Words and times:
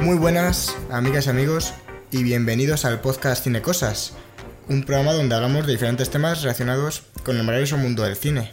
Muy 0.00 0.16
buenas, 0.16 0.74
amigas 0.90 1.26
y 1.26 1.30
amigos, 1.30 1.74
y 2.10 2.22
bienvenidos 2.22 2.86
al 2.86 3.02
podcast 3.02 3.44
Cine 3.44 3.60
Cosas, 3.60 4.14
un 4.66 4.84
programa 4.84 5.12
donde 5.12 5.34
hablamos 5.34 5.66
de 5.66 5.72
diferentes 5.72 6.08
temas 6.08 6.40
relacionados 6.40 7.02
con 7.22 7.36
el 7.36 7.44
maravilloso 7.44 7.76
mundo 7.76 8.02
del 8.02 8.16
cine. 8.16 8.50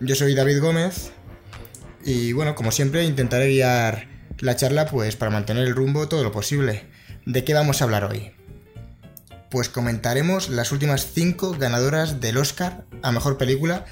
Yo 0.00 0.14
soy 0.14 0.34
David 0.34 0.62
Gómez, 0.62 1.12
y 2.02 2.32
bueno, 2.32 2.54
como 2.54 2.72
siempre, 2.72 3.04
intentaré 3.04 3.48
guiar 3.48 4.08
la 4.38 4.56
charla 4.56 4.86
pues 4.86 5.16
para 5.16 5.30
mantener 5.30 5.66
el 5.66 5.74
rumbo 5.74 6.08
todo 6.08 6.24
lo 6.24 6.32
posible. 6.32 6.86
¿De 7.26 7.44
qué 7.44 7.52
vamos 7.52 7.82
a 7.82 7.84
hablar 7.84 8.04
hoy? 8.04 8.32
Pues 9.50 9.68
comentaremos 9.68 10.48
las 10.48 10.72
últimas 10.72 11.12
5 11.12 11.56
ganadoras 11.58 12.22
del 12.22 12.38
Oscar 12.38 12.86
a 13.02 13.12
Mejor 13.12 13.36
Película 13.36 13.84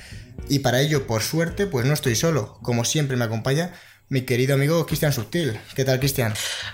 y 0.48 0.60
para 0.60 0.80
ello, 0.80 1.06
por 1.06 1.22
suerte, 1.22 1.66
pues 1.66 1.84
no 1.84 1.92
estoy 1.92 2.14
solo. 2.16 2.58
Como 2.62 2.86
siempre 2.86 3.18
me 3.18 3.26
acompaña 3.26 3.72
mi 4.08 4.22
querido 4.22 4.54
amigo 4.54 4.86
Cristian 4.86 5.12
Subtil. 5.12 5.58
¿Qué 5.74 5.84
tal, 5.84 5.98
Cristian? 5.98 6.32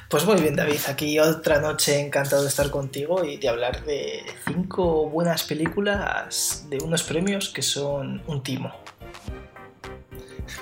Pues 0.09 0.25
muy 0.25 0.41
bien, 0.41 0.55
David. 0.55 0.81
Aquí 0.89 1.19
otra 1.19 1.61
noche 1.61 2.01
encantado 2.01 2.43
de 2.43 2.49
estar 2.49 2.71
contigo 2.71 3.25
y 3.25 3.39
de 3.39 3.49
hablar 3.49 3.85
de 3.85 4.23
cinco 4.47 5.09
buenas 5.09 5.45
películas 5.45 6.67
de 6.69 6.79
unos 6.79 7.03
premios 7.03 7.49
que 7.49 7.63
son 7.63 8.23
un 8.27 8.43
timo. 8.43 8.73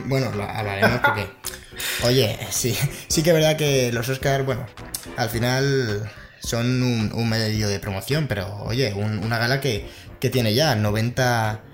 Bueno, 0.07 0.27
hablaremos 0.27 1.01
porque... 1.05 1.27
Oye, 2.05 2.39
sí, 2.51 2.77
sí 3.09 3.23
que 3.23 3.31
es 3.31 3.35
verdad 3.35 3.57
que 3.57 3.91
los 3.93 4.09
Oscars, 4.09 4.45
bueno, 4.45 4.67
al 5.17 5.31
final 5.31 6.11
son 6.41 6.83
un, 6.83 7.29
medio 7.29 7.69
de 7.69 7.81
promoción, 7.81 8.29
pero 8.29 8.63
oye, 8.65 8.93
una 8.95 9.39
gala 9.39 9.61
que, 9.61 9.89
que 10.21 10.31
tiene 10.31 10.55
ya 10.55 10.75
90... 10.77 11.65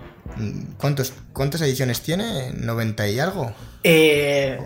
¿Cuántos, 0.79 1.13
¿Cuántas 1.33 1.61
ediciones 1.61 2.01
tiene? 2.01 2.53
¿90 2.53 3.13
y 3.13 3.21
algo? 3.21 3.55
Eh, 3.89 4.59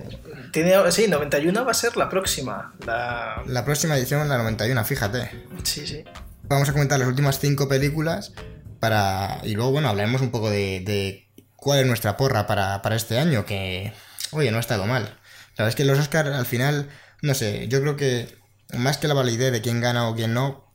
tiene, 0.51 0.73
sí, 0.93 1.07
91 1.07 1.65
va 1.67 1.73
a 1.73 1.75
ser 1.75 1.95
la 1.99 2.09
próxima. 2.09 2.73
La... 2.87 3.43
la 3.47 3.65
próxima 3.67 3.99
edición, 3.99 4.27
la 4.31 4.39
91, 4.39 4.83
fíjate. 4.87 5.31
Sí, 5.63 5.87
sí. 5.87 6.05
Vamos 6.45 6.71
a 6.71 6.73
comentar 6.73 6.99
las 6.99 7.07
últimas 7.07 7.39
cinco 7.39 7.69
películas 7.69 8.33
para 8.81 9.43
y 9.45 9.55
luego, 9.55 9.73
bueno, 9.73 9.91
hablaremos 9.91 10.23
un 10.23 10.31
poco 10.31 10.49
de, 10.49 10.81
de 10.81 11.29
cuál 11.55 11.81
es 11.81 11.87
nuestra 11.87 12.17
porra 12.17 12.47
para, 12.47 12.81
para, 12.81 12.97
este 12.97 13.19
año, 13.19 13.45
que, 13.45 13.93
oye, 14.31 14.51
no 14.51 14.57
ha 14.57 14.61
estado 14.61 14.87
mal. 14.87 15.03
La 15.03 15.65
verdad 15.65 15.69
es 15.69 15.75
que 15.75 15.85
los 15.85 15.99
Oscars, 15.99 16.31
al 16.31 16.47
final, 16.47 16.89
no 17.21 17.35
sé, 17.35 17.69
yo 17.69 17.83
creo 17.83 17.97
que 17.97 18.39
más 18.73 18.97
que 18.97 19.07
la 19.07 19.13
validez 19.13 19.53
de 19.53 19.61
quién 19.61 19.83
gana 19.83 20.09
o 20.09 20.15
quién 20.15 20.33
no, 20.33 20.73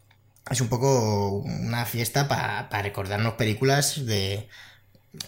es 0.52 0.62
un 0.62 0.70
poco 0.70 1.30
una 1.40 1.86
fiesta 1.86 2.28
para 2.28 2.70
recordarnos 2.84 3.34
películas 3.34 4.06
de... 4.06 4.48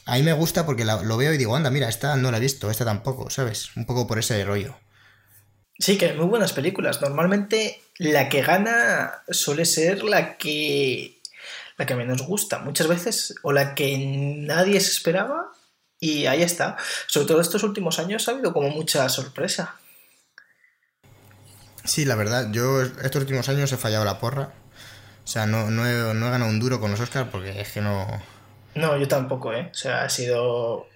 A 0.06 0.16
mí 0.16 0.24
me 0.24 0.34
gusta 0.34 0.66
porque 0.66 0.86
lo 0.86 1.18
veo 1.18 1.34
y 1.34 1.38
digo, 1.38 1.56
anda, 1.56 1.70
mira, 1.70 1.90
esta 1.90 2.16
no 2.16 2.32
la 2.32 2.38
he 2.38 2.42
visto, 2.42 2.70
esta 2.70 2.86
tampoco, 2.86 3.30
¿sabes? 3.30 3.76
Un 3.76 3.86
poco 3.86 4.08
por 4.08 4.20
ese 4.20 4.44
rollo. 4.44 4.78
Sí, 5.80 5.98
que 5.98 6.08
hay 6.08 6.18
muy 6.18 6.26
buenas 6.26 6.54
películas. 6.54 7.02
Normalmente 7.02 7.82
la 7.98 8.30
que 8.30 8.42
gana 8.42 9.24
suele 9.30 9.66
ser 9.66 10.04
la 10.04 10.38
que 10.38 11.18
la 11.78 11.86
que 11.86 11.96
menos 11.96 12.24
gusta. 12.24 12.60
Muchas 12.60 12.88
veces, 12.88 13.36
o 13.44 13.52
la 13.52 13.76
que 13.76 13.98
nadie 13.98 14.80
se 14.82 14.92
esperaba, 14.92 15.52
y 16.00 16.26
ahí 16.26 16.42
está. 16.42 16.78
Sobre 17.08 17.28
todo 17.28 17.42
estos 17.42 17.64
últimos 17.64 18.00
años 18.00 18.28
ha 18.28 18.32
habido 18.32 18.54
como 18.54 18.70
mucha 18.70 19.08
sorpresa. 19.10 19.76
Sí, 21.84 22.06
la 22.06 22.16
verdad, 22.16 22.50
yo 22.52 22.82
estos 22.82 23.22
últimos 23.22 23.48
años 23.50 23.72
he 23.72 23.78
fallado 23.78 24.06
la 24.06 24.20
porra. 24.20 24.52
O 25.24 25.28
sea, 25.28 25.46
no, 25.46 25.70
no, 25.70 25.88
he, 25.88 26.14
no 26.14 26.28
he 26.28 26.32
ganado 26.32 26.50
un 26.50 26.60
duro 26.60 26.80
con 26.80 26.92
los 26.92 27.00
Oscars 27.00 27.30
porque 27.32 27.62
es 27.62 27.72
que 27.72 27.82
no. 27.82 28.08
No, 28.76 28.98
yo 28.98 29.08
tampoco, 29.08 29.54
¿eh? 29.54 29.70
O 29.72 29.74
sea, 29.74 30.04
ha 30.04 30.10
sido 30.10 30.88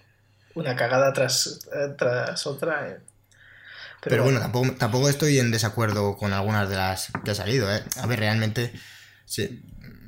una 0.56 0.76
cagada 0.76 1.14
tras, 1.14 1.68
tras 1.98 2.48
otra. 2.48 2.90
¿eh? 2.90 3.00
Pero, 4.02 4.24
bueno, 4.24 4.40
tampoco, 4.40 4.72
tampoco 4.74 5.10
estoy 5.10 5.40
en 5.40 5.52
desacuerdo 5.52 6.18
con 6.18 6.34
algunas 6.34 6.70
de 6.70 6.76
las 6.76 7.12
que 7.24 7.32
ha 7.32 7.36
salido, 7.36 7.74
¿eh? 7.74 7.84
A 8.02 8.08
ver, 8.08 8.20
realmente. 8.20 8.74
Sí, 9.26 9.64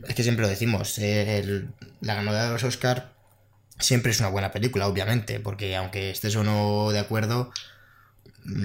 es 0.07 0.15
que 0.15 0.23
siempre 0.23 0.43
lo 0.43 0.49
decimos. 0.49 0.97
Eh, 0.99 1.65
la 2.01 2.15
ganadora 2.15 2.45
de 2.45 2.51
los 2.51 2.63
Oscars 2.63 3.03
siempre 3.79 4.11
es 4.11 4.19
una 4.19 4.29
buena 4.29 4.51
película, 4.51 4.87
obviamente, 4.87 5.39
porque 5.39 5.75
aunque 5.75 6.09
estés 6.09 6.35
o 6.35 6.43
no 6.43 6.91
de 6.91 6.99
acuerdo, 6.99 7.51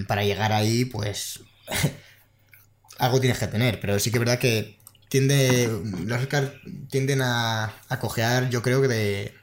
para 0.07 0.25
llegar 0.25 0.53
ahí, 0.53 0.85
pues 0.85 1.41
algo 2.99 3.21
tienes 3.21 3.39
que 3.39 3.47
tener, 3.47 3.81
pero 3.81 3.99
sí 3.99 4.11
que 4.11 4.19
es 4.19 4.21
verdad 4.21 4.39
que 4.39 4.78
tiende 5.09 5.69
los 6.05 6.21
Oscars 6.21 6.53
tienden 6.91 7.23
a, 7.23 7.73
a 7.89 7.99
cojear, 8.01 8.51
yo 8.51 8.63
creo 8.63 8.83
que 8.83 8.89
de 8.89 9.35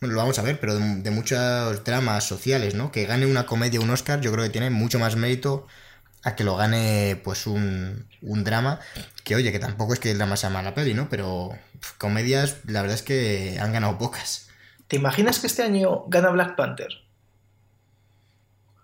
bueno, 0.00 0.14
lo 0.14 0.20
vamos 0.20 0.38
a 0.38 0.42
ver, 0.42 0.58
pero 0.58 0.78
de, 0.78 1.10
muchos 1.10 1.84
dramas 1.84 2.24
sociales, 2.24 2.74
¿no? 2.74 2.90
Que 2.90 3.04
gane 3.04 3.26
una 3.26 3.44
comedia 3.44 3.80
un 3.80 3.90
Oscar, 3.90 4.20
yo 4.20 4.32
creo 4.32 4.44
que 4.44 4.50
tiene 4.50 4.70
mucho 4.70 4.98
más 4.98 5.16
mérito 5.16 5.66
a 6.22 6.36
que 6.36 6.44
lo 6.44 6.56
gane 6.56 7.20
pues 7.22 7.46
un, 7.46 8.06
un 8.22 8.44
drama, 8.44 8.80
que 9.24 9.36
oye, 9.36 9.52
que 9.52 9.58
tampoco 9.58 9.92
es 9.92 10.00
que 10.00 10.10
el 10.10 10.18
drama 10.18 10.38
sea 10.38 10.48
mala 10.48 10.74
peli, 10.74 10.94
¿no? 10.94 11.10
Pero 11.10 11.50
comedias, 11.98 12.58
la 12.64 12.80
verdad 12.80 12.96
es 12.96 13.02
que 13.02 13.58
han 13.60 13.72
ganado 13.72 13.98
pocas. 13.98 14.48
¿Te 14.88 14.96
imaginas 14.96 15.38
que 15.38 15.46
este 15.48 15.62
año 15.62 16.04
gana 16.08 16.30
Black 16.30 16.56
Panther? 16.56 16.88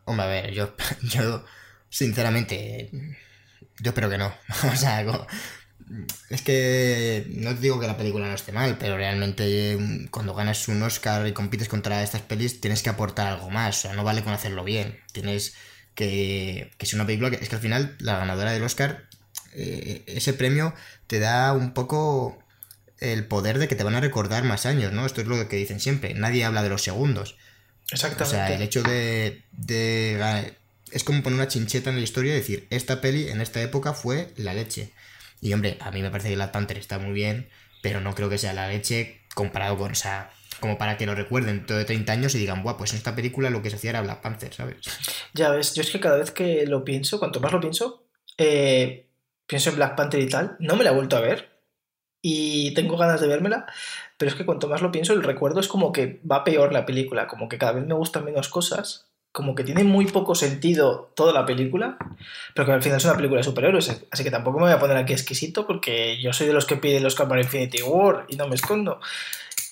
Hombre, 0.05 0.25
a 0.25 0.29
ver, 0.29 0.53
yo, 0.53 0.75
yo 1.03 1.45
sinceramente, 1.89 2.91
yo 3.81 3.91
espero 3.91 4.11
que 4.11 4.19
no. 4.19 4.35
o 4.73 4.77
sea, 4.77 5.03
es 6.31 6.43
que 6.43 7.27
no 7.31 7.55
te 7.55 7.61
digo 7.61 7.79
que 7.79 7.87
la 7.87 7.97
película 7.97 8.27
no 8.27 8.35
esté 8.35 8.53
mal, 8.53 8.77
pero 8.79 8.97
realmente 8.97 9.77
mm, 9.79 10.07
cuando 10.09 10.35
ganas 10.35 10.67
un 10.69 10.83
Oscar 10.83 11.27
y 11.27 11.33
compites 11.33 11.69
contra 11.69 12.03
estas 12.03 12.23
pelis 12.23 12.61
tienes 12.61 12.83
que 12.83 12.91
aportar 12.91 13.29
algo 13.29 13.51
más. 13.51 13.79
O 13.79 13.81
sea, 13.83 13.93
no 13.95 14.05
vale 14.05 14.23
con 14.23 14.33
hacerlo 14.33 14.65
bien. 14.65 14.99
Tienes 15.13 15.55
que, 15.95 16.73
que 16.77 16.87
ser 16.87 16.97
una 16.99 17.07
película 17.07 17.31
que 17.31 17.37
es 17.37 17.49
que 17.49 17.55
al 17.55 17.63
final 17.63 17.97
la 18.01 18.19
ganadora 18.19 18.53
del 18.53 18.65
Oscar, 18.65 19.09
eh, 19.55 20.03
ese 20.07 20.33
premio 20.33 20.75
te 21.07 21.21
da 21.21 21.53
un 21.53 21.73
poco 21.73 22.39
el 22.99 23.27
poder 23.27 23.59
de 23.59 23.69
que 23.69 23.77
te 23.77 23.85
van 23.85 23.95
a 23.95 24.01
recordar 24.01 24.43
más 24.45 24.67
años, 24.67 24.93
¿no? 24.93 25.07
Esto 25.07 25.21
es 25.21 25.27
lo 25.29 25.49
que 25.49 25.57
dicen 25.57 25.81
siempre. 25.81 26.15
Nadie 26.15 26.45
habla 26.45 26.63
de 26.63 26.69
los 26.69 26.83
segundos. 26.83 27.37
Exactamente. 27.91 28.25
O 28.25 28.47
sea, 28.47 28.55
el 28.55 28.63
hecho 28.63 28.83
de, 28.83 29.45
de 29.53 30.57
es 30.91 31.05
como 31.05 31.23
poner 31.23 31.39
una 31.39 31.49
chincheta 31.49 31.91
en 31.91 31.97
la 31.97 32.03
historia 32.03 32.33
y 32.33 32.37
decir, 32.37 32.67
esta 32.71 33.01
peli 33.01 33.29
en 33.29 33.41
esta 33.41 33.61
época 33.63 33.93
fue 33.93 34.33
la 34.37 34.55
leche. 34.55 34.93
Y 35.41 35.53
hombre, 35.53 35.77
a 35.81 35.91
mí 35.91 36.03
me 36.03 36.11
parece 36.11 36.29
que 36.29 36.35
Black 36.35 36.53
Panther 36.53 36.79
está 36.79 36.99
muy 36.99 37.13
bien, 37.13 37.49
pero 37.83 38.01
no 38.01 38.15
creo 38.15 38.29
que 38.29 38.39
sea 38.39 38.53
la 38.53 38.69
leche 38.69 39.21
comparado 39.35 39.77
con, 39.77 39.93
o 39.93 39.95
sea, 39.95 40.31
como 40.61 40.79
para 40.79 40.97
que 40.97 41.07
lo 41.07 41.15
recuerden 41.15 41.67
todo 41.67 41.79
de 41.79 41.85
30 41.85 42.13
años 42.13 42.35
y 42.35 42.39
digan, 42.39 42.63
buah, 42.63 42.77
pues 42.77 42.93
en 42.93 42.99
esta 42.99 43.15
película 43.15 43.51
lo 43.51 43.63
que 43.63 43.71
se 43.71 43.77
hacía 43.77 43.91
era 43.91 44.01
Black 44.01 44.23
Panther, 44.23 44.53
¿sabes? 44.53 44.79
Ya 45.35 45.51
ves, 45.51 45.75
yo 45.75 45.83
es 45.83 45.91
que 45.91 46.01
cada 46.01 46.17
vez 46.17 46.31
que 46.31 46.67
lo 46.67 46.85
pienso, 46.85 47.19
cuanto 47.19 47.41
más 47.41 47.53
lo 47.53 47.61
pienso, 47.61 48.07
eh, 48.39 49.09
pienso 49.47 49.71
en 49.71 49.77
Black 49.77 49.97
Panther 49.97 50.21
y 50.21 50.29
tal, 50.29 50.57
no 50.59 50.77
me 50.77 50.85
la 50.85 50.91
he 50.91 50.95
vuelto 50.95 51.17
a 51.17 51.21
ver 51.21 51.57
y 52.23 52.75
tengo 52.75 52.97
ganas 52.97 53.21
de 53.21 53.29
vérmela, 53.29 53.67
pero 54.17 54.31
es 54.31 54.35
que 54.35 54.47
cuanto 54.47 54.69
más 54.69 54.83
lo 54.83 54.91
pienso, 54.91 55.13
el 55.13 55.23
recuerdo 55.23 55.61
es 55.61 55.69
como 55.69 55.93
que 55.93 56.21
va 56.31 56.45
peor 56.45 56.73
la 56.73 56.87
película, 56.87 57.29
como 57.29 57.49
que 57.49 57.59
cada 57.59 57.73
vez 57.73 57.87
me 57.87 57.95
gustan 57.95 58.25
menos 58.25 58.49
cosas 58.49 59.06
como 59.37 59.55
que 59.55 59.65
tiene 59.65 59.85
muy 59.85 60.07
poco 60.07 60.35
sentido 60.35 61.13
toda 61.15 61.31
la 61.31 61.45
película, 61.45 61.99
pero 62.55 62.65
que 62.65 62.73
al 62.73 62.83
final 62.83 62.97
es 62.97 63.05
una 63.05 63.17
película 63.17 63.41
de 63.41 63.45
superhéroes, 63.45 64.07
así 64.11 64.25
que 64.25 64.31
tampoco 64.31 64.59
me 64.59 64.65
voy 64.65 64.73
a 64.73 64.79
poner 64.79 64.97
aquí 64.97 65.13
exquisito 65.13 65.67
porque 65.67 66.19
yo 66.23 66.33
soy 66.33 66.47
de 66.47 66.55
los 66.55 66.65
que 66.65 66.77
piden 66.77 67.03
los 67.03 67.17
para 67.17 67.43
Infinity 67.43 67.83
War 67.83 68.25
y 68.31 68.37
no 68.37 68.49
me 68.49 68.55
escondo. 68.55 68.99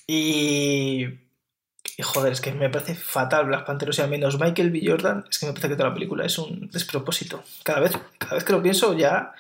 Y... 0.07 1.07
y... 1.97 2.03
joder, 2.03 2.35
es 2.35 2.43
que 2.43 2.53
me 2.53 2.69
parece 2.69 2.95
fatal 2.95 3.47
Black 3.47 3.65
Panther, 3.65 3.89
o 3.89 3.95
sea, 3.95 4.07
menos 4.07 4.39
Michael 4.39 4.71
B. 4.71 4.83
Jordan, 4.85 5.25
es 5.31 5.39
que 5.39 5.47
me 5.47 5.53
parece 5.53 5.71
que 5.71 5.77
toda 5.77 5.89
la 5.89 5.95
película 5.95 6.27
es 6.27 6.37
un 6.37 6.69
despropósito. 6.71 7.43
Cada 7.63 7.81
vez, 7.81 7.93
cada 8.19 8.35
vez 8.35 8.45
que 8.45 8.53
lo 8.53 8.63
pienso 8.63 8.93
ya, 8.93 9.33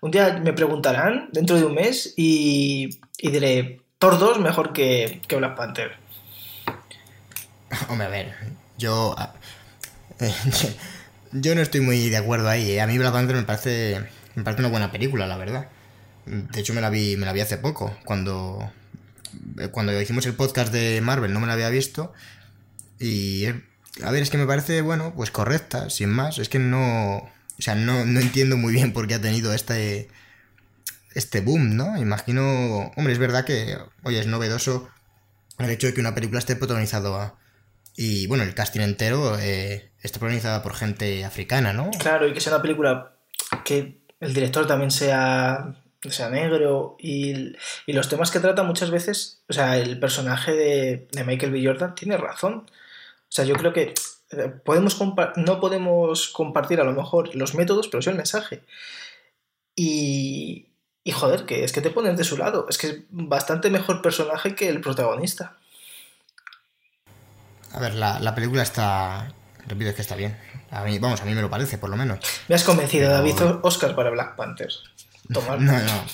un 0.00 0.10
día 0.10 0.40
me 0.42 0.54
preguntarán 0.54 1.28
dentro 1.30 1.54
de 1.54 1.64
un 1.64 1.74
mes 1.74 2.14
y, 2.16 2.98
y 3.16 3.30
diré, 3.30 3.80
Thor 4.00 4.18
2 4.18 4.40
mejor 4.40 4.72
que, 4.72 5.20
que 5.28 5.36
Black 5.36 5.54
Panther. 5.54 5.92
Hombre, 7.88 8.06
a 8.08 8.10
ver, 8.10 8.34
yo 8.76 9.14
yo 11.32 11.54
no 11.54 11.60
estoy 11.60 11.80
muy 11.80 12.08
de 12.08 12.16
acuerdo 12.16 12.48
ahí. 12.48 12.72
¿eh? 12.72 12.80
A 12.80 12.86
mí 12.86 12.98
Black 12.98 13.12
Panther 13.12 13.36
me 13.36 13.42
parece, 13.42 14.04
me 14.34 14.42
parece 14.42 14.62
una 14.62 14.70
buena 14.70 14.90
película, 14.90 15.26
la 15.26 15.36
verdad. 15.36 15.68
De 16.26 16.60
hecho, 16.60 16.74
me 16.74 16.80
la 16.80 16.90
vi, 16.90 17.16
me 17.16 17.26
la 17.26 17.32
vi 17.32 17.40
hace 17.40 17.58
poco. 17.58 17.96
Cuando, 18.04 18.72
cuando 19.70 20.00
hicimos 20.00 20.26
el 20.26 20.34
podcast 20.34 20.72
de 20.72 21.00
Marvel 21.00 21.32
no 21.32 21.40
me 21.40 21.46
la 21.46 21.54
había 21.54 21.70
visto. 21.70 22.12
Y 22.98 23.46
a 23.46 24.10
ver, 24.10 24.22
es 24.22 24.30
que 24.30 24.38
me 24.38 24.46
parece, 24.46 24.82
bueno, 24.82 25.14
pues 25.14 25.30
correcta, 25.30 25.90
sin 25.90 26.10
más. 26.10 26.38
Es 26.38 26.48
que 26.48 26.58
no. 26.58 27.16
O 27.16 27.62
sea, 27.62 27.74
no, 27.74 28.04
no 28.04 28.20
entiendo 28.20 28.56
muy 28.56 28.72
bien 28.72 28.92
por 28.92 29.06
qué 29.06 29.14
ha 29.14 29.20
tenido 29.20 29.52
este. 29.52 30.08
Este 31.14 31.40
boom, 31.40 31.76
¿no? 31.76 31.96
Imagino. 31.98 32.92
Hombre, 32.96 33.12
es 33.12 33.18
verdad 33.18 33.44
que. 33.44 33.78
Oye, 34.02 34.20
es 34.20 34.26
novedoso 34.26 34.88
el 35.58 35.70
hecho 35.70 35.88
de 35.88 35.94
que 35.94 36.00
una 36.00 36.14
película 36.14 36.38
esté 36.38 36.56
protagonizado 36.56 37.36
y 38.00 38.28
bueno, 38.28 38.44
el 38.44 38.54
casting 38.54 38.80
entero 38.80 39.36
eh, 39.40 39.90
está 40.00 40.20
protagonizada 40.20 40.62
por 40.62 40.76
gente 40.76 41.24
africana, 41.24 41.72
¿no? 41.72 41.90
Claro, 41.98 42.28
y 42.28 42.32
que 42.32 42.40
sea 42.40 42.52
una 42.52 42.62
película 42.62 43.16
que 43.64 44.02
el 44.20 44.34
director 44.34 44.68
también 44.68 44.92
sea, 44.92 45.82
sea 46.08 46.30
negro 46.30 46.94
y, 47.00 47.56
y 47.86 47.92
los 47.92 48.08
temas 48.08 48.30
que 48.30 48.38
trata 48.38 48.62
muchas 48.62 48.92
veces, 48.92 49.42
o 49.48 49.52
sea, 49.52 49.78
el 49.78 49.98
personaje 49.98 50.52
de, 50.52 51.08
de, 51.10 51.24
Michael 51.24 51.50
B. 51.50 51.60
Jordan 51.64 51.96
tiene 51.96 52.16
razón. 52.16 52.70
O 52.70 53.30
sea, 53.30 53.44
yo 53.44 53.56
creo 53.56 53.72
que 53.72 53.94
eh, 54.30 54.48
podemos 54.64 54.96
no 55.34 55.58
podemos 55.58 56.28
compartir 56.28 56.80
a 56.80 56.84
lo 56.84 56.92
mejor 56.92 57.34
los 57.34 57.56
métodos, 57.56 57.88
pero 57.88 58.00
sí 58.00 58.10
el 58.10 58.16
mensaje. 58.16 58.62
Y, 59.74 60.68
y 61.02 61.10
joder, 61.10 61.46
que 61.46 61.64
es 61.64 61.72
que 61.72 61.80
te 61.80 61.90
pones 61.90 62.16
de 62.16 62.22
su 62.22 62.36
lado. 62.36 62.66
Es 62.68 62.78
que 62.78 62.86
es 62.86 62.98
bastante 63.10 63.70
mejor 63.70 64.02
personaje 64.02 64.54
que 64.54 64.68
el 64.68 64.80
protagonista. 64.80 65.58
A 67.72 67.80
ver, 67.80 67.94
la, 67.94 68.34
película 68.34 68.62
está. 68.62 69.32
Repito, 69.66 69.90
es 69.90 69.96
que 69.96 70.02
está 70.02 70.16
bien. 70.16 70.36
A 70.70 70.84
mí, 70.84 70.98
vamos, 70.98 71.20
a 71.20 71.24
mí 71.24 71.34
me 71.34 71.42
lo 71.42 71.50
parece, 71.50 71.78
por 71.78 71.90
lo 71.90 71.96
menos. 71.96 72.18
Me 72.48 72.54
has 72.54 72.64
convencido, 72.64 73.10
David 73.10 73.36
Oscar 73.62 73.94
para 73.94 74.10
Black 74.10 74.36
Panther. 74.36 74.70
Tomar. 75.32 75.60
no, 75.60 75.72
no. 75.72 76.04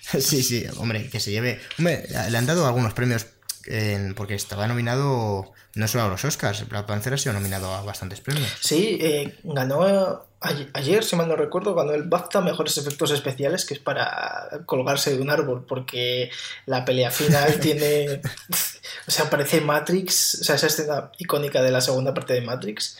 Sí, 0.00 0.42
sí, 0.42 0.66
hombre, 0.78 1.10
que 1.10 1.20
se 1.20 1.30
lleve. 1.30 1.60
Hombre, 1.78 2.06
le 2.30 2.38
han 2.38 2.46
dado 2.46 2.66
algunos 2.66 2.94
premios 2.94 3.26
porque 4.16 4.34
estaba 4.34 4.66
nominado 4.66 5.52
no 5.74 5.86
solo 5.86 6.04
a 6.04 6.08
los 6.08 6.24
Oscars, 6.24 6.68
Black 6.68 6.86
Panther 6.86 7.14
ha 7.14 7.18
sido 7.18 7.34
nominado 7.34 7.72
a 7.72 7.82
bastantes 7.82 8.20
premios. 8.20 8.50
Sí, 8.60 8.98
eh, 9.00 9.38
ganó 9.44 10.26
ayer, 10.40 11.04
si 11.04 11.16
mal 11.16 11.28
no 11.28 11.36
recuerdo, 11.36 11.74
ganó 11.74 11.92
el 11.92 12.04
BAFTA 12.04 12.40
Mejores 12.40 12.76
Efectos 12.78 13.10
Especiales, 13.10 13.64
que 13.64 13.74
es 13.74 13.80
para 13.80 14.48
colgarse 14.66 15.14
de 15.14 15.22
un 15.22 15.30
árbol, 15.30 15.64
porque 15.66 16.30
la 16.66 16.84
pelea 16.84 17.10
final 17.10 17.60
tiene... 17.60 18.20
o 19.06 19.10
sea, 19.10 19.30
parece 19.30 19.60
Matrix, 19.60 20.38
o 20.40 20.44
sea, 20.44 20.56
esa 20.56 20.66
escena 20.66 21.12
icónica 21.18 21.62
de 21.62 21.70
la 21.70 21.80
segunda 21.80 22.14
parte 22.14 22.34
de 22.34 22.40
Matrix, 22.40 22.98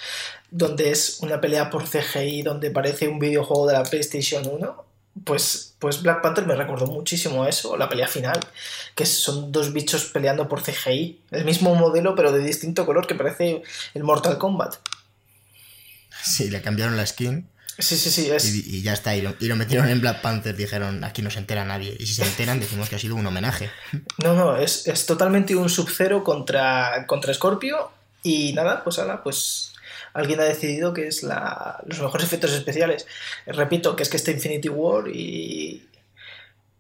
donde 0.51 0.91
es 0.91 1.19
una 1.21 1.41
pelea 1.41 1.71
por 1.71 1.89
CGI, 1.89 2.43
donde 2.43 2.71
parece 2.71 3.09
un 3.09 3.19
videojuego 3.19 3.67
de 3.67 3.75
la 3.75 3.83
PlayStation 3.83 4.47
1 4.47 4.89
pues, 5.25 5.75
pues 5.79 6.03
Black 6.03 6.23
Panther 6.23 6.47
me 6.47 6.55
recordó 6.55 6.87
muchísimo 6.87 7.45
a 7.45 7.49
eso, 7.49 7.77
la 7.77 7.89
pelea 7.89 8.09
final, 8.09 8.39
que 8.95 9.07
son 9.07 9.53
dos 9.53 9.73
bichos 9.73 10.07
peleando 10.07 10.49
por 10.49 10.63
CGI, 10.63 11.21
el 11.31 11.45
mismo 11.45 11.75
modelo 11.75 12.15
pero 12.15 12.33
de 12.33 12.41
distinto 12.41 12.87
color 12.87 13.07
que 13.07 13.15
parece 13.15 13.63
el 13.95 14.05
Mortal 14.05 14.39
Kombat. 14.39 14.77
Sí, 16.23 16.51
le 16.51 16.61
cambiaron 16.61 16.97
la 16.97 17.07
skin. 17.07 17.49
Sí, 17.79 17.97
sí, 17.97 18.11
sí. 18.11 18.65
Y, 18.67 18.83
ya 18.83 18.93
está, 18.93 19.15
y 19.15 19.21
lo, 19.21 19.57
metieron 19.57 19.89
en 19.89 20.01
Black 20.01 20.21
Panther, 20.21 20.57
dijeron, 20.57 21.05
aquí 21.05 21.23
no 21.23 21.31
se 21.31 21.39
entera 21.39 21.65
nadie. 21.65 21.97
Y 21.99 22.07
si 22.07 22.15
se 22.15 22.25
enteran, 22.25 22.59
decimos 22.59 22.89
que 22.89 22.97
ha 22.97 22.99
sido 22.99 23.15
un 23.15 23.27
homenaje. 23.27 23.71
No, 24.19 24.35
no, 24.35 24.57
es, 24.57 24.85
totalmente 25.07 25.55
un 25.55 25.69
Sub-Zero 25.69 26.25
contra, 26.25 27.07
contra 27.07 27.33
Scorpio. 27.33 27.91
Y 28.25 28.53
nada, 28.53 28.83
pues 28.83 28.99
ahora, 28.99 29.23
pues 29.23 29.75
alguien 30.13 30.41
ha 30.41 30.45
decidido 30.45 30.93
que 30.93 31.07
es 31.07 31.23
la, 31.23 31.81
los 31.87 32.01
mejores 32.01 32.27
efectos 32.27 32.53
especiales. 32.53 33.07
Repito, 33.47 33.95
que 33.95 34.03
es 34.03 34.09
que 34.09 34.17
está 34.17 34.33
Infinity 34.33 34.69
War 34.69 35.07
y, 35.09 35.89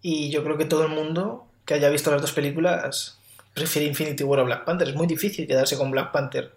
y 0.03 0.31
yo 0.31 0.43
creo 0.43 0.59
que 0.59 0.65
todo 0.65 0.83
el 0.85 0.91
mundo 0.91 1.47
que 1.65 1.75
haya 1.75 1.91
visto 1.91 2.11
las 2.11 2.21
dos 2.21 2.33
películas 2.33 3.19
prefiere 3.55 3.87
Infinity 3.87 4.25
War 4.25 4.41
a 4.41 4.43
Black 4.43 4.65
Panther. 4.65 4.89
Es 4.89 4.95
muy 4.97 5.07
difícil 5.07 5.47
quedarse 5.47 5.77
con 5.77 5.93
Black 5.93 6.11
Panther. 6.11 6.53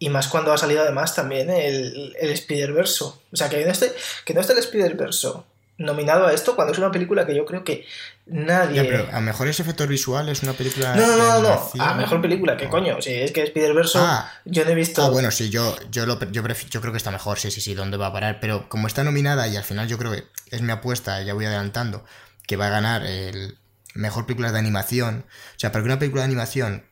Y 0.00 0.08
más 0.08 0.26
cuando 0.26 0.52
ha 0.52 0.58
salido 0.58 0.82
además 0.82 1.14
también 1.14 1.50
el, 1.50 2.16
el 2.18 2.30
Spider-Verso. 2.30 3.22
O 3.30 3.36
sea, 3.36 3.48
que 3.48 3.64
no 3.64 3.70
esté, 3.70 3.92
que 4.24 4.34
no 4.34 4.40
esté 4.40 4.54
el 4.54 4.58
Spider-Verso 4.58 5.46
nominado 5.80 6.26
a 6.26 6.32
esto 6.32 6.54
cuando 6.54 6.72
es 6.72 6.78
una 6.78 6.90
película 6.90 7.26
que 7.26 7.34
yo 7.34 7.44
creo 7.46 7.64
que 7.64 7.86
nadie. 8.26 8.84
pero 8.84 9.08
a 9.12 9.20
mejores 9.20 9.58
efectos 9.60 9.88
visuales, 9.88 10.42
una 10.42 10.52
película. 10.52 10.94
No, 10.94 11.16
no, 11.16 11.42
no, 11.42 11.70
A 11.78 11.94
mejor 11.94 12.20
película, 12.20 12.56
¿qué 12.56 12.68
coño? 12.68 13.00
Si 13.00 13.12
es 13.12 13.32
que 13.32 13.42
Spider-Verse 13.42 13.98
ah. 13.98 14.30
yo 14.44 14.64
no 14.64 14.70
he 14.70 14.74
visto. 14.74 15.02
Ah, 15.02 15.10
bueno, 15.10 15.30
sí, 15.30 15.50
yo, 15.50 15.76
yo, 15.90 16.06
lo, 16.06 16.20
yo, 16.30 16.42
yo 16.70 16.80
creo 16.80 16.92
que 16.92 16.98
está 16.98 17.10
mejor, 17.10 17.38
sí, 17.38 17.50
sí, 17.50 17.60
sí, 17.60 17.74
¿dónde 17.74 17.96
va 17.96 18.08
a 18.08 18.12
parar? 18.12 18.38
Pero 18.40 18.68
como 18.68 18.86
está 18.86 19.04
nominada 19.04 19.48
y 19.48 19.56
al 19.56 19.64
final 19.64 19.88
yo 19.88 19.98
creo 19.98 20.12
que 20.12 20.24
es 20.50 20.62
mi 20.62 20.70
apuesta, 20.70 21.22
ya 21.22 21.34
voy 21.34 21.46
adelantando, 21.46 22.04
que 22.46 22.56
va 22.56 22.66
a 22.66 22.70
ganar 22.70 23.04
el 23.04 23.58
mejor 23.94 24.26
película 24.26 24.52
de 24.52 24.58
animación. 24.58 25.24
O 25.56 25.58
sea, 25.58 25.72
para 25.72 25.82
que 25.82 25.86
una 25.86 25.98
película 25.98 26.22
de 26.22 26.26
animación 26.26 26.84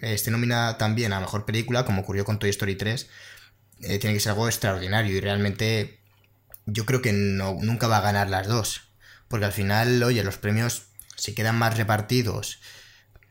esté 0.00 0.30
nominada 0.30 0.78
también 0.78 1.12
a 1.12 1.20
mejor 1.20 1.44
película, 1.44 1.84
como 1.84 2.02
ocurrió 2.02 2.24
con 2.24 2.38
Toy 2.38 2.50
Story 2.50 2.76
3, 2.76 3.08
eh, 3.80 3.98
tiene 3.98 4.14
que 4.14 4.20
ser 4.20 4.32
algo 4.32 4.48
extraordinario 4.48 5.16
y 5.16 5.20
realmente 5.20 5.98
yo 6.66 6.84
creo 6.84 7.02
que 7.02 7.12
no, 7.12 7.56
nunca 7.60 7.86
va 7.88 7.98
a 7.98 8.02
ganar 8.02 8.28
las 8.28 8.46
dos. 8.46 8.82
Porque 9.28 9.46
al 9.46 9.52
final, 9.52 10.02
oye, 10.02 10.24
los 10.24 10.38
premios 10.38 10.86
se 11.16 11.34
quedan 11.34 11.56
más 11.56 11.76
repartidos. 11.76 12.60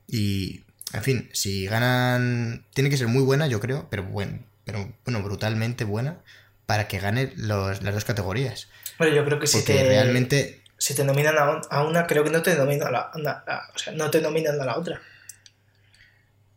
Y, 0.07 0.63
en 0.93 1.03
fin, 1.03 1.29
si 1.33 1.65
ganan... 1.65 2.65
Tiene 2.73 2.89
que 2.89 2.97
ser 2.97 3.07
muy 3.07 3.23
buena, 3.23 3.47
yo 3.47 3.59
creo, 3.59 3.87
pero 3.89 4.03
bueno, 4.03 4.39
pero, 4.63 4.93
bueno 5.05 5.23
brutalmente 5.23 5.83
buena 5.83 6.21
para 6.65 6.87
que 6.87 6.99
gane 6.99 7.33
las 7.35 7.81
dos 7.81 8.05
categorías. 8.05 8.67
Bueno, 8.99 9.15
yo 9.15 9.25
creo 9.25 9.39
que 9.39 9.47
si 9.47 9.63
te... 9.63 9.83
realmente... 9.83 10.61
Si 10.77 10.93
te 10.93 11.03
nominan 11.03 11.35
a, 11.37 11.83
una, 11.83 12.05
creo 12.05 12.23
que 12.23 12.29
no 12.29 12.43
te 12.43 12.55
nominan 12.55 12.89
a 12.89 12.91
la, 12.91 13.69
o 13.73 13.77
sea, 13.79 13.93
no 13.93 14.11
te 14.11 14.21
nominan 14.21 14.61
a 14.61 14.65
la 14.65 14.77
otra. 14.77 15.01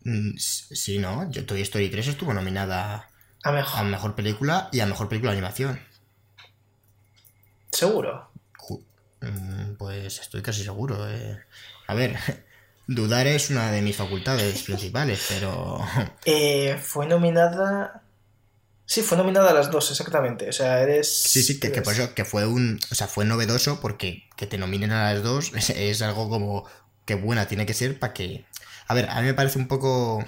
Mm, 0.05 0.37
sí, 0.37 0.99
no. 0.99 1.31
Yo, 1.31 1.44
Toy 1.44 1.61
Story 1.62 1.91
3 1.91 2.08
estuvo 2.08 2.32
nominada 2.32 3.08
a 3.43 3.52
mejor. 3.52 3.81
a 3.81 3.85
mejor 3.85 4.14
película 4.14 4.69
y 4.73 4.81
a 4.81 4.87
mejor 4.87 5.08
película 5.08 5.32
de 5.32 5.38
animación. 5.38 5.81
¿Seguro? 7.73 8.31
Mm, 9.20 9.75
pues 9.79 10.20
estoy 10.20 10.43
casi 10.43 10.64
seguro. 10.64 11.08
Eh. 11.08 11.38
A 11.87 11.94
ver, 11.94 12.17
dudar 12.87 13.26
es 13.26 13.50
una 13.50 13.70
de 13.70 13.82
mis 13.82 13.97
facultades 13.97 14.62
principales, 14.64 15.26
pero... 15.29 15.81
Eh, 16.25 16.79
fue 16.82 17.06
nominada... 17.06 18.02
Sí, 18.87 19.02
fue 19.02 19.17
nominada 19.17 19.50
a 19.50 19.55
las 19.55 19.70
dos, 19.70 19.88
exactamente. 19.93 20.49
O 20.49 20.52
sea, 20.52 20.81
eres... 20.81 21.23
Sí, 21.23 21.44
sí, 21.44 21.61
que, 21.61 21.70
por 21.81 21.93
eso, 21.93 22.12
que 22.12 22.25
fue 22.25 22.47
un... 22.47 22.81
O 22.91 22.94
sea, 22.97 23.06
fue 23.06 23.25
novedoso 23.25 23.81
porque 23.81 24.29
que 24.37 24.49
te 24.49 24.58
nominen 24.58 24.91
a 24.91 25.12
las 25.12 25.23
dos 25.23 25.52
es, 25.55 26.02
algo 26.02 26.29
como... 26.29 26.64
Que 27.05 27.14
buena 27.14 27.47
tiene 27.47 27.67
que 27.67 27.75
ser 27.75 27.99
para 27.99 28.12
que... 28.12 28.44
A 28.91 28.95
ver, 28.95 29.09
a 29.09 29.21
mí 29.21 29.27
me 29.29 29.35
parece 29.35 29.57
un 29.57 29.69
poco... 29.69 30.25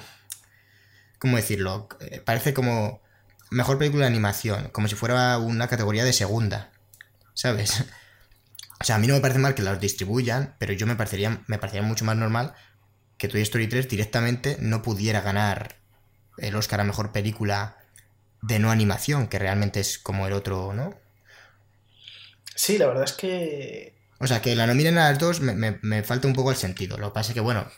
¿Cómo 1.19 1.37
decirlo? 1.37 1.89
Eh, 1.99 2.23
parece 2.25 2.55
como... 2.55 3.03
Mejor 3.51 3.77
película 3.77 4.05
de 4.05 4.11
animación, 4.13 4.69
como 4.69 4.87
si 4.87 4.95
fuera 4.95 5.37
una 5.39 5.67
categoría 5.67 6.05
de 6.05 6.13
segunda. 6.13 6.71
¿sabes? 7.35 7.85
O 8.81 8.85
sea, 8.85 8.97
a 8.97 8.99
mí 8.99 9.07
no 9.07 9.15
me 9.15 9.21
parece 9.21 9.39
mal 9.39 9.55
que 9.55 9.63
los 9.63 9.79
distribuyan, 9.79 10.57
pero 10.59 10.73
yo 10.73 10.89
me 10.89 10.97
parecería, 10.97 11.45
me 11.47 11.59
parecería 11.59 11.87
mucho 11.87 12.05
más 12.05 12.17
normal 12.17 12.53
que 13.17 13.29
Toy 13.29 13.41
Story 13.43 13.69
3 13.69 13.89
directamente 13.89 14.57
no 14.59 14.83
pudiera 14.83 15.21
ganar 15.21 15.77
el 16.39 16.57
Oscar 16.57 16.81
a 16.81 16.85
Mejor 16.85 17.13
Película 17.13 17.77
de 18.41 18.59
no 18.59 18.73
animación, 18.73 19.29
que 19.29 19.39
realmente 19.39 19.79
es 19.79 20.01
como 20.01 20.27
el 20.27 20.33
otro, 20.33 20.73
¿no? 20.73 20.99
Sí, 22.57 22.77
la 22.77 22.89
verdad 22.89 23.05
es 23.05 23.13
que... 23.13 23.95
O 24.19 24.27
sea, 24.27 24.43
que 24.43 24.57
la 24.57 24.67
nominen 24.67 24.99
a 24.99 25.11
las 25.11 25.19
dos 25.21 25.41
me, 25.41 26.03
falta 26.03 26.27
un 26.27 26.35
poco 26.35 26.51
el 26.51 26.57
sentido. 26.57 26.99
Lo 26.99 27.11
que 27.11 27.15
pasa 27.15 27.31
es 27.31 27.35
que, 27.35 27.41
bueno, 27.41 27.69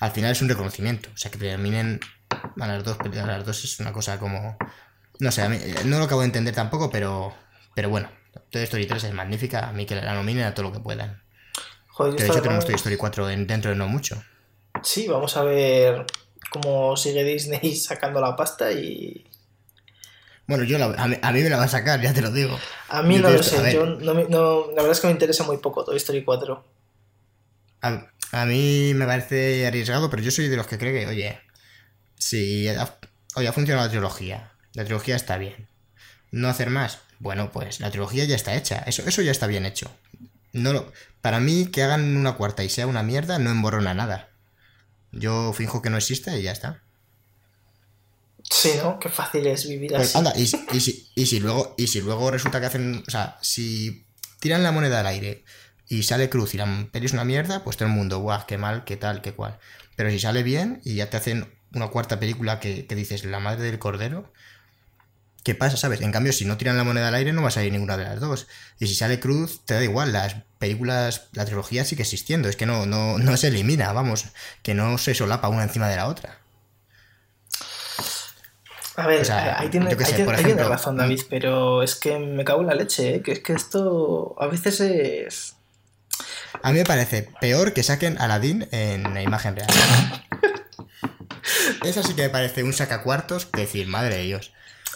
al 0.00 0.10
final 0.10 0.32
es 0.32 0.42
un 0.42 0.48
reconocimiento. 0.48 1.10
O 1.14 1.16
sea, 1.16 1.30
que 1.30 1.38
te 1.38 1.52
nominen 1.52 2.00
a 2.60 2.66
las 2.66 2.84
dos, 2.84 2.98
a 3.00 3.26
las 3.26 3.46
dos 3.46 3.64
es 3.64 3.80
una 3.80 3.92
cosa 3.92 4.18
como... 4.18 4.56
No 5.20 5.30
sé, 5.30 5.42
a 5.42 5.48
mí, 5.48 5.58
no 5.84 5.98
lo 5.98 6.04
acabo 6.04 6.22
de 6.22 6.26
entender 6.26 6.54
tampoco, 6.54 6.90
pero, 6.90 7.32
pero 7.74 7.88
bueno, 7.88 8.08
Toy 8.50 8.62
Story 8.62 8.86
3 8.86 9.04
es 9.04 9.14
magnífica, 9.14 9.68
a 9.68 9.72
mí 9.72 9.86
que 9.86 9.94
la 9.94 10.14
nominen 10.14 10.44
a 10.44 10.54
todo 10.54 10.66
lo 10.66 10.72
que 10.72 10.80
puedan. 10.80 11.22
Joder, 11.88 12.14
de 12.14 12.26
hecho 12.26 12.42
tenemos 12.42 12.64
Toy 12.64 12.74
Story 12.74 12.96
4 12.96 13.26
dentro 13.28 13.70
de 13.70 13.76
no 13.76 13.86
mucho. 13.86 14.20
Sí, 14.82 15.06
vamos 15.06 15.36
a 15.36 15.44
ver 15.44 16.04
cómo 16.50 16.96
sigue 16.96 17.22
Disney 17.24 17.76
sacando 17.76 18.20
la 18.20 18.36
pasta 18.36 18.72
y... 18.72 19.24
Bueno, 20.46 20.64
yo 20.64 20.76
a, 20.84 21.06
mí, 21.06 21.16
me 21.22 21.48
la 21.48 21.56
va 21.56 21.64
a 21.64 21.68
sacar, 21.68 22.02
ya 22.02 22.12
te 22.12 22.20
lo 22.20 22.30
digo. 22.30 22.58
A 22.88 23.02
mí 23.02 23.16
no 23.16 23.30
lo 23.30 23.42
sé, 23.42 23.72
yo 23.72 23.86
no, 23.86 24.12
la 24.12 24.74
verdad 24.74 24.90
es 24.90 25.00
que 25.00 25.06
me 25.06 25.12
interesa 25.12 25.44
muy 25.44 25.56
poco 25.56 25.84
Toy 25.84 25.96
Story 25.96 26.22
4. 26.22 26.64
A, 27.80 28.10
mí 28.44 28.92
me 28.94 29.06
parece 29.06 29.66
arriesgado, 29.66 30.10
pero 30.10 30.22
yo 30.22 30.30
soy 30.30 30.48
de 30.48 30.56
los 30.56 30.66
que 30.66 30.78
cree 30.78 30.92
que, 30.92 31.06
oye, 31.06 31.40
si 32.18 32.68
oye, 33.36 33.48
ha 33.48 33.52
funcionado 33.52 33.86
la 33.86 33.90
trilogía, 33.90 34.52
la 34.72 34.84
trilogía 34.84 35.16
está 35.16 35.38
bien. 35.38 35.68
No 36.30 36.48
hacer 36.48 36.70
más, 36.70 36.98
bueno, 37.20 37.52
pues 37.52 37.80
la 37.80 37.90
trilogía 37.90 38.24
ya 38.24 38.36
está 38.36 38.54
hecha. 38.54 38.82
Eso, 38.86 39.02
eso 39.06 39.22
ya 39.22 39.30
está 39.30 39.46
bien 39.46 39.66
hecho. 39.66 39.90
No 40.52 40.72
lo, 40.72 40.92
para 41.20 41.40
mí, 41.40 41.66
que 41.66 41.82
hagan 41.82 42.16
una 42.16 42.34
cuarta 42.34 42.64
y 42.64 42.68
sea 42.68 42.86
una 42.86 43.02
mierda, 43.02 43.38
no 43.38 43.50
emborrona 43.50 43.94
nada. 43.94 44.30
Yo 45.12 45.52
finjo 45.52 45.80
que 45.80 45.90
no 45.90 45.96
existe 45.96 46.38
y 46.38 46.42
ya 46.42 46.52
está. 46.52 46.82
Sí, 48.50 48.72
¿no? 48.76 48.98
Qué 48.98 49.08
fácil 49.08 49.46
es 49.46 49.66
vivir 49.68 49.92
pues, 49.92 50.14
así. 50.14 50.42
y, 50.72 50.80
si, 50.80 51.10
y, 51.14 51.26
si, 51.26 51.40
luego, 51.40 51.74
y 51.78 51.86
si 51.86 52.00
luego 52.00 52.30
resulta 52.30 52.60
que 52.60 52.66
hacen. 52.66 53.02
O 53.06 53.10
sea, 53.10 53.38
si 53.40 54.06
tiran 54.38 54.62
la 54.62 54.72
moneda 54.72 55.00
al 55.00 55.06
aire 55.06 55.44
y 55.88 56.02
sale 56.04 56.28
cruz 56.30 56.54
y 56.54 56.58
la 56.58 56.88
peli 56.90 57.06
es 57.06 57.12
una 57.12 57.24
mierda, 57.24 57.64
pues 57.64 57.76
todo 57.76 57.88
el 57.88 57.94
mundo, 57.94 58.18
guau, 58.20 58.46
qué 58.46 58.58
mal, 58.58 58.84
qué 58.84 58.96
tal, 58.96 59.22
qué 59.22 59.32
cual. 59.32 59.58
Pero 59.96 60.10
si 60.10 60.18
sale 60.18 60.42
bien 60.42 60.80
y 60.84 60.96
ya 60.96 61.10
te 61.10 61.16
hacen 61.16 61.52
una 61.72 61.88
cuarta 61.88 62.18
película 62.20 62.60
que, 62.60 62.86
que 62.86 62.94
dices 62.94 63.24
La 63.24 63.40
madre 63.40 63.64
del 63.64 63.78
cordero, 63.78 64.32
¿Qué 65.44 65.54
pasa, 65.54 65.76
sabes? 65.76 66.00
En 66.00 66.10
cambio, 66.10 66.32
si 66.32 66.46
no 66.46 66.56
tiran 66.56 66.78
la 66.78 66.84
moneda 66.84 67.08
al 67.08 67.14
aire, 67.14 67.34
no 67.34 67.42
va 67.42 67.48
a 67.48 67.50
salir 67.50 67.70
ninguna 67.70 67.98
de 67.98 68.04
las 68.04 68.18
dos. 68.18 68.48
Y 68.78 68.86
si 68.86 68.94
sale 68.94 69.20
Cruz, 69.20 69.60
te 69.66 69.74
da 69.74 69.84
igual. 69.84 70.10
Las 70.10 70.36
películas, 70.58 71.28
la 71.32 71.44
trilogía 71.44 71.84
sigue 71.84 72.00
existiendo. 72.02 72.48
Es 72.48 72.56
que 72.56 72.64
no, 72.64 72.86
no, 72.86 73.18
no 73.18 73.36
se 73.36 73.48
elimina, 73.48 73.92
vamos. 73.92 74.24
Que 74.62 74.72
no 74.72 74.96
se 74.96 75.14
solapa 75.14 75.48
una 75.48 75.64
encima 75.64 75.86
de 75.90 75.96
la 75.96 76.08
otra. 76.08 76.38
A 78.96 79.06
ver, 79.06 79.30
ahí 79.30 79.68
tiene, 79.68 79.94
razón 80.64 80.96
David, 80.96 81.22
pero 81.28 81.82
es 81.82 81.96
que 81.96 82.18
me 82.18 82.44
cago 82.44 82.62
en 82.62 82.68
la 82.68 82.74
leche, 82.74 83.16
¿eh? 83.16 83.22
que 83.22 83.32
es 83.32 83.40
que 83.40 83.52
esto 83.52 84.36
a 84.38 84.46
veces 84.46 84.80
es... 84.80 85.56
A 86.64 86.72
mí 86.72 86.78
me 86.78 86.84
parece 86.86 87.28
peor 87.42 87.74
que 87.74 87.82
saquen 87.82 88.16
Aladdin 88.18 88.66
en 88.72 89.02
la 89.12 89.20
imagen 89.20 89.54
real. 89.54 89.68
esa 91.84 92.02
sí 92.02 92.14
que 92.14 92.22
me 92.22 92.30
parece 92.30 92.62
un 92.62 92.72
sacacuartos 92.72 93.44
que 93.44 93.60
decir, 93.60 93.86
madre 93.86 94.16
de 94.16 94.22
Dios. 94.22 94.54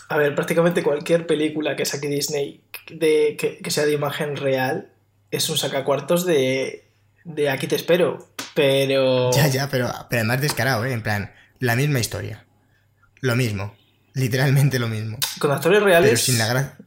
A 0.08 0.16
ver, 0.16 0.34
prácticamente 0.34 0.82
cualquier 0.82 1.26
película 1.26 1.76
que 1.76 1.84
saque 1.84 2.08
Disney 2.08 2.62
de, 2.90 3.36
que, 3.38 3.58
que 3.58 3.70
sea 3.70 3.84
de 3.84 3.92
imagen 3.92 4.36
real 4.36 4.88
es 5.30 5.50
un 5.50 5.58
sacacuartos 5.58 6.24
de, 6.24 6.88
de 7.24 7.50
aquí 7.50 7.66
te 7.66 7.76
espero. 7.76 8.30
Pero. 8.54 9.30
Ya, 9.34 9.48
ya, 9.48 9.68
pero, 9.68 9.92
pero 10.08 10.20
además 10.20 10.40
descarado, 10.40 10.86
¿eh? 10.86 10.94
En 10.94 11.02
plan, 11.02 11.34
la 11.58 11.76
misma 11.76 11.98
historia. 11.98 12.46
Lo 13.20 13.36
mismo. 13.36 13.76
Literalmente 14.14 14.78
lo 14.78 14.88
mismo. 14.88 15.18
Con 15.38 15.50
actores 15.50 15.82
reales. 15.82 16.08
Pero 16.08 16.22
sin 16.22 16.38
la 16.38 16.46
gracia. 16.46 16.78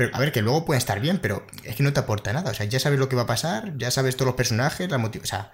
Pero, 0.00 0.16
a 0.16 0.18
ver, 0.18 0.32
que 0.32 0.40
luego 0.40 0.64
puede 0.64 0.78
estar 0.78 0.98
bien, 0.98 1.18
pero 1.18 1.46
es 1.62 1.76
que 1.76 1.82
no 1.82 1.92
te 1.92 2.00
aporta 2.00 2.32
nada. 2.32 2.50
O 2.50 2.54
sea, 2.54 2.64
ya 2.64 2.80
sabes 2.80 2.98
lo 2.98 3.10
que 3.10 3.16
va 3.16 3.22
a 3.22 3.26
pasar, 3.26 3.76
ya 3.76 3.90
sabes 3.90 4.16
todos 4.16 4.28
los 4.28 4.34
personajes, 4.34 4.90
la 4.90 4.96
motiv... 4.96 5.20
O 5.24 5.26
sea. 5.26 5.52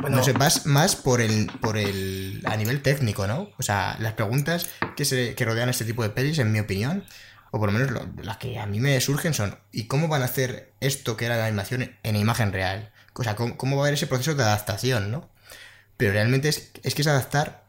Bueno, 0.00 0.16
No 0.16 0.24
sé, 0.24 0.32
vas 0.32 0.64
más 0.64 0.96
por 0.96 1.20
el, 1.20 1.50
por 1.60 1.76
el. 1.76 2.40
a 2.46 2.56
nivel 2.56 2.80
técnico, 2.80 3.26
¿no? 3.26 3.50
O 3.58 3.62
sea, 3.62 3.96
las 4.00 4.14
preguntas 4.14 4.70
que, 4.96 5.04
se, 5.04 5.34
que 5.34 5.44
rodean 5.44 5.68
este 5.68 5.84
tipo 5.84 6.02
de 6.02 6.08
pelis, 6.08 6.38
en 6.38 6.52
mi 6.52 6.58
opinión, 6.58 7.04
o 7.50 7.58
por 7.58 7.70
lo 7.70 7.78
menos 7.78 7.90
lo- 7.90 8.08
las 8.22 8.38
que 8.38 8.58
a 8.58 8.64
mí 8.64 8.80
me 8.80 8.98
surgen 9.02 9.34
son: 9.34 9.58
¿y 9.72 9.86
cómo 9.88 10.08
van 10.08 10.22
a 10.22 10.24
hacer 10.24 10.72
esto 10.80 11.18
que 11.18 11.26
era 11.26 11.36
la 11.36 11.44
animación 11.44 11.94
en 12.02 12.16
imagen 12.16 12.50
real? 12.54 12.92
O 13.12 13.22
sea, 13.24 13.36
¿cómo, 13.36 13.58
cómo 13.58 13.76
va 13.76 13.82
a 13.82 13.84
haber 13.84 13.94
ese 13.94 14.06
proceso 14.06 14.34
de 14.34 14.42
adaptación, 14.42 15.10
¿no? 15.10 15.28
Pero 15.98 16.12
realmente 16.12 16.48
es, 16.48 16.70
es 16.82 16.94
que 16.94 17.02
es 17.02 17.08
adaptar 17.08 17.64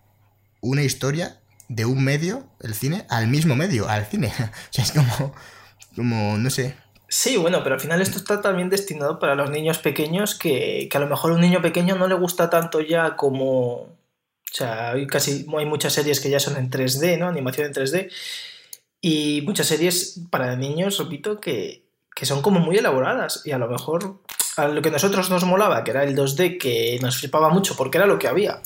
una 0.61 0.83
historia 0.83 1.38
de 1.69 1.85
un 1.85 2.03
medio, 2.03 2.47
el 2.59 2.73
cine, 2.73 3.05
al 3.09 3.27
mismo 3.27 3.55
medio, 3.55 3.88
al 3.88 4.05
cine. 4.05 4.33
o 4.39 4.73
sea, 4.73 4.83
es 4.83 4.91
como. 4.91 5.33
como, 5.95 6.38
no 6.38 6.49
sé. 6.49 6.75
Sí, 7.07 7.38
bueno, 7.38 7.63
pero 7.63 7.75
al 7.75 7.81
final 7.81 8.01
esto 8.01 8.17
está 8.17 8.41
también 8.41 8.69
destinado 8.69 9.17
para 9.17 9.35
los 9.35 9.49
niños 9.49 9.79
pequeños 9.79 10.35
que, 10.35 10.88
que 10.91 10.97
a 10.97 11.01
lo 11.01 11.07
mejor 11.07 11.31
un 11.31 11.41
niño 11.41 11.61
pequeño 11.61 11.95
no 11.95 12.07
le 12.07 12.15
gusta 12.15 12.49
tanto 12.49 12.81
ya 12.81 13.15
como... 13.15 13.97
O 14.51 14.51
sea, 14.51 14.91
hay 14.91 15.07
casi 15.07 15.45
hay 15.57 15.65
muchas 15.65 15.93
series 15.93 16.19
que 16.19 16.29
ya 16.29 16.39
son 16.39 16.57
en 16.57 16.69
3D, 16.69 17.17
¿no? 17.17 17.27
Animación 17.27 17.67
en 17.67 17.73
3D. 17.73 18.11
Y 19.01 19.41
muchas 19.43 19.67
series 19.67 20.21
para 20.29 20.55
niños, 20.55 20.97
repito, 20.97 21.39
que, 21.39 21.83
que 22.15 22.25
son 22.25 22.41
como 22.41 22.59
muy 22.59 22.77
elaboradas. 22.77 23.41
Y 23.45 23.51
a 23.51 23.57
lo 23.57 23.67
mejor 23.67 24.21
a 24.57 24.67
lo 24.67 24.81
que 24.81 24.89
a 24.89 24.91
nosotros 24.91 25.29
nos 25.29 25.45
molaba, 25.45 25.83
que 25.83 25.91
era 25.91 26.03
el 26.03 26.15
2D, 26.15 26.59
que 26.59 26.99
nos 27.01 27.17
flipaba 27.17 27.49
mucho 27.49 27.75
porque 27.75 27.97
era 27.97 28.07
lo 28.07 28.19
que 28.19 28.27
había. 28.27 28.61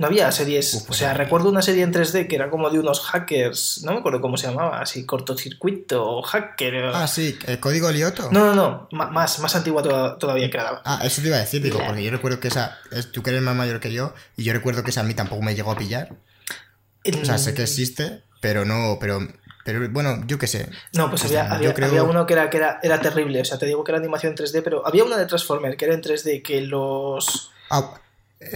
No 0.00 0.06
había 0.06 0.32
series. 0.32 0.74
Uf, 0.74 0.90
o 0.90 0.92
sea, 0.94 1.14
recuerdo 1.14 1.50
una 1.50 1.62
serie 1.62 1.82
en 1.84 1.92
3D 1.92 2.26
que 2.26 2.34
era 2.34 2.48
como 2.50 2.70
de 2.70 2.78
unos 2.78 3.00
hackers. 3.00 3.82
No 3.84 3.92
me 3.92 3.98
acuerdo 3.98 4.20
cómo 4.20 4.36
se 4.36 4.46
llamaba, 4.48 4.80
así 4.80 5.04
cortocircuito 5.06 6.02
o 6.04 6.22
hacker. 6.22 6.86
Ah, 6.94 7.06
sí, 7.06 7.38
el 7.46 7.60
código 7.60 7.90
Lioto. 7.92 8.30
no, 8.32 8.46
no, 8.46 8.54
no, 8.54 8.88
ma- 8.92 9.10
más, 9.10 9.38
más 9.40 9.54
antigua 9.54 9.82
to- 9.82 10.16
todavía 10.16 10.50
que 10.50 10.56
la... 10.58 10.80
Ah, 10.84 11.00
eso 11.04 11.20
te 11.22 11.28
iba 11.28 11.36
a 11.36 11.40
decir, 11.40 11.62
digo, 11.62 11.78
porque 11.86 12.02
yo 12.02 12.10
recuerdo 12.10 12.40
que 12.40 12.48
esa, 12.48 12.78
es, 12.90 13.12
tú 13.12 13.22
que 13.22 13.30
eres 13.30 13.42
más 13.42 13.54
mayor 13.54 13.78
que 13.78 13.92
yo, 13.92 14.14
y 14.36 14.42
yo 14.44 14.52
recuerdo 14.52 14.82
que 14.82 14.90
esa 14.90 15.02
a 15.02 15.04
mí 15.04 15.14
tampoco 15.14 15.42
me 15.42 15.54
llegó 15.54 15.70
a 15.72 15.76
pillar. 15.76 16.16
O 17.20 17.24
sea, 17.24 17.38
sé 17.38 17.54
que 17.54 17.62
existe, 17.62 18.22
pero 18.40 18.64
no, 18.64 18.96
pero, 19.00 19.20
pero 19.64 19.88
bueno, 19.90 20.22
yo 20.26 20.38
qué 20.38 20.46
sé. 20.46 20.68
No, 20.94 21.08
pues 21.10 21.24
había, 21.24 21.50
había, 21.52 21.68
yo 21.68 21.74
creo- 21.74 21.88
había 21.88 22.02
uno 22.02 22.26
que 22.26 22.32
era, 22.34 22.50
que 22.50 22.56
era, 22.58 22.80
era 22.82 23.00
terrible, 23.00 23.40
o 23.40 23.44
sea, 23.44 23.58
te 23.58 23.66
digo 23.66 23.84
que 23.84 23.92
era 23.92 23.98
animación 23.98 24.32
en 24.32 24.38
3D, 24.38 24.62
pero 24.62 24.86
había 24.86 25.04
una 25.04 25.16
de 25.16 25.26
Transformer 25.26 25.76
que 25.76 25.84
era 25.86 25.94
en 25.94 26.02
3D 26.02 26.42
que 26.42 26.60
los... 26.62 27.50
Ah, 27.70 27.94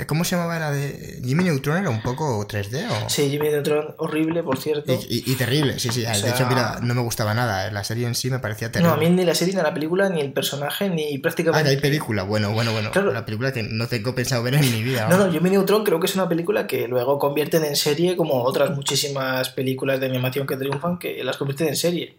¿Cómo 0.07 0.25
se 0.25 0.35
llamaba 0.35 0.59
la 0.59 0.71
de 0.71 1.21
Jimmy 1.23 1.45
Neutron? 1.45 1.77
¿Era 1.77 1.91
un 1.91 2.01
poco 2.03 2.49
3D 2.49 2.89
o...? 2.91 3.11
Sí, 3.11 3.29
Jimmy 3.29 3.49
Neutron, 3.51 3.95
horrible, 3.99 4.43
por 4.43 4.57
cierto. 4.59 4.99
Y, 5.11 5.19
y- 5.27 5.33
y 5.33 5.35
terrible, 5.35 5.79
sí, 5.79 5.91
sí. 5.91 6.01
de 6.01 6.15
sea- 6.15 6.35
hecho, 6.35 6.47
mira, 6.47 6.79
no 6.81 6.95
me 6.95 7.03
gustaba 7.03 7.35
nada. 7.35 7.71
La 7.71 7.85
serie 7.85 8.07
en 8.07 8.15
sí 8.15 8.31
me 8.31 8.39
parecía 8.39 8.69
No, 8.69 8.73
terrible. 8.73 8.93
a 8.95 8.97
mí 8.97 9.11
ni 9.11 9.25
la 9.27 9.35
serie, 9.35 9.55
ni 9.55 9.61
la 9.61 9.75
película, 9.75 10.09
ni 10.09 10.23
el 10.23 10.33
personaje, 10.33 10.89
ni 10.89 11.17
Ah, 11.17 11.19
prácticamente... 11.21 11.69
hay 11.69 11.77
película. 11.77 12.23
Bueno, 12.23 12.51
bueno, 12.53 12.73
bueno. 12.73 12.91
Claro. 12.93 13.13
La 13.13 13.27
película 13.27 13.53
que 13.53 13.63
no 13.63 13.87
tengo 13.87 14.15
pensado 14.15 14.43
ver 14.43 14.55
en 14.55 14.73
mi 14.73 14.83
vida. 14.83 15.07
No, 15.09 15.19
no, 15.19 15.31
Jimmy 15.31 15.51
Neutron 15.51 15.85
creo 15.85 16.01
que 16.01 16.07
es 16.07 16.15
una 16.15 16.31
película 16.31 16.67
que 16.67 16.89
luego 16.89 17.19
convierten 17.19 17.63
en 17.67 17.77
serie 17.77 18.17
como 18.17 18.43
otras 18.43 18.71
muchísimas 18.71 19.51
películas 19.51 20.01
de 20.01 20.07
animación 20.07 20.47
que 20.47 20.57
triunfan 20.57 20.99
que 20.99 21.23
las 21.23 21.37
convierten 21.37 21.69
en 21.69 21.77
serie. 21.77 22.17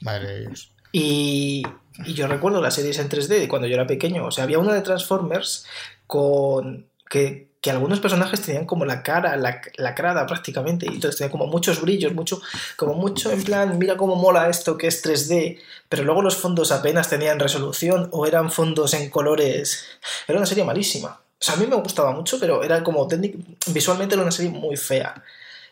Madre 0.00 0.28
de 0.28 0.40
Dios. 0.42 0.70
Y, 0.92 1.62
y 2.04 2.14
yo 2.14 2.26
recuerdo 2.28 2.60
las 2.60 2.74
series 2.74 2.98
en 2.98 3.08
3D 3.08 3.26
de 3.40 3.48
cuando 3.48 3.66
yo 3.66 3.74
era 3.74 3.86
pequeño. 3.86 4.26
O 4.26 4.30
sea, 4.30 4.44
había 4.44 4.58
una 4.58 4.74
de 4.74 4.82
Transformers 4.82 5.66
con 6.06 6.86
que, 7.08 7.48
que 7.60 7.70
algunos 7.70 8.00
personajes 8.00 8.40
tenían 8.42 8.66
como 8.66 8.84
la 8.84 9.02
cara 9.02 9.36
lac- 9.36 9.70
lacrada 9.76 10.26
prácticamente. 10.26 10.86
Y 10.86 10.94
entonces 10.94 11.18
tenía 11.18 11.30
como 11.30 11.46
muchos 11.46 11.80
brillos, 11.80 12.12
mucho, 12.14 12.40
como 12.76 12.94
mucho 12.94 13.30
en 13.30 13.42
plan, 13.44 13.78
mira 13.78 13.96
cómo 13.96 14.16
mola 14.16 14.48
esto 14.48 14.76
que 14.76 14.86
es 14.88 15.04
3D. 15.04 15.58
Pero 15.88 16.04
luego 16.04 16.22
los 16.22 16.36
fondos 16.36 16.72
apenas 16.72 17.08
tenían 17.08 17.38
resolución 17.38 18.08
o 18.12 18.26
eran 18.26 18.50
fondos 18.50 18.94
en 18.94 19.10
colores. 19.10 19.84
Era 20.26 20.38
una 20.38 20.46
serie 20.46 20.64
malísima. 20.64 21.20
O 21.40 21.44
sea, 21.44 21.54
a 21.54 21.56
mí 21.58 21.66
me 21.66 21.76
gustaba 21.76 22.12
mucho, 22.12 22.38
pero 22.40 22.62
era 22.62 22.82
como 22.82 23.06
técnic- 23.08 23.36
visualmente 23.72 24.14
era 24.14 24.22
una 24.22 24.32
serie 24.32 24.50
muy 24.50 24.76
fea. 24.76 25.22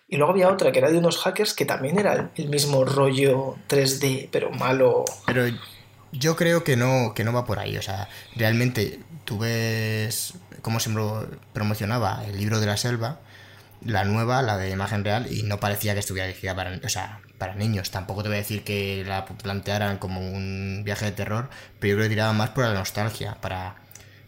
Y 0.08 0.16
luego 0.16 0.32
había 0.32 0.48
otra 0.50 0.72
que 0.72 0.80
era 0.80 0.90
de 0.90 0.98
unos 0.98 1.18
hackers 1.18 1.54
que 1.54 1.64
también 1.64 1.96
era 1.98 2.32
el 2.34 2.48
mismo 2.48 2.84
rollo 2.84 3.54
3D, 3.68 4.28
pero 4.32 4.50
malo. 4.50 5.04
Yo 6.12 6.36
creo 6.36 6.64
que 6.64 6.76
no, 6.76 7.12
que 7.14 7.24
no 7.24 7.32
va 7.32 7.44
por 7.44 7.58
ahí. 7.58 7.76
O 7.76 7.82
sea, 7.82 8.08
realmente 8.36 9.00
tú 9.24 9.38
ves 9.38 10.34
cómo 10.62 10.80
se 10.80 10.90
pro- 10.90 11.28
promocionaba 11.52 12.24
el 12.26 12.38
libro 12.38 12.60
de 12.60 12.66
la 12.66 12.76
selva, 12.76 13.20
la 13.84 14.04
nueva, 14.04 14.42
la 14.42 14.56
de 14.58 14.70
imagen 14.70 15.04
real, 15.04 15.32
y 15.32 15.42
no 15.42 15.58
parecía 15.58 15.94
que 15.94 16.00
estuviera 16.00 16.26
dirigida 16.26 16.54
para, 16.54 16.78
o 16.84 16.88
sea, 16.88 17.20
para 17.38 17.54
niños. 17.54 17.90
Tampoco 17.90 18.22
te 18.22 18.28
voy 18.28 18.36
a 18.36 18.40
decir 18.40 18.62
que 18.64 19.04
la 19.06 19.24
plantearan 19.24 19.98
como 19.98 20.20
un 20.20 20.82
viaje 20.84 21.06
de 21.06 21.12
terror, 21.12 21.48
pero 21.78 21.92
yo 21.92 21.96
creo 21.96 22.08
que 22.08 22.14
tiraba 22.14 22.32
más 22.34 22.50
por 22.50 22.64
la 22.64 22.74
nostalgia, 22.74 23.36
para 23.40 23.76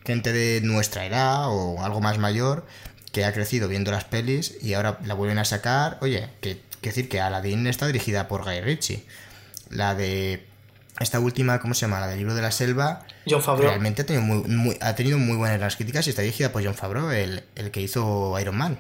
gente 0.07 0.33
de 0.33 0.61
nuestra 0.63 1.05
edad 1.07 1.49
o 1.49 1.85
algo 1.85 2.01
más 2.01 2.19
mayor 2.19 2.67
que 3.13 3.25
ha 3.27 3.33
crecido 3.35 3.69
viendo 3.69 3.91
las 3.93 4.05
pelis 4.05 4.57
y 4.63 4.73
ahora 4.73 4.99
la 5.05 5.13
vuelven 5.15 5.39
a 5.39 5.45
sacar. 5.45 5.99
Oye, 6.01 6.31
que, 6.41 6.63
que 6.81 6.89
decir 6.89 7.11
que 7.11 7.21
Aladdin 7.21 7.67
está 7.67 7.87
dirigida 7.87 8.27
por 8.27 8.43
Guy 8.45 8.63
Ritchie. 8.63 9.05
La 9.69 9.95
de 9.95 10.47
esta 11.03 11.21
última, 11.21 11.61
¿cómo 11.61 11.75
se 11.75 11.83
llama? 11.83 12.01
La 12.01 12.07
del 12.09 12.19
libro 12.19 12.35
de 12.35 12.43
la 12.43 12.51
selva. 12.53 13.05
John 13.29 13.43
Favreau. 13.43 13.71
Realmente 13.71 14.03
ha 14.03 14.07
tenido 14.07 14.23
muy, 14.25 14.43
muy- 14.49 14.79
ha 14.81 14.95
tenido 14.95 15.19
muy 15.19 15.37
buenas 15.37 15.77
críticas 15.77 16.07
y 16.07 16.11
está 16.11 16.23
dirigida 16.23 16.53
por 16.53 16.65
John 16.65 16.75
Favreau, 16.75 17.11
el, 17.11 17.45
el 17.55 17.71
que 17.71 17.81
hizo 17.81 18.39
Iron 18.41 18.57
Man. 18.57 18.79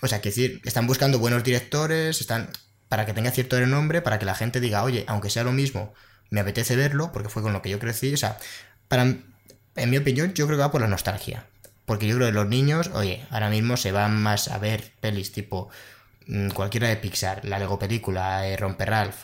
O 0.00 0.06
sea, 0.06 0.20
que 0.20 0.28
decir, 0.28 0.60
están 0.64 0.86
buscando 0.86 1.18
buenos 1.18 1.42
directores, 1.42 2.20
están 2.20 2.50
para 2.88 3.04
que 3.04 3.12
tenga 3.12 3.30
cierto 3.30 3.58
renombre, 3.58 4.00
para 4.00 4.18
que 4.18 4.24
la 4.24 4.34
gente 4.34 4.60
diga, 4.60 4.84
oye, 4.84 5.04
aunque 5.08 5.28
sea 5.30 5.42
lo 5.44 5.52
mismo, 5.52 5.92
me 6.30 6.40
apetece 6.40 6.76
verlo, 6.76 7.10
porque 7.12 7.28
fue 7.28 7.42
con 7.42 7.52
lo 7.52 7.62
que 7.62 7.70
yo 7.70 7.78
crecí. 7.78 8.14
O 8.14 8.16
sea, 8.16 8.38
para, 8.86 9.02
en 9.02 9.90
mi 9.90 9.96
opinión, 9.98 10.32
yo 10.34 10.46
creo 10.46 10.56
que 10.56 10.62
va 10.62 10.70
por 10.70 10.80
la 10.80 10.86
nostalgia. 10.88 11.46
Porque 11.84 12.06
yo 12.06 12.16
creo 12.16 12.28
que 12.28 12.32
los 12.34 12.46
niños, 12.48 12.90
oye, 12.94 13.26
ahora 13.30 13.50
mismo 13.50 13.76
se 13.76 13.92
van 13.92 14.20
más 14.22 14.48
a 14.48 14.58
ver 14.58 14.92
pelis 15.00 15.32
tipo 15.32 15.68
mm, 16.26 16.50
cualquiera 16.50 16.88
de 16.88 16.96
Pixar, 16.96 17.44
la 17.44 17.58
Lego 17.58 17.78
película, 17.78 18.46
eh, 18.46 18.56
Romper 18.56 18.90
Ralph. 18.90 19.16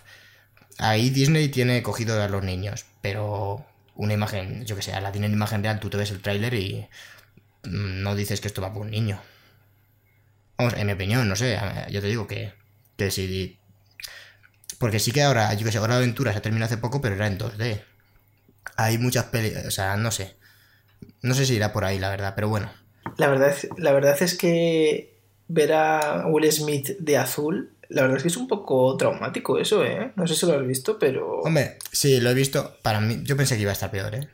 Ahí 0.78 1.10
Disney 1.10 1.48
tiene 1.48 1.82
cogido 1.82 2.20
a 2.20 2.28
los 2.28 2.42
niños, 2.42 2.84
pero 3.00 3.64
una 3.94 4.14
imagen, 4.14 4.64
yo 4.64 4.76
que 4.76 4.82
sé, 4.82 4.98
la 5.00 5.12
tiene 5.12 5.26
en 5.26 5.32
imagen 5.32 5.62
real, 5.62 5.80
tú 5.80 5.88
te 5.90 5.96
ves 5.96 6.10
el 6.10 6.20
tráiler 6.20 6.54
y 6.54 6.86
mm, 7.64 8.02
no 8.02 8.14
dices 8.14 8.40
que 8.40 8.48
esto 8.48 8.62
va 8.62 8.72
por 8.72 8.82
un 8.82 8.90
niño. 8.90 9.20
Vamos, 10.58 10.74
en 10.74 10.86
mi 10.86 10.92
opinión, 10.92 11.28
no 11.28 11.36
sé, 11.36 11.58
yo 11.90 12.00
te 12.00 12.06
digo 12.06 12.26
que, 12.26 12.54
que 12.96 13.10
si... 13.10 13.58
Porque 14.78 14.98
sí 14.98 15.12
que 15.12 15.22
ahora, 15.22 15.52
yo 15.54 15.64
que 15.64 15.72
sé, 15.72 15.78
Hora 15.78 15.94
de 15.94 15.98
Aventura 16.02 16.32
se 16.32 16.40
terminó 16.40 16.64
hace 16.64 16.76
poco, 16.76 17.00
pero 17.00 17.14
era 17.14 17.26
en 17.26 17.38
2D. 17.38 17.82
Hay 18.76 18.98
muchas 18.98 19.26
pelis, 19.26 19.56
o 19.66 19.70
sea, 19.70 19.96
no 19.96 20.10
sé. 20.10 20.36
No 21.22 21.34
sé 21.34 21.46
si 21.46 21.54
irá 21.54 21.72
por 21.72 21.84
ahí, 21.84 21.98
la 21.98 22.10
verdad, 22.10 22.34
pero 22.34 22.48
bueno. 22.48 22.70
La 23.16 23.28
verdad, 23.28 23.54
la 23.76 23.92
verdad 23.92 24.20
es 24.20 24.36
que 24.36 25.14
ver 25.48 25.72
a 25.72 26.26
Will 26.26 26.50
Smith 26.50 26.90
de 26.98 27.16
azul, 27.16 27.73
la 27.88 28.02
verdad 28.02 28.16
es 28.18 28.22
que 28.22 28.28
es 28.28 28.36
un 28.36 28.48
poco 28.48 28.96
traumático 28.96 29.58
eso, 29.58 29.84
¿eh? 29.84 30.12
No 30.16 30.26
sé 30.26 30.34
si 30.34 30.46
lo 30.46 30.54
has 30.58 30.66
visto, 30.66 30.98
pero... 30.98 31.40
Hombre, 31.40 31.78
sí, 31.92 32.20
lo 32.20 32.30
he 32.30 32.34
visto. 32.34 32.76
Para 32.82 33.00
mí, 33.00 33.20
yo 33.24 33.36
pensé 33.36 33.56
que 33.56 33.62
iba 33.62 33.70
a 33.70 33.74
estar 33.74 33.90
peor, 33.90 34.14
¿eh? 34.14 34.28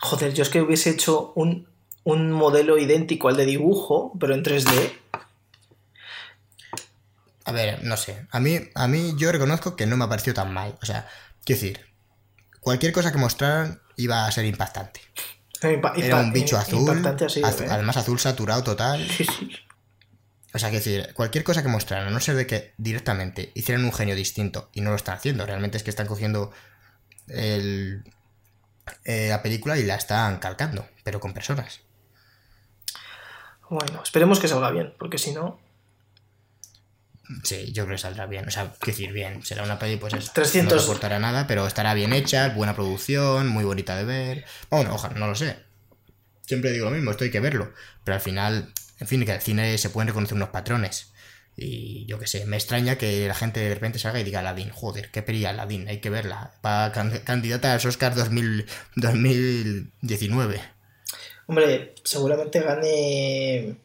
Joder, 0.00 0.32
yo 0.34 0.42
es 0.42 0.48
que 0.50 0.60
hubiese 0.62 0.90
hecho 0.90 1.32
un, 1.36 1.66
un 2.04 2.32
modelo 2.32 2.78
idéntico 2.78 3.28
al 3.28 3.36
de 3.36 3.46
dibujo, 3.46 4.12
pero 4.18 4.34
en 4.34 4.42
3D. 4.44 4.92
A 7.44 7.52
ver, 7.52 7.82
no 7.84 7.96
sé. 7.96 8.26
A 8.30 8.40
mí, 8.40 8.58
a 8.74 8.86
mí 8.88 9.14
yo 9.16 9.32
reconozco 9.32 9.76
que 9.76 9.86
no 9.86 9.96
me 9.96 10.04
ha 10.04 10.08
parecido 10.08 10.34
tan 10.34 10.52
mal. 10.52 10.76
O 10.82 10.86
sea, 10.86 11.08
quiero 11.44 11.60
decir, 11.60 11.80
cualquier 12.60 12.92
cosa 12.92 13.12
que 13.12 13.18
mostraran 13.18 13.80
iba 13.96 14.26
a 14.26 14.30
ser 14.32 14.44
impactante. 14.44 15.00
Impa- 15.62 15.92
Era 15.96 16.16
un 16.16 16.32
bicho 16.32 16.56
azul, 16.56 16.80
Impactante 16.80 17.24
así, 17.26 17.42
azu- 17.42 17.64
¿eh? 17.64 17.68
además 17.70 17.96
azul 17.96 18.18
saturado 18.18 18.62
total. 18.62 19.06
O 20.52 20.58
sea, 20.58 20.70
quiero 20.70 20.84
decir, 20.84 21.14
cualquier 21.14 21.44
cosa 21.44 21.62
que 21.62 21.68
mostraran, 21.68 22.08
a 22.08 22.10
no 22.10 22.20
ser 22.20 22.34
de 22.34 22.46
que 22.46 22.72
directamente 22.76 23.52
hicieran 23.54 23.84
un 23.84 23.92
genio 23.92 24.16
distinto 24.16 24.68
y 24.72 24.80
no 24.80 24.90
lo 24.90 24.96
están 24.96 25.16
haciendo, 25.16 25.46
realmente 25.46 25.76
es 25.76 25.84
que 25.84 25.90
están 25.90 26.08
cogiendo 26.08 26.50
el, 27.28 28.02
eh, 29.04 29.28
la 29.28 29.42
película 29.42 29.78
y 29.78 29.84
la 29.84 29.94
están 29.94 30.38
calcando, 30.38 30.86
pero 31.04 31.20
con 31.20 31.32
personas. 31.32 31.80
Bueno, 33.68 34.02
esperemos 34.02 34.40
que 34.40 34.48
salga 34.48 34.70
bien, 34.70 34.94
porque 34.98 35.18
si 35.18 35.32
no... 35.32 35.60
Sí, 37.44 37.72
yo 37.72 37.84
creo 37.84 37.94
que 37.94 38.02
saldrá 38.02 38.26
bien. 38.26 38.48
O 38.48 38.50
sea, 38.50 38.72
quiero 38.80 38.98
decir, 38.98 39.12
bien. 39.12 39.44
Será 39.44 39.62
una 39.62 39.78
peli, 39.78 39.96
pues 39.96 40.14
eso. 40.14 40.32
300. 40.34 40.74
No 40.74 40.82
aportará 40.82 41.20
nada, 41.20 41.46
pero 41.46 41.64
estará 41.64 41.94
bien 41.94 42.12
hecha, 42.12 42.48
buena 42.48 42.74
producción, 42.74 43.46
muy 43.46 43.62
bonita 43.62 43.94
de 43.94 44.04
ver. 44.04 44.44
Bueno, 44.68 44.94
ojalá, 44.94 45.14
no 45.14 45.28
lo 45.28 45.36
sé. 45.36 45.56
siempre 46.42 46.72
digo 46.72 46.86
lo 46.86 46.90
mismo, 46.90 47.12
esto 47.12 47.22
hay 47.22 47.30
que 47.30 47.38
verlo. 47.38 47.72
Pero 48.02 48.16
al 48.16 48.20
final, 48.20 48.72
en 49.00 49.06
fin, 49.06 49.24
que 49.24 49.32
el 49.32 49.40
cine 49.40 49.78
se 49.78 49.90
pueden 49.90 50.08
reconocer 50.08 50.36
unos 50.36 50.50
patrones. 50.50 51.12
Y 51.56 52.06
yo 52.06 52.18
qué 52.18 52.26
sé, 52.26 52.44
me 52.46 52.56
extraña 52.56 52.96
que 52.96 53.26
la 53.26 53.34
gente 53.34 53.60
de 53.60 53.74
repente 53.74 53.98
salga 53.98 54.20
y 54.20 54.24
diga 54.24 54.40
Aladdin, 54.40 54.70
joder, 54.70 55.10
qué 55.10 55.22
peli 55.22 55.44
Aladdin, 55.44 55.88
hay 55.88 55.98
que 55.98 56.08
verla. 56.10 56.52
Va 56.64 56.92
candidata 56.92 57.72
a 57.72 57.74
los 57.74 57.84
Oscars 57.84 58.16
2019. 58.16 60.62
Hombre, 61.46 61.94
seguramente 62.04 62.60
gane 62.60 63.76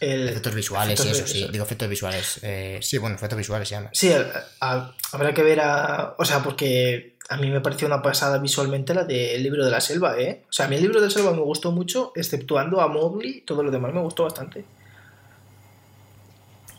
efectos 0.00 0.54
visuales 0.54 1.04
y 1.04 1.08
eso, 1.08 1.26
sí. 1.26 1.48
Digo, 1.50 1.64
efectos 1.64 1.88
visuales. 1.88 2.38
Eh, 2.42 2.78
sí, 2.82 2.98
bueno, 2.98 3.16
efectos 3.16 3.38
visuales 3.38 3.68
se 3.68 3.74
llama. 3.76 3.90
Sí, 3.92 4.12
habrá 4.60 5.34
que 5.34 5.42
ver 5.42 5.60
a. 5.60 6.14
O 6.18 6.24
sea, 6.24 6.42
porque 6.42 7.16
a 7.32 7.36
mí 7.38 7.50
me 7.50 7.60
pareció 7.60 7.86
una 7.86 8.02
pasada 8.02 8.38
visualmente 8.38 8.94
la 8.94 9.04
del 9.04 9.42
libro 9.42 9.64
de 9.64 9.70
la 9.70 9.80
selva, 9.80 10.18
¿eh? 10.18 10.42
O 10.48 10.52
sea, 10.52 10.66
a 10.66 10.68
mí 10.68 10.76
el 10.76 10.82
libro 10.82 11.00
de 11.00 11.06
la 11.06 11.10
selva 11.10 11.32
me 11.32 11.40
gustó 11.40 11.72
mucho, 11.72 12.12
exceptuando 12.14 12.82
a 12.82 12.88
Mowgli, 12.88 13.40
todo 13.40 13.62
lo 13.62 13.70
demás 13.70 13.94
me 13.94 14.00
gustó 14.00 14.24
bastante. 14.24 14.64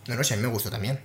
No, 0.07 0.15
no 0.15 0.23
sé, 0.23 0.35
a 0.35 0.37
mí 0.37 0.43
me 0.43 0.49
gustó 0.49 0.69
también. 0.69 0.99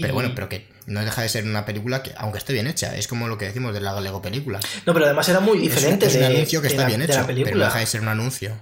Pero 0.00 0.14
bueno, 0.14 0.32
pero 0.34 0.48
que 0.48 0.68
no 0.86 1.00
deja 1.00 1.22
de 1.22 1.28
ser 1.28 1.44
una 1.44 1.64
película 1.64 2.02
que, 2.02 2.12
aunque 2.16 2.38
esté 2.38 2.52
bien 2.52 2.66
hecha, 2.66 2.96
es 2.96 3.06
como 3.06 3.28
lo 3.28 3.38
que 3.38 3.44
decimos 3.44 3.72
de 3.72 3.80
la 3.80 4.00
Lego 4.00 4.20
película. 4.20 4.58
No, 4.86 4.92
pero 4.92 5.06
además 5.06 5.28
era 5.28 5.40
muy 5.40 5.58
diferente. 5.58 6.06
Es, 6.06 6.16
un 6.16 6.24
anuncio 6.24 6.60
que 6.60 6.68
está 6.68 6.86
bien 6.86 7.02
hecho, 7.02 7.24
pero 7.26 7.56
no 7.56 7.64
deja 7.64 7.78
de 7.78 7.86
ser 7.86 8.00
un 8.00 8.08
anuncio. 8.08 8.56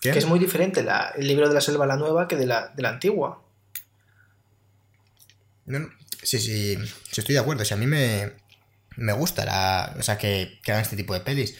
Que 0.00 0.10
es 0.10 0.26
muy 0.26 0.38
diferente 0.38 0.84
el 1.16 1.26
libro 1.26 1.48
de 1.48 1.54
la 1.54 1.60
selva, 1.60 1.86
la 1.86 1.96
nueva, 1.96 2.26
que 2.28 2.36
de 2.36 2.46
la, 2.46 2.72
antigua. 2.84 3.42
sí, 6.22 6.38
sí, 6.38 6.76
sí, 6.76 7.20
estoy 7.20 7.34
de 7.34 7.40
acuerdo. 7.40 7.64
Si 7.64 7.74
a 7.74 7.76
mí 7.76 7.86
me, 7.86 8.32
me 9.00 9.12
gusta 9.12 9.44
la, 9.44 9.94
o 9.98 10.02
sea, 10.02 10.18
que, 10.18 10.60
que, 10.62 10.72
hagan 10.72 10.82
este 10.82 10.96
tipo 10.96 11.14
de 11.14 11.20
pelis. 11.20 11.56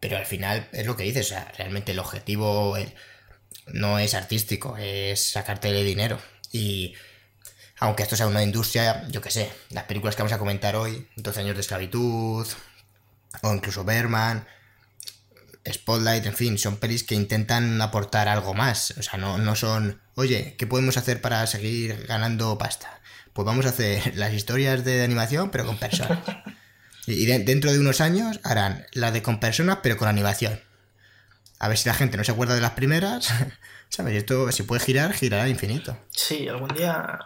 Pero 0.00 0.18
al 0.18 0.26
final 0.26 0.68
es 0.72 0.86
lo 0.86 0.96
que 0.96 1.04
dices, 1.04 1.26
o 1.26 1.28
sea, 1.30 1.52
realmente 1.56 1.92
el 1.92 1.98
objetivo 1.98 2.76
no 3.68 3.98
es 3.98 4.14
artístico, 4.14 4.76
es 4.76 5.32
sacarte 5.32 5.72
de 5.72 5.82
dinero. 5.82 6.18
Y 6.52 6.94
aunque 7.78 8.02
esto 8.02 8.16
sea 8.16 8.26
una 8.26 8.42
industria, 8.42 9.06
yo 9.08 9.20
qué 9.22 9.30
sé, 9.30 9.50
las 9.70 9.84
películas 9.84 10.14
que 10.14 10.22
vamos 10.22 10.34
a 10.34 10.38
comentar 10.38 10.76
hoy, 10.76 11.08
12 11.16 11.40
años 11.40 11.54
de 11.54 11.62
esclavitud, 11.62 12.46
o 13.42 13.54
incluso 13.54 13.84
Berman, 13.84 14.46
Spotlight, 15.70 16.26
en 16.26 16.34
fin, 16.34 16.58
son 16.58 16.76
pelis 16.76 17.04
que 17.04 17.14
intentan 17.14 17.80
aportar 17.80 18.28
algo 18.28 18.52
más. 18.52 18.94
O 18.98 19.02
sea, 19.02 19.18
no, 19.18 19.38
no 19.38 19.56
son, 19.56 20.02
oye, 20.14 20.54
¿qué 20.58 20.66
podemos 20.66 20.98
hacer 20.98 21.22
para 21.22 21.46
seguir 21.46 22.06
ganando 22.06 22.58
pasta? 22.58 23.00
Pues 23.32 23.46
vamos 23.46 23.64
a 23.64 23.70
hacer 23.70 24.14
las 24.16 24.34
historias 24.34 24.84
de 24.84 25.02
animación, 25.02 25.50
pero 25.50 25.64
con 25.64 25.78
personas. 25.78 26.18
Y 27.06 27.26
dentro 27.26 27.72
de 27.72 27.78
unos 27.78 28.00
años 28.00 28.40
harán 28.44 28.86
la 28.92 29.10
de 29.10 29.22
con 29.22 29.40
personas, 29.40 29.78
pero 29.82 29.96
con 29.96 30.08
animación. 30.08 30.60
A 31.58 31.68
ver 31.68 31.78
si 31.78 31.88
la 31.88 31.94
gente 31.94 32.16
no 32.16 32.24
se 32.24 32.32
acuerda 32.32 32.54
de 32.54 32.60
las 32.60 32.72
primeras. 32.72 33.32
¿Sabes? 33.88 34.14
Esto, 34.14 34.50
si 34.50 34.64
puede 34.64 34.82
girar, 34.82 35.12
girará 35.12 35.48
infinito. 35.48 35.96
Sí, 36.10 36.48
algún 36.48 36.68
día. 36.70 37.18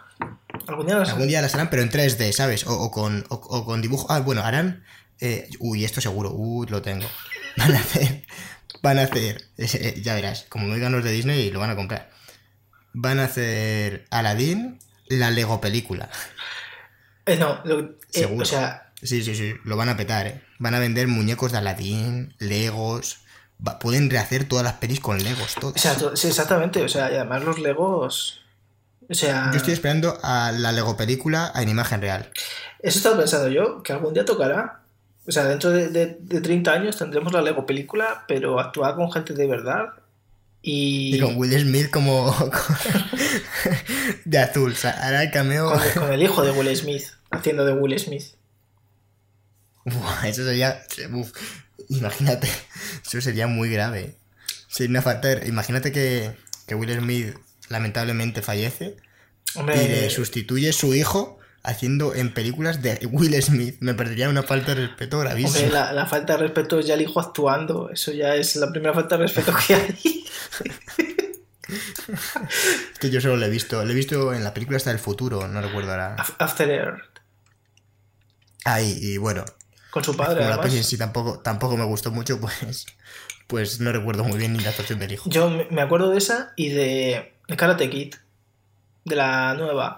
Algún 0.67 0.85
día 0.85 0.97
las, 0.97 1.09
algún 1.09 1.27
día 1.27 1.41
las 1.41 1.55
harán, 1.55 1.69
pero 1.69 1.81
en 1.81 1.89
3D, 1.89 2.31
¿sabes? 2.31 2.65
O, 2.67 2.91
con, 2.91 3.25
o, 3.29 3.65
con 3.65 3.81
dibujo. 3.81 4.05
Ah, 4.11 4.19
bueno, 4.19 4.43
harán. 4.43 4.83
Eh, 5.19 5.49
uy, 5.59 5.83
esto 5.83 5.99
seguro. 5.99 6.31
Uy, 6.31 6.67
lo 6.67 6.81
tengo. 6.81 7.07
Van 7.57 7.75
a 7.75 7.79
hacer. 7.79 8.23
Van 8.81 8.99
a 8.99 9.03
hacer. 9.03 9.45
Eh, 9.57 9.99
ya 10.03 10.13
verás, 10.13 10.45
como 10.47 10.67
me 10.67 10.75
digan 10.75 10.91
los 10.91 11.03
de 11.03 11.11
Disney, 11.11 11.49
lo 11.51 11.59
van 11.59 11.71
a 11.71 11.75
comprar. 11.75 12.11
Van 12.93 13.19
a 13.19 13.25
hacer 13.25 14.05
Aladdin, 14.11 14.79
la 15.07 15.31
Lego 15.31 15.59
película. 15.59 16.09
Eh, 17.25 17.35
no, 17.35 17.61
lo, 17.65 17.97
Seguro. 18.09 18.43
o 18.43 18.45
sea. 18.45 18.88
Sí, 19.01 19.23
sí, 19.23 19.35
sí, 19.35 19.53
lo 19.63 19.77
van 19.77 19.89
a 19.89 19.97
petar, 19.97 20.27
¿eh? 20.27 20.41
Van 20.57 20.75
a 20.75 20.79
vender 20.79 21.07
muñecos 21.07 21.51
de 21.51 21.59
Aladdin, 21.59 22.33
Legos. 22.39 23.21
pueden 23.79 24.09
rehacer 24.09 24.43
todas 24.43 24.63
las 24.63 24.73
pelis 24.73 24.99
con 24.99 25.23
Legos, 25.23 25.55
todo. 25.55 25.71
O 25.71 25.77
sea, 25.77 25.95
sí, 26.15 26.27
exactamente. 26.27 26.83
O 26.83 26.89
sea, 26.89 27.11
y 27.11 27.15
además 27.15 27.43
los 27.43 27.59
Legos. 27.59 28.41
O 29.09 29.13
sea. 29.13 29.49
Yo 29.51 29.57
estoy 29.57 29.73
esperando 29.73 30.19
a 30.21 30.51
la 30.51 30.71
Lego 30.71 30.97
película 30.97 31.51
en 31.55 31.69
imagen 31.69 32.01
real. 32.01 32.29
Eso 32.79 32.97
estaba 32.99 33.17
pensando 33.17 33.49
yo, 33.49 33.81
que 33.83 33.93
algún 33.93 34.13
día 34.13 34.25
tocará. 34.25 34.81
O 35.27 35.31
sea, 35.31 35.45
dentro 35.45 35.69
de, 35.69 35.89
de, 35.89 36.41
30 36.41 36.71
años 36.71 36.97
tendremos 36.97 37.31
la 37.33 37.41
Lego 37.41 37.65
película, 37.65 38.25
pero 38.27 38.59
actuada 38.59 38.95
con 38.95 39.11
gente 39.11 39.33
de 39.33 39.47
verdad. 39.47 39.89
Y, 40.61 41.15
y 41.15 41.19
con 41.19 41.37
Will 41.37 41.57
Smith 41.57 41.89
como. 41.89 42.35
de 44.25 44.39
azul. 44.39 44.73
O 44.73 44.75
sea, 44.75 44.91
hará 44.91 45.23
el 45.23 45.31
cameo. 45.31 45.71
Con, 45.93 46.11
el 46.11 46.21
hijo 46.21 46.43
de 46.43 46.51
Will 46.51 46.75
Smith, 46.75 47.03
haciendo 47.31 47.65
de 47.65 47.73
Will 47.73 47.97
Smith. 47.97 48.38
Eso 50.25 50.43
sería. 50.43 50.81
imagínate. 51.89 52.49
Eso 53.05 53.21
sería 53.21 53.47
muy 53.47 53.69
grave. 53.69 54.15
Sería 54.67 54.89
una 54.91 55.01
falta 55.01 55.45
Imagínate 55.45 55.91
que, 55.91 56.31
que 56.67 56.75
Will 56.75 56.97
Smith 56.99 57.35
lamentablemente 57.69 58.41
fallece. 58.41 58.97
y 59.55 59.87
le 59.87 60.09
sustituye 60.09 60.73
su 60.73 60.93
hijo 60.93 61.39
haciendo 61.63 62.15
en 62.15 62.33
películas 62.33 62.81
de 62.81 63.05
Will 63.11 63.41
Smith. 63.41 63.77
Me 63.79 63.93
perdería 63.93 64.29
una 64.29 64.43
falta 64.43 64.75
de 64.75 64.87
respeto 64.87 65.19
gravísima. 65.19 65.91
la, 65.91 66.05
falta 66.05 66.33
de 66.33 66.39
respeto 66.39 66.79
es 66.79 66.87
ya 66.87 66.95
el 66.95 67.01
hijo 67.01 67.19
actuando. 67.19 67.89
Eso 67.89 68.11
ya 68.11 68.35
es 68.35 68.55
la 68.55 68.71
primera 68.71 68.93
falta 68.93 69.17
de 69.17 69.23
respeto 69.23 69.53
que 69.67 69.75
hay. 69.75 70.25
que 72.99 73.09
yo 73.09 73.21
solo 73.21 73.37
lo 73.37 73.45
he 73.45 73.49
visto. 73.49 73.83
Lo 73.83 73.91
he 73.91 73.95
visto 73.95 74.33
en 74.33 74.43
la 74.43 74.53
película 74.53 74.77
hasta 74.77 74.89
del 74.89 74.99
futuro, 74.99 75.47
no 75.47 75.61
recuerdo 75.61 75.91
ahora. 75.91 76.15
After 76.37 76.69
Earth. 76.69 77.19
Ay, 78.65 78.97
y 79.01 79.17
bueno. 79.17 79.45
Con 79.91 80.03
su 80.03 80.15
padre. 80.15 80.39
Como 80.39 80.49
la 80.49 80.61
peli 80.61 80.77
en 80.77 80.83
sí 80.83 80.97
tampoco, 80.97 81.39
tampoco 81.39 81.77
me 81.77 81.85
gustó 81.85 82.11
mucho, 82.11 82.39
pues. 82.39 82.85
Pues 83.47 83.79
no 83.79 83.91
recuerdo 83.91 84.23
muy 84.23 84.37
bien 84.37 84.53
ni 84.53 84.59
la 84.59 84.69
actuación 84.69 84.99
del 84.99 85.11
hijo. 85.13 85.29
Yo 85.29 85.49
me 85.71 85.81
acuerdo 85.81 86.11
de 86.11 86.19
esa 86.19 86.53
y 86.55 86.69
de, 86.69 87.33
Karate 87.57 87.89
Kid. 87.89 88.15
De 89.05 89.15
la 89.15 89.55
nueva 89.55 89.97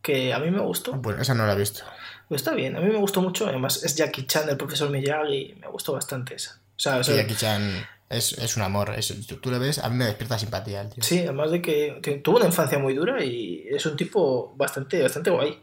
que 0.00 0.32
a 0.32 0.38
mí 0.38 0.50
me 0.50 0.60
gustó. 0.60 0.92
Bueno, 0.92 1.20
esa 1.20 1.34
no 1.34 1.46
la 1.46 1.54
he 1.54 1.56
visto. 1.56 1.82
Pues 2.28 2.42
está 2.42 2.54
bien, 2.54 2.76
a 2.76 2.80
mí 2.80 2.88
me 2.88 2.98
gustó 2.98 3.20
mucho. 3.20 3.48
Además, 3.48 3.82
es 3.82 3.96
Jackie 3.96 4.26
Chan, 4.26 4.48
el 4.48 4.56
profesor 4.56 4.90
Miyagi, 4.90 5.56
me 5.60 5.66
gustó 5.68 5.92
bastante 5.92 6.36
esa. 6.36 6.60
O 6.76 6.78
sea, 6.78 7.00
Jackie 7.00 7.34
Chan 7.34 7.84
es, 8.08 8.56
un 8.56 8.62
amor. 8.62 8.92
tú, 9.40 9.50
le 9.50 9.58
ves, 9.58 9.78
a 9.78 9.88
mí 9.88 9.96
me 9.96 10.06
despierta 10.06 10.38
simpatía 10.38 10.82
el 10.82 10.90
tío. 10.90 11.02
Sí, 11.02 11.20
además 11.20 11.50
de 11.50 11.62
que, 11.62 12.20
tuvo 12.22 12.36
una 12.36 12.46
infancia 12.46 12.78
muy 12.78 12.94
dura 12.94 13.24
y 13.24 13.66
es 13.68 13.84
un 13.86 13.96
tipo 13.96 14.54
bastante, 14.56 15.02
bastante 15.02 15.30
guay. 15.30 15.58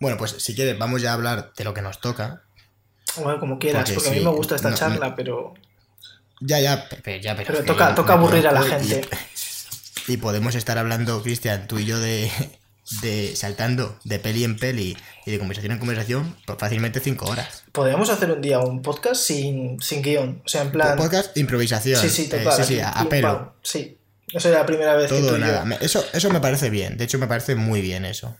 Bueno, 0.00 0.16
pues 0.16 0.32
si 0.38 0.54
quieres, 0.54 0.78
vamos 0.78 1.02
ya 1.02 1.10
a 1.10 1.14
hablar 1.14 1.52
de 1.56 1.64
lo 1.64 1.74
que 1.74 1.82
nos 1.82 2.00
toca. 2.00 2.42
Bueno, 3.16 3.38
como 3.38 3.58
quieras, 3.58 3.90
porque, 3.90 4.08
a 4.08 4.12
mí 4.12 4.20
me 4.20 4.30
gusta 4.30 4.56
esta 4.56 4.74
charla, 4.74 5.14
pero. 5.14 5.54
Ya, 6.40 6.58
ya, 6.58 6.88
pero, 6.88 7.20
ya, 7.20 7.36
pero, 7.36 7.62
toca, 7.64 7.94
toca 7.94 8.14
aburrir 8.14 8.48
a 8.48 8.52
la 8.52 8.62
gente. 8.80 9.06
Y 10.08 10.16
podemos 10.16 10.54
estar 10.54 10.78
hablando, 10.78 11.22
Cristian, 11.22 11.68
tú 11.68 11.78
y 11.78 11.84
yo 11.84 11.98
de, 11.98 12.30
de 13.02 13.36
saltando 13.36 13.98
de 14.04 14.18
peli 14.18 14.44
en 14.44 14.56
peli 14.56 14.96
y 15.26 15.30
de 15.30 15.38
conversación 15.38 15.72
en 15.72 15.78
conversación 15.78 16.36
por 16.46 16.58
fácilmente 16.58 17.00
cinco 17.00 17.26
horas. 17.26 17.64
Podríamos 17.72 18.08
hacer 18.08 18.32
un 18.32 18.40
día 18.40 18.58
un 18.58 18.80
podcast 18.80 19.22
sin, 19.22 19.80
sin 19.80 20.02
guion, 20.02 20.42
o 20.44 20.48
sea, 20.48 20.62
en 20.62 20.72
plan... 20.72 20.96
Podcast 20.96 21.36
improvisación. 21.36 22.00
Sí, 22.00 22.08
sí, 22.08 22.22
eh, 22.32 22.38
total. 22.38 22.64
sí, 22.64 22.74
sí, 22.74 22.80
a, 22.82 23.06
pelo. 23.08 23.54
Sí, 23.62 23.98
eso 24.32 24.48
es 24.48 24.54
la 24.54 24.64
primera 24.64 24.96
vez 24.96 25.08
Todo 25.08 25.34
que 25.34 25.38
nada. 25.38 25.64
Eso, 25.80 26.04
eso 26.12 26.30
me 26.30 26.40
parece 26.40 26.70
bien, 26.70 26.96
de 26.96 27.04
hecho 27.04 27.18
me 27.18 27.26
parece 27.26 27.54
muy 27.54 27.82
bien 27.82 28.04
eso. 28.04 28.34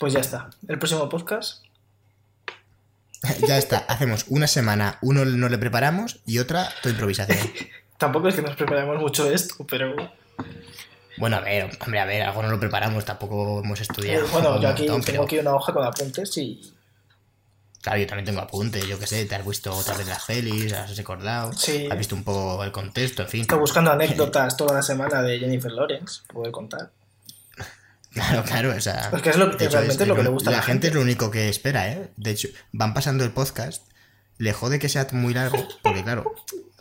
Pues 0.00 0.14
ya 0.14 0.20
está, 0.20 0.48
el 0.66 0.78
próximo 0.78 1.10
podcast... 1.10 1.62
ya 3.46 3.58
está, 3.58 3.84
hacemos 3.86 4.24
una 4.28 4.46
semana, 4.46 4.96
uno 5.02 5.26
no 5.26 5.50
le 5.50 5.58
preparamos 5.58 6.20
y 6.24 6.38
otra 6.38 6.70
tu 6.82 6.88
improvisación. 6.88 7.38
Tampoco 7.98 8.28
es 8.28 8.34
que 8.34 8.40
nos 8.40 8.56
preparemos 8.56 8.98
mucho 8.98 9.30
esto, 9.30 9.66
pero... 9.68 9.94
Bueno, 11.18 11.36
a 11.36 11.40
ver, 11.40 11.68
hombre, 11.84 12.00
a 12.00 12.06
ver, 12.06 12.22
algo 12.22 12.42
no 12.42 12.48
lo 12.48 12.58
preparamos, 12.58 13.04
tampoco 13.04 13.60
hemos 13.62 13.78
estudiado. 13.78 14.26
bueno, 14.28 14.58
yo 14.58 14.68
aquí 14.68 14.86
tengo 15.04 15.24
aquí 15.24 15.38
una 15.38 15.54
hoja 15.54 15.70
con 15.74 15.84
apuntes 15.84 16.34
y. 16.38 16.72
Claro, 17.82 17.98
yo 17.98 18.06
también 18.06 18.24
tengo 18.24 18.40
apuntes, 18.40 18.86
yo 18.86 18.98
qué 18.98 19.06
sé, 19.06 19.26
te 19.26 19.34
has 19.34 19.46
visto 19.46 19.70
otra 19.70 19.98
vez 19.98 20.06
las 20.06 20.24
pelis, 20.24 20.72
has 20.72 20.96
recordado, 20.96 21.52
sí. 21.52 21.88
has 21.90 21.98
visto 21.98 22.14
un 22.14 22.24
poco 22.24 22.64
el 22.64 22.72
contexto, 22.72 23.20
en 23.20 23.28
fin. 23.28 23.40
Estoy 23.42 23.58
buscando 23.58 23.90
anécdotas 23.92 24.56
toda 24.56 24.72
la 24.72 24.82
semana 24.82 25.20
de 25.20 25.38
Jennifer 25.38 25.70
Lawrence, 25.70 26.22
poder 26.32 26.52
contar. 26.52 26.90
Claro, 28.12 28.42
claro, 28.44 28.74
o 28.76 28.80
sea. 28.80 29.08
Porque 29.10 29.30
es 29.30 29.36
lo, 29.36 29.56
que 29.56 29.68
realmente 29.68 30.02
es, 30.02 30.08
lo 30.08 30.16
que 30.16 30.22
le 30.22 30.30
gusta 30.30 30.50
a 30.50 30.54
la, 30.54 30.62
gente. 30.62 30.88
es 30.88 30.94
lo 30.94 31.00
único 31.00 31.30
que 31.30 31.48
espera, 31.48 31.88
¿eh? 31.92 32.10
De 32.16 32.32
hecho, 32.32 32.48
van 32.72 32.92
pasando 32.92 33.24
el 33.24 33.30
podcast, 33.30 33.86
le 34.38 34.52
jode 34.52 34.78
que 34.78 34.88
sea 34.88 35.06
muy 35.12 35.34
largo, 35.34 35.66
porque 35.82 36.02
claro, 36.02 36.34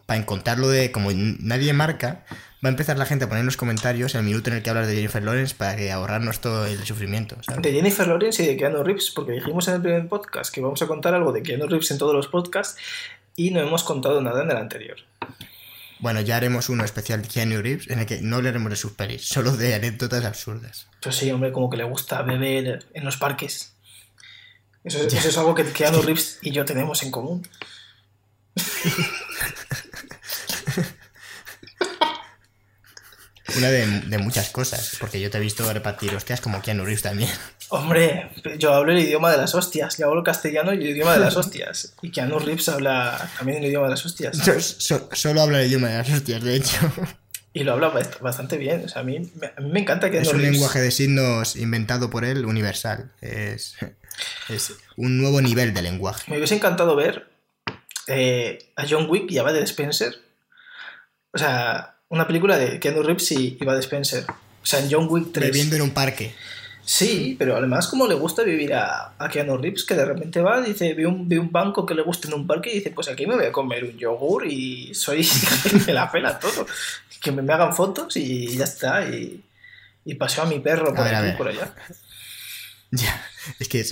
para 0.05 0.19
encontrarlo 0.19 0.69
de 0.69 0.91
como 0.91 1.11
nadie 1.13 1.71
marca, 1.73 2.25
va 2.65 2.69
a 2.69 2.69
empezar 2.69 2.97
la 2.97 3.05
gente 3.05 3.25
a 3.25 3.27
poner 3.27 3.41
en 3.41 3.45
los 3.45 3.57
comentarios 3.57 4.15
el 4.15 4.23
minuto 4.23 4.49
en 4.49 4.57
el 4.57 4.63
que 4.63 4.69
hablas 4.71 4.87
de 4.87 4.95
Jennifer 4.95 5.23
Lawrence 5.23 5.55
para 5.55 5.75
que 5.75 5.91
ahorrarnos 5.91 6.41
todo 6.41 6.65
el 6.65 6.83
sufrimiento. 6.83 7.37
De 7.61 7.71
Jennifer 7.71 8.07
Lawrence 8.07 8.43
y 8.43 8.47
de 8.47 8.57
Keanu 8.57 8.83
Reeves, 8.83 9.11
porque 9.11 9.33
dijimos 9.33 9.67
en 9.67 9.75
el 9.75 9.81
primer 9.81 10.07
podcast 10.07 10.53
que 10.53 10.61
vamos 10.61 10.81
a 10.81 10.87
contar 10.87 11.13
algo 11.13 11.31
de 11.31 11.43
Keanu 11.43 11.67
Reeves 11.67 11.91
en 11.91 11.99
todos 11.99 12.15
los 12.15 12.27
podcasts 12.27 12.81
y 13.35 13.51
no 13.51 13.59
hemos 13.59 13.83
contado 13.83 14.19
nada 14.21 14.43
en 14.43 14.51
el 14.51 14.57
anterior. 14.57 14.97
Bueno, 15.99 16.21
ya 16.21 16.37
haremos 16.37 16.69
uno 16.69 16.85
especial 16.85 17.21
de 17.21 17.27
Keanu 17.27 17.61
Reeves 17.61 17.89
en 17.89 17.99
el 17.99 18.05
que 18.05 18.21
no 18.21 18.37
hablaremos 18.37 18.69
de 18.69 18.75
sus 18.77 18.93
pelis, 18.93 19.27
solo 19.27 19.55
de 19.57 19.75
anécdotas 19.75 20.23
absurdas. 20.23 20.87
Pues 21.01 21.15
sí, 21.15 21.29
hombre, 21.31 21.51
como 21.51 21.69
que 21.69 21.77
le 21.77 21.83
gusta 21.83 22.21
beber 22.21 22.85
en 22.93 23.05
los 23.05 23.17
parques. 23.17 23.75
Eso, 24.83 24.99
eso 25.05 25.29
es 25.29 25.37
algo 25.37 25.55
que 25.55 25.65
Keanu 25.65 26.01
Reeves 26.03 26.39
y 26.41 26.51
yo 26.51 26.63
tenemos 26.65 27.03
en 27.03 27.11
común. 27.11 27.47
película 33.67 33.69
de, 34.01 34.07
de 34.09 34.17
muchas 34.17 34.49
cosas, 34.49 34.95
porque 34.99 35.19
yo 35.19 35.29
te 35.29 35.37
he 35.37 35.41
visto 35.41 35.71
repartir 35.71 36.15
hostias 36.15 36.41
como 36.41 36.61
Keanu 36.61 36.83
Reeves 36.85 37.01
también. 37.03 37.29
Hombre, 37.69 38.31
yo 38.57 38.73
hablo 38.73 38.91
el 38.91 38.99
idioma 38.99 39.31
de 39.31 39.37
las 39.37 39.53
hostias. 39.55 39.97
Yo 39.97 40.07
hablo 40.07 40.23
castellano 40.23 40.73
y 40.73 40.77
el 40.77 40.89
idioma 40.89 41.13
de 41.13 41.19
las 41.19 41.35
hostias. 41.37 41.93
Y 42.01 42.11
Keanu 42.11 42.39
Reeves 42.39 42.69
habla 42.69 43.29
también 43.37 43.59
el 43.59 43.65
idioma 43.69 43.85
de 43.87 43.91
las 43.91 44.05
hostias. 44.05 44.37
So- 44.37 44.59
so- 44.59 45.09
solo 45.13 45.41
habla 45.41 45.61
el 45.61 45.67
idioma 45.67 45.89
de 45.89 45.97
las 45.99 46.09
hostias, 46.09 46.43
de 46.43 46.55
hecho. 46.55 46.77
Y 47.51 47.63
lo 47.63 47.73
habla 47.73 47.91
bast- 47.91 48.19
bastante 48.19 48.57
bien. 48.57 48.83
O 48.85 48.87
sea, 48.87 49.01
a 49.01 49.03
mí, 49.03 49.17
a 49.17 49.61
mí 49.61 49.71
me 49.71 49.79
encanta 49.79 50.11
Keanu 50.11 50.21
Es 50.27 50.33
un 50.33 50.39
Reeves. 50.39 50.51
lenguaje 50.53 50.81
de 50.81 50.91
signos 50.91 51.55
inventado 51.55 52.11
por 52.11 52.23
él, 52.23 52.45
universal. 52.45 53.11
Es, 53.21 53.75
es 54.49 54.73
un 54.97 55.17
nuevo 55.17 55.41
nivel 55.41 55.73
de 55.73 55.81
lenguaje. 55.81 56.29
Me 56.31 56.37
hubiese 56.37 56.53
encantado 56.55 56.95
ver 56.95 57.27
eh, 58.05 58.59
a 58.75 58.85
John 58.87 59.07
Wick 59.09 59.31
y 59.31 59.39
a 59.39 59.43
Bud 59.43 59.55
Spencer. 59.55 60.13
O 61.33 61.39
sea, 61.39 61.95
una 62.09 62.27
película 62.27 62.57
de 62.57 62.79
Keanu 62.79 63.03
Reeves 63.03 63.31
y, 63.31 63.57
y 63.59 63.65
Bud 63.65 63.77
Spencer. 63.77 64.25
O 64.61 64.65
sea, 64.65 64.79
en 64.79 64.91
John 64.91 65.07
Wick 65.09 65.31
3. 65.31 65.51
Viviendo 65.51 65.75
en 65.75 65.81
un 65.83 65.91
parque. 65.91 66.33
Sí, 66.83 67.35
pero 67.37 67.55
además 67.55 67.87
como 67.87 68.07
le 68.07 68.15
gusta 68.15 68.41
vivir 68.41 68.73
a, 68.73 69.13
a 69.17 69.29
Keanu 69.29 69.57
Reeves, 69.57 69.83
que 69.83 69.93
de 69.93 70.05
repente 70.05 70.41
va, 70.41 70.59
dice, 70.59 70.93
ve 70.95 71.05
un, 71.05 71.29
ve 71.29 71.37
un 71.37 71.51
banco 71.51 71.85
que 71.85 71.93
le 71.93 72.01
gusta 72.01 72.27
en 72.27 72.33
un 72.33 72.47
parque 72.47 72.71
y 72.71 72.75
dice, 72.79 72.89
pues 72.89 73.07
aquí 73.09 73.27
me 73.27 73.35
voy 73.35 73.45
a 73.45 73.51
comer 73.51 73.83
un 73.83 73.97
yogur 73.97 74.47
y 74.47 74.93
soy 74.95 75.27
me 75.87 75.93
la 75.93 76.11
pela 76.11 76.39
todo. 76.39 76.65
Que 77.21 77.31
me, 77.31 77.43
me 77.43 77.53
hagan 77.53 77.75
fotos 77.75 78.17
y 78.17 78.57
ya 78.57 78.63
está. 78.63 79.07
Y, 79.07 79.43
y 80.05 80.15
paseo 80.15 80.45
a 80.45 80.47
mi 80.47 80.59
perro 80.59 80.87
por 80.87 81.01
A 81.01 81.03
ver, 81.03 81.15
aquí 81.15 81.27
ver. 81.27 81.37
por 81.37 81.47
allá. 81.49 81.73
Ya, 82.91 83.23
es 83.59 83.67
que 83.69 83.85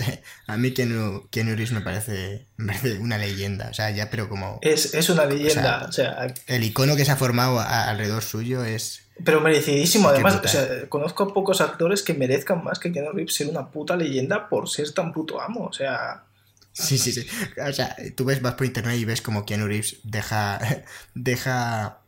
a 0.48 0.56
mí 0.56 0.72
Keanu, 0.72 1.28
Keanu 1.30 1.50
Reeves 1.54 1.70
me 1.72 1.80
parece, 1.82 2.46
me 2.56 2.66
parece 2.72 2.98
una 2.98 3.16
leyenda. 3.16 3.68
O 3.70 3.74
sea, 3.74 3.90
ya, 3.92 4.10
pero 4.10 4.28
como 4.28 4.58
Es, 4.60 4.92
es 4.94 5.08
una 5.08 5.24
leyenda, 5.24 5.86
o 5.88 5.92
sea, 5.92 6.34
el 6.48 6.64
icono 6.64 6.96
que 6.96 7.04
se 7.04 7.12
ha 7.12 7.16
formado 7.16 7.60
a- 7.60 7.84
alrededor 7.88 8.24
suyo 8.24 8.64
es. 8.64 9.02
pero 9.24 9.40
merecidísimo. 9.40 10.08
Además, 10.08 10.40
o 10.44 10.48
sea, 10.48 10.66
conozco 10.88 11.22
a 11.24 11.32
pocos 11.32 11.60
actores 11.60 12.02
que 12.02 12.12
merezcan 12.14 12.64
más 12.64 12.80
que 12.80 12.90
Keanu 12.90 13.12
Reeves 13.12 13.34
ser 13.36 13.46
una 13.48 13.70
puta 13.70 13.94
leyenda 13.96 14.48
por 14.48 14.68
ser 14.68 14.90
tan 14.92 15.12
puto 15.12 15.40
amo. 15.40 15.66
O 15.66 15.72
sea, 15.72 16.24
Sí, 16.72 16.96
sí, 16.98 17.12
sí. 17.12 17.26
O 17.68 17.72
sea, 17.72 17.96
tú 18.16 18.24
ves, 18.24 18.40
vas 18.42 18.54
por 18.54 18.66
internet 18.66 18.96
y 18.98 19.04
ves 19.04 19.20
como 19.22 19.44
Keanu 19.46 19.66
Reeves 19.66 19.96
deja, 20.04 20.58
deja 21.14 21.98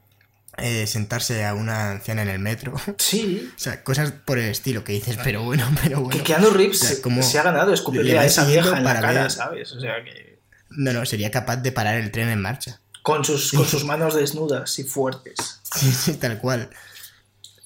eh, 0.58 0.86
sentarse 0.86 1.44
a 1.44 1.54
una 1.54 1.90
anciana 1.92 2.22
en 2.22 2.28
el 2.28 2.38
metro. 2.38 2.74
O 2.88 2.94
sí, 2.98 3.50
sea, 3.56 3.82
cosas 3.84 4.12
por 4.12 4.38
el 4.38 4.50
estilo 4.50 4.84
que 4.84 4.92
dices, 4.92 5.18
pero 5.22 5.42
bueno, 5.42 5.70
pero 5.82 6.00
bueno. 6.00 6.10
que 6.16 6.22
Keanu 6.24 6.50
Reeves 6.50 6.82
o 6.82 6.86
sea, 6.86 6.96
se- 6.96 7.02
como 7.02 7.22
se 7.22 7.38
ha 7.38 7.42
ganado 7.42 7.68
le 7.68 7.74
escupirle 7.74 8.18
a 8.18 8.24
esa 8.24 8.44
vieja 8.44 8.68
en 8.68 8.74
la 8.74 8.82
para 8.84 9.00
cara, 9.00 9.22
ver- 9.22 9.30
¿sabes? 9.30 9.72
O 9.72 9.80
sea, 9.80 10.02
que 10.04 10.38
No, 10.70 10.92
no, 10.92 11.04
sería 11.06 11.30
capaz 11.30 11.56
de 11.56 11.72
parar 11.72 11.96
el 11.96 12.10
tren 12.10 12.28
en 12.28 12.40
marcha. 12.40 12.80
con 13.02 13.24
sus, 13.24 13.52
con 13.52 13.66
sus 13.68 13.84
manos 13.84 14.14
desnudas 14.14 14.78
y 14.78 14.84
fuertes. 14.84 15.60
Sí, 15.74 15.90
sí, 15.92 16.14
tal 16.14 16.38
cual. 16.38 16.70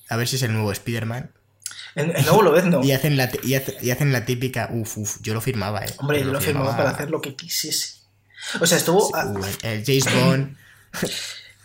A 0.08 0.16
ver 0.16 0.28
si 0.28 0.36
es 0.36 0.42
el 0.42 0.52
nuevo 0.52 0.70
Spider-Man. 0.70 1.30
En, 1.96 2.14
en 2.16 2.24
nuevo 2.24 2.42
lo 2.42 2.52
ves, 2.52 2.64
no. 2.64 2.80
Y 2.84 2.92
hacen 2.92 3.16
la, 3.16 3.30
y 3.42 3.54
hace- 3.54 3.76
y 3.80 3.90
hacen 3.90 4.12
la 4.12 4.24
típica, 4.26 4.68
uff, 4.72 4.98
uff, 4.98 5.16
yo 5.22 5.32
lo 5.34 5.40
firmaba, 5.40 5.84
eh. 5.84 5.92
Hombre, 5.98 6.20
yo 6.20 6.26
lo 6.32 6.40
firmaba 6.40 6.76
para 6.76 6.90
hacer 6.90 7.10
lo 7.10 7.20
que 7.20 7.34
quisiese. 7.34 7.94
O 8.60 8.66
sea, 8.66 8.76
estuvo. 8.78 9.14
a- 9.16 9.26
Uh, 9.26 9.44
el 9.62 9.84
James 9.84 10.04
Bond. 10.14 10.56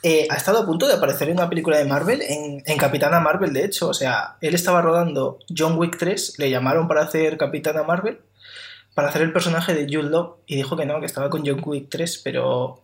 eh, 0.04 0.28
ha 0.30 0.36
estado 0.36 0.60
a 0.60 0.66
punto 0.66 0.88
de 0.88 0.94
aparecer 0.94 1.28
en 1.30 1.38
una 1.38 1.50
película 1.50 1.78
de 1.78 1.86
Marvel, 1.86 2.22
en, 2.22 2.64
en 2.66 2.78
Capitana 2.78 3.20
Marvel, 3.20 3.52
de 3.54 3.66
hecho. 3.66 3.90
O 3.90 3.94
sea, 3.94 4.36
él 4.42 4.56
estaba 4.56 4.82
rodando 4.82 5.40
John 5.56 5.78
Wick 5.78 5.98
3, 5.98 6.36
le 6.38 6.50
llamaron 6.50 6.88
para 6.88 7.02
hacer 7.02 7.38
Capitana 7.38 7.84
Marvel, 7.84 8.20
para 8.94 9.10
hacer 9.10 9.22
el 9.22 9.34
personaje 9.34 9.74
de 9.74 9.86
Jude 9.86 10.10
Law, 10.10 10.38
y 10.48 10.56
dijo 10.56 10.76
que 10.78 10.86
no, 10.86 11.00
que 11.00 11.06
estaba 11.06 11.30
con 11.30 11.46
John 11.46 11.62
Wick 11.66 11.88
3, 11.90 12.22
pero 12.24 12.84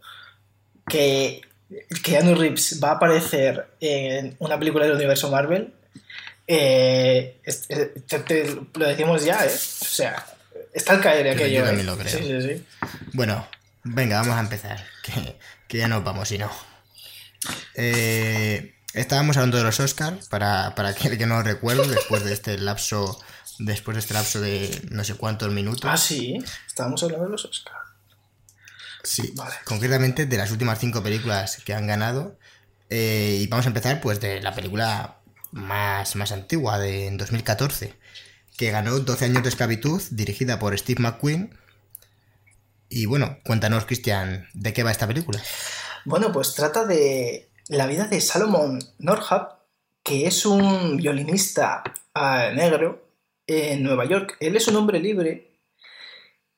que 0.87 1.41
Keanu 2.03 2.35
Reeves 2.35 2.79
va 2.83 2.89
a 2.89 2.93
aparecer 2.93 3.67
en 3.79 4.35
una 4.39 4.57
película 4.59 4.85
del 4.85 4.95
universo 4.95 5.29
Marvel. 5.31 5.73
eh, 6.47 7.39
es- 7.43 7.65
es- 7.69 8.05
te- 8.05 8.19
te- 8.19 8.55
lo 8.75 8.87
decimos 8.87 9.25
ya, 9.25 9.43
¿eh? 9.43 9.47
O 9.47 9.85
sea, 9.85 10.23
está 10.73 10.93
al 10.93 11.01
caer 11.01 11.27
aquello. 11.29 11.57
yo 11.59 11.63
¿eh? 11.63 11.65
también 11.67 11.87
lo 11.87 11.97
creo. 11.97 12.07
Sí, 12.11 12.19
sí, 12.23 12.41
sí. 12.41 12.65
Bueno, 13.13 13.47
venga, 13.83 14.17
vamos 14.21 14.35
a 14.35 14.41
empezar. 14.41 14.85
Que, 15.01 15.37
que 15.67 15.77
ya 15.79 15.87
nos 15.87 16.03
vamos, 16.03 16.27
si 16.29 16.37
no. 16.37 16.51
Eh, 17.75 18.75
estábamos 18.93 19.37
hablando 19.37 19.57
de 19.57 19.63
los 19.63 19.79
Oscars, 19.79 20.27
para, 20.27 20.75
para 20.75 20.89
aquel 20.89 21.17
que 21.17 21.25
no 21.25 21.35
lo 21.37 21.43
recuerde, 21.43 21.87
después 21.87 22.23
de 22.23 22.33
este 22.33 22.57
lapso. 22.57 23.19
Después 23.57 23.95
de 23.95 23.99
este 24.01 24.13
lapso 24.13 24.41
de 24.41 24.81
no 24.91 25.03
sé 25.05 25.15
cuántos 25.15 25.51
minutos. 25.51 25.89
Ah, 25.89 25.97
sí, 25.97 26.37
estábamos 26.67 27.01
hablando 27.03 27.25
de 27.25 27.31
los 27.31 27.45
Oscars. 27.45 27.77
Sí, 29.03 29.31
Vale. 29.35 29.53
concretamente 29.65 30.25
de 30.25 30.37
las 30.37 30.51
últimas 30.51 30.79
cinco 30.79 31.01
películas 31.03 31.61
que 31.63 31.73
han 31.73 31.87
ganado. 31.87 32.37
Eh, 32.89 33.39
y 33.41 33.47
vamos 33.47 33.65
a 33.65 33.69
empezar 33.69 34.01
pues 34.01 34.19
de 34.19 34.41
la 34.41 34.53
película 34.53 35.17
más, 35.51 36.15
más 36.15 36.31
antigua, 36.31 36.79
de 36.79 37.07
en 37.07 37.17
2014, 37.17 37.93
que 38.57 38.71
ganó 38.71 38.99
12 38.99 39.25
años 39.25 39.43
de 39.43 39.49
esclavitud, 39.49 40.01
dirigida 40.11 40.59
por 40.59 40.77
Steve 40.77 41.01
McQueen. 41.01 41.57
Y 42.89 43.05
bueno, 43.05 43.39
cuéntanos, 43.43 43.85
Cristian, 43.85 44.47
¿de 44.53 44.73
qué 44.73 44.83
va 44.83 44.91
esta 44.91 45.07
película? 45.07 45.41
Bueno, 46.05 46.31
pues 46.31 46.53
trata 46.53 46.85
de 46.85 47.49
la 47.69 47.87
vida 47.87 48.05
de 48.07 48.21
Salomon 48.21 48.79
Norhab, 48.99 49.57
que 50.03 50.27
es 50.27 50.45
un 50.45 50.97
violinista 50.97 51.83
ah, 52.13 52.49
negro 52.53 53.09
en 53.47 53.83
Nueva 53.83 54.05
York. 54.05 54.37
Él 54.39 54.55
es 54.55 54.67
un 54.67 54.75
hombre 54.75 54.99
libre 54.99 55.51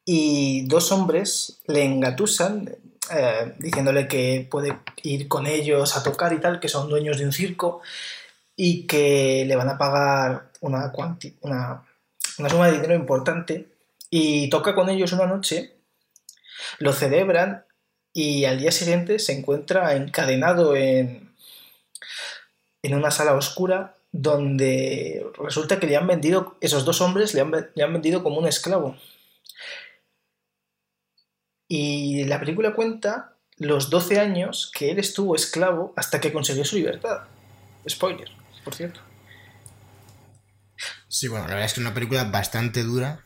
y 0.06 0.66
dos 0.68 0.92
hombres 0.92 1.62
le 1.68 1.84
engatusan 1.84 2.70
eh, 3.12 3.54
diciéndole 3.60 4.08
que 4.08 4.48
puede 4.50 4.80
ir 5.04 5.28
con 5.28 5.48
ellos 5.48 5.96
a 5.96 6.04
tocar 6.04 6.34
y 6.34 6.40
tal, 6.40 6.60
que 6.60 6.68
son 6.70 6.90
dueños 6.90 7.18
de 7.18 7.26
un 7.26 7.32
circo 7.34 7.82
y 8.56 8.86
que 8.86 9.46
le 9.48 9.56
van 9.56 9.70
a 9.70 9.78
pagar 9.78 10.52
una, 10.62 10.92
cuanti- 10.92 11.38
una, 11.42 11.86
una 12.40 12.50
suma 12.50 12.68
de 12.68 12.74
dinero 12.74 12.96
importante 12.96 13.70
y 14.10 14.50
toca 14.50 14.74
con 14.76 14.90
ellos 14.90 15.14
una 15.14 15.26
noche, 15.26 15.76
lo 16.80 16.92
celebran 16.92 17.64
y 18.18 18.46
al 18.46 18.58
día 18.58 18.72
siguiente 18.72 19.20
se 19.20 19.32
encuentra 19.32 19.96
encadenado 19.96 20.76
en, 20.76 21.32
en 22.82 22.96
una 22.96 23.12
sala 23.12 23.36
oscura 23.36 23.96
donde 24.12 25.24
resulta 25.38 25.80
que 25.80 25.86
le 25.86 25.98
han 25.98 26.08
vendido, 26.08 26.58
esos 26.60 26.84
dos 26.84 27.00
hombres 27.02 27.36
le 27.36 27.42
han, 27.42 27.52
le 27.52 27.84
han 27.84 27.94
vendido 27.94 28.24
como 28.24 28.40
un 28.40 28.48
esclavo. 28.48 28.98
Y 31.68 32.24
la 32.24 32.40
película 32.40 32.74
cuenta 32.74 33.36
los 33.58 33.92
12 33.92 34.20
años 34.20 34.72
que 34.74 34.90
él 34.90 34.98
estuvo 34.98 35.36
esclavo 35.36 35.94
hasta 35.96 36.20
que 36.20 36.34
consiguió 36.34 36.66
su 36.66 36.78
libertad. 36.78 37.28
Spoiler, 37.88 38.32
por 38.64 38.74
cierto. 38.74 39.00
Sí, 41.08 41.28
bueno, 41.28 41.46
la 41.46 41.54
verdad 41.54 41.66
es 41.68 41.74
que 41.76 41.82
es 41.82 41.86
una 41.86 41.94
película 41.94 42.24
bastante 42.24 42.82
dura. 42.82 43.24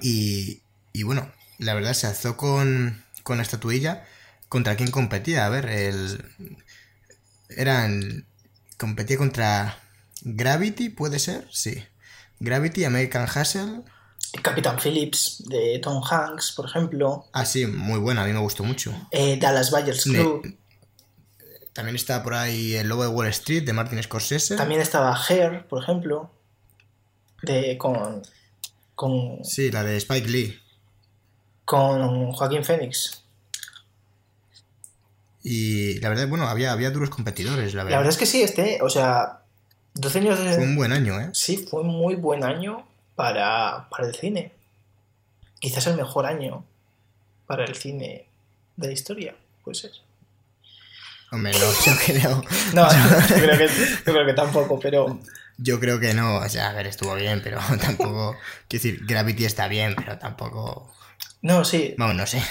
Y, 0.00 0.62
y 0.94 1.02
bueno, 1.02 1.30
la 1.58 1.74
verdad 1.74 1.92
se 1.92 2.06
alzó 2.06 2.38
con, 2.38 3.04
con 3.28 3.36
la 3.36 3.44
estatuilla. 3.44 4.04
¿Contra 4.48 4.74
quién 4.76 4.90
competía? 4.90 5.46
A 5.46 5.50
ver, 5.50 5.66
el. 5.66 6.24
Eran. 7.50 8.26
Competía 8.76 9.16
contra 9.16 9.78
Gravity, 10.22 10.88
¿puede 10.90 11.18
ser? 11.18 11.46
Sí. 11.50 11.82
Gravity, 12.40 12.84
American 12.84 13.24
Hustle. 13.28 13.82
Capitán 14.42 14.78
Phillips 14.78 15.42
de 15.48 15.80
Tom 15.82 16.02
Hanks, 16.08 16.52
por 16.52 16.66
ejemplo. 16.66 17.26
Ah, 17.32 17.44
sí, 17.44 17.66
muy 17.66 17.98
buena, 17.98 18.22
a 18.22 18.26
mí 18.26 18.32
me 18.32 18.38
gustó 18.40 18.62
mucho. 18.62 18.94
eh, 19.10 19.38
Dallas 19.40 19.70
Buyers 19.70 20.06
Ne- 20.06 20.18
Club. 20.18 20.56
También 21.72 21.96
está 21.96 22.22
por 22.22 22.34
ahí 22.34 22.74
El 22.74 22.88
Lobo 22.88 23.02
de 23.02 23.08
Wall 23.08 23.28
Street 23.28 23.64
de 23.64 23.72
Martin 23.72 24.02
Scorsese. 24.02 24.56
También 24.56 24.80
estaba 24.80 25.16
Hair, 25.28 25.66
por 25.68 25.82
ejemplo. 25.82 26.30
De, 27.42 27.76
con, 27.78 28.22
con, 28.94 29.44
Sí, 29.44 29.70
la 29.70 29.82
de 29.84 29.96
Spike 29.96 30.28
Lee. 30.28 30.60
Con 31.68 32.32
Joaquín 32.32 32.64
Phoenix. 32.64 33.22
Y 35.42 36.00
la 36.00 36.08
verdad, 36.08 36.26
bueno, 36.26 36.48
había, 36.48 36.72
había 36.72 36.90
duros 36.90 37.10
competidores, 37.10 37.74
la 37.74 37.84
verdad. 37.84 37.90
La 37.90 37.98
verdad 37.98 38.14
es 38.14 38.18
que 38.18 38.24
sí, 38.24 38.42
este, 38.42 38.78
o 38.80 38.88
sea, 38.88 39.42
12 39.92 40.18
años 40.20 40.38
de... 40.38 40.54
Fue 40.54 40.64
un 40.64 40.76
buen 40.76 40.92
año, 40.92 41.20
¿eh? 41.20 41.28
Sí, 41.34 41.58
fue 41.58 41.82
un 41.82 41.88
muy 41.88 42.14
buen 42.14 42.42
año 42.42 42.88
para, 43.16 43.86
para 43.90 44.08
el 44.08 44.14
cine. 44.14 44.54
Quizás 45.60 45.86
el 45.88 45.96
mejor 45.96 46.24
año 46.24 46.64
para 47.46 47.66
el 47.66 47.74
cine 47.74 48.24
de 48.76 48.86
la 48.86 48.92
historia, 48.94 49.36
puede 49.62 49.74
ser. 49.74 49.90
Hombre, 51.30 51.52
no, 51.52 51.70
yo 51.84 51.92
creo. 52.06 52.44
No, 52.72 52.88
yo 53.28 53.34
creo 53.34 53.58
que, 53.58 53.68
yo 53.68 54.12
creo 54.14 54.26
que 54.26 54.32
tampoco, 54.32 54.80
pero 54.80 55.20
Yo 55.58 55.78
creo 55.78 56.00
que 56.00 56.14
no, 56.14 56.36
o 56.36 56.48
sea, 56.48 56.70
a 56.70 56.72
ver, 56.72 56.86
estuvo 56.86 57.14
bien, 57.14 57.42
pero 57.44 57.60
tampoco. 57.82 58.38
Quiero 58.68 58.82
decir, 58.82 59.04
Gravity 59.04 59.44
está 59.44 59.68
bien, 59.68 59.94
pero 59.94 60.16
tampoco. 60.16 60.94
No, 61.42 61.64
sí. 61.64 61.94
Vamos, 61.98 62.16
no 62.16 62.26
sé. 62.26 62.42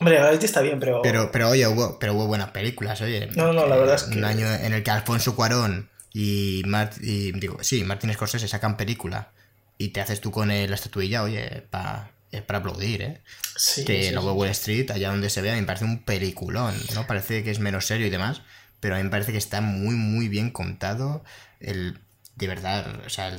Hombre, 0.00 0.16
Gravity 0.18 0.44
está 0.46 0.60
bien, 0.60 0.78
pero, 0.78 1.02
Pero, 1.02 1.30
pero 1.32 1.48
oye, 1.50 1.66
hubo, 1.66 1.98
pero 1.98 2.14
hubo 2.14 2.26
buenas 2.26 2.50
películas, 2.50 3.00
oye. 3.00 3.28
No, 3.34 3.52
no, 3.52 3.66
la 3.66 3.76
verdad 3.76 3.96
es 3.96 4.04
que- 4.04 4.16
Un 4.18 4.24
año 4.24 4.46
en 4.52 4.72
el 4.72 4.82
que 4.84 4.90
Alfonso 4.92 5.34
Cuarón 5.34 5.90
y, 6.12 6.62
Mart- 6.66 6.98
y 7.02 7.32
digo, 7.32 7.58
sí, 7.62 7.82
Martin 7.84 8.12
Scorsese 8.12 8.46
sacan 8.46 8.76
película 8.76 9.32
y 9.76 9.88
te 9.88 10.00
haces 10.00 10.20
tú 10.20 10.30
con 10.30 10.48
la 10.48 10.54
estatuilla, 10.62 11.22
oye, 11.24 11.62
pa- 11.70 12.10
es 12.30 12.42
para 12.42 12.58
aplaudir, 12.60 13.02
¿eh? 13.02 13.22
sí, 13.56 13.84
que 13.84 14.04
sí, 14.04 14.10
luego 14.12 14.32
sí. 14.32 14.38
Wall 14.38 14.48
Street, 14.50 14.90
allá 14.90 15.08
donde 15.10 15.30
se 15.30 15.40
vea, 15.42 15.54
me 15.54 15.62
parece 15.64 15.84
un 15.86 16.04
peliculón, 16.04 16.74
¿no? 16.94 17.06
Parece 17.06 17.42
que 17.42 17.50
es 17.50 17.58
menos 17.58 17.86
serio 17.86 18.06
y 18.06 18.10
demás, 18.10 18.42
pero 18.80 18.94
a 18.94 18.98
mí 18.98 19.04
me 19.04 19.10
parece 19.10 19.32
que 19.32 19.38
está 19.38 19.60
muy, 19.60 19.94
muy 19.96 20.28
bien 20.28 20.50
contado. 20.50 21.24
El, 21.58 21.98
de 22.36 22.46
verdad, 22.46 23.00
o 23.04 23.08
sea, 23.10 23.36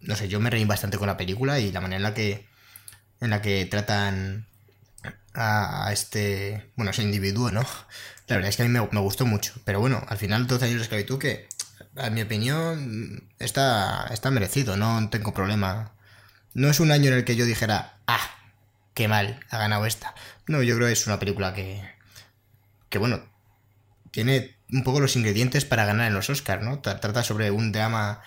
no 0.00 0.16
sé, 0.16 0.28
yo 0.28 0.40
me 0.40 0.50
reí 0.50 0.64
bastante 0.64 0.96
con 0.98 1.06
la 1.06 1.16
película 1.16 1.60
y 1.60 1.70
la 1.70 1.80
manera 1.80 1.98
en 1.98 2.02
la 2.02 2.14
que, 2.14 2.46
en 3.20 3.30
la 3.30 3.42
que 3.42 3.66
tratan 3.66 4.46
a, 5.34 5.90
este, 5.92 6.70
bueno, 6.76 6.90
ese 6.90 7.02
individuo, 7.02 7.50
¿no? 7.50 7.64
La 8.26 8.36
verdad 8.36 8.50
es 8.50 8.56
que 8.56 8.62
a 8.62 8.66
mí 8.66 8.70
me, 8.70 8.86
me 8.92 9.00
gustó 9.00 9.26
mucho, 9.26 9.54
pero 9.64 9.80
bueno, 9.80 10.04
al 10.08 10.18
final 10.18 10.46
12 10.46 10.64
años 10.64 10.76
de 10.78 10.82
esclavitud 10.82 11.18
que, 11.18 11.48
a 11.96 12.10
mi 12.10 12.22
opinión, 12.22 13.28
está, 13.38 14.08
está 14.12 14.30
merecido, 14.30 14.76
no 14.76 15.08
tengo 15.10 15.34
problema. 15.34 15.92
No 16.54 16.68
es 16.68 16.80
un 16.80 16.90
año 16.92 17.08
en 17.08 17.18
el 17.18 17.24
que 17.24 17.36
yo 17.36 17.44
dijera, 17.44 17.98
ah, 18.06 18.30
qué 18.94 19.08
mal, 19.08 19.40
ha 19.50 19.58
ganado 19.58 19.86
esta. 19.86 20.14
No, 20.46 20.62
yo 20.62 20.76
creo 20.76 20.88
que 20.88 20.92
es 20.92 21.06
una 21.06 21.18
película 21.18 21.54
que, 21.54 21.82
que 22.88 22.98
bueno, 22.98 23.22
tiene 24.10 24.56
un 24.72 24.84
poco 24.84 25.00
los 25.00 25.16
ingredientes 25.16 25.64
para 25.64 25.84
ganar 25.84 26.08
en 26.08 26.14
los 26.14 26.30
Oscars, 26.30 26.62
¿no? 26.62 26.80
Trata 26.80 27.22
sobre 27.22 27.50
un 27.50 27.72
drama 27.72 28.20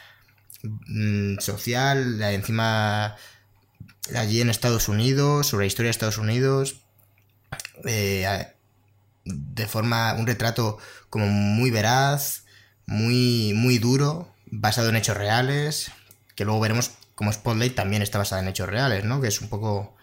mm, 0.64 1.40
social, 1.40 2.22
encima 2.22 3.16
allí 4.16 4.42
en 4.42 4.50
Estados 4.50 4.88
Unidos, 4.88 5.48
sobre 5.48 5.64
la 5.64 5.68
historia 5.68 5.88
de 5.88 5.92
Estados 5.92 6.18
Unidos, 6.18 6.78
eh, 7.86 8.48
de 9.26 9.68
forma, 9.68 10.14
un 10.14 10.28
retrato 10.28 10.78
como 11.10 11.28
muy 11.28 11.72
veraz, 11.72 12.46
muy, 12.86 13.54
muy 13.56 13.78
duro, 13.78 14.28
basado 14.46 14.90
en 14.90 14.96
hechos 14.96 15.18
reales, 15.18 15.92
que 16.36 16.46
luego 16.46 16.60
veremos 16.60 16.92
como 17.16 17.32
Spotlight 17.32 17.76
también 17.76 18.02
está 18.02 18.18
basada 18.18 18.42
en 18.42 18.48
hechos 18.48 18.68
reales, 18.68 19.06
¿no? 19.06 19.22
Que 19.22 19.28
es 19.28 19.42
un 19.42 19.50
poco... 19.50 19.96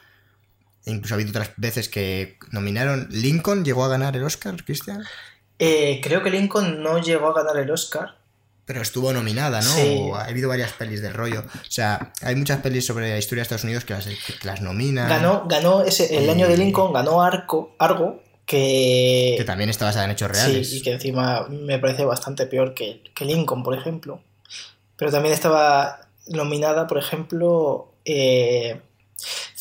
Incluso 0.86 1.14
ha 1.14 1.16
habido 1.16 1.30
otras 1.30 1.50
veces 1.56 1.88
que 1.88 2.38
nominaron. 2.50 3.08
¿Lincoln 3.10 3.64
llegó 3.64 3.84
a 3.84 3.88
ganar 3.88 4.16
el 4.16 4.24
Oscar, 4.24 4.64
Cristian? 4.64 5.04
Eh, 5.58 6.00
creo 6.02 6.22
que 6.22 6.30
Lincoln 6.30 6.82
no 6.82 7.02
llegó 7.02 7.28
a 7.28 7.34
ganar 7.34 7.58
el 7.58 7.70
Oscar. 7.70 8.16
Pero 8.70 8.82
estuvo 8.82 9.12
nominada, 9.12 9.60
¿no? 9.62 10.14
ha 10.14 10.26
habido 10.26 10.48
varias 10.48 10.70
pelis 10.70 11.02
del 11.02 11.12
rollo. 11.12 11.40
O 11.40 11.70
sea, 11.70 12.12
hay 12.22 12.36
muchas 12.36 12.60
pelis 12.60 12.86
sobre 12.86 13.10
la 13.10 13.18
historia 13.18 13.40
de 13.40 13.42
Estados 13.42 13.64
Unidos 13.64 13.84
que 13.84 13.94
las, 13.94 14.06
las 14.44 14.60
nominan. 14.60 15.08
Ganó, 15.08 15.42
ganó 15.48 15.82
ese, 15.82 16.16
el 16.16 16.30
año 16.30 16.46
de 16.46 16.56
Lincoln, 16.56 16.92
ganó 16.92 17.20
Arco, 17.20 17.74
Argo, 17.80 18.22
que... 18.46 19.34
Que 19.36 19.42
también 19.44 19.70
está 19.70 19.86
basada 19.86 20.04
en 20.04 20.12
hechos 20.12 20.30
reales. 20.30 20.70
Sí, 20.70 20.76
y 20.76 20.82
que 20.82 20.92
encima 20.92 21.48
me 21.48 21.80
parece 21.80 22.04
bastante 22.04 22.46
peor 22.46 22.72
que, 22.72 23.02
que 23.12 23.24
Lincoln, 23.24 23.64
por 23.64 23.76
ejemplo. 23.76 24.20
Pero 24.94 25.10
también 25.10 25.34
estaba 25.34 26.06
nominada, 26.28 26.86
por 26.86 26.98
ejemplo, 26.98 27.92
eh, 28.04 28.80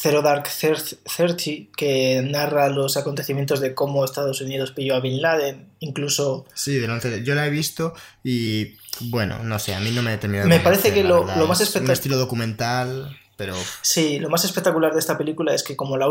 Zero 0.01 0.21
Dark 0.21 0.47
Thirty, 0.49 1.71
que 1.75 2.21
narra 2.21 2.69
los 2.69 2.95
acontecimientos 2.95 3.59
de 3.59 3.73
cómo 3.73 4.05
Estados 4.05 4.39
Unidos 4.39 4.71
pilló 4.71 4.95
a 4.95 5.01
Bin 5.01 5.21
Laden, 5.21 5.67
incluso... 5.79 6.45
Sí, 6.53 6.77
del 6.77 6.89
11 6.89 7.23
Yo 7.23 7.35
la 7.35 7.45
he 7.45 7.49
visto 7.49 7.93
y, 8.23 8.77
bueno, 9.01 9.43
no 9.43 9.59
sé, 9.59 9.75
a 9.75 9.79
mí 9.81 9.91
no 9.91 10.01
me 10.01 10.13
he 10.13 10.17
terminado 10.17 10.47
Me 10.47 10.61
parece 10.61 10.93
que 10.93 11.03
lo, 11.03 11.25
más 11.25 11.59
espectacular... 11.59 11.89
Un 11.89 11.91
estilo 11.91 12.17
documental, 12.17 13.17
pero... 13.35 13.55
Sí, 13.81 14.19
lo 14.19 14.29
más 14.29 14.45
espectacular 14.45 14.93
de 14.93 14.99
esta 14.99 15.17
película 15.17 15.53
es 15.53 15.63
que 15.63 15.75
como 15.75 15.97
la, 15.97 16.07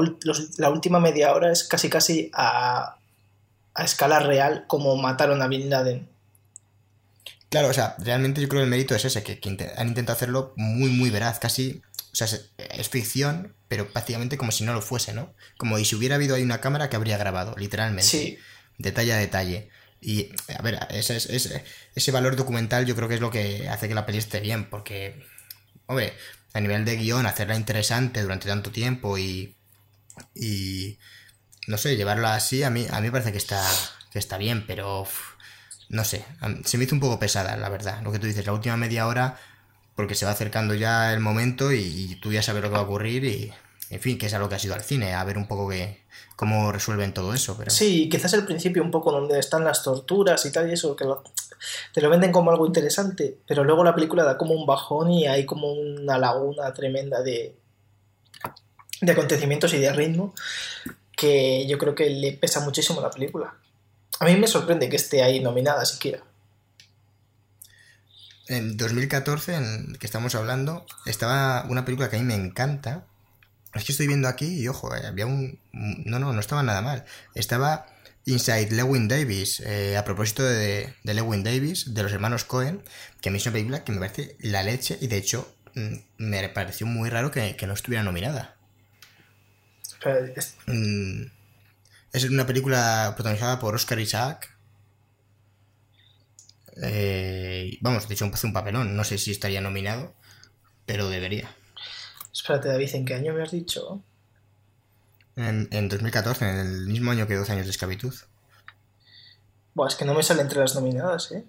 la 0.58 0.68
última 0.68 1.00
media 1.00 1.32
hora 1.32 1.50
es 1.50 1.64
casi 1.64 1.88
casi 1.88 2.30
a, 2.34 2.98
a 3.72 3.84
escala 3.84 4.18
real 4.18 4.64
como 4.66 4.96
mataron 4.96 5.40
a 5.40 5.46
Bin 5.46 5.70
Laden. 5.70 6.08
Claro, 7.48 7.68
o 7.68 7.72
sea, 7.72 7.96
realmente 7.98 8.42
yo 8.42 8.48
creo 8.48 8.60
que 8.60 8.64
el 8.64 8.70
mérito 8.70 8.94
es 8.94 9.04
ese, 9.04 9.22
que, 9.22 9.40
han 9.76 9.88
intentado 9.88 10.16
hacerlo 10.16 10.52
muy, 10.56 10.90
muy 10.90 11.10
veraz, 11.10 11.38
casi, 11.38 11.80
o 12.12 12.16
sea, 12.16 12.26
es, 12.58 12.88
ficción, 12.90 13.54
pero 13.68 13.88
prácticamente 13.92 14.38
como 14.38 14.50
si 14.50 14.64
no 14.64 14.72
lo 14.72 14.82
fuese, 14.82 15.12
¿no? 15.12 15.34
Como 15.56 15.78
si 15.78 15.94
hubiera 15.94 16.16
habido 16.16 16.34
ahí 16.34 16.42
una 16.42 16.60
cámara 16.60 16.88
que 16.88 16.96
habría 16.96 17.18
grabado, 17.18 17.54
literalmente. 17.56 18.08
Sí. 18.08 18.38
Detalle 18.78 19.12
a 19.12 19.16
detalle. 19.16 19.70
Y, 20.00 20.30
a 20.56 20.62
ver, 20.62 20.78
ese, 20.90 21.16
ese, 21.16 21.64
ese 21.94 22.12
valor 22.12 22.36
documental 22.36 22.86
yo 22.86 22.94
creo 22.96 23.08
que 23.08 23.16
es 23.16 23.20
lo 23.20 23.30
que 23.30 23.68
hace 23.68 23.88
que 23.88 23.94
la 23.94 24.06
peli 24.06 24.18
esté 24.18 24.40
bien, 24.40 24.70
porque, 24.70 25.24
hombre, 25.86 26.14
a 26.54 26.60
nivel 26.60 26.84
de 26.84 26.96
guion, 26.96 27.26
hacerla 27.26 27.56
interesante 27.56 28.22
durante 28.22 28.48
tanto 28.48 28.70
tiempo 28.70 29.18
y, 29.18 29.56
y 30.34 30.98
no 31.66 31.76
sé, 31.78 31.96
llevarla 31.96 32.34
así, 32.34 32.62
a 32.62 32.70
mí, 32.70 32.86
a 32.90 33.00
mí 33.00 33.06
me 33.06 33.12
parece 33.12 33.32
que 33.32 33.38
está, 33.38 33.62
que 34.12 34.18
está 34.18 34.38
bien, 34.38 34.66
pero 34.66 35.06
no 35.88 36.04
sé, 36.04 36.24
se 36.64 36.78
me 36.78 36.84
hizo 36.84 36.94
un 36.94 37.00
poco 37.00 37.18
pesada, 37.18 37.56
la 37.56 37.68
verdad. 37.68 38.02
Lo 38.02 38.12
que 38.12 38.18
tú 38.18 38.26
dices, 38.26 38.46
la 38.46 38.52
última 38.52 38.76
media 38.76 39.06
hora, 39.06 39.38
porque 39.98 40.14
se 40.14 40.26
va 40.26 40.30
acercando 40.30 40.74
ya 40.74 41.12
el 41.12 41.18
momento 41.18 41.72
y, 41.72 42.20
tú 42.22 42.30
ya 42.30 42.40
sabes 42.40 42.62
lo 42.62 42.68
que 42.68 42.74
va 42.74 42.82
a 42.82 42.84
ocurrir 42.84 43.24
y, 43.24 43.52
en 43.90 44.00
fin, 44.00 44.16
que 44.16 44.26
es 44.26 44.34
a 44.34 44.38
lo 44.38 44.48
que 44.48 44.54
ha 44.54 44.58
sido 44.60 44.76
al 44.76 44.84
cine, 44.84 45.12
a 45.12 45.24
ver 45.24 45.36
un 45.36 45.48
poco 45.48 45.68
que, 45.68 46.04
cómo 46.36 46.70
resuelven 46.70 47.12
todo 47.12 47.34
eso. 47.34 47.56
Pero... 47.58 47.72
Sí, 47.72 48.08
quizás 48.08 48.32
el 48.34 48.44
principio 48.44 48.84
un 48.84 48.92
poco 48.92 49.10
donde 49.10 49.40
están 49.40 49.64
las 49.64 49.82
torturas 49.82 50.46
y 50.46 50.52
tal 50.52 50.70
y 50.70 50.74
eso, 50.74 50.94
que 50.94 51.04
te 51.92 52.00
lo 52.00 52.10
venden 52.10 52.30
como 52.30 52.52
algo 52.52 52.64
interesante, 52.64 53.38
pero 53.44 53.64
luego 53.64 53.82
la 53.82 53.92
película 53.92 54.22
da 54.22 54.38
como 54.38 54.54
un 54.54 54.66
bajón 54.66 55.10
y 55.10 55.26
hay 55.26 55.44
como 55.44 55.72
una 55.72 56.16
laguna 56.16 56.72
tremenda 56.72 57.20
de, 57.20 57.56
de 59.00 59.12
acontecimientos 59.12 59.74
y 59.74 59.78
de 59.78 59.92
ritmo 59.92 60.32
que 61.10 61.66
yo 61.66 61.76
creo 61.76 61.96
que 61.96 62.08
le 62.08 62.34
pesa 62.34 62.60
muchísimo 62.60 63.00
a 63.00 63.02
la 63.02 63.10
película. 63.10 63.52
A 64.20 64.26
mí 64.26 64.36
me 64.36 64.46
sorprende 64.46 64.88
que 64.88 64.94
esté 64.94 65.24
ahí 65.24 65.40
nominada 65.40 65.84
siquiera. 65.84 66.22
En 68.48 68.76
2014, 68.76 69.54
en 69.54 69.96
que 70.00 70.06
estamos 70.06 70.34
hablando, 70.34 70.86
estaba 71.04 71.64
una 71.68 71.84
película 71.84 72.08
que 72.08 72.16
a 72.16 72.18
mí 72.18 72.24
me 72.24 72.34
encanta. 72.34 73.04
Es 73.74 73.84
que 73.84 73.92
estoy 73.92 74.06
viendo 74.06 74.26
aquí 74.26 74.60
y 74.60 74.68
ojo, 74.68 74.94
eh, 74.96 75.06
había 75.06 75.26
un... 75.26 75.60
No, 75.72 76.18
no, 76.18 76.32
no 76.32 76.40
estaba 76.40 76.62
nada 76.62 76.80
mal. 76.80 77.04
Estaba 77.34 77.86
Inside 78.28 78.72
Lewin 78.72 79.08
Davis, 79.08 79.60
eh, 79.60 79.96
a 79.96 80.04
propósito 80.04 80.42
de, 80.42 80.94
Lewin 81.02 81.42
Davis, 81.42 81.94
de 81.94 82.02
los 82.02 82.12
hermanos 82.12 82.44
Cohen, 82.44 82.82
que 83.22 83.30
a 83.30 83.32
mí 83.32 83.38
es 83.38 83.46
una 83.46 83.54
película 83.54 83.84
que 83.84 83.92
me 83.92 83.98
parece 84.00 84.36
la 84.40 84.62
leche 84.62 84.98
y 85.00 85.06
de 85.06 85.16
hecho 85.16 85.54
mm, 85.74 85.94
me 86.18 86.48
pareció 86.50 86.86
muy 86.86 87.08
raro 87.08 87.30
que, 87.30 87.56
no 87.66 87.72
estuviera 87.72 88.02
nominada. 88.02 88.56
Mm, 90.66 91.22
es 92.12 92.24
una 92.24 92.46
película 92.46 93.14
protagonizada 93.16 93.58
por 93.58 93.74
Oscar 93.74 93.98
Isaac. 93.98 94.57
Eh, 96.82 97.78
vamos, 97.80 98.08
de 98.08 98.14
hecho 98.14 98.30
hace 98.32 98.46
un 98.46 98.52
papelón. 98.52 98.96
No 98.96 99.04
sé 99.04 99.18
si 99.18 99.30
estaría 99.30 99.60
nominado, 99.60 100.14
pero 100.86 101.08
debería. 101.08 101.54
Espérate, 102.32 102.68
David, 102.68 102.94
¿en 102.94 103.04
qué 103.04 103.14
año 103.14 103.34
me 103.34 103.42
has 103.42 103.50
dicho? 103.50 104.02
En, 105.36 105.88
2014, 105.88 106.48
en 106.48 106.56
el 106.56 106.86
mismo 106.86 107.12
año 107.12 107.26
que 107.26 107.36
12 107.36 107.52
años 107.52 107.66
de 107.66 107.70
esclavitud. 107.70 108.14
Buah, 109.74 109.88
es 109.88 109.94
que 109.94 110.04
no 110.04 110.14
me 110.14 110.22
sale 110.22 110.42
entre 110.42 110.58
las 110.58 110.74
nominadas, 110.74 111.30
¿eh? 111.30 111.44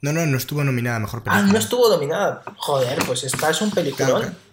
No, 0.00 0.12
no, 0.12 0.26
no 0.26 0.36
estuvo 0.36 0.62
nominada 0.64 0.96
a 0.96 1.00
mejor 1.00 1.22
película. 1.22 1.48
Ah, 1.48 1.52
no 1.52 1.58
estuvo 1.58 1.88
nominada. 1.88 2.42
Joder, 2.56 2.98
pues 3.06 3.24
esta 3.24 3.50
es 3.50 3.60
un 3.60 3.70
peliculón. 3.70 4.20
Claro, 4.20 4.34
claro, 4.34 4.47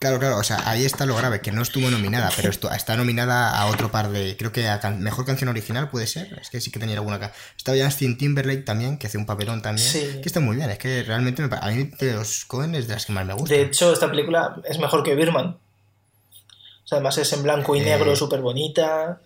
o 0.00 0.42
sea, 0.44 0.68
ahí 0.68 0.84
está 0.84 1.06
lo 1.06 1.16
grave, 1.16 1.40
que 1.40 1.50
no 1.50 1.60
estuvo 1.60 1.90
nominada, 1.90 2.30
pero 2.36 2.50
esto, 2.50 2.70
está 2.70 2.96
nominada 2.96 3.58
a 3.58 3.66
otro 3.66 3.90
par 3.90 4.10
de. 4.10 4.36
Creo 4.36 4.52
que 4.52 4.68
a 4.68 4.78
Mejor 4.90 5.26
Canción 5.26 5.48
Original 5.48 5.90
puede 5.90 6.06
ser, 6.06 6.38
es 6.40 6.50
que 6.50 6.60
sí 6.60 6.70
que 6.70 6.78
tenía 6.78 6.96
alguna 6.96 7.16
acá. 7.16 7.32
Estaba 7.56 7.76
Justin 7.76 8.16
Timberlake 8.16 8.62
también, 8.62 8.98
que 8.98 9.08
hace 9.08 9.18
un 9.18 9.26
papelón 9.26 9.60
también. 9.60 9.90
Que 9.90 10.22
está 10.24 10.38
muy 10.38 10.56
bien, 10.56 10.70
es 10.70 10.78
que 10.78 11.02
realmente 11.02 11.42
me, 11.42 11.56
a 11.56 11.66
mí 11.68 11.90
de 11.98 12.14
los 12.14 12.44
Cohen 12.44 12.76
es 12.76 12.86
de 12.86 12.94
las 12.94 13.06
que 13.06 13.12
más 13.12 13.26
me 13.26 13.34
gusta. 13.34 13.52
De 13.52 13.62
hecho, 13.62 13.92
esta 13.92 14.08
película 14.08 14.60
es 14.64 14.78
mejor 14.78 15.02
que 15.02 15.16
Birman. 15.16 15.46
O 15.46 16.86
sea, 16.86 16.96
además 16.96 17.18
es 17.18 17.32
en 17.32 17.42
blanco 17.42 17.74
y 17.74 17.80
negro, 17.80 18.12
eh. 18.12 18.16
súper 18.16 18.40
bonita. 18.40 19.20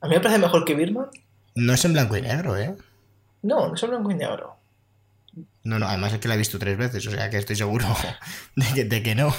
A 0.00 0.08
mí 0.08 0.14
me 0.14 0.20
parece 0.20 0.38
mejor 0.38 0.64
que 0.64 0.74
Birman. 0.74 1.08
No 1.56 1.72
es 1.72 1.84
en 1.84 1.94
blanco 1.94 2.16
y 2.16 2.22
negro, 2.22 2.56
¿eh? 2.56 2.76
No, 3.42 3.68
no 3.68 3.74
es 3.74 3.82
en 3.82 3.90
blanco 3.90 4.10
y 4.12 4.14
negro. 4.14 4.55
No, 5.64 5.78
no, 5.78 5.86
además 5.86 6.12
es 6.12 6.20
que 6.20 6.28
la 6.28 6.34
he 6.34 6.38
visto 6.38 6.58
tres 6.58 6.78
veces, 6.78 7.06
o 7.06 7.10
sea 7.10 7.28
que 7.28 7.36
estoy 7.36 7.56
seguro 7.56 7.86
de 8.56 9.02
que, 9.02 9.14
no. 9.14 9.34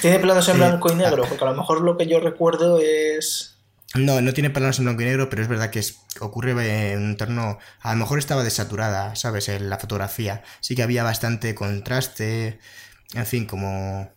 ¿Tiene 0.00 0.18
planos 0.20 0.48
en 0.48 0.58
blanco 0.58 0.92
y 0.92 0.96
negro? 0.96 1.24
Porque 1.28 1.44
a 1.44 1.50
lo 1.50 1.56
mejor 1.56 1.80
lo 1.80 1.96
que 1.96 2.06
yo 2.06 2.20
recuerdo 2.20 2.78
es... 2.78 3.56
No, 3.94 4.20
no 4.20 4.32
tiene 4.32 4.50
planos 4.50 4.78
en 4.78 4.84
blanco 4.84 5.02
y 5.02 5.06
negro, 5.06 5.28
pero 5.28 5.42
es 5.42 5.48
verdad 5.48 5.70
que 5.70 5.80
es, 5.80 5.98
ocurre 6.20 6.52
en 6.92 6.98
un 6.98 7.10
entorno... 7.10 7.58
A 7.80 7.92
lo 7.92 7.98
mejor 7.98 8.18
estaba 8.18 8.44
desaturada, 8.44 9.16
¿sabes? 9.16 9.48
En 9.48 9.68
la 9.68 9.78
fotografía. 9.78 10.42
Sí 10.60 10.76
que 10.76 10.82
había 10.82 11.02
bastante 11.02 11.54
contraste, 11.54 12.60
en 13.14 13.26
fin, 13.26 13.46
como... 13.46 14.12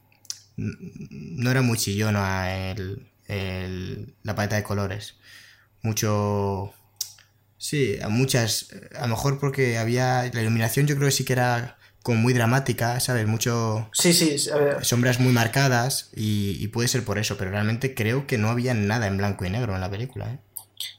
No 0.58 1.52
era 1.52 1.62
muy 1.62 1.78
chillona 1.78 2.72
el, 2.72 4.16
la 4.24 4.36
paleta 4.36 4.58
de 4.58 4.64
colores. 4.64 5.16
Mucho 5.82 6.74
Sí, 7.58 7.98
a 8.02 8.10
muchas. 8.10 8.68
A 8.98 9.02
lo 9.02 9.10
mejor 9.10 9.40
porque 9.40 9.78
había. 9.78 10.30
La 10.34 10.42
iluminación 10.42 10.88
yo 10.88 10.96
creo 10.96 11.08
que 11.08 11.16
sí 11.16 11.26
que 11.26 11.34
era 11.34 11.78
como 12.04 12.20
muy 12.20 12.34
dramática, 12.34 13.00
¿sabes? 13.00 13.28
Mucho. 13.28 13.90
Sí, 13.92 14.14
sí, 14.14 14.50
a 14.52 14.58
ver. 14.58 14.86
Sombras 14.86 15.20
muy 15.20 15.34
marcadas 15.34 16.10
y, 16.16 16.68
puede 16.68 16.88
ser 16.88 17.04
por 17.04 17.18
eso, 17.18 17.38
pero 17.38 17.52
realmente 17.52 17.96
creo 17.96 18.28
que 18.28 18.38
no 18.38 18.50
había 18.50 18.74
nada 18.74 19.08
en 19.08 19.18
blanco 19.18 19.46
y 19.46 19.50
negro 19.50 19.74
en 19.74 19.82
la 19.82 19.90
película, 19.90 20.34
¿eh? 20.34 20.40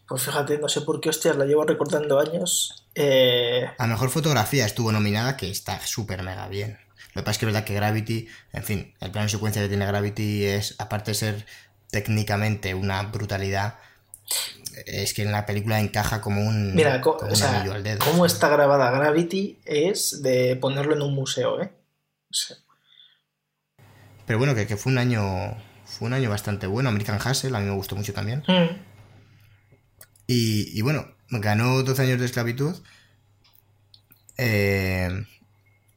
Pues 0.09 0.23
fíjate, 0.23 0.59
no 0.59 0.69
sé 0.69 0.81
por 0.83 1.01
qué, 1.01 1.11
hostias, 1.11 1.37
la 1.37 1.45
llevo 1.45 1.65
recordando 1.65 2.19
años. 2.19 2.87
Eh... 2.95 3.69
A 3.79 3.87
mejor 3.87 4.11
fotografía 4.11 4.65
estuvo 4.65 4.91
nominada, 4.93 5.37
que 5.37 5.51
está 5.51 5.81
súper 5.85 6.23
mega 6.23 6.49
bien. 6.49 6.79
Lo 7.15 7.23
que 7.23 7.25
pasa 7.25 7.31
es 7.33 7.39
que 7.39 7.47
es 7.47 7.53
verdad 7.53 7.65
que 7.65 7.75
Gravity, 7.75 8.29
en 8.53 8.63
fin, 8.65 8.95
el 9.01 9.11
plano 9.11 9.27
de 9.27 9.31
secuencia 9.31 9.63
que 9.63 9.69
tiene 9.69 9.87
Gravity 9.87 10.45
es, 10.45 10.75
aparte 10.79 11.13
de 11.13 11.15
ser 11.17 11.47
técnicamente 11.91 12.75
una 12.75 13.03
brutalidad, 13.03 13.79
es 14.87 15.15
que 15.15 15.23
en 15.23 15.33
la 15.33 15.47
película 15.47 15.81
encaja 15.81 16.21
como 16.21 16.43
un, 16.43 16.75
Mira, 16.75 17.01
co- 17.01 17.17
como 17.17 17.33
o 17.33 17.37
sea, 17.37 17.63
al 17.63 17.83
dedo. 17.83 18.05
cómo 18.05 18.27
está 18.27 18.49
grabada 18.49 18.91
Gravity 18.91 19.59
es 19.65 20.23
de 20.23 20.57
ponerlo 20.57 20.95
en 20.95 21.03
un 21.03 21.15
museo, 21.15 21.63
¿eh? 21.63 21.73
O 22.31 22.35
sea, 22.35 22.57
Pero 24.27 24.39
bueno, 24.39 24.55
que, 24.55 24.67
que 24.67 24.77
fue 24.77 24.93
un 24.93 24.99
año 24.99 25.23
fue 25.85 26.09
un 26.09 26.15
año 26.15 26.29
bastante 26.29 26.67
bueno. 26.67 26.89
American 26.89 27.19
Hustle, 27.25 27.57
a 27.57 27.61
mí 27.61 27.67
me 27.67 27.75
gustó 27.75 27.95
mucho 27.97 28.13
también. 28.13 28.43
mm, 28.49 28.77
Y, 30.27 30.77
y 30.79 30.83
bueno, 30.83 31.07
ganó 31.31 31.83
12 31.83 32.03
años 32.03 32.19
de 32.19 32.27
esclavitud. 32.27 32.75
Eh, 34.39 35.09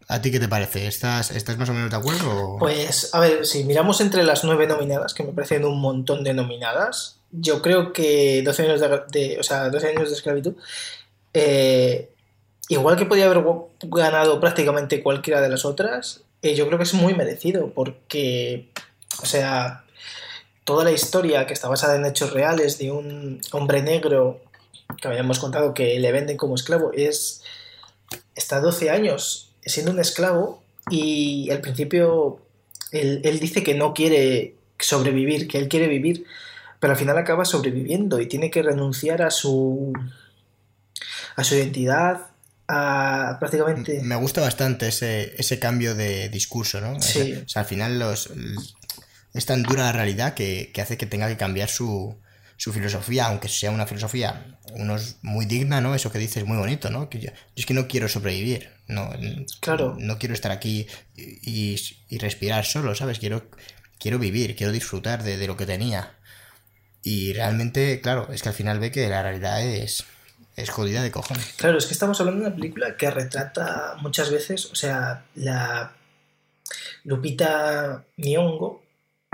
¿A 0.07 0.21
ti 0.21 0.31
qué 0.31 0.39
te 0.39 0.47
parece? 0.47 0.87
¿Estás, 0.87 1.31
¿Estás 1.31 1.57
más 1.57 1.69
o 1.69 1.73
menos 1.73 1.89
de 1.91 1.97
acuerdo? 1.97 2.57
Pues, 2.59 3.13
a 3.13 3.19
ver, 3.19 3.45
si 3.45 3.63
miramos 3.63 4.01
entre 4.01 4.23
las 4.23 4.43
nueve 4.43 4.67
nominadas, 4.67 5.13
que 5.13 5.23
me 5.23 5.33
parecen 5.33 5.65
un 5.65 5.79
montón 5.81 6.23
de 6.23 6.33
nominadas, 6.33 7.18
yo 7.31 7.61
creo 7.61 7.93
que 7.93 8.41
12 8.43 8.63
años 8.63 8.81
de, 9.11 9.37
o 9.39 9.43
sea, 9.43 9.69
12 9.69 9.87
años 9.87 10.09
de 10.09 10.15
esclavitud, 10.15 10.55
eh, 11.33 12.09
igual 12.69 12.95
que 12.97 13.05
podía 13.05 13.25
haber 13.25 13.43
ganado 13.83 14.39
prácticamente 14.39 15.03
cualquiera 15.03 15.41
de 15.41 15.49
las 15.49 15.65
otras, 15.65 16.21
eh, 16.41 16.55
yo 16.55 16.65
creo 16.67 16.77
que 16.77 16.85
es 16.85 16.93
muy 16.93 17.13
merecido, 17.13 17.71
porque, 17.73 18.69
o 19.21 19.25
sea, 19.25 19.83
toda 20.63 20.83
la 20.83 20.91
historia 20.91 21.45
que 21.45 21.53
está 21.53 21.67
basada 21.67 21.95
en 21.95 22.05
hechos 22.05 22.33
reales 22.33 22.77
de 22.77 22.91
un 22.91 23.41
hombre 23.51 23.81
negro 23.81 24.41
que 25.01 25.07
habíamos 25.07 25.39
contado 25.39 25.73
que 25.73 25.99
le 25.99 26.11
venden 26.11 26.37
como 26.37 26.55
esclavo, 26.55 26.91
es 26.93 27.43
está 28.35 28.59
12 28.59 28.89
años 28.89 29.51
siendo 29.63 29.91
un 29.91 29.99
esclavo 29.99 30.63
y 30.89 31.51
al 31.51 31.61
principio 31.61 32.39
él, 32.91 33.21
él 33.23 33.39
dice 33.39 33.63
que 33.63 33.75
no 33.75 33.93
quiere 33.93 34.55
sobrevivir, 34.79 35.47
que 35.47 35.57
él 35.57 35.67
quiere 35.67 35.87
vivir, 35.87 36.25
pero 36.79 36.93
al 36.93 36.99
final 36.99 37.17
acaba 37.17 37.45
sobreviviendo 37.45 38.19
y 38.19 38.27
tiene 38.27 38.49
que 38.49 38.61
renunciar 38.63 39.21
a 39.21 39.31
su 39.31 39.93
a 41.35 41.43
su 41.43 41.55
identidad, 41.55 42.27
a 42.67 43.37
prácticamente 43.39 44.01
Me 44.03 44.15
gusta 44.15 44.41
bastante 44.41 44.87
ese, 44.89 45.33
ese 45.39 45.59
cambio 45.59 45.95
de 45.95 46.29
discurso, 46.29 46.81
¿no? 46.81 47.01
Sí. 47.01 47.33
O 47.45 47.49
sea, 47.49 47.61
al 47.63 47.67
final 47.67 47.99
los, 47.99 48.29
es 49.33 49.45
tan 49.45 49.63
dura 49.63 49.83
la 49.85 49.91
realidad 49.91 50.33
que, 50.33 50.71
que 50.73 50.81
hace 50.81 50.97
que 50.97 51.05
tenga 51.05 51.27
que 51.27 51.37
cambiar 51.37 51.69
su, 51.69 52.15
su 52.57 52.73
filosofía, 52.73 53.25
aunque 53.27 53.47
sea 53.47 53.71
una 53.71 53.87
filosofía 53.87 54.57
unos 54.73 55.15
muy 55.23 55.45
digna, 55.45 55.81
¿no? 55.81 55.95
Eso 55.95 56.11
que 56.11 56.19
dices 56.19 56.45
muy 56.45 56.57
bonito, 56.57 56.89
¿no? 56.91 57.09
Que 57.09 57.19
yo, 57.19 57.29
yo 57.31 57.33
es 57.55 57.65
que 57.65 57.73
no 57.73 57.87
quiero 57.87 58.07
sobrevivir, 58.07 58.69
no, 58.87 59.09
Claro. 59.61 59.95
no 59.99 60.19
quiero 60.19 60.35
estar 60.35 60.51
aquí 60.51 60.85
y, 61.15 61.73
y- 61.73 61.79
y 62.09 62.17
respirar 62.19 62.65
solo, 62.65 62.93
¿sabes? 62.93 63.17
Quiero, 63.19 63.49
quiero 63.99 64.19
vivir, 64.19 64.55
quiero 64.55 64.71
disfrutar 64.71 65.23
de, 65.23 65.37
de 65.37 65.47
lo 65.47 65.57
que 65.57 65.65
tenía. 65.65 66.13
Y 67.03 67.33
realmente, 67.33 68.01
claro, 68.01 68.27
es 68.31 68.41
que 68.41 68.49
al 68.49 68.55
final 68.55 68.79
ve 68.79 68.91
que 68.91 69.07
la 69.07 69.23
realidad 69.23 69.61
es, 69.61 70.03
es 70.55 70.69
jodida 70.69 71.01
de 71.01 71.11
cojones. 71.11 71.53
Claro, 71.57 71.77
es 71.77 71.85
que 71.85 71.93
estamos 71.93 72.19
hablando 72.19 72.41
de 72.41 72.47
una 72.47 72.55
película 72.55 72.97
que 72.97 73.09
retrata 73.09 73.95
muchas 74.01 74.29
veces, 74.31 74.65
o 74.65 74.75
sea, 74.75 75.23
la 75.35 75.93
Lupita 77.03 78.03
Nyong'o, 78.17 78.83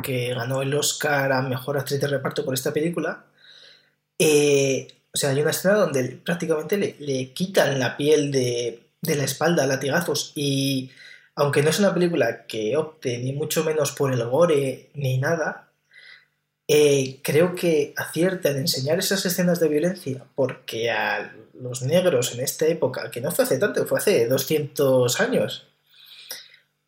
que 0.03 0.33
ganó 0.33 0.61
el 0.61 0.73
Oscar 0.73 1.31
a 1.31 1.41
Mejor 1.41 1.77
Actriz 1.77 1.99
de 1.99 2.07
Reparto 2.07 2.45
por 2.45 2.53
esta 2.53 2.71
película, 2.71 3.25
eh, 4.19 4.87
o 5.13 5.17
sea, 5.17 5.31
hay 5.31 5.41
una 5.41 5.51
escena 5.51 5.75
donde 5.75 6.03
prácticamente 6.23 6.77
le, 6.77 6.95
le 6.99 7.31
quitan 7.31 7.79
la 7.79 7.97
piel 7.97 8.31
de, 8.31 8.83
de 9.01 9.15
la 9.15 9.23
espalda 9.23 9.63
a 9.63 9.67
latigazos 9.67 10.33
y 10.35 10.91
aunque 11.35 11.61
no 11.61 11.69
es 11.69 11.79
una 11.79 11.93
película 11.93 12.45
que 12.45 12.75
opte 12.77 13.17
ni 13.19 13.33
mucho 13.33 13.63
menos 13.63 13.91
por 13.91 14.13
el 14.13 14.23
gore 14.25 14.89
ni 14.93 15.17
nada, 15.17 15.64
eh, 16.67 17.19
creo 17.23 17.53
que 17.55 17.93
acierta 17.95 18.49
en 18.49 18.57
enseñar 18.57 18.97
esas 18.99 19.25
escenas 19.25 19.59
de 19.59 19.67
violencia 19.69 20.23
porque 20.35 20.89
a 20.91 21.33
los 21.53 21.81
negros 21.83 22.33
en 22.33 22.41
esta 22.41 22.65
época, 22.65 23.09
que 23.11 23.21
no 23.21 23.31
fue 23.31 23.45
hace 23.45 23.57
tanto, 23.59 23.85
fue 23.85 23.99
hace 23.99 24.27
200 24.27 25.19
años, 25.21 25.67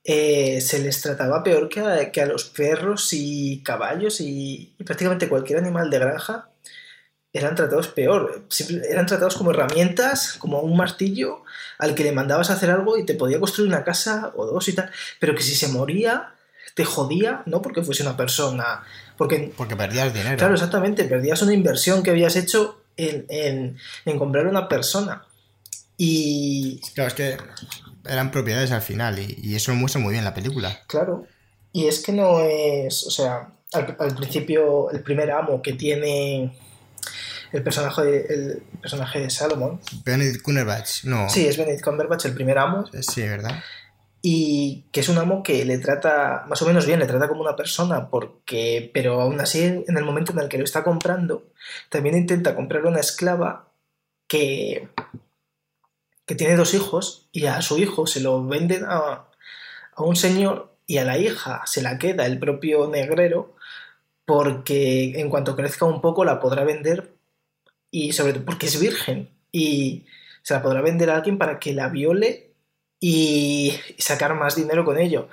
eh, 0.03 0.61
se 0.61 0.79
les 0.79 1.01
trataba 1.01 1.43
peor 1.43 1.67
que 1.69 1.81
a, 1.81 2.11
que 2.11 2.21
a 2.21 2.25
los 2.25 2.45
perros 2.45 3.09
y 3.11 3.61
caballos 3.63 4.21
y, 4.21 4.73
y 4.77 4.83
prácticamente 4.83 5.27
cualquier 5.27 5.59
animal 5.59 5.89
de 5.89 5.99
granja 5.99 6.49
eran 7.33 7.55
tratados 7.55 7.89
peor, 7.89 8.45
Simple- 8.49 8.83
eran 8.89 9.05
tratados 9.05 9.35
como 9.35 9.51
herramientas, 9.51 10.33
como 10.39 10.61
un 10.61 10.75
martillo 10.77 11.43
al 11.77 11.93
que 11.93 12.03
le 12.03 12.13
mandabas 12.13 12.49
a 12.49 12.53
hacer 12.53 12.71
algo 12.71 12.97
y 12.97 13.05
te 13.05 13.13
podía 13.15 13.39
construir 13.39 13.67
una 13.69 13.83
casa 13.83 14.31
o 14.35 14.45
dos 14.45 14.67
y 14.69 14.73
tal, 14.73 14.89
pero 15.19 15.35
que 15.35 15.43
si 15.43 15.53
se 15.55 15.67
moría 15.67 16.33
te 16.73 16.85
jodía, 16.85 17.43
no 17.45 17.61
porque 17.61 17.83
fuese 17.83 18.03
una 18.03 18.15
persona, 18.17 18.83
porque 19.17 19.51
Porque 19.57 19.75
perdías 19.75 20.13
dinero. 20.13 20.37
Claro, 20.37 20.53
exactamente. 20.53 21.03
Perdías 21.05 21.41
una 21.41 21.53
inversión 21.53 22.03
que 22.03 22.11
habías 22.11 22.35
hecho 22.35 22.81
en, 22.95 23.25
en- 23.29 23.77
en 24.05 24.17
comprar 24.19 24.47
una 24.47 24.67
persona. 24.69 25.23
Y 25.97 26.79
Claro, 26.93 27.07
es 27.09 27.13
que 27.15 27.37
eran 28.07 28.31
propiedades 28.31 28.71
al 28.71 28.81
final 28.81 29.19
y, 29.19 29.39
y 29.41 29.55
eso 29.55 29.71
lo 29.71 29.77
muestra 29.77 29.99
muy 30.01 30.13
bien 30.13 30.23
la 30.23 30.33
película. 30.33 30.79
claro, 30.87 31.25
y 31.73 31.87
es 31.87 31.99
que 31.99 32.11
no 32.11 32.39
es, 32.41 33.05
o 33.05 33.11
sea, 33.11 33.49
al, 33.73 33.95
al 33.99 34.15
principio 34.15 34.89
el 34.91 35.01
primer 35.01 35.29
amo 35.31 35.61
que 35.61 35.73
tiene 35.73 36.55
el 37.51 37.63
personaje 37.63 38.03
de, 38.03 38.17
el 38.29 38.63
personaje 38.81 39.19
de 39.21 39.29
Salomon, 39.29 39.79
Benedict 40.05 40.41
Cumberbatch, 40.43 41.03
no. 41.05 41.29
sí, 41.29 41.45
es 41.47 41.57
Benedict 41.57 41.83
Cumberbatch 41.83 42.25
el 42.25 42.33
primer 42.33 42.57
amo, 42.57 42.85
Sí, 43.01 43.21
¿verdad? 43.23 43.59
Y 44.21 44.85
que 44.91 45.01
es 45.01 45.09
un 45.09 45.17
amo 45.17 45.43
que 45.43 45.63
le 45.65 45.77
trata 45.77 46.45
más 46.47 46.61
o 46.61 46.65
menos 46.65 46.85
bien, 46.85 46.99
le 46.99 47.05
trata 47.05 47.27
como 47.27 47.41
una 47.41 47.55
persona, 47.55 48.09
porque, 48.09 48.89
pero 48.93 49.21
aún 49.21 49.39
así 49.39 49.63
en 49.63 49.97
el 49.97 50.03
momento 50.03 50.31
en 50.31 50.39
el 50.39 50.49
que 50.49 50.57
lo 50.57 50.63
está 50.63 50.83
comprando, 50.83 51.45
también 51.89 52.17
intenta 52.17 52.55
comprar 52.55 52.85
una 52.85 52.99
esclava 52.99 53.71
que, 54.27 54.89
que 56.25 56.35
tiene 56.35 56.55
dos 56.55 56.73
hijos 56.73 57.29
y 57.31 57.45
a 57.45 57.61
su 57.61 57.77
hijo 57.77 58.07
se 58.07 58.19
lo 58.21 58.45
venden 58.45 58.85
a, 58.85 59.27
a 59.93 60.03
un 60.03 60.15
señor 60.15 60.75
y 60.85 60.97
a 60.97 61.05
la 61.05 61.17
hija 61.17 61.63
se 61.65 61.81
la 61.81 61.97
queda 61.97 62.25
el 62.25 62.39
propio 62.39 62.87
negrero 62.87 63.55
porque 64.25 65.19
en 65.19 65.29
cuanto 65.29 65.55
crezca 65.55 65.85
un 65.85 66.01
poco 66.01 66.25
la 66.25 66.39
podrá 66.39 66.63
vender 66.63 67.13
y 67.91 68.13
sobre 68.13 68.33
todo 68.33 68.45
porque 68.45 68.65
es 68.65 68.79
virgen 68.79 69.29
y 69.51 70.05
se 70.41 70.53
la 70.53 70.61
podrá 70.61 70.81
vender 70.81 71.09
a 71.09 71.15
alguien 71.15 71.37
para 71.37 71.59
que 71.59 71.73
la 71.73 71.89
viole 71.89 72.46
y 72.99 73.73
sacar 73.97 74.35
más 74.35 74.55
dinero 74.55 74.85
con 74.85 74.99
ello. 74.99 75.29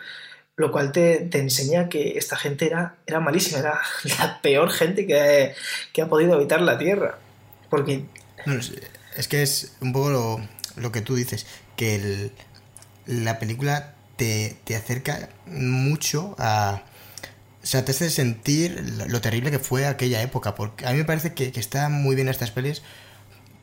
Lo 0.57 0.71
cual 0.71 0.93
te, 0.93 1.17
te 1.17 1.39
enseña 1.39 1.89
que 1.89 2.17
esta 2.17 2.37
gente 2.37 2.67
era, 2.67 2.97
era 3.07 3.21
malísima, 3.21 3.59
era 3.59 3.81
la 4.19 4.41
peor 4.41 4.71
gente 4.71 5.07
que, 5.07 5.55
que 5.93 6.03
ha 6.03 6.09
podido 6.09 6.35
habitar 6.35 6.61
la 6.61 6.79
Tierra. 6.79 7.19
Porque, 7.71 8.05
No, 8.47 8.55
es, 8.55 9.29
que 9.29 9.43
es 9.43 9.73
un 9.81 9.93
poco 9.93 10.11
lo, 10.11 10.49
lo 10.77 10.93
que 10.93 11.01
tú 11.01 11.17
dices, 11.17 11.47
que 11.77 12.31
la 13.07 13.39
película 13.39 13.95
te, 14.17 14.57
te 14.65 14.77
acerca 14.77 15.31
mucho 15.47 16.35
a... 16.39 16.83
O 17.63 17.67
sea, 17.67 17.83
te 17.83 17.93
hace 17.93 18.11
sentir 18.11 18.85
lo, 19.09 19.21
terrible 19.23 19.51
que 19.51 19.59
fue 19.59 19.87
aquella 19.87 20.21
época, 20.21 20.55
porque 20.55 20.87
a 20.87 20.91
mí 20.91 20.99
me 20.99 21.05
parece 21.05 21.33
que, 21.33 21.51
que 21.51 21.61
está 21.61 21.89
muy 21.89 22.15
bien 22.15 22.29
estas 22.29 22.51
pelis 22.51 22.83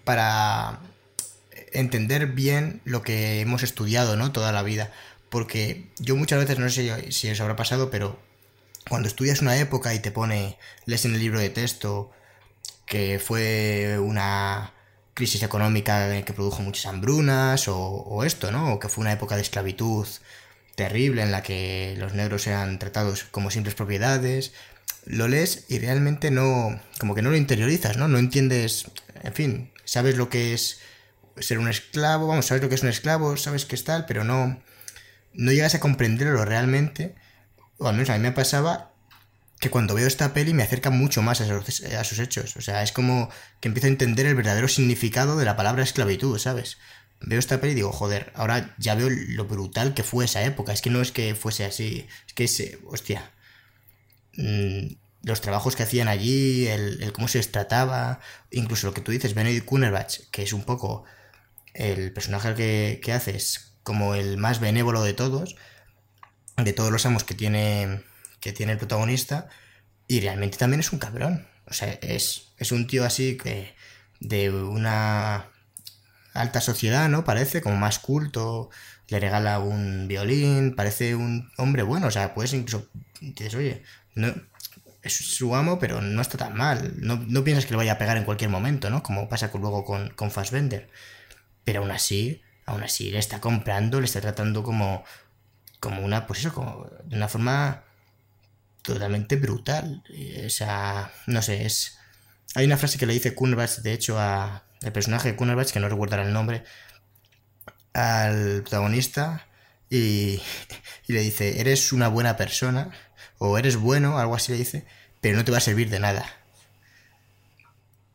para 0.03 0.79
entender 1.73 2.27
bien 2.27 2.81
lo 2.85 3.01
que 3.01 3.41
hemos 3.41 3.63
estudiado, 3.63 4.15
¿no? 4.15 4.31
Toda 4.31 4.51
la 4.51 4.63
vida. 4.63 4.91
Porque 5.29 5.89
yo 5.99 6.15
muchas 6.15 6.39
veces, 6.39 6.59
no 6.59 6.69
sé 6.69 7.11
si, 7.11 7.29
os 7.29 7.41
habrá 7.41 7.55
pasado, 7.55 7.89
pero 7.89 8.19
cuando 8.89 9.07
estudias 9.07 9.41
una 9.41 9.57
época 9.57 9.93
y 9.93 9.99
te 9.99 10.11
pone, 10.11 10.57
lees 10.85 11.05
en 11.05 11.13
el 11.15 11.21
libro 11.21 11.39
de 11.39 11.49
texto 11.49 12.11
que 12.85 13.19
fue 13.19 13.97
una 13.99 14.73
crisis 15.13 15.43
económica 15.43 16.23
que 16.23 16.33
produjo 16.33 16.61
muchas 16.61 16.87
hambrunas 16.87 17.67
o, 17.67 17.77
o 17.77 18.23
esto, 18.23 18.51
¿no? 18.51 18.73
O 18.73 18.79
que 18.79 18.89
fue 18.89 19.03
una 19.03 19.13
época 19.13 19.35
de 19.35 19.43
esclavitud 19.43 20.07
terrible 20.75 21.21
en 21.21 21.31
la 21.31 21.43
que 21.43 21.95
los 21.97 22.13
negros 22.13 22.47
eran 22.47 22.79
tratados 22.79 23.23
como 23.25 23.51
simples 23.51 23.75
propiedades. 23.75 24.53
Lo 25.05 25.27
lees 25.27 25.65
y 25.69 25.79
realmente 25.79 26.31
no, 26.31 26.79
como 26.99 27.15
que 27.15 27.21
no 27.21 27.29
lo 27.29 27.37
interiorizas, 27.37 27.97
¿no? 27.97 28.07
No 28.07 28.17
entiendes, 28.17 28.85
en 29.23 29.33
fin, 29.33 29.71
sabes 29.85 30.17
lo 30.17 30.29
que 30.29 30.53
es 30.53 30.79
ser 31.37 31.59
un 31.59 31.67
esclavo, 31.67 32.27
vamos, 32.27 32.45
sabes 32.45 32.63
lo 32.63 32.69
que 32.69 32.75
es 32.75 32.83
un 32.83 32.89
esclavo, 32.89 33.37
sabes 33.37 33.65
que 33.65 33.75
es 33.75 33.83
tal, 33.83 34.05
pero 34.05 34.23
no, 34.23 34.61
no 35.33 35.51
llegas 35.51 35.75
a 35.75 35.79
comprenderlo 35.79 36.43
realmente, 36.45 37.15
o 37.77 37.87
al 37.87 37.95
menos 37.95 38.09
a 38.09 38.13
mí 38.13 38.19
me 38.19 38.31
pasaba 38.31 38.91
que 39.61 39.69
cuando 39.69 39.93
veo 39.93 40.07
esta 40.07 40.33
peli 40.33 40.55
me 40.55 40.63
acerca 40.63 40.89
mucho 40.89 41.21
más 41.21 41.39
a 41.39 42.03
sus 42.03 42.19
hechos. 42.19 42.57
O 42.57 42.61
sea, 42.61 42.81
es 42.81 42.91
como 42.91 43.29
que 43.59 43.67
empiezo 43.67 43.85
a 43.85 43.91
entender 43.91 44.25
el 44.25 44.33
verdadero 44.33 44.67
significado 44.67 45.37
de 45.37 45.45
la 45.45 45.55
palabra 45.55 45.83
esclavitud, 45.83 46.37
¿sabes? 46.39 46.79
Veo 47.19 47.37
esta 47.37 47.61
peli 47.61 47.73
y 47.73 47.75
digo, 47.75 47.91
joder, 47.91 48.31
ahora 48.33 48.73
ya 48.79 48.95
veo 48.95 49.09
lo 49.11 49.45
brutal 49.45 49.93
que 49.93 50.01
fue 50.01 50.25
esa 50.25 50.43
época. 50.43 50.73
Es 50.73 50.81
que 50.81 50.89
no 50.89 50.99
es 50.99 51.11
que 51.11 51.35
fuese 51.35 51.63
así, 51.63 52.07
es 52.25 52.33
que 52.33 52.45
es, 52.45 52.77
hostia, 52.87 53.31
mm, 54.35 54.93
los 55.21 55.41
trabajos 55.41 55.75
que 55.75 55.83
hacían 55.83 56.07
allí, 56.07 56.67
el, 56.67 57.03
el 57.03 57.13
cómo 57.13 57.27
se 57.27 57.37
les 57.37 57.51
trataba, 57.51 58.19
incluso 58.49 58.87
lo 58.87 58.95
que 58.95 59.01
tú 59.01 59.11
dices, 59.11 59.35
Benedict 59.35 59.65
Cumberbatch, 59.65 60.21
que 60.31 60.41
es 60.41 60.53
un 60.53 60.63
poco 60.63 61.03
el 61.73 62.13
personaje 62.13 62.55
que, 62.55 62.99
que 63.03 63.13
haces 63.13 63.73
como 63.83 64.15
el 64.15 64.37
más 64.37 64.59
benévolo 64.59 65.03
de 65.03 65.13
todos, 65.13 65.55
de 66.57 66.73
todos 66.73 66.91
los 66.91 67.05
amos 67.05 67.23
que 67.23 67.33
tiene, 67.33 68.03
que 68.39 68.53
tiene 68.53 68.73
el 68.73 68.77
protagonista, 68.77 69.49
y 70.07 70.19
realmente 70.19 70.57
también 70.57 70.81
es 70.81 70.91
un 70.91 70.99
cabrón. 70.99 71.47
O 71.65 71.73
sea, 71.73 71.93
es, 72.01 72.53
es 72.57 72.71
un 72.71 72.87
tío 72.87 73.05
así 73.05 73.37
que 73.37 73.75
de 74.19 74.51
una 74.51 75.49
alta 76.33 76.61
sociedad, 76.61 77.09
¿no? 77.09 77.23
Parece, 77.23 77.61
como 77.61 77.77
más 77.77 77.99
culto, 77.99 78.69
le 79.07 79.19
regala 79.19 79.59
un 79.59 80.07
violín, 80.07 80.75
parece 80.75 81.15
un 81.15 81.51
hombre 81.57 81.83
bueno, 81.83 82.07
o 82.07 82.11
sea, 82.11 82.33
puedes 82.33 82.53
incluso, 82.53 82.87
dices, 83.19 83.55
oye, 83.55 83.83
no, 84.15 84.33
es 85.01 85.13
su 85.13 85.55
amo, 85.55 85.79
pero 85.79 86.01
no 86.01 86.21
está 86.21 86.37
tan 86.37 86.55
mal, 86.55 86.93
no, 86.97 87.17
no 87.27 87.43
piensas 87.43 87.65
que 87.65 87.71
le 87.71 87.77
vaya 87.77 87.93
a 87.93 87.97
pegar 87.97 88.17
en 88.17 88.23
cualquier 88.23 88.49
momento, 88.49 88.89
¿no? 88.89 89.03
Como 89.03 89.27
pasa 89.27 89.51
luego 89.53 89.83
con, 89.83 90.09
con 90.11 90.31
Fassbender, 90.31 90.89
pero 91.71 91.83
aún 91.83 91.91
así, 91.91 92.41
aún 92.65 92.83
así 92.83 93.11
le 93.11 93.19
está 93.19 93.39
comprando, 93.39 94.01
le 94.01 94.05
está 94.05 94.19
tratando 94.19 94.61
como, 94.61 95.05
como 95.79 96.03
una, 96.03 96.27
pues 96.27 96.41
eso, 96.41 96.53
como 96.53 96.85
de 97.05 97.15
una 97.15 97.29
forma 97.29 97.85
totalmente 98.81 99.37
brutal, 99.37 100.03
o 100.45 100.49
sea, 100.49 101.13
no 101.27 101.41
sé, 101.41 101.65
es... 101.65 101.97
Hay 102.55 102.65
una 102.65 102.75
frase 102.75 102.97
que 102.97 103.05
le 103.05 103.13
dice 103.13 103.33
Cumberbatch, 103.33 103.77
de 103.77 103.93
hecho, 103.93 104.19
a 104.19 104.65
el 104.81 104.91
personaje 104.91 105.29
de 105.29 105.37
Cumberbatch, 105.37 105.71
que 105.71 105.79
no 105.79 105.87
recuerdo 105.87 106.17
el 106.17 106.33
nombre, 106.33 106.65
al 107.93 108.63
protagonista 108.63 109.47
y, 109.89 110.41
y, 111.07 111.13
le 111.13 111.21
dice, 111.21 111.61
eres 111.61 111.93
una 111.93 112.09
buena 112.09 112.35
persona, 112.35 112.91
o 113.37 113.57
eres 113.57 113.77
bueno, 113.77 114.19
algo 114.19 114.35
así 114.35 114.51
le 114.51 114.57
dice, 114.57 114.85
pero 115.21 115.37
no 115.37 115.45
te 115.45 115.53
va 115.53 115.59
a 115.59 115.61
servir 115.61 115.89
de 115.89 116.01
nada. 116.01 116.25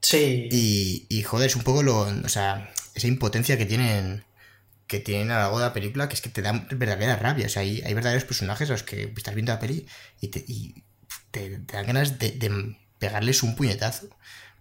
Sí. 0.03 0.47
Y, 0.53 1.07
y 1.09 1.23
joder, 1.23 1.47
es 1.47 1.57
un 1.57 1.63
poco 1.63 1.83
lo, 1.83 2.01
o 2.01 2.29
sea, 2.29 2.71
esa 2.97 3.07
impotencia 3.07 3.57
que 3.57 3.67
tienen 3.67 4.25
que 4.87 5.01
tienen 5.01 5.31
a 5.31 5.35
lo 5.35 5.41
largo 5.41 5.59
de 5.59 5.65
la 5.65 5.73
película, 5.73 6.09
que 6.09 6.15
es 6.15 6.21
que 6.21 6.29
te 6.29 6.43
dan 6.43 6.69
verdadera 6.71 7.17
rabia. 7.17 7.47
O 7.47 7.49
sea, 7.49 7.63
hay, 7.63 7.83
hay 7.83 7.93
verdaderos 7.93 8.25
personajes 8.25 8.69
a 8.71 8.73
los 8.73 8.83
que 8.85 9.13
estás 9.17 9.35
viendo 9.35 9.53
la 9.53 9.59
peli 9.59 9.87
y 10.21 10.29
te, 10.29 11.59
dan 11.73 11.87
ganas 11.87 12.19
de, 12.19 12.77
pegarles 12.99 13.43
un 13.43 13.57
puñetazo. 13.57 14.09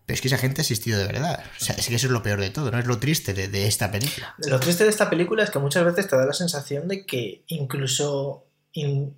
Pero 0.06 0.16
es 0.16 0.22
que 0.22 0.28
esa 0.28 0.38
gente 0.38 0.62
ha 0.62 0.64
existido 0.64 1.00
de 1.00 1.06
verdad. 1.06 1.44
O 1.60 1.64
sea, 1.64 1.76
es 1.76 1.88
que 1.88 1.96
eso 1.96 2.08
es 2.08 2.12
lo 2.12 2.24
peor 2.24 2.40
de 2.40 2.50
todo, 2.50 2.72
¿no? 2.72 2.80
Es 2.80 2.86
lo 2.86 3.00
triste 3.00 3.34
de, 3.34 3.68
esta 3.68 3.92
película. 3.92 4.36
Lo 4.40 4.60
triste 4.60 4.84
de 4.84 4.90
esta 4.90 5.10
película 5.10 5.44
es 5.44 5.52
que 5.52 5.60
muchas 5.60 5.86
veces 5.86 6.08
te 6.08 6.16
da 6.16 6.26
la 6.26 6.34
sensación 6.34 6.88
de 6.88 7.06
que 7.06 7.44
incluso 7.48 8.48
in... 8.74 9.16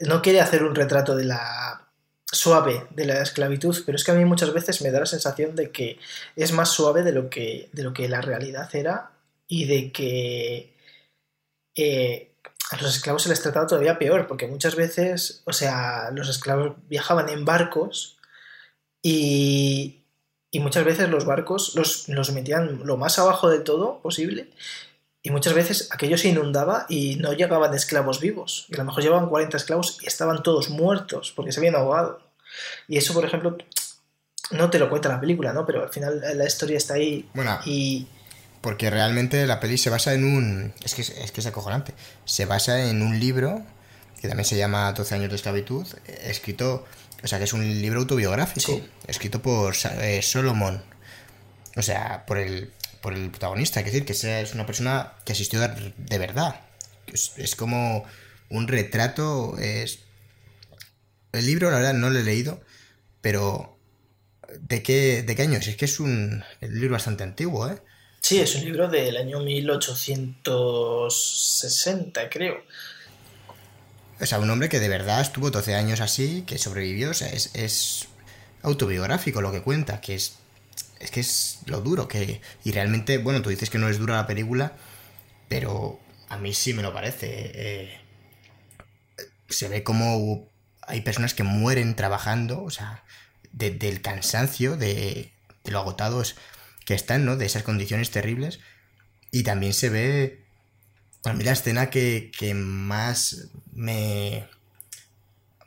no 0.00 0.22
quiere 0.22 0.40
hacer 0.40 0.64
un 0.64 0.74
retrato 0.74 1.14
de 1.14 1.24
la 1.24 1.81
suave 2.32 2.86
de 2.90 3.04
la 3.04 3.22
esclavitud, 3.22 3.76
pero 3.84 3.96
es 3.96 4.04
que 4.04 4.10
a 4.10 4.14
mí 4.14 4.24
muchas 4.24 4.52
veces 4.54 4.80
me 4.80 4.90
da 4.90 5.00
la 5.00 5.06
sensación 5.06 5.54
de 5.54 5.70
que 5.70 5.98
es 6.34 6.52
más 6.52 6.70
suave 6.70 7.02
de 7.02 7.12
lo 7.12 7.28
que, 7.28 7.68
de 7.72 7.82
lo 7.82 7.92
que 7.92 8.08
la 8.08 8.22
realidad 8.22 8.74
era 8.74 9.12
y 9.46 9.66
de 9.66 9.92
que 9.92 10.74
eh, 11.76 12.32
a 12.70 12.76
los 12.78 12.96
esclavos 12.96 13.22
se 13.22 13.28
les 13.28 13.42
trataba 13.42 13.66
todavía 13.66 13.98
peor, 13.98 14.26
porque 14.26 14.46
muchas 14.46 14.76
veces, 14.76 15.42
o 15.44 15.52
sea, 15.52 16.10
los 16.10 16.30
esclavos 16.30 16.76
viajaban 16.88 17.28
en 17.28 17.44
barcos 17.44 18.16
y, 19.02 20.04
y 20.50 20.60
muchas 20.60 20.84
veces 20.84 21.10
los 21.10 21.26
barcos 21.26 21.74
los, 21.74 22.08
los, 22.08 22.32
metían 22.32 22.86
lo 22.86 22.96
más 22.96 23.18
abajo 23.18 23.50
de 23.50 23.60
todo 23.60 24.00
posible 24.00 24.48
y 25.22 25.30
muchas 25.30 25.54
veces 25.54 25.88
aquello 25.92 26.16
se 26.18 26.28
inundaba 26.28 26.86
y 26.88 27.16
no 27.16 27.32
llegaban 27.32 27.74
esclavos 27.74 28.20
vivos. 28.20 28.66
Y 28.68 28.74
a 28.74 28.78
lo 28.78 28.84
mejor 28.84 29.02
llevaban 29.02 29.28
40 29.28 29.56
esclavos 29.56 29.98
y 30.02 30.06
estaban 30.06 30.42
todos 30.42 30.68
muertos 30.70 31.32
porque 31.36 31.52
se 31.52 31.60
habían 31.60 31.76
ahogado. 31.76 32.21
Y 32.88 32.98
eso, 32.98 33.14
por 33.14 33.24
ejemplo, 33.24 33.56
no 34.50 34.70
te 34.70 34.78
lo 34.78 34.88
cuenta 34.90 35.08
la 35.08 35.20
película, 35.20 35.52
¿no? 35.52 35.64
Pero 35.66 35.82
al 35.82 35.90
final 35.90 36.22
la 36.34 36.46
historia 36.46 36.76
está 36.76 36.94
ahí 36.94 37.28
bueno, 37.34 37.58
y... 37.64 38.06
Porque 38.60 38.90
realmente 38.90 39.44
la 39.46 39.58
peli 39.58 39.76
se 39.76 39.90
basa 39.90 40.14
en 40.14 40.24
un... 40.24 40.72
Es 40.84 40.94
que 40.94 41.02
es, 41.02 41.32
que 41.32 41.40
es 41.40 41.46
acojonante. 41.46 41.94
Se 42.24 42.46
basa 42.46 42.88
en 42.88 43.02
un 43.02 43.18
libro 43.18 43.60
que 44.20 44.28
también 44.28 44.44
se 44.44 44.56
llama 44.56 44.92
12 44.92 45.16
años 45.16 45.30
de 45.30 45.36
esclavitud, 45.36 45.84
escrito 46.22 46.84
o 47.22 47.28
sea, 47.28 47.38
que 47.38 47.44
es 47.44 47.52
un 47.52 47.80
libro 47.80 48.00
autobiográfico, 48.00 48.72
Sí. 48.72 48.88
escrito 49.06 49.40
por 49.40 49.74
eh, 50.00 50.22
Solomon. 50.22 50.82
O 51.76 51.82
sea, 51.82 52.26
por 52.26 52.38
el, 52.38 52.72
por 53.00 53.14
el 53.14 53.30
protagonista. 53.30 53.80
Que 53.82 53.90
decir 53.90 54.04
que 54.04 54.14
sea, 54.14 54.40
es 54.40 54.54
una 54.54 54.66
persona 54.66 55.12
que 55.24 55.32
asistió 55.32 55.60
de, 55.60 55.94
de 55.96 56.18
verdad. 56.18 56.60
Es, 57.06 57.32
es, 57.36 57.54
como 57.54 58.04
un 58.50 58.66
retrato. 58.68 59.56
Es... 59.58 60.00
El 61.32 61.46
libro, 61.46 61.70
la 61.70 61.78
verdad, 61.78 61.94
no 61.94 62.10
lo 62.10 62.18
he 62.18 62.22
leído, 62.22 62.60
pero 63.20 63.78
¿de 64.60 64.82
qué, 64.82 65.22
de 65.22 65.34
qué 65.34 65.42
año 65.42 65.58
es? 65.58 65.68
Es 65.68 65.76
que 65.76 65.86
es 65.86 65.98
un, 66.00 66.44
un 66.60 66.74
libro 66.74 66.92
bastante 66.92 67.24
antiguo, 67.24 67.68
¿eh? 67.68 67.78
Sí, 68.20 68.40
es 68.40 68.54
un 68.54 68.64
libro 68.64 68.88
del 68.88 69.16
año 69.16 69.40
1860, 69.40 72.30
creo. 72.30 72.62
O 74.20 74.26
sea, 74.26 74.38
un 74.38 74.48
hombre 74.48 74.68
que 74.68 74.78
de 74.78 74.88
verdad 74.88 75.20
estuvo 75.20 75.50
12 75.50 75.74
años 75.74 76.00
así, 76.00 76.44
que 76.46 76.58
sobrevivió, 76.58 77.10
o 77.10 77.14
sea, 77.14 77.26
es, 77.28 77.50
es 77.54 78.06
autobiográfico 78.62 79.40
lo 79.40 79.50
que 79.50 79.62
cuenta, 79.62 80.00
que 80.00 80.14
es, 80.14 80.36
es 81.00 81.10
que 81.10 81.18
es 81.18 81.58
lo 81.66 81.80
duro, 81.80 82.06
que... 82.06 82.40
Y 82.62 82.70
realmente, 82.70 83.18
bueno, 83.18 83.42
tú 83.42 83.50
dices 83.50 83.70
que 83.70 83.78
no 83.78 83.88
es 83.88 83.98
dura 83.98 84.14
la 84.14 84.28
película, 84.28 84.76
pero 85.48 85.98
a 86.28 86.38
mí 86.38 86.54
sí 86.54 86.74
me 86.74 86.82
lo 86.82 86.92
parece. 86.92 87.50
Eh, 87.54 87.98
se 89.48 89.68
ve 89.68 89.82
como 89.82 90.46
hay 90.82 91.00
personas 91.00 91.34
que 91.34 91.42
mueren 91.42 91.94
trabajando, 91.96 92.62
o 92.62 92.70
sea, 92.70 93.04
de, 93.52 93.70
del 93.70 94.02
cansancio, 94.02 94.76
de, 94.76 95.32
de 95.64 95.70
lo 95.70 95.78
agotados 95.78 96.36
que 96.84 96.94
están, 96.94 97.24
¿no? 97.24 97.36
De 97.36 97.46
esas 97.46 97.62
condiciones 97.62 98.10
terribles. 98.10 98.60
Y 99.30 99.44
también 99.44 99.72
se 99.72 99.88
ve 99.88 100.42
a 101.24 101.32
mí 101.32 101.44
la 101.44 101.52
escena 101.52 101.90
que, 101.90 102.30
que, 102.36 102.54
más 102.54 103.48
me... 103.72 104.48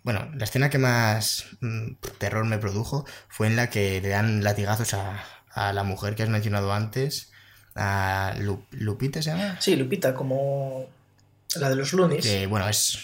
Bueno, 0.03 0.29
la 0.35 0.43
escena 0.43 0.69
que 0.69 0.77
más 0.77 1.45
mm, 1.61 1.93
terror 2.19 2.45
me 2.45 2.57
produjo 2.57 3.05
fue 3.27 3.47
en 3.47 3.55
la 3.55 3.69
que 3.69 4.01
le 4.01 4.09
dan 4.09 4.43
latigazos 4.43 4.93
a, 4.93 5.23
a 5.51 5.73
la 5.73 5.83
mujer 5.83 6.15
que 6.15 6.23
has 6.23 6.29
mencionado 6.29 6.73
antes. 6.73 7.31
A 7.73 8.35
Lu, 8.39 8.65
Lupita 8.71 9.21
se 9.21 9.31
llama. 9.31 9.59
Sí, 9.59 9.75
Lupita, 9.75 10.13
como 10.13 10.87
la 11.55 11.69
de 11.69 11.75
los 11.75 11.93
lunes. 11.93 12.23
Que 12.23 12.45
bueno, 12.47 12.67
es... 12.67 12.99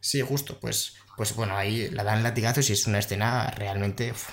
Sí, 0.00 0.20
justo, 0.20 0.58
pues, 0.60 0.94
pues 1.20 1.36
bueno, 1.36 1.54
ahí 1.54 1.90
la 1.90 2.02
dan 2.02 2.22
latigazos 2.22 2.70
y 2.70 2.72
es 2.72 2.86
una 2.86 2.98
escena 2.98 3.50
realmente 3.50 4.10
uf, 4.10 4.30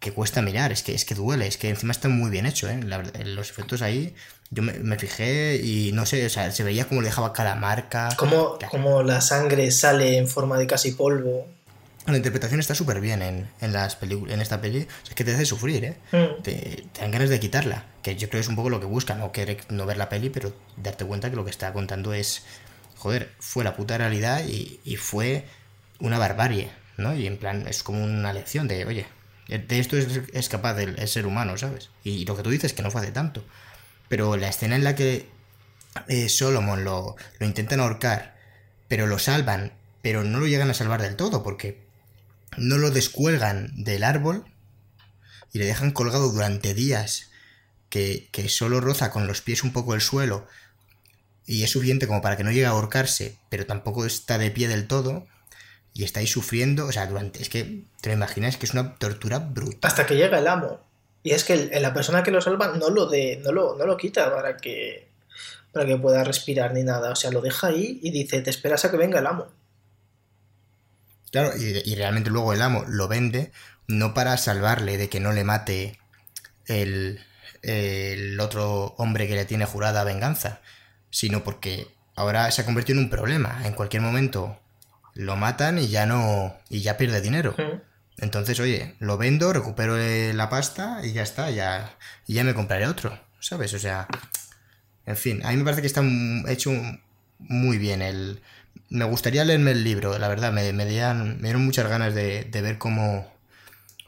que 0.00 0.10
cuesta 0.10 0.42
mirar, 0.42 0.72
es 0.72 0.82
que, 0.82 0.92
es 0.92 1.04
que 1.04 1.14
duele, 1.14 1.46
es 1.46 1.56
que 1.56 1.68
encima 1.68 1.92
está 1.92 2.08
muy 2.08 2.30
bien 2.30 2.46
hecho, 2.46 2.68
¿eh? 2.68 2.80
La, 2.82 3.00
los 3.24 3.48
efectos 3.48 3.80
ahí 3.80 4.12
yo 4.50 4.64
me, 4.64 4.72
me, 4.72 4.98
fijé 4.98 5.60
y 5.62 5.92
no 5.92 6.04
sé, 6.04 6.26
o 6.26 6.28
sea, 6.28 6.50
se 6.50 6.64
veía 6.64 6.86
como 6.86 7.00
le 7.00 7.10
dejaba 7.10 7.32
cada 7.32 7.54
marca. 7.54 8.08
Como, 8.16 8.58
como 8.68 9.04
la 9.04 9.20
sangre 9.20 9.70
sale 9.70 10.18
en 10.18 10.26
forma 10.26 10.58
de 10.58 10.66
casi 10.66 10.90
polvo. 10.90 11.46
La 12.06 12.16
interpretación 12.16 12.58
está 12.58 12.74
súper 12.74 13.00
bien 13.00 13.22
en, 13.22 13.48
en, 13.60 13.72
las 13.72 13.96
en 14.02 14.40
esta 14.40 14.60
peli. 14.60 14.78
O 14.78 14.82
sea, 15.04 15.10
es 15.10 15.14
que 15.14 15.22
te 15.22 15.32
hace 15.32 15.46
sufrir, 15.46 15.84
¿eh? 15.84 15.96
Mm. 16.10 16.42
Te, 16.42 16.52
te, 16.92 17.00
dan 17.02 17.12
ganas 17.12 17.30
de 17.30 17.38
quitarla. 17.38 17.84
Que 18.02 18.16
yo 18.16 18.28
creo 18.28 18.40
que 18.40 18.46
es 18.46 18.48
un 18.48 18.56
poco 18.56 18.68
lo 18.68 18.80
que 18.80 18.86
buscan, 18.86 19.20
no 19.20 19.30
querer 19.30 19.58
no 19.68 19.86
ver 19.86 19.96
la 19.96 20.08
peli, 20.08 20.28
pero 20.30 20.52
darte 20.76 21.04
cuenta 21.04 21.30
que 21.30 21.36
lo 21.36 21.44
que 21.44 21.52
está 21.52 21.72
contando 21.72 22.14
es. 22.14 22.42
Joder, 22.96 23.30
fue 23.38 23.62
la 23.62 23.76
puta 23.76 23.96
realidad 23.96 24.42
y, 24.44 24.80
y 24.82 24.96
fue 24.96 25.44
una 26.00 26.18
barbarie, 26.18 26.70
¿no? 26.96 27.14
Y 27.14 27.26
en 27.26 27.38
plan, 27.38 27.66
es 27.68 27.82
como 27.82 28.02
una 28.02 28.32
lección 28.32 28.68
de, 28.68 28.84
oye, 28.84 29.06
de 29.48 29.78
esto 29.78 29.96
es, 29.96 30.20
es 30.32 30.48
capaz 30.48 30.78
el, 30.80 31.08
ser 31.08 31.26
humano, 31.26 31.56
¿sabes? 31.56 31.90
Y 32.04 32.24
lo 32.24 32.36
que 32.36 32.42
tú 32.42 32.50
dices, 32.50 32.72
que 32.72 32.82
no 32.82 32.90
fue 32.90 33.02
hace 33.02 33.12
tanto. 33.12 33.44
Pero 34.08 34.36
la 34.36 34.48
escena 34.48 34.76
en 34.76 34.84
la 34.84 34.94
que 34.94 35.28
eh, 36.08 36.28
Solomon 36.28 36.84
lo, 36.84 37.16
lo, 37.38 37.46
intentan 37.46 37.80
ahorcar, 37.80 38.36
pero 38.88 39.06
lo 39.06 39.18
salvan, 39.18 39.72
pero 40.02 40.24
no 40.24 40.40
lo 40.40 40.46
llegan 40.46 40.70
a 40.70 40.74
salvar 40.74 41.02
del 41.02 41.16
todo, 41.16 41.42
porque 41.42 41.84
no 42.56 42.78
lo 42.78 42.90
descuelgan 42.90 43.70
del 43.74 44.04
árbol 44.04 44.44
y 45.52 45.58
le 45.58 45.66
dejan 45.66 45.90
colgado 45.90 46.30
durante 46.30 46.74
días, 46.74 47.30
que, 47.88 48.28
que 48.32 48.48
solo 48.48 48.80
roza 48.80 49.10
con 49.10 49.26
los 49.26 49.42
pies 49.42 49.62
un 49.62 49.72
poco 49.72 49.94
el 49.94 50.00
suelo 50.00 50.46
y 51.46 51.62
es 51.62 51.70
suficiente 51.70 52.06
como 52.06 52.20
para 52.20 52.36
que 52.36 52.44
no 52.44 52.50
llegue 52.50 52.66
a 52.66 52.70
ahorcarse, 52.70 53.38
pero 53.48 53.66
tampoco 53.66 54.04
está 54.04 54.36
de 54.36 54.50
pie 54.50 54.68
del 54.68 54.88
todo. 54.88 55.26
Y 55.96 56.04
está 56.04 56.20
ahí 56.20 56.26
sufriendo, 56.26 56.84
o 56.84 56.92
sea, 56.92 57.06
durante. 57.06 57.40
Es 57.40 57.48
que 57.48 57.84
te 58.02 58.10
lo 58.10 58.14
imaginas 58.14 58.58
que 58.58 58.66
es 58.66 58.74
una 58.74 58.96
tortura 58.96 59.38
brutal. 59.38 59.90
Hasta 59.90 60.04
que 60.04 60.14
llega 60.14 60.38
el 60.38 60.46
amo. 60.46 60.78
Y 61.22 61.30
es 61.30 61.42
que 61.42 61.54
el, 61.54 61.82
la 61.82 61.94
persona 61.94 62.22
que 62.22 62.30
lo 62.30 62.42
salva 62.42 62.76
no 62.76 62.90
lo, 62.90 63.06
de, 63.06 63.40
no 63.42 63.50
lo, 63.50 63.76
no 63.76 63.86
lo 63.86 63.96
quita 63.96 64.30
para 64.30 64.58
que, 64.58 65.08
para 65.72 65.86
que 65.86 65.96
pueda 65.96 66.22
respirar 66.22 66.74
ni 66.74 66.82
nada. 66.82 67.12
O 67.12 67.16
sea, 67.16 67.30
lo 67.30 67.40
deja 67.40 67.68
ahí 67.68 67.98
y 68.02 68.10
dice, 68.10 68.42
te 68.42 68.50
esperas 68.50 68.84
a 68.84 68.90
que 68.90 68.98
venga 68.98 69.20
el 69.20 69.26
amo. 69.26 69.46
Claro, 71.32 71.52
y, 71.56 71.90
y 71.90 71.94
realmente 71.94 72.28
luego 72.28 72.52
el 72.52 72.60
amo 72.60 72.84
lo 72.86 73.08
vende 73.08 73.50
no 73.86 74.12
para 74.12 74.36
salvarle 74.36 74.98
de 74.98 75.08
que 75.08 75.18
no 75.18 75.32
le 75.32 75.44
mate 75.44 75.98
el, 76.66 77.20
el 77.62 78.38
otro 78.38 78.94
hombre 78.98 79.28
que 79.28 79.34
le 79.34 79.46
tiene 79.46 79.64
jurada 79.64 80.04
venganza, 80.04 80.60
sino 81.08 81.42
porque 81.42 81.88
ahora 82.16 82.50
se 82.50 82.60
ha 82.60 82.66
convertido 82.66 82.98
en 82.98 83.06
un 83.06 83.10
problema. 83.10 83.62
En 83.64 83.72
cualquier 83.72 84.02
momento 84.02 84.60
lo 85.16 85.36
matan 85.36 85.78
y 85.78 85.88
ya 85.88 86.06
no. 86.06 86.56
y 86.68 86.80
ya 86.80 86.96
pierde 86.96 87.20
dinero. 87.20 87.54
Entonces, 88.18 88.60
oye, 88.60 88.94
lo 88.98 89.18
vendo, 89.18 89.52
recupero 89.52 89.96
la 89.96 90.48
pasta 90.48 91.00
y 91.04 91.12
ya 91.12 91.22
está, 91.22 91.50
ya, 91.50 91.96
ya 92.26 92.44
me 92.44 92.54
compraré 92.54 92.86
otro, 92.86 93.18
¿sabes? 93.40 93.74
O 93.74 93.78
sea, 93.78 94.06
en 95.04 95.16
fin, 95.16 95.44
a 95.44 95.50
mí 95.50 95.56
me 95.56 95.64
parece 95.64 95.82
que 95.82 95.86
está 95.86 96.02
hecho 96.48 96.70
muy 97.38 97.78
bien. 97.78 98.00
El, 98.02 98.40
me 98.88 99.04
gustaría 99.04 99.44
leerme 99.44 99.72
el 99.72 99.84
libro, 99.84 100.18
la 100.18 100.28
verdad, 100.28 100.52
me, 100.52 100.72
me, 100.72 100.86
dieron, 100.86 101.36
me 101.36 101.48
dieron 101.48 101.64
muchas 101.64 101.88
ganas 101.88 102.14
de, 102.14 102.44
de 102.44 102.62
ver 102.62 102.78
cómo, 102.78 103.30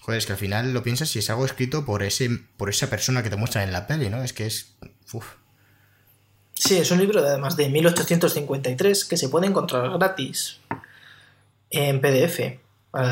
Joder, 0.00 0.18
es 0.18 0.26
que 0.26 0.32
al 0.32 0.38
final 0.38 0.72
lo 0.72 0.82
piensas 0.82 1.14
y 1.16 1.18
es 1.18 1.28
algo 1.28 1.44
escrito 1.44 1.84
por 1.84 2.02
ese 2.02 2.30
por 2.56 2.70
esa 2.70 2.88
persona 2.88 3.22
que 3.22 3.28
te 3.28 3.36
muestran 3.36 3.64
en 3.64 3.72
la 3.72 3.86
peli, 3.86 4.08
¿no? 4.08 4.22
Es 4.22 4.32
que 4.32 4.46
es. 4.46 4.74
Uf. 5.12 5.34
Sí, 6.54 6.78
es 6.78 6.90
un 6.90 6.98
libro 6.98 7.20
de 7.20 7.28
además 7.28 7.56
de 7.56 7.68
1853 7.68 9.04
que 9.04 9.16
se 9.18 9.28
puede 9.28 9.46
encontrar 9.46 9.90
gratis 9.90 10.60
en 11.70 12.00
PDF. 12.00 12.40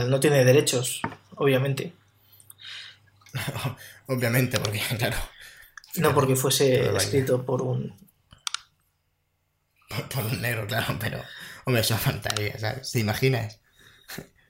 No 0.09 0.19
tiene 0.21 0.45
derechos, 0.45 1.01
obviamente. 1.37 1.93
Obviamente, 4.09 4.59
porque, 4.61 4.81
claro. 4.99 5.17
No 5.97 6.15
porque 6.15 6.37
fuese 6.37 6.95
escrito 6.97 7.45
por 7.45 7.61
un... 7.63 7.95
Por, 9.89 10.09
por 10.09 10.25
un 10.25 10.41
negro, 10.41 10.67
claro, 10.67 10.97
pero. 11.01 11.21
Hombre, 11.65 11.83
eso 11.83 11.97
fantasía, 11.99 12.59
¿sabes? 12.59 12.93
¿Te 12.93 13.01
imaginas? 13.01 13.61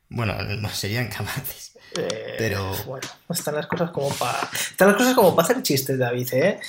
Bueno, 0.08 0.34
no 0.42 0.68
serían 0.68 1.08
capaces. 1.08 1.72
eh, 1.96 2.34
Pero- 2.38 2.72
Bueno, 2.84 3.08
están 3.30 3.54
las 3.56 3.66
cosas 3.66 3.90
como 3.90 4.10
para... 4.10 4.48
Están 4.52 4.88
las 4.88 4.96
cosas 4.96 5.14
como 5.14 5.34
para 5.34 5.48
hacer 5.48 5.62
chistes, 5.62 5.98
David, 5.98 6.28
¿eh? 6.34 6.60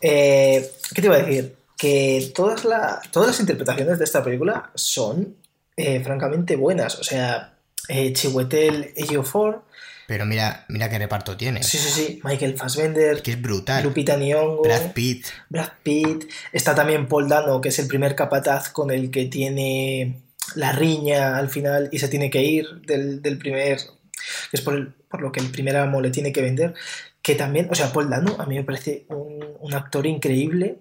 Eh, 0.00 0.72
¿Qué 0.94 1.00
te 1.02 1.06
iba 1.06 1.16
a 1.16 1.22
decir? 1.22 1.56
Que 1.76 2.32
todas, 2.34 2.64
la- 2.64 3.00
todas 3.12 3.28
las 3.28 3.40
interpretaciones 3.40 3.98
de 3.98 4.04
esta 4.04 4.24
película 4.24 4.70
son 4.74 5.36
eh, 5.80 6.00
francamente 6.02 6.56
buenas. 6.56 6.98
O 6.98 7.04
sea, 7.04 7.54
eh, 7.88 8.12
Chiwetel 8.12 8.92
Ejiofor, 8.96 9.64
Pero 10.06 10.26
mira, 10.26 10.64
mira 10.68 10.88
qué 10.90 10.98
reparto 10.98 11.36
tiene. 11.36 11.62
sí, 11.62 11.78
sí, 11.78 11.88
sí, 11.90 12.20
Michael 12.24 12.56
Fassbender, 12.56 13.22
Que 13.22 13.32
es 13.32 13.40
brutal. 13.42 13.82
Lupita 13.84 14.16
Nyong'o, 14.16 14.62
Brad 14.62 14.92
Pitt. 14.92 15.26
Brad 15.48 15.70
Pitt, 15.82 16.24
está 16.52 16.74
también 16.74 17.06
Paul 17.08 17.28
Dano, 17.28 17.60
que 17.60 17.68
es 17.70 17.78
el 17.78 17.86
primer 17.86 18.14
capataz 18.14 18.70
con 18.70 18.90
el 18.90 19.10
que 19.10 19.26
tiene 19.26 20.20
la 20.56 20.72
riña 20.72 21.36
al 21.38 21.48
final 21.48 21.88
y 21.92 21.98
se 22.00 22.08
tiene 22.08 22.28
que 22.28 22.42
ir 22.42 22.66
del, 22.86 23.22
del 23.22 23.38
primer, 23.38 23.78
que 23.78 24.56
es 24.56 24.60
por, 24.62 24.74
el- 24.74 24.88
por 25.08 25.20
lo 25.22 25.30
que 25.30 25.38
el 25.40 25.50
primer 25.50 25.76
amo 25.76 26.00
le 26.00 26.10
tiene 26.10 26.32
que 26.32 26.42
vender, 26.42 26.74
que 27.22 27.34
también, 27.36 27.68
o 27.70 27.74
sea, 27.74 27.92
Paul 27.92 28.10
Dano 28.10 28.34
a 28.38 28.46
mí 28.46 28.56
me 28.56 28.64
parece 28.64 29.04
un, 29.10 29.44
un 29.60 29.74
actor 29.74 30.06
increíble 30.06 30.78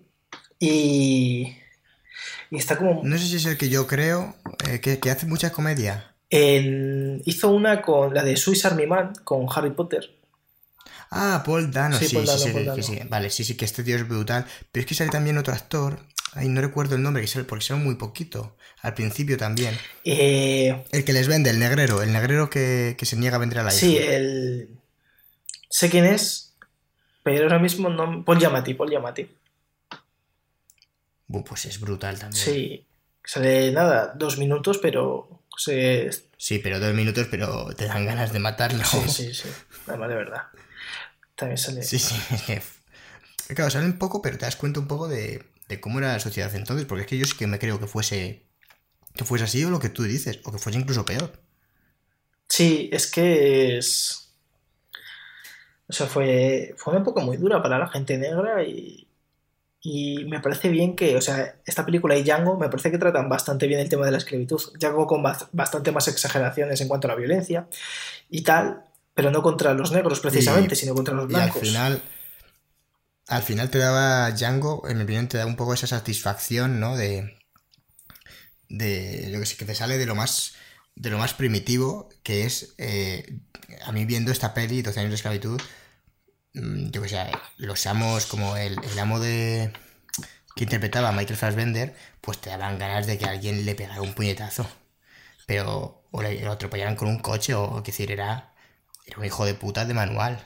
y, 0.60 1.54
y 2.52 2.58
está 2.58 2.78
como... 2.78 3.02
No 3.04 3.18
sé 3.18 3.26
si 3.26 3.36
es 3.38 3.46
el 3.46 3.58
que 3.58 3.70
yo 3.70 3.88
creo, 3.88 4.36
eh, 4.70 4.80
que, 4.80 5.00
que 5.00 5.12
hace 5.12 5.26
mucha 5.26 5.52
comedia. 5.52 6.16
en- 6.30 7.22
hizo 7.26 7.50
una 7.52 7.82
con 7.82 8.14
la 8.14 8.24
de 8.24 8.38
Swiss 8.38 8.66
Army 8.66 8.88
Man, 8.88 9.14
con 9.24 9.46
Harry 9.54 9.72
Potter. 9.72 10.16
Ah, 11.12 11.42
Paul 11.46 11.72
Dano, 11.72 11.98
Sí, 11.98 12.08
sí, 12.08 12.16
Paul 12.16 12.28
sí, 12.28 12.32
Dano, 12.32 12.44
sí, 12.44 12.52
Paul 12.52 12.64
que 12.64 12.70
Dano. 12.70 12.84
sí. 12.84 13.00
Vale, 13.10 13.30
sí, 13.32 13.44
sí, 13.44 13.56
que 13.58 13.66
este 13.66 13.84
tío 13.84 13.96
es 13.96 14.08
brutal. 14.08 14.46
Pero 14.72 14.82
es 14.82 14.88
que 14.88 14.96
sale 14.96 15.10
también 15.10 15.38
otro 15.38 15.54
actor. 15.54 16.00
Ay, 16.34 16.48
no 16.50 16.62
recuerdo 16.62 16.96
el 16.96 17.02
nombre, 17.02 17.22
que 17.24 17.28
sale, 17.28 17.46
porque 17.46 17.66
sale 17.66 17.80
muy 17.84 17.96
poquito. 17.96 18.56
Al 18.82 18.94
principio 18.94 19.36
también. 19.38 19.76
Eh, 20.06 20.84
El 20.92 21.04
que 21.04 21.14
les 21.14 21.28
vende, 21.28 21.50
el 21.50 21.58
negrero. 21.60 22.04
El 22.04 22.14
negrero 22.14 22.50
que, 22.52 22.96
que 22.98 23.06
se 23.08 23.16
niega 23.18 23.38
a 23.38 23.40
vender 23.40 23.60
a 23.60 23.64
la 23.64 23.72
hija. 23.72 23.80
sí, 23.80 23.98
el... 23.98 24.70
Sé 25.72 25.90
quién 25.90 26.06
es, 26.06 26.54
pero 27.24 27.44
ahora 27.44 27.60
mismo 27.60 27.90
no... 27.90 28.24
Paul 28.26 28.40
Giamatti, 28.40 28.74
Paul 28.76 28.90
Giamatti. 28.90 29.28
Pues 31.30 31.66
es 31.66 31.80
brutal 31.80 32.18
también. 32.18 32.44
Sí, 32.44 32.88
sale 33.24 33.72
nada, 33.72 34.14
dos 34.16 34.38
minutos, 34.38 34.80
pero 34.80 35.44
se... 35.56 36.10
Sí, 36.38 36.60
pero 36.60 36.80
dos 36.80 36.94
minutos, 36.94 37.28
pero 37.30 37.68
te 37.76 37.86
dan 37.86 38.06
ganas 38.06 38.34
de 38.34 38.40
matarlo. 38.40 38.84
Sí, 38.84 39.08
sí, 39.08 39.34
sí, 39.34 39.50
además 39.88 40.10
de 40.10 40.16
verdad. 40.16 40.44
También 41.36 41.58
sale... 41.58 41.84
Sí, 41.84 42.00
sí, 42.00 42.16
es 42.34 42.42
que. 42.44 42.62
Claro, 43.54 43.70
sale 43.70 43.86
un 43.86 43.98
poco, 43.98 44.22
pero 44.22 44.38
te 44.38 44.46
das 44.46 44.56
cuenta 44.56 44.80
un 44.80 44.88
poco 44.88 45.08
de, 45.08 45.44
de 45.68 45.80
cómo 45.80 46.00
era 46.00 46.14
la 46.14 46.20
sociedad 46.20 46.54
entonces, 46.56 46.86
porque 46.86 47.04
es 47.04 47.08
que 47.08 47.18
yo 47.18 47.26
sí 47.26 47.38
que 47.38 47.48
me 47.48 47.60
creo 47.60 47.80
que 47.80 47.88
fuese. 47.88 48.46
que 49.16 49.26
fuese 49.26 49.46
así 49.46 49.64
o 49.64 49.70
lo 49.70 49.80
que 49.80 49.90
tú 49.90 50.04
dices, 50.04 50.40
o 50.46 50.52
que 50.52 50.58
fuese 50.58 50.80
incluso 50.80 51.06
peor. 51.06 51.32
Sí, 52.48 52.90
es 52.92 53.10
que 53.10 53.78
es... 53.78 54.34
O 55.88 55.94
sea, 55.94 56.08
fue, 56.08 56.76
fue 56.78 56.94
una 56.94 57.02
época 57.02 57.22
muy 57.22 57.38
dura 57.38 57.62
para 57.62 57.80
la 57.80 57.88
gente 57.88 58.18
negra 58.18 58.64
y, 58.64 59.09
y 59.82 60.26
me 60.26 60.40
parece 60.42 60.70
bien 60.70 60.96
que, 60.96 61.16
o 61.16 61.22
sea, 61.22 61.56
esta 61.66 61.86
película 61.86 62.16
y 62.18 62.24
Django 62.24 62.58
me 62.58 62.68
parece 62.70 62.92
que 62.92 62.98
tratan 62.98 63.30
bastante 63.30 63.66
bien 63.68 63.80
el 63.80 63.90
tema 63.90 64.06
de 64.06 64.12
la 64.12 64.18
esclavitud. 64.18 64.62
Django 64.80 65.08
con 65.08 65.24
bast- 65.24 65.48
bastante 65.54 65.92
más 65.92 66.08
exageraciones 66.08 66.82
en 66.82 66.88
cuanto 66.88 67.08
a 67.08 67.12
la 67.12 67.16
violencia 67.16 67.68
y 68.30 68.42
tal, 68.44 68.84
pero 69.14 69.32
no 69.32 69.42
contra 69.42 69.74
los 69.74 69.92
negros 69.92 70.20
precisamente, 70.20 70.74
Y- 70.76 70.78
sino 70.78 70.94
contra 70.96 71.14
los 71.14 71.30
Y 71.32 71.34
al 71.36 71.42
blancos. 71.42 71.62
final. 71.62 72.02
Al 73.28 73.44
final 73.44 73.70
te 73.70 73.78
daba 73.78 74.32
Django, 74.32 74.88
en 74.90 74.98
mi 74.98 75.04
opinión, 75.04 75.28
te 75.28 75.38
da 75.38 75.46
un 75.46 75.56
poco 75.56 75.74
esa 75.74 75.88
satisfacción, 75.88 76.80
¿no? 76.80 76.98
De. 76.98 77.38
De. 78.68 79.30
Yo 79.32 79.40
que 79.40 79.46
sé, 79.46 79.56
que 79.58 79.66
te 79.66 79.76
sale 79.76 79.98
de 79.98 80.06
lo 80.06 80.16
más. 80.16 80.54
De 80.96 81.10
lo 81.10 81.18
más 81.18 81.34
primitivo, 81.34 82.10
que 82.24 82.46
es. 82.46 82.74
eh, 82.78 83.40
a 83.86 83.92
mí 83.92 84.06
viendo 84.06 84.32
esta 84.32 84.54
peli, 84.54 84.82
12 84.82 85.00
años 85.00 85.12
de 85.12 85.16
esclavitud. 85.16 85.62
Mm, 86.54 86.90
Yo 86.92 87.02
que 87.02 87.10
sé, 87.10 87.32
los 87.58 87.86
amos, 87.88 88.26
como 88.26 88.56
el, 88.58 88.78
el 88.84 89.00
amo 89.00 89.20
de. 89.20 89.72
que 90.56 90.66
interpretaba 90.66 91.12
Michael 91.14 91.38
Fassbender, 91.38 91.96
pues 92.22 92.40
te 92.42 92.50
daban 92.52 92.80
ganas 92.80 93.08
de 93.08 93.18
que 93.18 93.26
alguien 93.26 93.66
le 93.66 93.76
pegara 93.76 94.02
un 94.02 94.14
puñetazo. 94.14 94.68
Pero. 95.48 96.04
O 96.12 96.22
le, 96.24 96.42
lo 96.42 96.54
atropellaran 96.54 96.96
con 96.98 97.10
un 97.10 97.20
coche, 97.20 97.54
o, 97.56 97.64
o 97.66 97.84
que 97.84 97.92
decir, 97.92 98.12
era. 98.12 98.54
Era 99.08 99.20
un 99.20 99.26
hijo 99.26 99.46
de 99.46 99.56
puta 99.56 99.86
de 99.86 99.94
manual. 99.96 100.40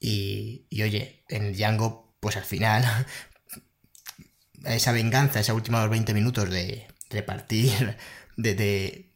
Y, 0.00 0.66
y 0.70 0.82
oye, 0.82 1.24
en 1.28 1.52
Django, 1.52 2.14
pues 2.20 2.36
al 2.36 2.44
final, 2.44 2.84
esa 4.64 4.92
venganza, 4.92 5.40
esa 5.40 5.54
última 5.54 5.86
20 5.86 6.14
minutos 6.14 6.50
de 6.50 6.86
repartir, 7.10 7.96
de, 8.36 8.54
de. 8.54 9.11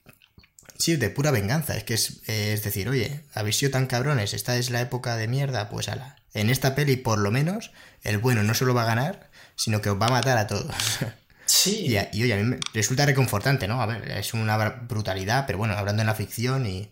Sí, 0.78 0.96
de 0.96 1.10
pura 1.10 1.30
venganza. 1.30 1.76
Es 1.76 1.84
que 1.84 1.94
es, 1.94 2.22
es 2.28 2.62
decir, 2.62 2.88
oye, 2.88 3.22
habéis 3.34 3.56
sido 3.56 3.72
tan 3.72 3.86
cabrones, 3.86 4.34
esta 4.34 4.56
es 4.56 4.70
la 4.70 4.80
época 4.80 5.16
de 5.16 5.28
mierda, 5.28 5.68
pues 5.68 5.88
ala. 5.88 6.16
En 6.34 6.50
esta 6.50 6.74
peli, 6.74 6.96
por 6.96 7.18
lo 7.18 7.30
menos, 7.30 7.72
el 8.02 8.18
bueno 8.18 8.42
no 8.42 8.54
solo 8.54 8.74
va 8.74 8.82
a 8.82 8.86
ganar, 8.86 9.30
sino 9.56 9.80
que 9.80 9.90
os 9.90 10.00
va 10.00 10.06
a 10.06 10.10
matar 10.10 10.38
a 10.38 10.46
todos. 10.46 10.74
Sí, 11.48 11.86
Y, 11.86 12.18
y, 12.18 12.22
oye, 12.24 12.34
a 12.34 12.36
mí 12.38 12.42
me 12.42 12.58
resulta 12.74 13.06
reconfortante, 13.06 13.68
¿no? 13.68 13.80
A 13.80 13.86
ver, 13.86 14.10
es 14.10 14.34
una 14.34 14.58
br- 14.58 14.88
brutalidad, 14.88 15.46
pero 15.46 15.58
bueno, 15.58 15.74
hablando 15.74 16.02
en 16.02 16.08
la 16.08 16.14
ficción 16.16 16.66
y, 16.66 16.90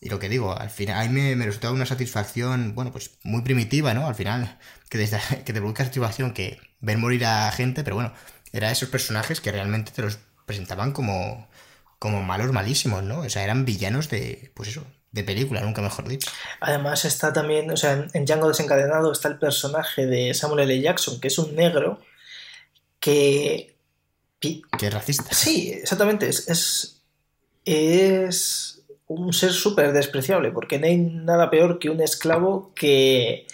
y 0.00 0.08
lo 0.08 0.18
que 0.18 0.28
digo, 0.28 0.58
al 0.58 0.70
final, 0.70 0.98
a 1.00 1.08
mí 1.08 1.20
me, 1.20 1.36
me 1.36 1.46
resultaba 1.46 1.74
una 1.74 1.86
satisfacción, 1.86 2.74
bueno, 2.74 2.92
pues 2.92 3.12
muy 3.22 3.42
primitiva, 3.42 3.94
¿no? 3.94 4.06
Al 4.06 4.14
final, 4.14 4.58
que, 4.88 4.98
desde, 4.98 5.18
que 5.44 5.52
te 5.52 5.60
produzca 5.60 5.84
satisfacción 5.84 6.32
que 6.34 6.58
ver 6.80 6.98
morir 6.98 7.24
a 7.26 7.52
gente, 7.52 7.84
pero 7.84 7.96
bueno, 7.96 8.12
era 8.52 8.70
esos 8.70 8.88
personajes 8.88 9.40
que 9.40 9.52
realmente 9.52 9.92
te 9.92 10.02
los 10.02 10.18
presentaban 10.46 10.92
como, 10.92 11.48
como 12.02 12.20
malos 12.24 12.50
malísimos, 12.50 13.04
¿no? 13.04 13.20
O 13.20 13.30
sea, 13.30 13.44
eran 13.44 13.64
villanos 13.64 14.10
de, 14.10 14.50
pues 14.54 14.70
eso, 14.70 14.84
de 15.12 15.22
película, 15.22 15.60
nunca 15.60 15.82
mejor 15.82 16.08
dicho. 16.08 16.28
Además 16.58 17.04
está 17.04 17.32
también, 17.32 17.70
o 17.70 17.76
sea, 17.76 18.08
en- 18.12 18.24
Django 18.24 18.48
desencadenado 18.48 19.12
está 19.12 19.28
el 19.28 19.38
personaje 19.38 20.06
de 20.06 20.34
Samuel 20.34 20.68
L. 20.68 20.80
Jackson, 20.80 21.20
que 21.20 21.28
es 21.28 21.38
un 21.38 21.54
negro 21.54 22.00
que... 22.98 23.76
Que 24.40 24.86
es 24.88 24.92
racista. 24.92 25.32
Sí, 25.32 25.70
exactamente, 25.72 26.28
es, 26.28 26.48
es, 26.48 27.02
es 27.64 28.82
un 29.06 29.32
ser 29.32 29.52
súper 29.52 29.92
despreciable, 29.92 30.50
porque 30.50 30.80
no 30.80 30.86
hay 30.86 30.96
nada 30.96 31.50
peor 31.50 31.78
que 31.78 31.88
un 31.88 32.00
esclavo 32.00 32.72
que, 32.74 33.46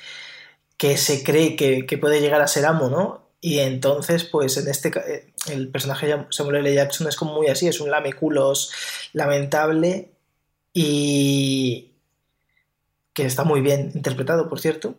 que 0.79 0.97
se 0.97 1.23
cree 1.23 1.55
que, 1.55 1.85
que 1.85 1.99
puede 1.99 2.23
llegar 2.23 2.41
a 2.41 2.49
ser 2.49 2.65
amo, 2.65 2.89
¿no? 2.89 3.28
Y 3.41 3.61
entonces, 3.61 4.25
pues 4.25 4.57
en 4.57 4.69
este 4.69 4.89
eh, 4.89 5.33
el 5.49 5.69
personaje 5.69 6.27
Samuel 6.31 6.57
L. 6.57 6.75
Jackson 6.75 7.09
es 7.09 7.17
como 7.17 7.35
muy 7.35 7.47
así, 7.47 7.69
es 7.69 7.81
un 7.81 7.91
lameculos 7.91 8.73
lamentable 9.13 10.11
y 10.73 11.93
que 13.13 13.27
está 13.27 13.45
muy 13.45 13.61
bien 13.61 13.93
interpretado, 13.95 14.49
por 14.49 14.61
cierto. 14.61 14.97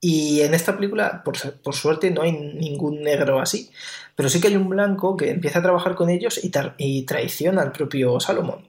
Y 0.00 0.40
en 0.40 0.54
esta 0.54 0.74
película, 0.76 1.22
por, 1.24 1.38
por 1.60 1.74
suerte, 1.74 2.10
no 2.10 2.22
hay 2.22 2.32
ningún 2.32 3.02
negro 3.02 3.40
así, 3.40 3.70
pero 4.16 4.28
sí 4.28 4.40
que 4.40 4.48
hay 4.48 4.56
un 4.56 4.68
blanco 4.68 5.16
que 5.16 5.30
empieza 5.30 5.60
a 5.60 5.62
trabajar 5.62 5.94
con 5.94 6.10
ellos 6.10 6.40
y, 6.42 6.50
y 6.78 7.02
traiciona 7.04 7.62
al 7.62 7.72
propio 7.72 8.18
Salomón. 8.18 8.68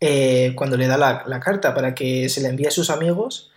Eh, 0.00 0.54
cuando 0.56 0.76
le 0.76 0.86
da 0.86 0.96
la, 0.96 1.24
la 1.26 1.40
carta 1.40 1.74
para 1.74 1.94
que 1.94 2.28
se 2.28 2.40
la 2.40 2.48
envíe 2.48 2.66
a 2.66 2.70
sus 2.70 2.90
amigos, 2.90 3.50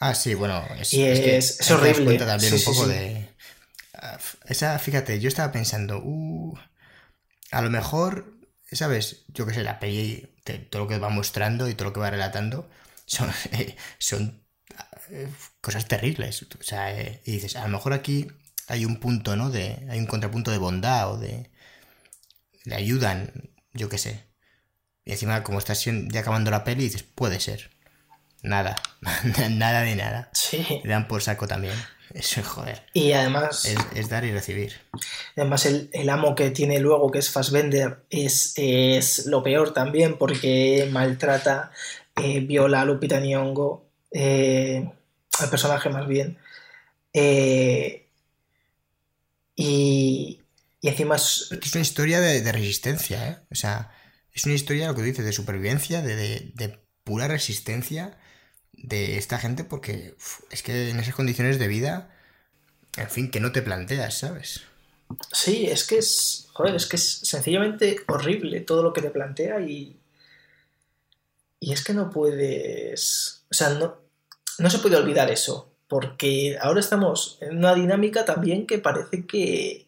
Ah, 0.00 0.14
sí, 0.14 0.34
bueno, 0.34 0.64
es, 0.78 0.92
Y 0.92 1.02
es 1.08 1.20
que 1.20 1.36
es- 1.36 1.60
es 1.60 1.70
horrible. 1.70 2.00
cuenta 2.00 2.26
también 2.26 2.52
Sí, 2.52 2.58
un 2.58 2.62
poco 2.62 2.86
sí. 2.86 2.86
de. 2.86 3.28
ah, 3.94 4.18
Esa, 4.46 4.78
fíjate, 4.78 5.20
yo 5.20 5.28
estaba 5.28 5.52
pensando, 5.52 6.00
uh, 6.04 6.56
a 7.52 7.62
lo 7.62 7.70
mejor, 7.70 8.38
¿sabes? 8.72 9.24
Yo 9.28 9.46
qué 9.46 9.54
sé, 9.54 9.64
la 9.64 9.80
peli, 9.80 10.34
todo 10.70 10.82
lo 10.84 10.88
que 10.88 10.98
va 10.98 11.10
mostrando 11.10 11.68
y 11.68 11.74
todo 11.74 11.88
lo 11.88 11.94
que 11.94 12.00
va 12.00 12.10
relatando 12.10 12.70
son, 13.06 13.30
eh, 13.52 13.76
son 13.98 14.44
eh, 15.10 15.28
cosas 15.62 15.88
terribles. 15.88 16.42
O 16.44 16.62
sea, 16.62 16.98
eh, 17.00 17.22
y 17.26 17.32
dices, 17.34 17.56
a 17.56 17.64
lo 17.64 17.70
mejor 17.70 17.92
aquí 17.94 18.28
hay 18.68 18.84
un 18.86 19.00
punto, 19.00 19.36
¿no? 19.36 19.50
De, 19.50 19.86
hay 19.90 19.98
un 20.00 20.06
contrapunto 20.06 20.50
de 20.52 20.58
bondad 20.58 21.12
o 21.12 21.18
de. 21.18 21.50
Le 22.64 22.74
ayudan, 22.76 23.50
yo 23.72 23.88
qué 23.88 23.98
sé. 23.98 24.24
Y 25.04 25.12
encima, 25.12 25.42
como 25.44 25.58
estás 25.58 25.84
ya 25.84 26.20
acabando 26.20 26.50
la 26.52 26.64
peli, 26.64 26.84
dices, 26.84 27.02
puede 27.04 27.40
ser. 27.40 27.70
Nada, 28.42 28.76
nada 29.50 29.82
de 29.82 29.96
nada. 29.96 30.30
sí, 30.32 30.64
Le 30.84 30.90
dan 30.90 31.08
por 31.08 31.22
saco 31.22 31.46
también. 31.46 31.74
Eso, 32.14 32.42
joder. 32.42 32.82
Y 32.94 33.12
además. 33.12 33.66
Es, 33.94 34.08
dar 34.08 34.24
y 34.24 34.32
recibir. 34.32 34.72
Además, 35.36 35.66
el, 35.66 36.08
amo 36.08 36.34
que 36.34 36.50
tiene 36.50 36.80
luego, 36.80 37.10
que 37.10 37.18
es 37.18 37.30
Fassbender, 37.30 38.04
es, 38.08 38.54
es 38.56 39.26
lo 39.26 39.42
peor 39.42 39.74
también, 39.74 40.16
porque 40.16 40.88
maltrata, 40.90 41.70
eh, 42.16 42.40
viola 42.40 42.80
a 42.80 42.84
Lupita 42.84 43.20
Nyong'o, 43.20 43.84
eh, 44.10 44.90
al 45.38 45.50
personaje 45.50 45.90
más 45.90 46.08
bien. 46.08 46.38
Eh, 47.12 48.08
y, 49.54 50.40
y 50.80 50.88
encima 50.88 51.16
es... 51.16 51.50
es 51.50 51.74
una 51.74 51.82
historia 51.82 52.20
de, 52.20 52.52
resistencia, 52.52 53.28
¿eh? 53.28 53.38
O 53.50 53.54
sea, 53.54 53.90
es 54.32 54.44
una 54.44 54.54
historia, 54.54 54.88
lo 54.88 54.94
que 54.94 55.02
dices, 55.02 55.24
de 55.24 55.32
supervivencia, 55.32 56.00
de, 56.00 56.80
pura 57.04 57.26
resistencia 57.26 58.18
de 58.82 59.18
esta 59.18 59.38
gente, 59.38 59.64
porque 59.64 60.14
es 60.50 60.62
que 60.62 60.90
en 60.90 61.00
esas 61.00 61.14
condiciones 61.14 61.58
de 61.58 61.68
vida, 61.68 62.10
en 62.96 63.10
fin, 63.10 63.30
que 63.30 63.40
no 63.40 63.52
te 63.52 63.62
planteas, 63.62 64.18
¿sabes? 64.18 64.62
Sí, 65.32 65.66
es 65.66 65.84
que 65.84 65.98
es. 65.98 66.48
Joder, 66.52 66.74
es 66.74 66.86
que 66.86 66.96
es 66.96 67.20
sencillamente 67.20 68.00
horrible 68.08 68.60
todo 68.60 68.82
lo 68.82 68.92
que 68.92 69.02
te 69.02 69.10
plantea 69.10 69.60
y. 69.60 69.96
Y 71.60 71.72
es 71.72 71.82
que 71.82 71.94
no 71.94 72.10
puedes. 72.10 73.42
O 73.50 73.54
sea, 73.54 73.70
no, 73.70 73.96
no 74.58 74.70
se 74.70 74.78
puede 74.78 74.96
olvidar 74.96 75.30
eso. 75.30 75.72
Porque 75.88 76.58
ahora 76.60 76.80
estamos 76.80 77.38
en 77.40 77.56
una 77.58 77.74
dinámica 77.74 78.26
también 78.26 78.66
que 78.66 78.78
parece 78.78 79.24
que, 79.26 79.86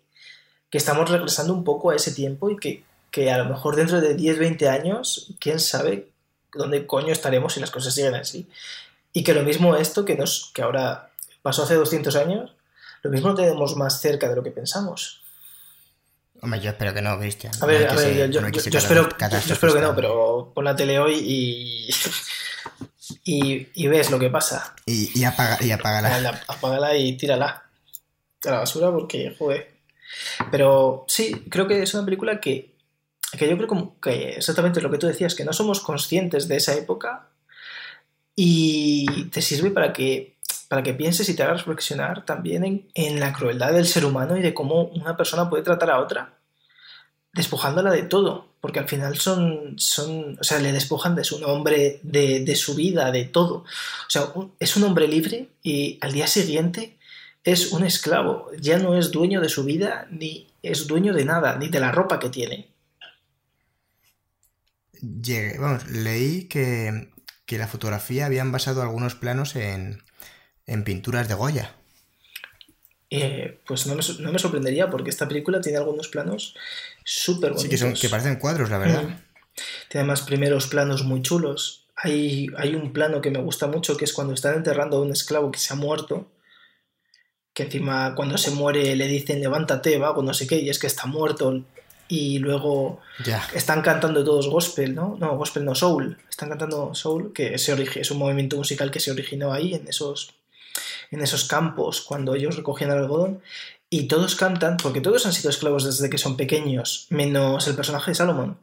que 0.70 0.78
estamos 0.78 1.11
regresando 1.11 1.53
un 1.53 1.62
poco 1.62 1.91
a 1.91 1.97
ese 1.97 2.12
tiempo 2.12 2.51
y 2.51 2.57
que, 2.57 2.84
que 3.11 3.30
a 3.30 3.36
lo 3.36 3.45
mejor 3.45 3.76
dentro 3.76 4.01
de 4.01 4.14
10, 4.14 4.38
20 4.38 4.68
años, 4.68 5.34
quién 5.38 5.61
sabe 5.61 6.09
dónde 6.55 6.86
coño 6.86 7.12
estaremos 7.12 7.53
si 7.53 7.61
las 7.61 7.70
cosas 7.70 7.95
siguen 7.95 8.14
así. 8.14 8.49
Y 9.12 9.24
que 9.24 9.34
lo 9.34 9.42
mismo 9.42 9.76
esto 9.76 10.04
que, 10.04 10.16
nos, 10.16 10.50
que 10.54 10.62
ahora 10.62 11.11
pasó 11.42 11.64
hace 11.64 11.74
200 11.74 12.14
años, 12.16 12.54
lo 13.02 13.11
mismo 13.11 13.30
lo 13.30 13.34
tenemos 13.34 13.76
más 13.76 14.00
cerca 14.00 14.28
de 14.28 14.36
lo 14.36 14.42
que 14.42 14.50
pensamos. 14.50 15.22
Hombre, 16.42 16.61
yo 16.61 16.70
espero 16.70 16.94
que 16.94 17.02
no, 17.02 17.18
Cristian. 17.18 17.52
A 17.61 17.66
ver, 17.66 17.88
a 17.88 17.94
ver, 17.94 18.30
yo, 18.30 18.40
espero, 18.40 18.50
yo, 18.50 19.52
espero, 19.52 19.74
que 19.74 19.80
no, 19.80 19.94
pero 19.94 20.52
pon 20.54 20.64
la 20.64 20.74
tele 20.74 20.98
hoy 20.98 21.14
y, 21.14 21.90
y, 23.74 23.86
ves 23.88 24.11
lo 24.11 24.18
que 24.18 24.30
pasa. 24.30 24.74
Y, 24.86 25.18
y, 25.18 25.24
apaga, 25.24 25.58
y 25.61 25.70
apágala. 25.70 26.42
Apágala 26.48 26.96
y 26.96 27.16
tírala 27.16 27.64
a 28.44 28.50
la 28.50 28.58
basura 28.61 28.90
porque, 28.90 29.34
joder. 29.38 29.70
Pero 30.50 31.04
sí, 31.08 31.44
creo 31.50 31.68
que 31.68 31.82
es 31.82 31.92
una 31.92 32.04
película 32.06 32.40
que, 32.40 32.74
que 33.36 33.48
yo 33.48 33.56
creo 33.58 33.96
que 34.00 34.30
exactamente 34.30 34.80
lo 34.80 34.90
que 34.90 34.98
tú 34.98 35.06
decías, 35.06 35.34
que 35.34 35.44
no 35.44 35.52
somos 35.52 35.80
conscientes 35.80 36.48
de 36.48 36.56
esa 36.56 36.74
época 36.74 37.30
y 38.43 39.24
te 39.24 39.43
sirve 39.43 39.70
para 39.70 39.93
que, 39.93 40.38
para 40.68 40.82
que 40.82 40.95
pienses 40.95 41.28
y 41.28 41.36
te 41.36 41.43
hagas 41.43 41.66
reflexionar 41.66 42.24
también 42.24 42.64
en, 42.64 42.88
en 42.95 43.20
la 43.20 43.34
crueldad 43.34 43.74
del 43.74 43.86
ser 43.86 44.07
humano 44.07 44.34
y 44.34 44.41
de 44.41 44.55
cómo 44.55 44.84
una 44.84 45.14
persona 45.14 45.51
puede 45.51 45.62
tratar 45.62 45.91
a 45.91 46.01
otra 46.01 46.38
despojándola 47.34 47.93
de 47.93 48.05
todo, 48.05 48.49
porque 48.62 48.78
al 48.78 48.88
final 48.88 49.18
son, 49.18 49.78
son 49.78 50.38
o 50.41 50.43
sea, 50.43 50.59
le 50.59 50.72
despojan 50.72 51.14
de 51.14 51.24
su 51.24 51.38
nombre, 51.38 52.01
de, 52.03 52.41
de 52.41 52.57
su 52.57 52.74
vida, 52.74 53.12
de 53.12 53.26
todo. 53.26 53.57
O 53.57 54.09
sea, 54.09 54.32
es 54.59 54.74
un 54.74 54.84
hombre 54.84 55.07
libre 55.07 55.51
y 55.62 55.99
al 56.01 56.12
día 56.12 56.26
siguiente 56.26 56.97
es 57.45 57.72
un 57.72 57.84
esclavo, 57.84 58.51
ya 58.59 58.78
no 58.78 58.97
es 58.97 59.11
dueño 59.11 59.43
de 59.43 59.51
su 59.51 59.64
vida, 59.64 60.09
ni 60.11 60.49
es 60.62 60.86
dueño 60.86 61.12
de 61.12 61.26
nada, 61.26 61.59
ni 61.59 61.68
de 61.68 61.80
la 61.80 61.93
ropa 61.93 62.18
que 62.18 62.30
tiene. 62.30 62.68
Llegué, 65.03 65.59
vamos, 65.59 65.86
leí 65.88 66.45
que, 66.45 67.11
que 67.51 67.59
la 67.59 67.66
fotografía 67.66 68.26
habían 68.26 68.53
basado 68.53 68.80
algunos 68.80 69.16
planos 69.16 69.57
en, 69.57 70.05
en 70.66 70.84
pinturas 70.84 71.26
de 71.26 71.34
Goya. 71.34 71.74
Eh, 73.11 73.59
pues 73.66 73.88
no 73.88 73.96
me, 73.96 74.03
no 74.20 74.30
me, 74.30 74.38
sorprendería 74.38 74.88
porque 74.88 75.11
esta 75.11 75.26
película 75.26 75.61
tiene 75.61 75.78
algunos 75.78 76.07
planos 76.07 76.55
súper 77.03 77.51
bonitos. 77.51 77.62
Sí, 77.64 77.68
que, 77.68 77.76
son, 77.76 77.94
que 77.94 78.09
parecen 78.09 78.36
cuadros, 78.36 78.70
la 78.70 78.78
verdad. 78.78 79.03
Mm. 79.03 79.16
Tiene 79.88 80.03
además 80.03 80.22
primeros 80.22 80.68
planos 80.68 81.03
muy 81.03 81.22
chulos. 81.22 81.88
Hay, 81.96 82.46
hay 82.57 82.76
un 82.76 82.92
plano 82.92 83.20
que 83.20 83.32
me 83.32 83.40
gusta 83.40 83.66
mucho 83.66 83.96
que 83.96 84.05
es 84.05 84.12
cuando 84.12 84.34
están 84.34 84.55
enterrando 84.55 84.98
a 84.98 85.01
un 85.01 85.11
esclavo 85.11 85.51
que 85.51 85.59
se 85.59 85.72
ha 85.72 85.76
muerto. 85.76 86.30
Que 87.53 87.64
encima 87.64 88.14
cuando 88.14 88.38
se 88.38 88.53
muere 88.53 88.94
le 88.94 89.09
dicen 89.09 89.40
levántate, 89.40 89.98
vago, 89.98 90.22
no 90.22 90.34
sé 90.34 90.46
qué, 90.46 90.61
y 90.61 90.70
es 90.70 90.78
que 90.78 90.86
está 90.86 91.07
muerto. 91.07 91.64
Y 92.12 92.40
luego 92.40 93.00
están 93.54 93.82
cantando 93.82 94.24
todos 94.24 94.48
gospel, 94.48 94.94
¿no? 94.94 95.16
No, 95.18 95.36
gospel 95.36 95.64
no, 95.64 95.76
soul. 95.76 96.18
Están 96.28 96.48
cantando 96.48 96.92
soul, 96.92 97.32
que 97.32 97.56
se 97.56 97.72
es 98.00 98.11
un 98.11 98.18
movimiento 98.18 98.56
musical 98.56 98.90
que 98.90 98.98
se 98.98 99.12
originó 99.12 99.52
ahí 99.52 99.74
en 99.74 99.86
esos 99.86 100.34
en 101.11 101.20
esos 101.20 101.44
campos 101.44 102.00
cuando 102.00 102.34
ellos 102.34 102.56
recogían 102.56 102.90
el 102.90 102.98
algodón 102.98 103.42
y 103.88 104.06
todos 104.06 104.36
cantan, 104.36 104.76
porque 104.76 105.00
todos 105.00 105.26
han 105.26 105.32
sido 105.32 105.50
esclavos 105.50 105.84
desde 105.84 106.08
que 106.08 106.18
son 106.18 106.36
pequeños, 106.36 107.06
menos 107.11 107.66
el 107.66 107.74
personaje 107.74 108.12
de 108.12 108.14
Salomón, 108.14 108.58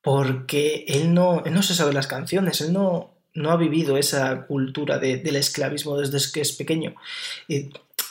porque 0.00 0.84
él 0.86 1.12
no, 1.12 1.42
no 1.42 1.62
se 1.62 1.74
sabe 1.74 1.92
las 1.92 2.06
canciones, 2.06 2.60
él 2.60 2.72
no, 2.72 3.14
no 3.34 3.50
ha 3.50 3.56
vivido 3.56 3.96
esa 3.96 4.46
cultura 4.46 4.98
del 4.98 5.36
esclavismo 5.36 5.96
desde 5.96 6.32
que 6.32 6.40
es 6.40 6.52
pequeño. 6.52 6.94
Y, 7.48 7.70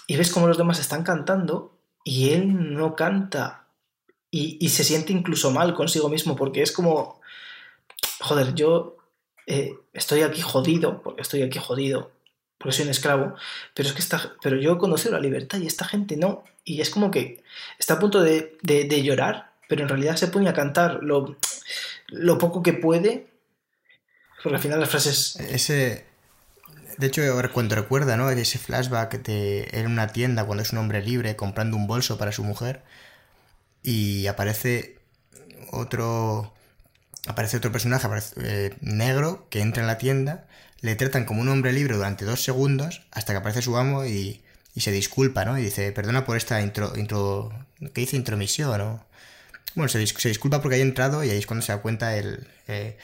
ves 0.09 0.31
cómo 0.31 0.47
los 0.47 0.57
demás 0.57 0.79
están 0.79 1.03
cantando 1.03 1.77
y 2.03 2.31
él 2.31 2.73
no 2.73 2.95
canta 2.95 3.66
y, 4.30 4.69
se 4.69 4.84
siente 4.84 5.13
incluso 5.13 5.51
mal 5.51 5.73
consigo 5.73 6.09
mismo 6.09 6.36
porque 6.36 6.61
es 6.61 6.71
como, 6.71 7.21
joder, 8.19 8.53
yo 8.53 8.97
eh, 9.45 9.73
estoy 9.93 10.21
aquí 10.21 10.41
jodido, 10.41 11.01
porque 11.01 11.21
estoy 11.21 11.43
aquí 11.43 11.59
jodido, 11.59 12.11
porque 12.57 12.75
soy 12.75 12.86
un 12.86 12.91
esclavo, 12.91 13.36
pero 13.73 13.88
es 13.88 13.93
que 13.93 14.01
está, 14.01 14.34
pero 14.41 14.57
yo 14.57 14.73
he 14.73 14.78
conocido 14.78 15.13
la 15.13 15.21
libertad 15.21 15.59
y 15.59 15.67
esta 15.67 15.86
gente 15.86 16.17
no, 16.17 16.43
y 16.65 16.82
es 16.82 16.89
como 16.89 17.09
que 17.09 17.43
está 17.80 17.95
a 17.95 17.99
punto 17.99 18.21
de, 18.21 18.57
llorar, 19.03 19.53
pero 19.69 19.84
en 19.84 19.89
realidad 19.89 20.17
se 20.17 20.28
pone 20.28 20.49
a 20.49 20.53
cantar 20.53 20.99
lo, 21.03 21.38
lo 22.07 22.38
poco 22.38 22.61
que 22.61 22.73
puede, 22.73 23.28
porque 24.43 24.55
al 24.55 24.61
final 24.61 24.80
las 24.80 24.89
frases... 24.89 25.38
Ese, 25.38 26.05
de 26.97 27.07
hecho, 27.07 27.21
cuando 27.53 27.75
recuerda, 27.75 28.17
¿no? 28.17 28.30
Ese 28.30 28.59
flashback 28.59 29.21
de 29.23 29.69
en 29.71 29.88
una 29.88 30.07
tienda 30.07 30.45
cuando 30.45 30.63
es 30.63 30.73
un 30.73 30.80
hombre 30.80 31.01
libre 31.01 31.36
comprando 31.36 31.78
un 31.78 31.88
bolso 31.88 32.17
para 32.17 32.32
su 32.32 32.43
mujer 32.43 32.84
y 33.84 34.28
aparece 34.28 34.99
otro 35.71 36.53
aparece 37.28 37.57
otro 37.57 37.71
personaje 37.71 38.07
eh, 38.38 38.75
negro 38.82 39.47
que 39.49 39.61
entra 39.61 39.82
en 39.82 39.88
la 39.88 39.97
tienda 39.97 40.47
le 40.82 40.95
tratan 40.95 41.25
como 41.25 41.41
un 41.41 41.49
hombre 41.49 41.73
libre 41.73 41.95
durante 41.95 42.25
dos 42.25 42.43
segundos 42.43 43.03
hasta 43.11 43.34
que 43.34 43.38
aparece 43.38 43.61
su 43.61 43.78
amo 43.78 44.05
y, 44.05 44.43
se 44.75 44.91
disculpa, 44.91 45.43
¿no? 45.43 45.57
Y 45.57 45.63
dice, 45.63 45.91
perdona 45.91 46.23
por 46.23 46.38
esta 46.38 46.61
intro... 46.61 46.93
intro 46.95 47.51
¿Qué 47.95 48.01
dice? 48.01 48.15
Intromisión, 48.15 48.78
¿no? 48.78 49.05
Bueno, 49.73 49.89
se, 49.89 49.97
disculpa 49.97 50.61
porque 50.61 50.75
haya 50.75 50.84
entrado 50.84 51.23
y 51.23 51.32
ahí 51.32 51.38
es 51.39 51.47
cuando 51.47 51.65
se 51.65 51.71
da 51.71 51.82
cuenta 51.82 52.15
el, 52.15 52.47
eh, 52.67 52.97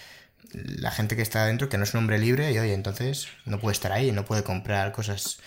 la 0.52 0.92
gente 0.92 1.16
que 1.16 1.24
está 1.24 1.44
adentro 1.44 1.70
que 1.70 1.78
no 1.80 1.84
es 1.84 1.94
un 1.94 2.00
hombre 2.00 2.20
libre 2.20 2.52
y 2.52 2.60
oye, 2.60 2.74
entonces 2.74 3.28
no 3.46 3.60
puede 3.60 3.74
estar 3.74 3.92
ahí, 3.92 4.12
no 4.12 4.24
puede 4.24 4.44
comprar 4.44 4.92
cosas 4.92 5.40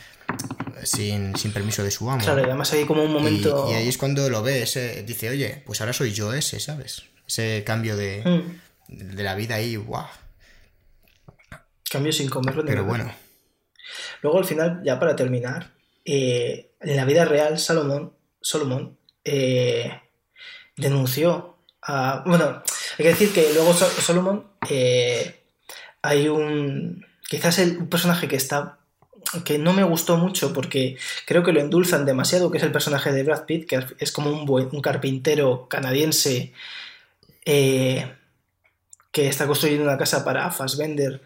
sin, 0.82 1.32
permiso 1.52 1.82
de 1.82 1.90
su 1.90 2.10
amo. 2.10 2.22
Claro, 2.22 2.40
y 2.40 2.44
además 2.44 2.72
hay 2.72 2.84
como 2.84 3.04
un 3.04 3.12
momento... 3.12 3.68
Y, 3.70 3.74
ahí 3.74 3.88
es 3.88 3.98
cuando 3.98 4.28
lo 4.30 4.42
ve, 4.42 4.60
dice, 5.06 5.30
oye, 5.30 5.62
pues 5.66 5.80
ahora 5.80 5.92
soy 5.92 6.12
yo 6.12 6.32
ese, 6.32 6.60
¿sabes? 6.60 7.02
Ese 7.26 7.64
cambio 7.64 7.96
de, 7.96 8.22
mm. 8.24 9.16
de 9.16 9.22
la 9.22 9.34
vida 9.34 9.56
ahí, 9.56 9.76
guau. 9.76 10.06
Cambio 11.90 12.12
sin 12.12 12.28
comerlo. 12.28 12.64
Pero 12.64 12.84
bueno. 12.84 13.12
Luego 14.22 14.38
al 14.38 14.44
final, 14.44 14.82
ya 14.84 14.98
para 14.98 15.16
terminar, 15.16 15.72
eh, 16.04 16.72
en 16.80 16.96
la 16.96 17.04
vida 17.04 17.24
real, 17.24 17.58
Salomón, 17.58 18.14
Salomón 18.40 18.98
eh, 19.24 20.00
denunció 20.76 21.58
a... 21.82 22.22
Bueno, 22.26 22.62
hay 22.98 23.04
que 23.04 23.08
decir 23.08 23.32
que 23.32 23.52
luego 23.54 23.72
Salomón 23.74 24.46
eh, 24.68 25.42
hay 26.02 26.28
un... 26.28 27.04
Quizás 27.28 27.58
el, 27.58 27.78
un 27.78 27.88
personaje 27.88 28.28
que 28.28 28.36
está 28.36 28.78
que 29.44 29.58
no 29.58 29.72
me 29.72 29.84
gustó 29.84 30.16
mucho 30.16 30.52
porque 30.52 30.96
creo 31.26 31.42
que 31.42 31.52
lo 31.52 31.60
endulzan 31.60 32.04
demasiado, 32.06 32.50
que 32.50 32.58
es 32.58 32.64
el 32.64 32.72
personaje 32.72 33.12
de 33.12 33.22
Brad 33.22 33.44
Pitt, 33.44 33.68
que 33.68 33.84
es 33.98 34.12
como 34.12 34.30
un, 34.30 34.46
buen, 34.46 34.68
un 34.72 34.80
carpintero 34.80 35.66
canadiense 35.68 36.52
que 37.44 39.28
está 39.28 39.46
construyendo 39.46 39.84
una 39.84 39.98
casa 39.98 40.24
para 40.24 40.50
Fassbender 40.50 41.22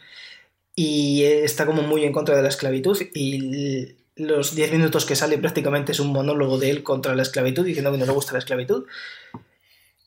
y 0.74 1.24
está 1.24 1.66
como 1.66 1.82
muy 1.82 2.04
en 2.04 2.12
contra 2.12 2.36
de 2.36 2.42
la 2.42 2.48
esclavitud 2.48 3.00
y 3.14 3.96
los 4.16 4.54
10 4.54 4.72
minutos 4.72 5.06
que 5.06 5.16
sale 5.16 5.38
prácticamente 5.38 5.92
es 5.92 6.00
un 6.00 6.12
monólogo 6.12 6.58
de 6.58 6.70
él 6.70 6.82
contra 6.82 7.14
la 7.14 7.22
esclavitud 7.22 7.64
diciendo 7.64 7.90
que 7.90 7.98
no 7.98 8.06
le 8.06 8.12
gusta 8.12 8.32
la 8.32 8.38
esclavitud. 8.38 8.86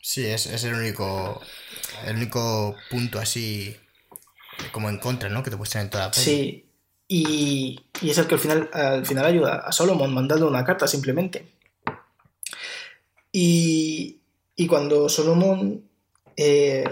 Sí, 0.01 0.25
es, 0.25 0.45
el 0.63 0.73
único 0.73 1.41
el 2.05 2.17
único 2.17 2.75
punto 2.89 3.19
así 3.19 3.75
como 4.71 4.89
en 4.89 4.97
contra, 4.97 5.29
¿no? 5.29 5.43
Que 5.43 5.49
te 5.49 5.55
muestran 5.55 5.85
en 5.85 5.89
toda 5.89 6.05
la 6.05 6.11
peli. 6.11 6.23
Sí, 6.23 6.65
y, 7.15 7.79
es 8.01 8.17
el 8.17 8.25
que 8.25 8.33
al 8.33 8.39
final, 8.39 8.69
al 8.73 9.05
final 9.05 9.25
ayuda 9.25 9.57
a 9.57 9.71
Solomon 9.71 10.11
mandando 10.11 10.47
una 10.47 10.65
carta 10.65 10.87
simplemente. 10.87 11.45
Y, 13.31 14.19
y 14.55 14.65
cuando 14.65 15.07
Solomon 15.09 15.87
eh, 16.35 16.83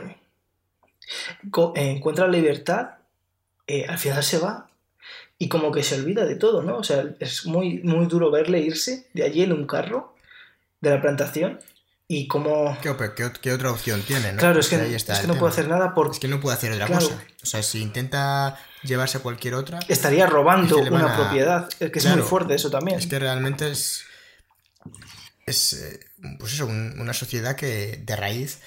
encuentra 1.74 2.28
la 2.28 2.34
libertad, 2.34 2.99
eh, 3.65 3.88
al 3.88 3.97
final 3.97 4.22
se 4.22 4.38
va 4.38 4.69
y 5.39 5.49
como 5.49 5.72
que 5.72 5.82
se 5.82 5.95
olvida 5.95 6.24
de 6.24 6.36
todo, 6.36 6.61
¿no? 6.61 6.78
O 6.78 6.84
sea, 6.84 7.03
es 7.19 7.47
muy, 7.47 7.80
muy 7.80 8.05
duro 8.05 8.30
verle 8.30 8.59
irse 8.59 9.07
de 9.13 9.24
allí 9.24 9.41
en 9.41 9.53
un 9.53 9.65
carro 9.65 10.13
de 10.82 10.91
la 10.91 11.01
plantación 11.01 11.59
y 12.14 12.28
como... 12.28 12.78
¿Qué, 12.82 12.93
qué, 13.16 13.32
qué 13.41 13.53
otra 13.53 13.72
opción 13.72 14.01
tiene? 14.03 14.34
¿no? 14.34 14.39
Claro, 14.39 14.59
es 14.59 14.68
que, 14.68 14.76
Ahí 14.76 14.93
es 14.93 15.03
que 15.05 15.28
no 15.28 15.36
puede 15.36 15.51
hacer 15.53 15.68
nada 15.68 15.93
porque 15.93 16.16
Es 16.16 16.20
que 16.20 16.28
no 16.28 16.39
puede 16.39 16.57
hacer 16.57 16.72
otra 16.74 16.88
Claro. 16.88 17.05
cosa. 17.07 17.24
O 17.41 17.45
sea, 17.45 17.64
si 17.64 17.82
intenta 17.82 18.57
llevarse 18.84 19.18
a 19.18 19.22
cualquier 19.22 19.53
otra, 19.53 19.80
estaría 19.88 20.26
robando 20.28 20.78
Es 20.80 20.84
que 20.84 20.93
una 20.93 21.14
a- 21.14 21.18
propiedad. 21.18 21.70
Es 21.80 21.91
que 21.91 21.99
es 21.99 22.05
Claro. 22.05 22.22
muy 22.22 22.28
fuerte 22.30 22.55
eso 22.55 22.70
también. 22.70 22.99
es 22.99 23.07
que 23.07 23.18
realmente 23.20 23.72
es. 23.72 24.03
Es. 25.45 25.74
eh, 25.74 25.99
Pues 26.39 26.53
eso, 26.53 26.66
un- 26.68 26.99
una 26.99 27.14
sociedad 27.14 27.55
que 27.55 28.01
de 28.05 28.16
raíz. 28.16 28.59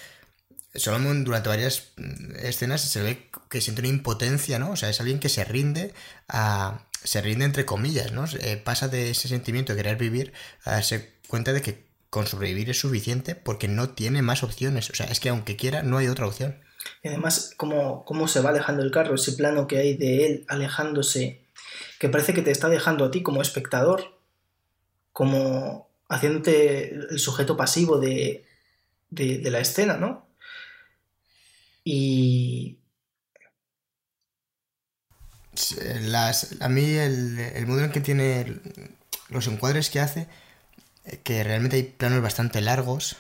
Solomon 0.76 1.22
durante 1.22 1.48
varias 1.48 1.92
mm, 1.96 2.34
escenas 2.42 2.80
se 2.80 3.00
ve 3.00 3.30
que 3.48 3.60
siente 3.60 3.80
una 3.80 3.88
impotencia, 3.90 4.58
¿no? 4.58 4.70
O 4.72 4.76
sea, 4.76 4.88
es 4.90 4.98
alguien 5.00 5.20
que 5.20 5.28
se 5.28 5.44
rinde 5.44 5.94
a. 6.28 6.86
Se 7.04 7.20
rinde 7.20 7.44
entre 7.44 7.64
comillas, 7.66 8.10
¿no? 8.12 8.24
Eh, 8.40 8.56
pasa 8.56 8.88
de 8.88 9.10
ese 9.10 9.28
sentimiento 9.28 9.72
de 9.72 9.76
querer 9.82 9.96
vivir 9.96 10.32
a 10.64 10.72
darse 10.72 11.12
cuenta 11.28 11.52
de 11.52 11.60
que 11.62 11.83
con 12.14 12.28
sobrevivir 12.28 12.70
es 12.70 12.78
suficiente 12.78 13.34
porque 13.34 13.66
no 13.66 13.88
tiene 13.88 14.22
más 14.22 14.44
opciones. 14.44 14.88
O 14.88 14.94
sea, 14.94 15.06
es 15.06 15.18
que 15.18 15.30
aunque 15.30 15.56
quiera, 15.56 15.82
no 15.82 15.96
hay 15.96 16.06
otra 16.06 16.28
opción. 16.28 16.60
Y 17.02 17.08
además, 17.08 17.54
cómo, 17.56 18.04
cómo 18.04 18.28
se 18.28 18.40
va 18.40 18.50
alejando 18.50 18.84
el 18.84 18.92
carro, 18.92 19.16
ese 19.16 19.32
plano 19.32 19.66
que 19.66 19.78
hay 19.78 19.96
de 19.96 20.24
él 20.24 20.44
alejándose, 20.46 21.44
que 21.98 22.08
parece 22.08 22.32
que 22.32 22.42
te 22.42 22.52
está 22.52 22.68
dejando 22.68 23.04
a 23.04 23.10
ti 23.10 23.24
como 23.24 23.42
espectador, 23.42 24.16
como 25.12 25.88
haciéndote 26.08 26.90
el 26.94 27.18
sujeto 27.18 27.56
pasivo 27.56 27.98
de, 27.98 28.46
de, 29.10 29.38
de 29.38 29.50
la 29.50 29.58
escena, 29.58 29.96
¿no? 29.96 30.28
Y 31.82 32.78
Las, 36.02 36.60
a 36.60 36.68
mí 36.68 36.84
el, 36.92 37.40
el 37.40 37.66
modo 37.66 37.80
en 37.80 37.90
que 37.90 38.00
tiene 38.00 38.60
los 39.30 39.48
encuadres 39.48 39.90
que 39.90 39.98
hace, 39.98 40.28
que 41.22 41.44
realmente 41.44 41.76
hay 41.76 41.82
planos 41.84 42.22
bastante 42.22 42.60
largos, 42.60 43.16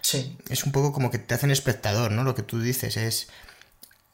sí, 0.00 0.36
es 0.48 0.64
un 0.64 0.72
poco 0.72 0.92
como 0.92 1.10
que 1.10 1.18
te 1.18 1.34
hacen 1.34 1.50
espectador, 1.50 2.10
¿no? 2.12 2.24
Lo 2.24 2.34
que 2.34 2.42
tú 2.42 2.60
dices 2.60 2.96
es... 2.96 3.28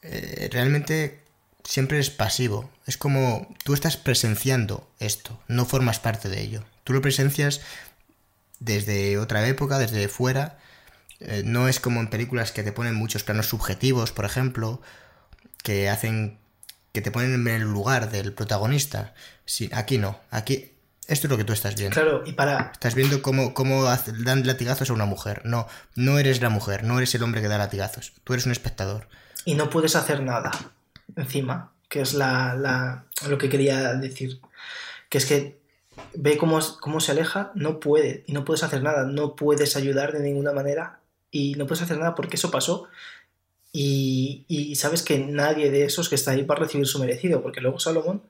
eh, 0.01 0.49
realmente 0.51 1.23
siempre 1.63 1.99
es 1.99 2.09
pasivo. 2.09 2.69
Es 2.85 2.97
como 2.97 3.47
tú 3.63 3.73
estás 3.73 3.97
presenciando 3.97 4.89
esto, 4.99 5.39
no 5.47 5.65
formas 5.65 5.99
parte 5.99 6.29
de 6.29 6.41
ello. 6.41 6.63
Tú 6.83 6.93
lo 6.93 7.01
presencias 7.01 7.61
desde 8.59 9.17
otra 9.17 9.47
época, 9.47 9.79
desde 9.79 10.07
fuera. 10.09 10.59
Eh, 11.19 11.43
no 11.45 11.67
es 11.69 11.79
como 11.79 12.01
en 12.01 12.09
películas 12.09 12.51
que 12.51 12.63
te 12.63 12.73
ponen 12.73 12.95
muchos 12.95 13.23
planos 13.23 13.47
subjetivos, 13.47 14.11
por 14.11 14.25
ejemplo, 14.25 14.81
que 15.63 15.89
hacen 15.89 16.37
que 16.91 17.01
te 17.01 17.11
ponen 17.11 17.33
en 17.33 17.47
el 17.47 17.63
lugar 17.63 18.11
del 18.11 18.33
protagonista. 18.33 19.15
Sí, 19.45 19.69
aquí 19.73 19.97
no. 19.97 20.19
Aquí 20.29 20.72
esto 21.07 21.27
es 21.27 21.31
lo 21.31 21.37
que 21.37 21.43
tú 21.43 21.53
estás 21.53 21.75
viendo. 21.75 21.93
claro, 21.93 22.23
y 22.25 22.33
para, 22.33 22.71
Estás 22.73 22.95
viendo 22.95 23.21
cómo, 23.21 23.53
cómo 23.53 23.83
dan 23.83 24.45
latigazos 24.47 24.89
a 24.89 24.93
una 24.93 25.05
mujer. 25.05 25.41
No, 25.45 25.67
no 25.95 26.19
eres 26.19 26.41
la 26.41 26.49
mujer, 26.49 26.83
no 26.83 26.97
eres 26.97 27.13
el 27.15 27.23
hombre 27.23 27.41
que 27.41 27.47
da 27.47 27.57
latigazos. 27.57 28.13
Tú 28.23 28.33
eres 28.33 28.45
un 28.45 28.51
espectador. 28.51 29.07
y 29.45 29.55
no 29.55 29.69
puedes 29.69 29.95
hacer 29.95 30.21
nada 30.23 30.51
encima, 31.15 31.71
que 31.89 32.01
es 32.01 32.13
la, 32.13 32.55
la- 32.55 33.05
lo 33.27 33.37
que 33.37 33.49
quería 33.49 33.93
decir. 33.93 34.39
Que 35.09 35.17
es 35.17 35.25
que 35.25 35.59
ve 36.15 36.37
cómo, 36.37 36.59
cómo 36.79 36.99
se 36.99 37.11
aleja, 37.11 37.51
no 37.55 37.79
puede, 37.79 38.23
y 38.25 38.33
no 38.33 38.45
puedes 38.45 38.63
hacer 38.63 38.81
nada, 38.81 39.03
no 39.05 39.35
puedes 39.35 39.75
ayudar 39.75 40.11
de 40.13 40.21
ninguna 40.21 40.51
manera, 40.53 40.99
y 41.29 41.53
no 41.55 41.67
puedes 41.67 41.83
hacer 41.83 41.97
nada 41.99 42.15
porque 42.15 42.37
eso 42.37 42.49
pasó, 42.49 42.87
y, 43.71 44.45
y 44.47 44.75
sabes 44.75 45.01
que 45.03 45.19
nadie 45.19 45.71
de 45.71 45.85
esos 45.85 46.09
que 46.09 46.15
está 46.15 46.31
ahí 46.31 46.43
va 46.43 46.55
a 46.55 46.59
recibir 46.59 46.87
su 46.87 46.99
merecido, 46.99 47.41
porque 47.41 47.61
luego 47.61 47.79
Salomón, 47.79 48.23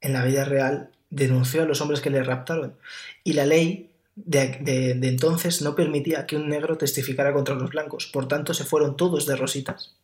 en 0.00 0.12
la 0.12 0.24
vida 0.24 0.44
real, 0.44 0.90
denunció 1.12 1.62
a 1.62 1.66
los 1.66 1.80
hombres 1.82 2.00
que 2.02 2.10
le 2.10 2.24
raptaron, 2.24 2.76
y 3.24 3.34
la 3.34 3.46
ley 3.46 3.90
de, 4.16 4.58
de- 5.00 5.08
entonces 5.08 5.62
no 5.62 5.74
permitía 5.76 6.26
que 6.26 6.36
un 6.36 6.48
negro 6.48 6.78
testificara 6.78 7.32
contra 7.34 7.54
los 7.56 7.70
blancos, 7.70 8.06
por 8.06 8.28
tanto 8.28 8.54
se 8.54 8.64
fueron 8.64 8.96
todos 8.96 9.26
de 9.26 9.36
rositas 9.36 9.94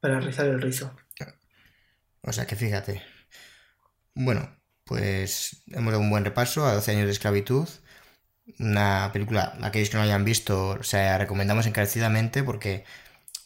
para 0.00 0.20
rizar 0.20 0.46
el 0.46 0.60
rizo. 0.62 0.92
O 2.22 2.32
sea 2.32 2.46
que 2.48 2.56
fíjate. 2.56 3.02
Bueno, 4.14 4.56
pues 4.84 5.62
hemos 5.68 5.92
dado 5.92 6.02
un 6.02 6.10
buen 6.10 6.24
repaso 6.24 6.66
a 6.66 6.74
12 6.74 6.92
años 6.92 7.06
de 7.06 7.12
esclavitud. 7.12 7.68
Una 8.58 9.10
película, 9.12 9.56
aquellos 9.62 9.90
que 9.90 9.96
no 9.96 10.02
hayan 10.02 10.24
visto, 10.24 10.70
o 10.70 10.82
sea, 10.82 11.18
recomendamos 11.18 11.66
encarecidamente 11.66 12.42
porque, 12.44 12.84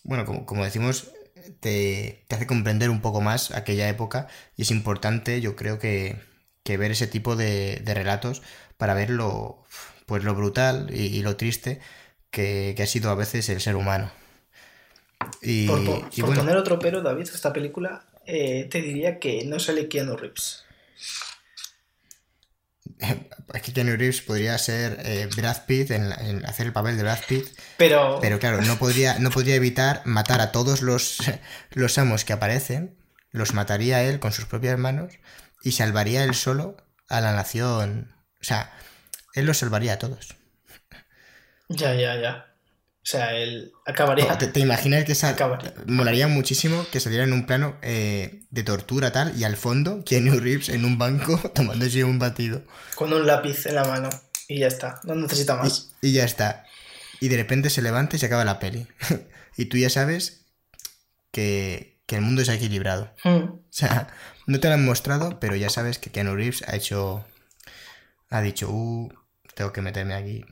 bueno, 0.04 0.24
como 0.46 0.64
decimos, 0.64 1.12
te, 1.60 2.24
te 2.28 2.34
hace 2.36 2.46
comprender 2.46 2.90
un 2.90 3.00
poco 3.02 3.20
más 3.20 3.50
aquella 3.52 3.88
época 3.88 4.28
y 4.56 4.62
es 4.62 4.70
importante, 4.70 5.40
yo 5.40 5.56
creo 5.56 5.78
que, 5.78 6.16
que 6.64 6.76
ver 6.76 6.90
ese 6.92 7.06
tipo 7.06 7.36
de, 7.36 7.76
de 7.84 7.94
relatos 7.94 8.42
para 8.76 8.94
ver 8.94 9.10
lo, 9.10 9.64
pues 10.06 10.24
lo 10.24 10.34
brutal 10.34 10.88
y, 10.92 11.06
y 11.06 11.22
lo 11.22 11.36
triste 11.36 11.80
que, 12.30 12.74
que 12.76 12.82
ha 12.82 12.86
sido 12.86 13.10
a 13.10 13.14
veces 13.14 13.48
el 13.48 13.60
ser 13.60 13.76
humano. 13.76 14.10
Y, 15.42 15.66
Por, 15.66 15.84
por- 15.84 16.08
y 16.16 16.20
por 16.20 16.28
bueno, 16.28 16.42
poner 16.42 16.56
otro 16.56 16.78
pero, 16.80 17.00
David, 17.02 17.28
esta 17.32 17.52
película, 17.52 18.04
eh, 18.26 18.68
te 18.70 18.80
diría 18.82 19.18
que 19.20 19.44
no 19.44 19.58
sale 19.60 19.88
Keanu 19.88 20.16
Reeves. 20.16 20.64
Es 23.54 23.62
que 23.62 23.72
Keanu 23.72 23.96
Reeves 23.96 24.20
podría 24.22 24.58
ser 24.58 24.98
eh, 25.04 25.28
Brad 25.36 25.64
Pitt 25.66 25.90
en, 25.90 26.12
en 26.12 26.44
hacer 26.44 26.66
el 26.66 26.72
papel 26.72 26.96
de 26.96 27.02
Brad 27.02 27.20
Pitt, 27.26 27.46
Pero, 27.76 28.18
pero 28.20 28.38
claro, 28.38 28.60
no 28.60 28.78
podría, 28.78 29.18
no 29.18 29.30
podría 29.30 29.54
evitar 29.54 30.02
matar 30.04 30.40
a 30.40 30.52
todos 30.52 30.82
los, 30.82 31.18
los 31.70 31.96
amos 31.98 32.24
que 32.24 32.32
aparecen, 32.32 32.98
los 33.30 33.54
mataría 33.54 34.02
él 34.02 34.20
con 34.20 34.32
sus 34.32 34.46
propias 34.46 34.78
manos 34.78 35.14
y 35.62 35.72
salvaría 35.72 36.24
él 36.24 36.34
solo 36.34 36.76
a 37.08 37.20
la 37.20 37.32
nación. 37.32 38.14
O 38.40 38.44
sea, 38.44 38.72
él 39.34 39.46
los 39.46 39.58
salvaría 39.58 39.94
a 39.94 39.98
todos. 39.98 40.36
ya, 41.68 41.94
ya, 41.94 42.20
ya. 42.20 42.47
O 43.02 43.10
sea, 43.10 43.34
él 43.34 43.72
acabaría. 43.86 44.36
¿Te, 44.36 44.48
te 44.48 44.60
imaginas 44.60 45.04
que 45.04 45.12
esa, 45.12 45.30
Acabaría. 45.30 45.72
molaría 45.86 46.28
muchísimo 46.28 46.84
que 46.92 47.00
saliera 47.00 47.24
en 47.24 47.32
un 47.32 47.46
plano 47.46 47.76
eh, 47.80 48.42
de 48.50 48.62
tortura 48.64 49.12
tal 49.12 49.38
y 49.38 49.44
al 49.44 49.56
fondo 49.56 50.04
Keanu 50.04 50.38
Reeves 50.38 50.68
en 50.68 50.84
un 50.84 50.98
banco 50.98 51.38
tomándose 51.54 52.04
un 52.04 52.18
batido? 52.18 52.64
con 52.96 53.12
un 53.12 53.26
lápiz 53.26 53.64
en 53.66 53.76
la 53.76 53.84
mano. 53.84 54.10
Y 54.46 54.58
ya 54.60 54.66
está. 54.66 55.00
No 55.04 55.14
necesita 55.14 55.56
más. 55.56 55.94
Y 56.02 56.12
ya 56.12 56.24
está. 56.24 56.64
Y 57.20 57.28
de 57.28 57.36
repente 57.36 57.70
se 57.70 57.82
levanta 57.82 58.16
y 58.16 58.18
se 58.18 58.26
acaba 58.26 58.44
la 58.44 58.58
peli. 58.58 58.86
y 59.56 59.66
tú 59.66 59.76
ya 59.78 59.90
sabes 59.90 60.44
que, 61.30 62.00
que 62.06 62.16
el 62.16 62.22
mundo 62.22 62.42
es 62.42 62.48
equilibrado. 62.48 63.14
Mm. 63.24 63.36
O 63.36 63.62
sea, 63.70 64.08
no 64.46 64.60
te 64.60 64.68
lo 64.68 64.74
han 64.74 64.84
mostrado, 64.84 65.40
pero 65.40 65.56
ya 65.56 65.70
sabes 65.70 65.98
que 65.98 66.10
Keanu 66.10 66.34
Reeves 66.34 66.62
ha 66.66 66.76
hecho. 66.76 67.24
Ha 68.30 68.40
dicho, 68.42 68.68
uh, 68.70 69.10
tengo 69.54 69.72
que 69.72 69.82
meterme 69.82 70.14
aquí. 70.14 70.44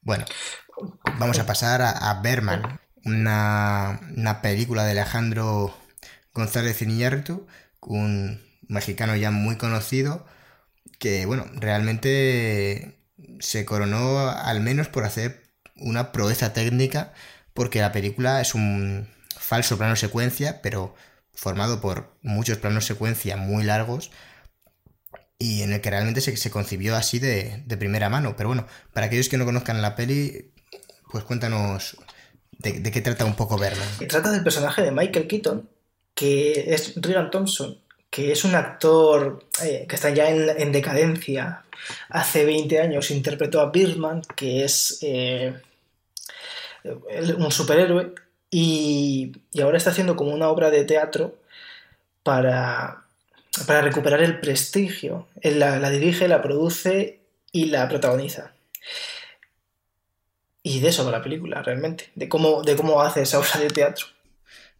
Bueno, 0.00 0.24
vamos 1.18 1.38
a 1.38 1.46
pasar 1.46 1.82
a, 1.82 1.90
a 1.90 2.20
Berman, 2.20 2.80
una, 3.04 4.00
una 4.16 4.42
película 4.42 4.84
de 4.84 4.92
Alejandro 4.92 5.74
González 6.34 6.80
Iñárritu, 6.82 7.46
un 7.80 8.40
mexicano 8.68 9.16
ya 9.16 9.30
muy 9.30 9.56
conocido, 9.56 10.26
que, 10.98 11.26
bueno, 11.26 11.46
realmente 11.54 12.98
se 13.40 13.64
coronó 13.64 14.28
al 14.28 14.60
menos 14.60 14.88
por 14.88 15.04
hacer 15.04 15.42
una 15.76 16.12
proeza 16.12 16.52
técnica, 16.52 17.12
porque 17.54 17.80
la 17.80 17.92
película 17.92 18.40
es 18.40 18.54
un 18.54 19.08
falso 19.36 19.78
plano 19.78 19.96
secuencia, 19.96 20.60
pero 20.62 20.94
formado 21.34 21.80
por 21.80 22.16
muchos 22.22 22.58
planos 22.58 22.84
secuencia 22.84 23.36
muy 23.36 23.64
largos 23.64 24.10
y 25.38 25.62
en 25.62 25.72
el 25.72 25.80
que 25.80 25.90
realmente 25.90 26.20
se, 26.20 26.36
se 26.36 26.50
concibió 26.50 26.96
así 26.96 27.18
de, 27.18 27.62
de 27.66 27.76
primera 27.76 28.08
mano. 28.08 28.36
Pero 28.36 28.48
bueno, 28.48 28.66
para 28.92 29.06
aquellos 29.06 29.28
que 29.28 29.38
no 29.38 29.44
conozcan 29.44 29.80
la 29.82 29.94
peli, 29.96 30.52
pues 31.10 31.24
cuéntanos 31.24 31.96
de, 32.58 32.82
qué 32.90 33.00
trata 33.00 33.24
un 33.24 33.34
poco. 33.34 33.58
Y 34.00 34.06
trata 34.06 34.30
del 34.30 34.42
personaje 34.42 34.82
de 34.82 34.90
Michael 34.90 35.28
Keaton, 35.28 35.68
que 36.14 36.74
es 36.74 36.94
Regan 36.96 37.30
Thompson, 37.30 37.78
que 38.10 38.32
es 38.32 38.44
un 38.44 38.54
actor 38.54 39.44
eh, 39.62 39.86
que 39.88 39.94
está 39.94 40.10
ya 40.10 40.28
en, 40.28 40.48
en 40.48 40.72
decadencia. 40.72 41.64
Hace 42.10 42.44
20 42.44 42.80
años 42.80 43.10
interpretó 43.10 43.60
a 43.60 43.70
Birdman, 43.70 44.22
que 44.34 44.64
es 44.64 44.98
eh, 45.02 45.54
un 46.84 47.52
superhéroe, 47.52 48.14
y, 48.50 49.32
ahora 49.62 49.78
está 49.78 49.90
haciendo 49.90 50.16
como 50.16 50.32
una 50.32 50.48
obra 50.48 50.70
de 50.70 50.84
teatro 50.84 51.36
para, 52.22 53.04
para 53.66 53.82
recuperar 53.82 54.20
el 54.22 54.40
prestigio. 54.40 55.28
Él 55.40 55.60
la 55.60 55.90
dirige, 55.90 56.26
la 56.26 56.42
produce 56.42 57.20
y 57.52 57.66
la 57.66 57.88
protagoniza. 57.88 58.52
Y 60.62 60.80
de 60.80 60.88
eso 60.88 61.04
va 61.04 61.12
la 61.12 61.22
película, 61.22 61.62
realmente, 61.62 62.10
de 62.14 62.28
cómo, 62.28 62.62
de 62.62 62.76
cómo 62.76 63.00
hace 63.00 63.22
esa 63.22 63.38
obra 63.40 63.60
de 63.60 63.68
teatro. 63.68 64.06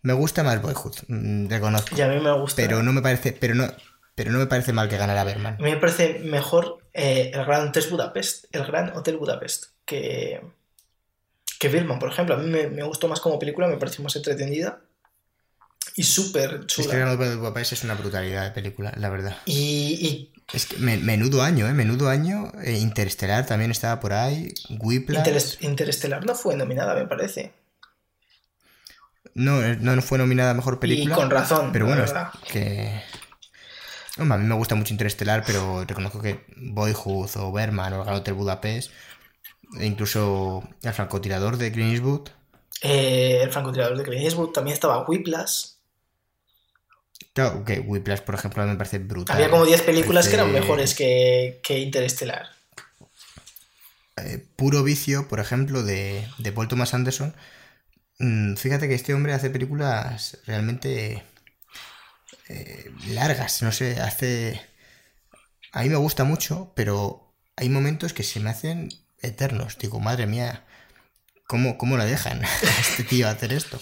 Me 0.02 0.12
gusta 0.12 0.42
más 0.42 0.62
Boyhood, 0.62 0.94
mm, 1.08 1.48
reconozco. 1.48 1.96
Y 1.96 2.00
a 2.00 2.08
mí 2.08 2.20
me 2.20 2.32
gusta. 2.32 2.62
Pero 2.62 2.82
no 2.82 2.92
me 2.92 3.02
parece, 3.02 3.32
pero 3.32 3.54
no, 3.54 3.66
pero 4.14 4.30
no 4.30 4.38
me 4.38 4.46
parece 4.46 4.72
mal 4.72 4.88
que 4.88 4.96
ganara 4.96 5.24
Berman. 5.24 5.54
A 5.54 5.62
mí 5.62 5.70
me 5.70 5.76
parece 5.76 6.20
mejor 6.20 6.78
eh, 6.92 7.30
el 7.34 7.44
Gran 7.44 7.68
Hotel 7.68 7.84
Budapest, 7.90 8.46
el 8.52 8.64
Gran 8.64 8.96
Hotel 8.96 9.16
Budapest, 9.16 9.66
que, 9.84 10.40
que 11.58 11.68
Birdman, 11.68 11.98
por 11.98 12.10
ejemplo. 12.10 12.34
A 12.34 12.38
mí 12.38 12.48
me, 12.48 12.68
me 12.68 12.82
gustó 12.82 13.08
más 13.08 13.20
como 13.20 13.38
película, 13.38 13.68
me 13.68 13.76
pareció 13.76 14.02
más 14.02 14.16
entretenida. 14.16 14.80
y 15.96 16.02
súper 16.02 16.54
Es 16.54 16.74
que 16.76 16.82
chula. 16.82 16.94
Gran 16.94 17.08
Hotel 17.10 17.38
Budapest 17.38 17.72
es 17.72 17.84
una 17.84 17.94
brutalidad 17.94 18.44
de 18.44 18.50
película, 18.50 18.92
la 18.96 19.08
verdad. 19.08 19.36
Y, 19.46 20.32
Es 20.52 20.66
que 20.66 20.78
me- 20.78 20.96
menudo 20.96 21.42
año, 21.42 21.68
¿eh? 21.68 21.74
Menudo 21.74 22.08
año. 22.08 22.50
Eh, 22.62 22.78
Interestelar 22.78 23.44
también 23.46 23.70
estaba 23.70 24.00
por 24.00 24.12
ahí. 24.14 24.52
Whiplash. 24.80 25.26
Interes- 25.26 25.56
Interestelar 25.60 26.24
no 26.24 26.34
fue 26.34 26.56
nominada, 26.56 26.94
me 26.94 27.06
parece. 27.06 27.52
No, 29.34 29.62
eh, 29.62 29.76
no 29.80 30.00
fue 30.02 30.18
nominada 30.18 30.50
a 30.50 30.54
mejor 30.54 30.80
película. 30.80 31.14
Y 31.14 31.18
con 31.18 31.30
razón, 31.30 31.70
Pero 31.72 31.86
bueno, 31.86 32.04
es 32.04 32.12
que. 32.50 33.02
Hombre, 34.18 34.34
a 34.34 34.38
mí 34.38 34.46
me 34.46 34.54
gusta 34.54 34.74
mucho 34.74 34.92
Interestelar, 34.94 35.44
pero 35.46 35.84
reconozco 35.84 36.20
que 36.20 36.44
Boyhood 36.56 37.30
o 37.36 37.52
Berman 37.52 37.92
o 37.92 37.98
el 37.98 38.04
Gran 38.04 38.16
Hotel 38.16 38.34
Budapest, 38.34 38.90
e 39.78 39.86
incluso 39.86 40.68
el 40.82 40.92
francotirador 40.92 41.56
de 41.56 41.68
Eastwood, 41.68 42.30
Eh, 42.80 43.40
el 43.42 43.50
francotirador 43.52 43.96
de 43.98 44.04
Clint 44.04 44.24
Eastwood 44.24 44.50
también 44.50 44.74
estaba 44.74 45.04
Whiplash. 45.06 45.77
Claro, 47.44 47.64
que 47.64 47.80
Whiplash, 47.80 48.20
por 48.20 48.34
ejemplo, 48.34 48.62
a 48.62 48.66
mí 48.66 48.72
me 48.72 48.78
parece 48.78 48.98
brutal. 48.98 49.36
Había 49.36 49.50
como 49.50 49.64
10 49.64 49.82
películas 49.82 50.28
que 50.28 50.34
eran 50.34 50.52
mejores 50.52 50.94
que, 50.94 51.60
que 51.62 51.78
Interestelar. 51.78 52.48
eh, 54.16 54.44
Puro 54.56 54.82
Vicio, 54.82 55.28
por 55.28 55.40
ejemplo, 55.40 55.82
de, 55.82 56.26
de 56.38 56.52
Paul 56.52 56.68
Thomas 56.68 56.94
Anderson. 56.94 57.34
Mm, 58.18 58.56
Fíjate 58.56 58.88
que 58.88 58.94
este 58.94 59.14
hombre 59.14 59.32
hace 59.32 59.50
películas 59.50 60.38
realmente 60.46 61.22
eh, 62.48 62.90
largas, 63.08 63.62
no 63.62 63.72
sé, 63.72 64.00
hace... 64.00 64.60
A 65.72 65.82
mí 65.82 65.88
me 65.90 65.96
gusta 65.96 66.24
mucho, 66.24 66.72
pero 66.74 67.32
hay 67.56 67.68
momentos 67.68 68.12
que 68.12 68.22
se 68.22 68.40
me 68.40 68.50
hacen 68.50 68.88
eternos. 69.20 69.76
Digo, 69.78 70.00
madre 70.00 70.26
mía, 70.26 70.64
¿cómo, 71.46 71.76
cómo 71.78 71.96
la 71.96 72.06
dejan 72.06 72.44
a 72.44 72.80
este 72.80 73.04
tío 73.04 73.28
hacer 73.28 73.52
esto? 73.52 73.78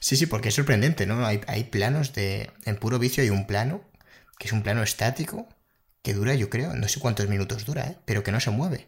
Sí, 0.00 0.16
sí, 0.16 0.26
porque 0.26 0.48
es 0.50 0.54
sorprendente, 0.54 1.06
¿no? 1.06 1.26
Hay, 1.26 1.40
hay 1.46 1.64
planos 1.64 2.12
de... 2.14 2.50
En 2.64 2.76
Puro 2.76 2.98
Vicio 2.98 3.22
hay 3.22 3.30
un 3.30 3.46
plano, 3.46 3.82
que 4.38 4.46
es 4.46 4.52
un 4.52 4.62
plano 4.62 4.82
estático, 4.82 5.48
que 6.02 6.14
dura, 6.14 6.34
yo 6.34 6.50
creo, 6.50 6.74
no 6.74 6.88
sé 6.88 7.00
cuántos 7.00 7.28
minutos 7.28 7.64
dura, 7.64 7.86
¿eh? 7.86 7.96
pero 8.04 8.22
que 8.22 8.32
no 8.32 8.40
se 8.40 8.50
mueve. 8.50 8.86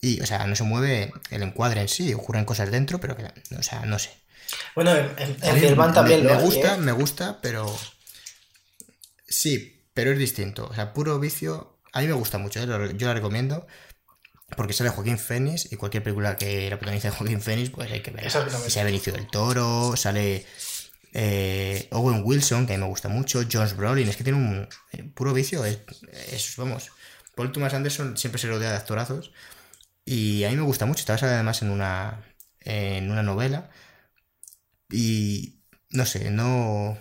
Y, 0.00 0.20
o 0.20 0.26
sea, 0.26 0.46
no 0.46 0.54
se 0.54 0.62
mueve 0.64 1.12
el 1.30 1.42
encuadre 1.42 1.80
en 1.80 1.88
sí, 1.88 2.14
ocurren 2.14 2.44
cosas 2.44 2.70
dentro, 2.70 3.00
pero 3.00 3.16
que, 3.16 3.24
o 3.56 3.62
sea, 3.62 3.84
no 3.84 3.98
sé. 3.98 4.10
Bueno, 4.74 4.94
en, 4.94 5.36
en, 5.42 5.60
Birdman 5.60 5.92
también 5.92 6.22
me, 6.22 6.28
lo 6.28 6.36
me 6.36 6.42
gusta, 6.44 6.74
¿eh? 6.74 6.78
me 6.78 6.92
gusta, 6.92 7.38
pero. 7.42 7.76
Sí, 9.26 9.84
pero 9.94 10.12
es 10.12 10.18
distinto. 10.18 10.66
O 10.70 10.74
sea, 10.74 10.92
puro 10.92 11.18
vicio. 11.18 11.78
A 11.92 12.00
mí 12.00 12.06
me 12.06 12.12
gusta 12.12 12.38
mucho, 12.38 12.60
¿eh? 12.60 12.66
Lo- 12.66 12.90
yo 12.92 13.08
la 13.08 13.14
recomiendo. 13.14 13.66
Porque 14.56 14.72
sale 14.72 14.90
Joaquín 14.90 15.18
Phoenix 15.18 15.70
y 15.70 15.76
cualquier 15.76 16.02
película 16.02 16.36
que 16.36 16.70
la 16.70 16.78
protagonice 16.78 17.10
Joaquín 17.10 17.40
Phoenix, 17.40 17.70
pues 17.70 17.90
hay 17.92 18.00
que 18.00 18.10
ver. 18.10 18.30
Sale 18.30 18.84
Benicio 18.84 19.12
del 19.12 19.28
Toro, 19.28 19.94
sale 19.96 20.46
eh, 21.12 21.88
Owen 21.90 22.22
Wilson, 22.24 22.66
que 22.66 22.74
a 22.74 22.76
mí 22.76 22.82
me 22.82 22.88
gusta 22.88 23.08
mucho, 23.08 23.42
Jones 23.50 23.76
Brolin, 23.76 24.08
es 24.08 24.16
que 24.16 24.24
tiene 24.24 24.38
un 24.38 24.68
eh, 24.92 25.02
puro 25.14 25.34
vicio. 25.34 25.64
Es, 25.64 25.80
es, 26.32 26.56
vamos, 26.56 26.90
Paul 27.34 27.52
Thomas 27.52 27.74
Anderson 27.74 28.16
siempre 28.16 28.40
se 28.40 28.48
rodea 28.48 28.70
de 28.70 28.76
actorazos. 28.76 29.32
Y 30.04 30.44
a 30.44 30.50
mí 30.50 30.56
me 30.56 30.62
gusta 30.62 30.86
mucho. 30.86 31.00
Está 31.00 31.12
basada 31.12 31.34
además 31.34 31.60
en 31.62 31.70
una, 31.70 32.24
en 32.60 33.10
una 33.10 33.22
novela. 33.22 33.70
Y 34.90 35.60
no 35.90 36.06
sé, 36.06 36.30
no. 36.30 36.98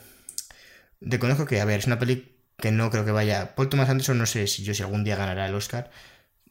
Reconozco 1.02 1.46
que, 1.46 1.62
a 1.62 1.66
ver, 1.66 1.80
es 1.80 1.88
una 1.88 2.00
peli 2.00 2.38
que 2.58 2.72
no 2.72 2.92
creo 2.92 3.06
que 3.06 3.12
vaya. 3.12 3.56
Paul 3.56 3.70
Thomas 3.70 3.90
Anderson, 3.90 4.18
no 4.18 4.26
sé 4.26 4.48
si 4.48 4.64
yo 4.64 4.74
si 4.74 4.84
algún 4.84 5.04
día 5.04 5.16
ganará 5.16 5.48
el 5.48 5.56
Oscar. 5.56 5.90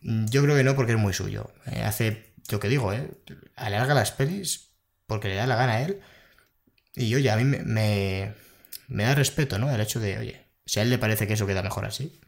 Mm, 0.07 0.27
Yo 0.27 0.43
creo 0.43 0.57
que 0.57 0.65
no, 0.65 0.75
porque 0.77 0.93
es 0.93 0.99
muy 0.99 1.13
suyo. 1.13 1.51
Eh, 1.67 1.83
hace, 1.83 2.33
yo 2.49 2.61
que 2.61 2.69
digo, 2.69 2.93
¿eh? 2.93 3.11
Alarga 3.57 3.95
las 3.95 4.13
pelis 4.13 4.71
porque 5.07 5.29
le 5.29 5.35
da 5.37 5.47
la 5.47 5.57
gana 5.57 5.75
a 5.75 5.83
él. 5.83 6.01
Y 6.95 7.15
oye, 7.15 7.31
a 7.31 7.37
mí 7.37 7.45
me, 7.45 8.33
me, 8.89 9.05
da 9.05 9.15
respeto, 9.15 9.59
¿no? 9.59 9.71
El 9.75 9.81
hecho 9.81 10.01
de, 10.01 10.19
oye, 10.19 10.47
si 10.65 10.81
a 10.81 10.83
él 10.83 10.91
le 10.91 10.99
parece 10.99 11.27
que 11.27 11.35
eso 11.35 11.47
queda 11.47 11.63
mejor 11.63 11.85
así, 11.85 12.21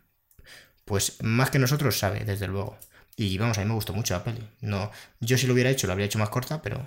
pues 0.84 1.22
más 1.22 1.50
que 1.50 1.58
nosotros 1.58 1.98
sabe, 1.98 2.24
desde 2.24 2.48
luego. 2.48 2.78
Y 3.16 3.38
vamos, 3.38 3.58
a 3.58 3.62
mí 3.62 3.68
me 3.68 3.74
gustó 3.74 3.92
mucho 3.92 4.14
la 4.14 4.24
peli. 4.24 4.46
No, 4.60 4.90
yo 5.20 5.38
si 5.38 5.46
lo 5.46 5.54
hubiera 5.54 5.70
hecho, 5.70 5.86
lo 5.86 5.92
habría 5.92 6.06
hecho 6.06 6.18
más 6.18 6.30
corta, 6.30 6.62
pero. 6.62 6.86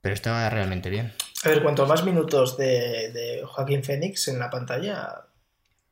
Pero 0.00 0.14
estaba 0.14 0.48
realmente 0.50 0.90
bien. 0.90 1.12
A 1.44 1.48
ver, 1.48 1.62
cuanto 1.62 1.86
más 1.86 2.04
minutos 2.04 2.56
de, 2.56 3.12
de 3.12 3.42
Joaquín 3.46 3.84
Phoenix 3.84 4.28
en 4.28 4.38
la 4.38 4.50
pantalla, 4.50 5.26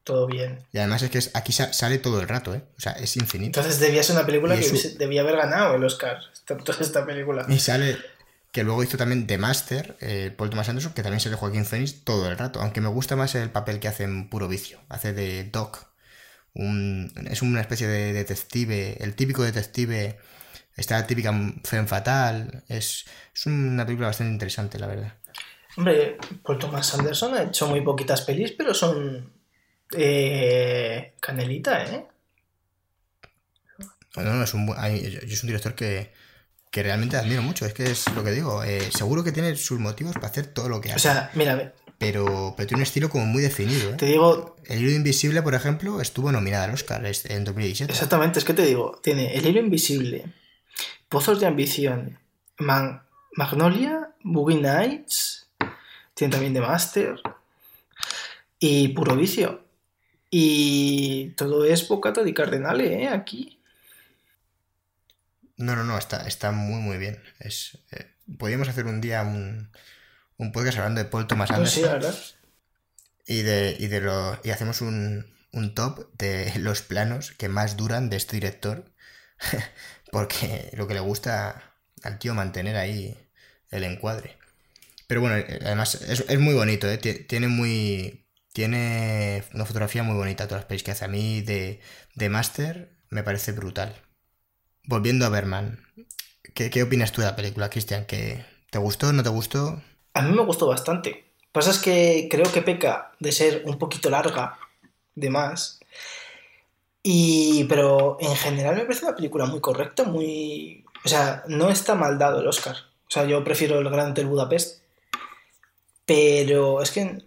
todo 0.05 0.27
bien. 0.27 0.65
Y 0.73 0.79
además 0.79 1.03
es 1.03 1.11
que 1.11 1.19
es- 1.19 1.31
aquí 1.35 1.53
sa- 1.53 1.73
sale 1.73 1.99
todo 1.99 2.21
el 2.21 2.29
rato, 2.29 2.55
¿eh? 2.55 2.63
O 2.77 2.81
sea, 2.81 2.93
es 2.93 3.17
infinito. 3.17 3.61
Entonces 3.61 3.81
debía 3.81 4.03
ser 4.03 4.17
una 4.17 4.27
película 4.27 4.59
que 4.59 4.71
debía 4.99 5.21
haber 5.23 5.37
ganado 5.37 5.75
el 5.75 5.85
Oscar. 5.85 6.19
esta- 6.33 6.57
Toda 6.57 6.79
esta 6.81 7.07
película. 7.07 7.47
Y 7.49 7.59
sale 7.59 7.97
que 8.53 8.65
luego 8.65 8.83
hizo 8.83 8.97
también 8.97 9.27
The 9.29 9.39
Master, 9.39 9.97
eh, 10.01 10.35
Paul 10.37 10.51
Thomas 10.51 10.69
Anderson, 10.69 10.93
que 10.93 11.03
también 11.03 11.21
sale 11.21 11.37
Joaquín 11.37 11.65
Phoenix 11.65 12.03
todo 12.05 12.29
el 12.29 12.37
rato. 12.37 12.61
Aunque 12.61 12.81
me 12.81 12.89
gusta 12.89 13.15
más 13.15 13.35
el 13.37 13.51
papel 13.51 13.79
que 13.79 13.87
hace 13.89 14.03
en 14.05 14.29
Puro 14.29 14.49
Vicio. 14.49 14.81
Hace 14.89 15.13
de 15.13 15.45
Doc. 15.45 15.87
Un- 16.55 17.13
es 17.31 17.43
una 17.43 17.61
especie 17.61 17.87
de 17.87 18.13
detective, 18.13 18.97
el 19.05 19.15
típico 19.15 19.43
detective. 19.45 20.19
Está 20.77 20.99
la 20.99 21.07
típica 21.07 21.31
femme 21.65 21.87
fatal. 21.87 22.65
Es, 22.69 23.05
es 23.35 23.47
una 23.47 23.85
película 23.87 24.09
bastante 24.09 24.33
interesante, 24.33 24.79
la 24.79 24.87
verdad. 24.89 25.15
Hombre, 25.77 26.17
Paul 26.43 26.59
Thomas 26.59 26.93
Anderson 26.95 27.35
ha 27.35 27.43
hecho 27.45 27.69
muy 27.69 27.83
poquitas 27.83 28.23
pelis, 28.23 28.53
pero 28.53 28.75
son 28.75 29.33
eh, 29.97 31.15
canelita, 31.21 31.85
¿eh? 31.85 32.07
No, 34.17 34.23
no, 34.25 34.43
es 34.43 34.55
un, 34.55 34.67
yo, 34.67 35.21
es 35.21 35.43
un 35.43 35.47
director 35.47 35.75
que, 35.75 36.13
que 36.71 36.83
realmente 36.83 37.17
admiro 37.17 37.43
mucho. 37.43 37.65
Es 37.65 37.73
que 37.75 37.91
es 37.91 38.13
lo 38.15 38.25
que 38.25 38.33
digo. 38.33 38.63
eh, 38.65 38.91
seguro 38.93 39.23
que 39.23 39.33
tiene 39.33 39.55
sus 39.57 39.79
motivos 39.79 40.15
para 40.15 40.27
hacer 40.29 40.47
todo 40.49 40.69
lo 40.69 40.81
que 40.81 40.91
O 40.91 40.93
hace. 40.93 41.01
sea, 41.09 41.31
mira, 41.35 41.73
pero, 41.99 42.55
pero 42.57 42.67
tiene 42.67 42.81
un 42.81 42.85
estilo 42.85 43.09
como 43.09 43.27
muy 43.27 43.43
definido. 43.43 43.91
¿eh? 43.91 43.97
te 43.97 44.07
digo 44.07 44.57
El 44.65 44.81
hilo 44.81 44.91
invisible, 44.93 45.43
por 45.43 45.55
ejemplo, 45.55 46.01
estuvo 46.01 46.33
nominada 46.33 46.65
al 46.65 46.75
Oscar 46.75 47.05
en 47.05 47.45
2017. 47.45 47.93
exactamente, 47.93 48.39
es 48.39 48.45
que 48.45 48.55
te 48.55 48.63
digo, 48.65 48.99
tiene 49.03 49.35
El 49.35 49.47
hilo 49.47 49.61
invisible, 49.61 50.25
Pozos 51.09 51.41
de 51.41 51.47
ambición, 51.47 52.19
Man- 52.59 53.03
Magnolia, 53.37 54.11
Boogie 54.23 54.61
Nights, 54.61 55.49
tiene 56.15 56.33
también 56.33 56.53
The 56.55 56.61
Master 56.63 57.21
y 58.59 58.89
Puro 58.89 59.15
Vicio. 59.17 59.65
Y 60.31 61.31
todo 61.37 61.65
es 61.65 61.87
Bocato 61.89 62.25
di 62.25 62.35
Cardenale, 62.35 63.03
¿eh? 63.05 63.09
Aquí. 63.09 63.61
No, 65.57 65.77
no, 65.77 65.85
no, 65.85 65.99
está, 65.99 66.27
está 66.27 66.53
muy, 66.53 66.81
muy 66.81 66.99
bien. 66.99 67.23
Es, 67.39 67.79
eh, 67.93 68.07
podríamos 68.39 68.69
hacer 68.69 68.87
un 68.87 69.01
día 69.01 69.23
un, 69.23 69.71
un 70.39 70.53
podcast 70.53 70.79
hablando 70.79 71.03
de 71.03 71.11
Paul 71.11 71.27
Thomas 71.27 71.53
Pues 71.53 71.71
sí, 71.71 71.83
Anderson 71.83 71.85
la 71.85 71.93
verdad. 71.93 72.15
y, 73.27 73.43
de, 73.43 73.77
y, 73.79 73.87
de 73.89 74.01
lo, 74.01 74.39
y 74.45 74.51
hacemos 74.51 74.81
un, 74.81 75.27
un 75.53 75.75
top 75.75 76.09
de 76.19 76.53
los 76.59 76.83
planos 76.83 77.33
que 77.33 77.49
más 77.49 77.77
duran 77.77 78.11
de 78.11 78.17
este 78.17 78.37
director. 78.37 78.85
Porque 80.13 80.71
lo 80.77 80.87
que 80.89 80.95
le 80.95 81.01
gusta 81.01 81.75
al 82.03 82.19
tío 82.19 82.35
mantener 82.35 82.77
ahí 82.77 83.17
el 83.71 83.85
encuadre. 83.85 84.39
Pero 85.07 85.21
bueno, 85.23 85.37
eh, 85.39 85.61
además 85.65 85.97
es, 85.97 86.25
es 86.29 86.39
muy 86.41 86.55
bonito, 86.55 86.89
¿eh? 86.91 87.01
Tie- 87.01 87.27
Tiene 87.29 87.49
muy. 87.49 88.20
Tiene 88.53 89.45
una 89.55 89.65
fotografía 89.65 90.03
muy 90.03 90.17
bonita 90.17 90.47
todas 90.47 90.63
las 90.63 90.69
pelis 90.69 90.83
que 90.83 90.91
hace. 90.91 91.05
A 91.05 91.09
mí 91.09 91.41
de, 91.41 91.81
de 92.15 92.29
Master 92.29 92.91
me 93.09 93.23
parece 93.23 93.53
brutal. 93.53 93.95
Volviendo 94.85 95.27
a 95.27 95.29
Berman, 95.29 95.85
¿qué, 96.55 96.83
opinas 96.83 97.13
tú 97.13 97.21
de 97.21 97.29
la 97.29 97.37
película, 97.37 97.71
Cristian? 97.71 98.07
¿Que 98.07 98.45
¿Te 98.71 98.79
gustó? 98.79 99.13
¿No 99.13 99.23
te 99.23 99.29
gustó? 99.29 99.83
A 100.15 100.23
mí 100.23 100.33
me 100.33 100.45
gustó 100.45 100.67
bastante. 100.67 101.33
Pasa 101.53 101.71
es 101.71 101.79
que 101.79 102.29
creo 102.31 102.51
que 102.53 102.63
peca 102.63 103.13
de 103.19 103.33
ser 103.33 103.63
un 103.67 103.79
poquito 103.79 104.11
larga, 104.11 104.59
de 105.15 105.31
más. 105.31 105.81
Y, 107.03 107.65
pero 107.65 108.17
en 108.21 108.37
general 108.37 108.77
me 108.77 108.85
parece 108.85 109.07
una 109.07 109.17
película 109.17 109.47
muy 109.47 109.61
correcta, 109.61 110.05
muy... 110.05 110.85
O 111.05 111.09
sea, 111.09 111.43
no 111.49 111.71
está 111.71 111.95
mal 111.95 112.19
dado 112.19 112.41
el 112.41 112.47
Oscar. 112.47 112.77
O 113.09 113.11
sea, 113.11 113.25
yo 113.25 113.43
prefiero 113.43 113.79
el 113.81 113.91
Gran 113.91 114.13
Hotel 114.13 114.27
Budapest. 114.27 114.83
Pero 116.05 116.83
es 116.83 116.91
que 116.91 117.25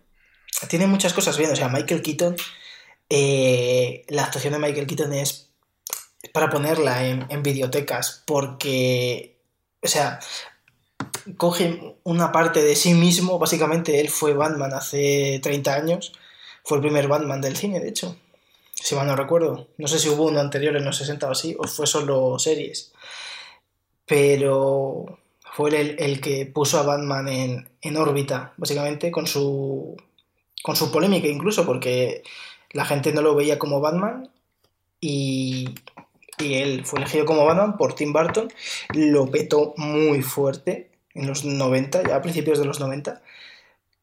tiene 0.67 0.87
muchas 0.87 1.13
cosas 1.13 1.37
bien. 1.37 1.51
O 1.51 1.55
sea, 1.55 1.69
Michael 1.69 2.01
Keaton, 2.01 2.35
eh, 3.09 4.05
la 4.09 4.25
actuación 4.25 4.53
de 4.53 4.59
Michael 4.59 4.87
Keaton 4.87 5.13
es 5.13 5.49
para 6.31 6.49
ponerla 6.49 7.05
en, 7.05 7.25
en 7.29 7.43
videotecas 7.43 8.23
porque, 8.25 9.37
o 9.81 9.87
sea, 9.87 10.19
coge 11.37 11.97
una 12.03 12.31
parte 12.31 12.61
de 12.63 12.75
sí 12.75 12.93
mismo. 12.93 13.39
Básicamente, 13.39 13.99
él 13.99 14.09
fue 14.09 14.33
Batman 14.33 14.73
hace 14.73 15.39
30 15.41 15.73
años. 15.73 16.13
Fue 16.63 16.77
el 16.77 16.81
primer 16.81 17.07
Batman 17.07 17.41
del 17.41 17.57
cine, 17.57 17.79
de 17.79 17.89
hecho. 17.89 18.17
Si 18.73 18.95
mal 18.95 19.07
no 19.07 19.15
recuerdo. 19.15 19.67
No 19.77 19.87
sé 19.87 19.99
si 19.99 20.09
hubo 20.09 20.25
uno 20.25 20.39
anterior 20.39 20.75
en 20.75 20.85
los 20.85 20.97
60 20.97 21.27
o 21.27 21.31
así, 21.31 21.55
o 21.57 21.67
fue 21.67 21.87
solo 21.87 22.37
series. 22.39 22.91
Pero 24.05 25.19
fue 25.53 25.69
el, 25.79 25.95
el 25.99 26.19
que 26.19 26.45
puso 26.45 26.79
a 26.79 26.83
Batman 26.83 27.27
en, 27.27 27.69
en 27.81 27.97
órbita, 27.97 28.53
básicamente, 28.57 29.11
con 29.11 29.27
su, 29.27 29.95
con 30.63 30.75
su 30.75 30.91
polémica 30.91 31.27
incluso, 31.27 31.65
porque 31.65 32.23
la 32.71 32.85
gente 32.85 33.13
no 33.13 33.21
lo 33.21 33.35
veía 33.35 33.59
como 33.59 33.81
Batman 33.81 34.31
y, 34.99 35.75
y 36.39 36.53
él 36.55 36.85
fue 36.85 36.99
elegido 36.99 37.25
como 37.25 37.45
Batman 37.45 37.77
por 37.77 37.93
Tim 37.93 38.11
Burton. 38.11 38.51
Lo 38.95 39.27
petó 39.27 39.75
muy 39.77 40.23
fuerte 40.23 40.89
en 41.13 41.27
los 41.27 41.45
90, 41.45 42.07
ya 42.07 42.15
a 42.15 42.21
principios 42.23 42.57
de 42.57 42.65
los 42.65 42.79
90. 42.79 43.21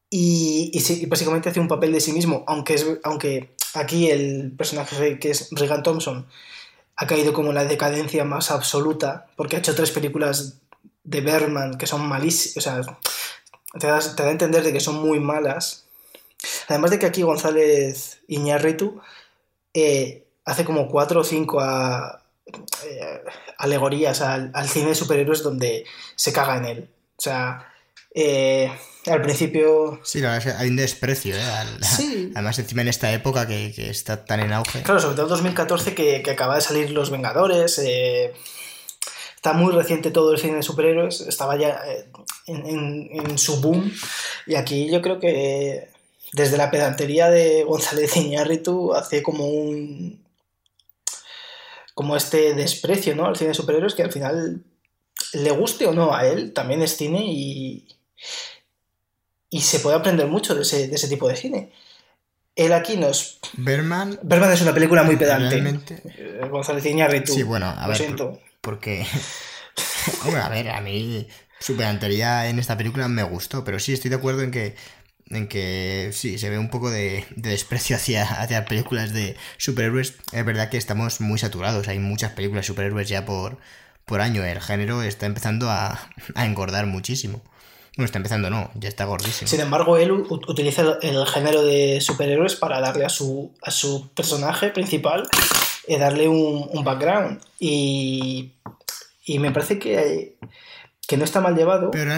y, 0.09 0.71
y, 0.73 1.05
básicamente 1.07 1.49
hace 1.49 1.59
un 1.59 1.67
papel 1.67 1.91
de 1.91 1.99
sí 1.99 2.13
mismo, 2.13 2.45
aunque, 2.47 2.75
es, 2.75 2.85
aunque 3.03 3.55
aquí 3.73 4.09
el 4.09 4.53
personaje 4.53 5.19
que 5.19 5.31
es 5.31 5.49
Regan 5.51 5.83
Thompson 5.83 6.27
ha 6.95 7.07
caído 7.07 7.33
como 7.33 7.51
la 7.51 7.65
decadencia 7.65 8.23
más 8.25 8.51
absoluta, 8.51 9.27
porque 9.35 9.55
ha 9.55 9.59
hecho 9.59 9.75
tres 9.75 9.91
películas 9.91 10.59
de 11.03 11.21
Berman 11.21 11.77
que 11.77 11.87
son 11.87 12.07
malísimas, 12.07 12.57
o 12.57 12.61
sea, 12.61 12.99
te, 13.79 13.87
da 13.87 13.99
a 13.99 14.31
entender 14.31 14.63
de 14.63 14.73
que 14.73 14.79
son 14.79 15.01
muy 15.01 15.19
malas. 15.19 15.87
Además 16.67 16.91
de 16.91 16.99
que 16.99 17.05
aquí 17.05 17.21
González 17.21 18.19
Iñárritu 18.27 19.01
eh, 19.73 20.25
hace 20.45 20.65
como 20.65 20.87
cuatro 20.87 21.21
o 21.21 21.23
cinco 21.23 21.61
eh, 21.61 23.21
alegorías 23.57 24.21
al, 24.21 24.51
al, 24.53 24.67
cine 24.67 24.89
de 24.89 24.95
superhéroes 24.95 25.43
donde 25.43 25.85
se 26.15 26.33
caga 26.33 26.57
en 26.57 26.65
él. 26.65 26.89
O 27.17 27.21
sea, 27.21 27.71
eh, 28.13 28.69
al 29.07 29.21
principio. 29.21 29.99
Sí, 30.03 30.19
la 30.19 30.33
verdad 30.33 30.47
es 30.47 30.53
que 30.53 30.61
hay 30.61 30.69
un 30.69 30.75
desprecio, 30.75 31.35
¿eh? 31.35 31.41
Además, 32.35 32.59
encima 32.59 32.81
en 32.81 32.89
esta 32.89 33.11
época 33.11 33.47
que, 33.47 33.73
está 33.89 34.25
tan 34.25 34.41
en 34.41 34.53
auge. 34.53 34.83
Claro, 34.83 34.99
sobre 34.99 35.15
todo 35.15 35.25
en 35.27 35.29
2014 35.29 35.95
que, 35.95 36.21
que 36.21 36.31
acaba 36.31 36.55
de 36.55 36.61
salir 36.61 36.91
Los 36.91 37.09
Vengadores. 37.09 37.79
Eh, 37.79 38.33
está 39.35 39.53
muy 39.53 39.71
reciente 39.71 40.11
todo 40.11 40.33
el 40.33 40.39
cine 40.39 40.57
de 40.57 40.63
superhéroes. 40.63 41.21
Estaba 41.21 41.55
ya 41.57 41.81
en, 42.47 43.37
su 43.37 43.61
boom. 43.61 43.91
Y 44.45 44.55
aquí 44.55 44.91
yo 44.91 45.01
creo 45.01 45.19
que 45.19 45.89
desde 46.33 46.57
la 46.57 46.71
pedantería 46.71 47.29
de 47.29 47.63
González 47.63 48.15
Iñárritu 48.17 48.93
hace 48.93 49.21
como 49.21 49.47
un. 49.47 50.23
como 51.93 52.15
este 52.15 52.53
desprecio, 52.53 53.15
¿no? 53.15 53.25
Al 53.25 53.35
cine 53.35 53.49
de 53.49 53.55
superhéroes 53.55 53.95
que 53.95 54.03
al 54.03 54.11
final 54.11 54.63
le 55.33 55.51
guste 55.51 55.85
o 55.85 55.93
no 55.93 56.13
a 56.13 56.25
él, 56.25 56.53
también 56.53 56.81
es 56.81 56.97
cine 56.97 57.23
y, 57.25 57.87
y 59.49 59.61
se 59.61 59.79
puede 59.79 59.97
aprender 59.97 60.27
mucho 60.27 60.55
de 60.55 60.63
ese, 60.63 60.87
de 60.87 60.95
ese 60.95 61.07
tipo 61.07 61.27
de 61.27 61.35
cine. 61.35 61.71
Él 62.55 62.73
aquí 62.73 62.97
nos... 62.97 63.39
Berman... 63.53 64.19
Berman 64.23 64.51
es 64.51 64.61
una 64.61 64.73
película 64.73 65.03
muy 65.03 65.15
pedante. 65.15 65.49
Realmente... 65.49 66.01
Eh, 66.05 66.47
González 66.49 66.85
Iñárritu. 66.85 67.33
Sí, 67.33 67.43
bueno, 67.43 67.67
a 67.67 67.87
ver, 67.87 67.95
siento. 67.95 68.41
porque... 68.59 69.05
a 70.41 70.49
ver, 70.49 70.69
a 70.69 70.81
mí 70.81 71.27
su 71.59 71.77
pedantería 71.77 72.49
en 72.49 72.59
esta 72.59 72.75
película 72.75 73.07
me 73.07 73.23
gustó, 73.23 73.63
pero 73.63 73.79
sí 73.79 73.93
estoy 73.93 74.09
de 74.09 74.17
acuerdo 74.17 74.41
en 74.41 74.51
que 74.51 74.75
en 75.31 75.47
que 75.47 76.09
sí, 76.13 76.37
se 76.37 76.49
ve 76.49 76.57
un 76.57 76.69
poco 76.69 76.89
de, 76.89 77.25
desprecio 77.35 77.95
hacia, 77.95 78.23
hacia 78.23 78.65
películas 78.65 79.13
de 79.13 79.35
superhéroes. 79.57 80.15
Es 80.31 80.45
verdad 80.45 80.69
que 80.69 80.77
estamos 80.77 81.21
muy 81.21 81.39
saturados, 81.39 81.87
hay 81.87 81.99
muchas 81.99 82.31
películas 82.33 82.63
de 82.63 82.67
superhéroes 82.67 83.09
ya 83.09 83.25
por, 83.25 83.57
por 84.05 84.21
año. 84.21 84.43
El 84.43 84.61
género 84.61 85.01
está 85.01 85.25
empezando 85.25 85.69
a, 85.69 86.09
a 86.35 86.45
engordar 86.45 86.85
muchísimo. 86.85 87.41
No 87.97 88.05
está 88.05 88.19
empezando, 88.19 88.49
no, 88.49 88.71
ya 88.75 88.87
está 88.87 89.03
gordísimo. 89.03 89.49
Sin 89.49 89.59
embargo, 89.59 89.97
él 89.97 90.11
utiliza 90.11 90.97
el, 91.01 91.27
género 91.27 91.61
de 91.61 91.99
superhéroes 91.99 92.55
para 92.55 92.79
darle 92.79 93.03
a 93.03 93.09
su, 93.09 93.53
a 93.61 93.69
su 93.69 94.09
personaje 94.13 94.69
principal, 94.69 95.27
y 95.87 95.95
eh, 95.95 95.99
darle 95.99 96.29
un, 96.29 96.83
background. 96.85 97.41
Y, 97.59 98.53
y, 99.25 99.39
me 99.39 99.51
parece 99.51 99.77
que, 99.77 100.37
que 101.05 101.17
no 101.17 101.25
está 101.25 101.41
mal 101.41 101.53
llevado. 101.53 101.91
Pero 101.91 102.13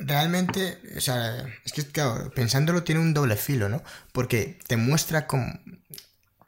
realmente, 0.00 0.78
o 0.96 1.00
sea, 1.00 1.46
es 1.64 1.72
que, 1.72 1.86
claro, 1.86 2.30
pensándolo 2.34 2.84
tiene 2.84 3.00
un 3.00 3.14
doble 3.14 3.36
filo, 3.36 3.68
¿no? 3.68 3.82
Porque 4.12 4.58
te 4.66 4.76
muestra 4.76 5.26
como, 5.26 5.46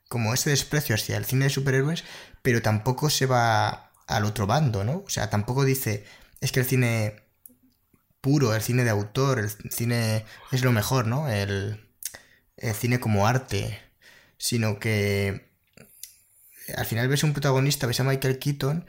como 0.08 0.34
ese 0.34 0.50
desprecio 0.50 0.94
hacia 0.94 1.16
el 1.16 1.24
cine 1.24 1.44
de 1.44 1.50
superhéroes, 1.50 2.04
pero 2.42 2.62
tampoco 2.62 3.10
se 3.10 3.26
va 3.26 3.92
al 4.06 4.24
otro 4.24 4.46
bando, 4.46 4.84
¿no? 4.84 5.04
O 5.06 5.08
sea, 5.08 5.30
tampoco 5.30 5.64
dice, 5.64 6.04
es 6.40 6.52
que 6.52 6.60
el 6.60 6.66
cine 6.66 7.22
puro, 8.20 8.54
el 8.54 8.62
cine 8.62 8.84
de 8.84 8.90
autor, 8.90 9.38
el 9.38 9.50
cine 9.70 10.24
es 10.52 10.62
lo 10.62 10.72
mejor, 10.72 11.06
¿no? 11.06 11.28
El, 11.28 11.86
cine 12.74 13.00
como 13.00 13.26
arte, 13.26 13.80
sino 14.36 14.78
que 14.78 15.48
al 16.76 16.84
final 16.84 17.08
ves 17.08 17.24
un 17.24 17.32
protagonista, 17.32 17.86
ves 17.86 18.00
a 18.00 18.04
Michael 18.04 18.38
Keaton 18.38 18.86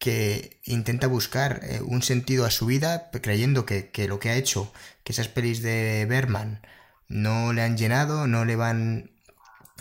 que 0.00 0.58
intenta 0.64 1.06
buscar 1.08 1.60
eh, 1.62 1.82
un 1.82 2.02
sentido 2.02 2.46
a 2.46 2.50
su 2.50 2.64
vida 2.64 3.10
creyendo 3.22 3.66
que, 3.66 3.92
lo 4.08 4.18
que 4.18 4.30
ha 4.30 4.34
hecho, 4.36 4.72
que 5.04 5.12
esas 5.12 5.28
pelis 5.28 5.62
de 5.62 6.06
Berman 6.08 6.62
no 7.06 7.52
le 7.52 7.62
han 7.62 7.76
llenado, 7.76 8.26
no 8.26 8.46
le 8.46 8.56
van 8.56 9.10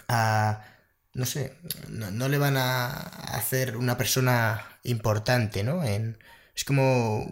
a... 0.10 0.62
no 1.14 1.26
sé, 1.26 1.56
no, 1.88 2.28
le 2.28 2.38
van 2.38 2.58
a 2.58 2.90
hacer 3.34 3.78
una 3.78 3.98
persona 3.98 4.66
importante, 4.84 5.64
¿no? 5.64 5.84
Es 5.84 6.66
como 6.66 7.26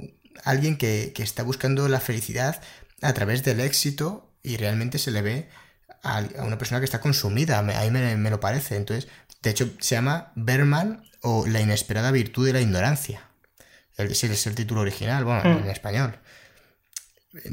alguien 0.46 0.78
que, 0.78 1.14
está 1.18 1.44
buscando 1.44 1.90
la 1.90 2.00
felicidad 2.00 2.62
a 3.02 3.14
través 3.14 3.44
del 3.44 3.60
éxito 3.60 4.32
y 4.44 4.56
realmente 4.56 4.98
se 4.98 5.12
le 5.12 5.22
ve 5.22 5.50
a, 6.04 6.24
una 6.40 6.58
persona 6.58 6.80
que 6.80 6.86
está 6.86 7.02
consumida, 7.02 7.60
a 7.60 7.64
mí 7.64 7.74
me, 7.92 8.30
lo 8.30 8.40
parece. 8.40 8.78
Entonces, 8.78 9.10
de 9.42 9.50
hecho, 9.50 9.70
se 9.80 9.96
llama 9.96 10.32
Berman 10.36 11.04
o 11.28 11.46
La 11.46 11.60
inesperada 11.60 12.12
virtud 12.12 12.46
de 12.46 12.54
la 12.54 12.62
ignorancia. 12.62 13.22
Ese 13.98 14.32
es 14.32 14.48
el 14.48 14.56
título 14.56 14.82
original, 14.82 15.26
bueno, 15.26 15.42
en 15.44 15.66
hmm. 15.66 15.70
español. 15.70 16.20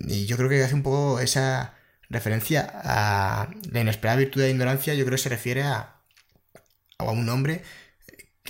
Y 0.06 0.26
yo 0.26 0.36
creo 0.36 0.48
que 0.48 0.62
hace 0.62 0.74
un 0.74 0.82
poco 0.82 1.18
esa 1.18 1.74
referencia 2.08 2.70
a 2.84 3.48
la 3.70 3.80
inesperada 3.80 4.18
virtud 4.18 4.40
de 4.40 4.48
la 4.48 4.52
ignorancia, 4.52 4.94
yo 4.94 5.04
creo 5.04 5.16
que 5.16 5.22
se 5.22 5.28
refiere 5.28 5.62
a, 5.64 5.96
a 6.98 7.04
un 7.10 7.28
hombre, 7.28 7.62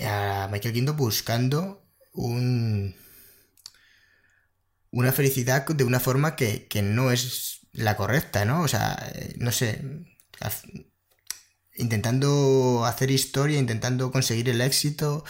a 0.04 0.48
Michael 0.50 0.74
Quinto 0.74 0.94
buscando 0.94 1.86
un, 2.12 2.94
una 4.90 5.12
felicidad 5.12 5.66
de 5.66 5.84
una 5.84 6.00
forma 6.00 6.36
que, 6.36 6.68
no 6.82 7.10
es 7.12 7.60
la 7.72 7.96
correcta, 7.96 8.44
¿no? 8.44 8.62
O 8.62 8.68
sea, 8.68 9.10
eh, 9.14 9.34
no 9.38 9.52
sé, 9.52 9.82
intentando 11.76 12.84
hacer 12.86 13.10
historia, 13.10 13.58
intentando 13.58 14.10
conseguir 14.12 14.48
el 14.48 14.60
éxito, 14.60 15.24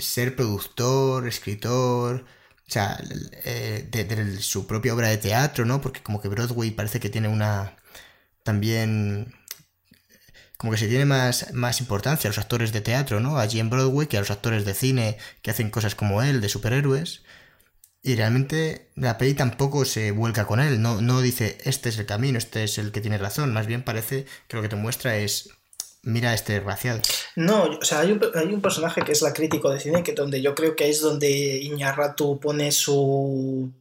ser 0.00 0.36
productor, 0.36 1.28
escritor, 1.28 2.24
o 2.68 2.70
sea, 2.70 2.98
eh, 3.44 3.88
de, 3.90 4.40
su 4.42 4.66
propia 4.66 4.94
obra 4.94 5.08
de 5.08 5.18
teatro, 5.18 5.64
¿no? 5.64 5.80
Porque 5.80 6.02
como 6.02 6.20
que 6.20 6.28
Broadway 6.28 6.70
parece 6.70 7.00
que 7.00 7.10
tiene 7.10 7.28
una 7.28 7.76
también 8.42 9.34
como 10.58 10.72
que 10.72 10.78
se 10.78 10.88
tiene 10.88 11.04
más, 11.04 11.52
más 11.54 11.80
importancia 11.80 12.28
a 12.28 12.30
los 12.30 12.38
actores 12.38 12.72
de 12.72 12.80
teatro, 12.80 13.20
¿no? 13.20 13.38
Allí 13.38 13.60
en 13.60 13.70
Broadway 13.70 14.08
que 14.08 14.16
a 14.18 14.20
los 14.20 14.30
actores 14.30 14.64
de 14.64 14.74
cine 14.74 15.18
que 15.42 15.50
hacen 15.50 15.70
cosas 15.70 15.94
como 15.94 16.22
él, 16.22 16.40
de 16.40 16.48
superhéroes. 16.48 17.22
Y 18.02 18.16
realmente 18.16 18.90
la 18.96 19.18
peli 19.18 19.34
tampoco 19.34 19.84
se 19.84 20.10
vuelca 20.12 20.46
con 20.46 20.60
él, 20.60 20.80
no, 20.82 21.00
no 21.00 21.20
dice 21.20 21.58
este 21.64 21.88
es 21.90 21.98
el 21.98 22.06
camino, 22.06 22.38
este 22.38 22.64
es 22.64 22.78
el 22.78 22.92
que 22.92 23.00
tiene 23.00 23.18
razón, 23.18 23.52
más 23.52 23.66
bien 23.66 23.82
parece 23.82 24.26
que 24.48 24.56
lo 24.56 24.62
que 24.62 24.68
te 24.68 24.76
muestra 24.76 25.16
es 25.16 25.50
mira 26.02 26.34
este 26.34 26.54
desgraciado. 26.54 27.00
No, 27.36 27.64
o 27.64 27.84
sea, 27.84 28.00
hay 28.00 28.12
un, 28.12 28.60
personaje 28.60 29.02
que 29.02 29.12
es 29.12 29.22
la 29.22 29.32
crítico 29.32 29.70
de 29.70 29.80
cine, 29.80 30.02
que 30.02 30.12
donde 30.12 30.40
yo 30.42 30.54
creo 30.54 30.74
que 30.76 30.88
es 30.88 31.00
donde 31.00 31.28
Iñarratu 31.28 32.40
pone 32.40 32.72
su 32.72 33.72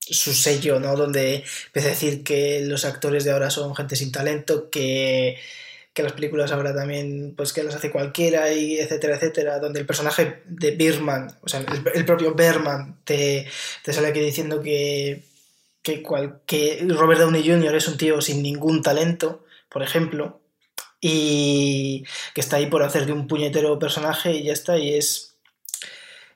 su 0.00 0.32
sello, 0.32 0.80
¿no? 0.80 0.96
Donde 0.96 1.44
empieza 1.66 1.88
a 1.88 1.92
decir 1.92 2.24
que 2.24 2.62
los 2.62 2.84
actores 2.86 3.24
de 3.24 3.32
ahora 3.32 3.50
son 3.50 3.74
gente 3.74 3.94
sin 3.94 4.10
talento, 4.10 4.70
que 4.70 5.38
que 5.98 6.04
las 6.04 6.12
películas 6.12 6.52
ahora 6.52 6.72
también, 6.72 7.34
pues 7.36 7.52
que 7.52 7.64
las 7.64 7.74
hace 7.74 7.90
cualquiera 7.90 8.52
y 8.52 8.78
etcétera, 8.78 9.16
etcétera, 9.16 9.58
donde 9.58 9.80
el 9.80 9.86
personaje 9.86 10.42
de 10.46 10.70
Birman, 10.70 11.26
o 11.42 11.48
sea, 11.48 11.64
el, 11.92 12.04
propio 12.04 12.34
Berman 12.36 13.00
te, 13.02 13.48
te, 13.82 13.92
sale 13.92 14.06
aquí 14.06 14.20
diciendo 14.20 14.62
que, 14.62 15.24
que, 15.82 16.04
que 16.46 16.86
Robert 16.88 17.20
Downey 17.20 17.44
Jr. 17.44 17.74
es 17.74 17.88
un 17.88 17.98
tío 17.98 18.20
sin 18.20 18.44
ningún 18.44 18.80
talento, 18.80 19.44
por 19.68 19.82
ejemplo, 19.82 20.37
y 21.00 22.04
que 22.34 22.40
está 22.40 22.56
ahí 22.56 22.66
por 22.66 22.82
hacer 22.82 23.06
de 23.06 23.12
un 23.12 23.26
puñetero 23.26 23.78
personaje 23.78 24.32
y 24.32 24.44
ya 24.44 24.52
está, 24.52 24.78
y 24.78 24.94
es... 24.94 25.36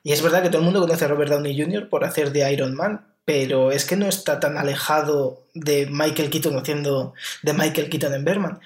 Y 0.05 0.11
es 0.11 0.21
verdad 0.21 0.43
que 0.43 0.49
todo 0.49 0.59
el 0.59 0.65
mundo 0.65 0.81
conoce 0.81 1.05
a 1.05 1.07
Robert 1.07 1.31
Downey 1.31 1.57
Jr. 1.57 1.87
por 1.87 2.03
hacer 2.03 2.33
de 2.33 2.51
Iron 2.51 2.75
Man, 2.75 3.13
pero 3.25 3.71
es 3.71 3.85
que 3.85 3.95
no 3.95 4.07
está 4.07 4.39
tan 4.39 4.57
alejado 4.57 5.47
de 5.53 5.87
Michael 5.89 6.29
Keaton 6.29 6.57
haciendo 6.57 7.13
de 7.41 7.53
Michael 7.53 7.89
Keaton 7.89 8.13
en 8.13 8.25
Berman. 8.25 8.59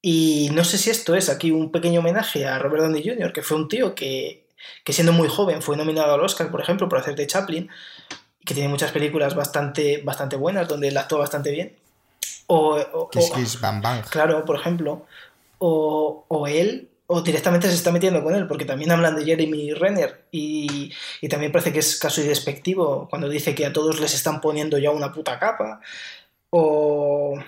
Y 0.00 0.50
no 0.52 0.64
sé 0.64 0.78
si 0.78 0.90
esto 0.90 1.14
es 1.14 1.28
aquí 1.28 1.50
un 1.50 1.72
pequeño 1.72 2.00
homenaje 2.00 2.46
a 2.46 2.58
Robert 2.58 2.84
Downey 2.84 3.06
Jr., 3.06 3.32
que 3.32 3.42
fue 3.42 3.56
un 3.56 3.68
tío 3.68 3.94
que, 3.94 4.46
siendo 4.86 5.12
muy 5.12 5.28
joven 5.28 5.60
fue 5.60 5.76
nominado 5.76 6.14
al 6.14 6.20
Oscar, 6.20 6.50
por 6.50 6.60
ejemplo, 6.60 6.88
por 6.88 6.98
hacer 6.98 7.14
de 7.14 7.26
Chaplin, 7.26 7.68
que 8.44 8.54
tiene 8.54 8.68
muchas 8.68 8.92
películas 8.92 9.34
bastante, 9.34 9.98
bastante 10.02 10.36
buenas, 10.36 10.68
donde 10.68 10.88
él 10.88 10.96
actuó 10.96 11.18
bastante 11.18 11.50
bien. 11.50 11.76
O, 12.48 12.76
o, 12.76 13.10
Bang 13.60 13.82
Bang. 13.82 14.04
Claro, 14.10 14.44
por 14.44 14.56
ejemplo. 14.56 15.06
O, 15.58 16.24
o, 16.28 16.46
él, 16.46 16.90
o 17.06 17.22
directamente 17.22 17.68
se 17.68 17.74
está 17.74 17.92
metiendo 17.92 18.22
con 18.22 18.34
él, 18.34 18.46
porque 18.46 18.64
también 18.64 18.90
hablan 18.90 19.16
de 19.16 19.24
Jeremy 19.24 19.74
Renner 19.74 20.26
y, 20.32 20.92
y 21.20 21.28
también 21.28 21.52
parece 21.52 21.72
que 21.72 21.78
es 21.78 21.98
caso 21.98 22.20
y 22.20 22.24
despectivo 22.24 23.06
cuando 23.08 23.28
dice 23.28 23.54
que 23.54 23.66
a 23.66 23.72
todos 23.72 24.00
les 24.00 24.14
están 24.14 24.40
poniendo 24.40 24.78
ya 24.78 24.90
una 24.90 25.12
puta 25.12 25.38
capa. 25.38 25.80
O 26.50 27.38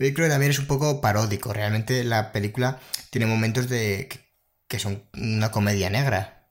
pero 0.00 0.08
yo 0.08 0.14
creo 0.14 0.26
que 0.28 0.32
también 0.32 0.50
es 0.50 0.58
un 0.58 0.66
poco 0.66 1.02
paródico. 1.02 1.52
Realmente 1.52 2.04
la 2.04 2.32
película 2.32 2.80
tiene 3.10 3.26
momentos 3.26 3.68
de 3.68 4.08
que 4.66 4.78
son 4.78 5.04
una 5.12 5.50
comedia 5.50 5.90
negra. 5.90 6.48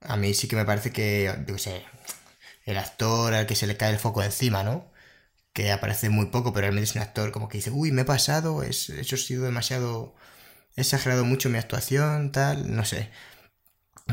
A 0.00 0.16
mí 0.16 0.32
sí 0.32 0.48
que 0.48 0.56
me 0.56 0.64
parece 0.64 0.92
que, 0.92 1.30
yo 1.46 1.58
sé, 1.58 1.84
el 2.64 2.78
actor 2.78 3.34
al 3.34 3.46
que 3.46 3.54
se 3.54 3.66
le 3.66 3.76
cae 3.76 3.90
el 3.92 3.98
foco 3.98 4.22
encima, 4.22 4.62
¿no? 4.62 4.90
Que 5.52 5.70
aparece 5.70 6.08
muy 6.08 6.26
poco, 6.26 6.52
pero 6.52 6.62
realmente 6.62 6.90
es 6.90 6.96
un 6.96 7.02
actor 7.02 7.30
como 7.32 7.48
que 7.48 7.58
dice, 7.58 7.70
uy, 7.70 7.92
me 7.92 8.02
he 8.02 8.04
pasado, 8.06 8.62
es, 8.62 8.90
eso 8.90 9.16
ha 9.16 9.18
sido 9.18 9.44
demasiado... 9.44 10.14
He 10.76 10.80
exagerado 10.80 11.24
mucho 11.24 11.50
mi 11.50 11.58
actuación, 11.58 12.32
tal, 12.32 12.74
no 12.74 12.84
sé. 12.84 13.10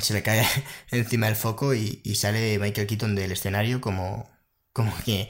Se 0.02 0.14
le 0.14 0.24
cae 0.24 0.46
encima 0.92 1.28
el 1.28 1.36
foco 1.36 1.74
y, 1.74 2.02
y 2.04 2.16
sale 2.16 2.60
Michael 2.60 2.88
Keaton 2.88 3.16
del 3.16 3.32
escenario 3.32 3.80
como, 3.80 4.30
como 4.74 4.94
que, 5.06 5.30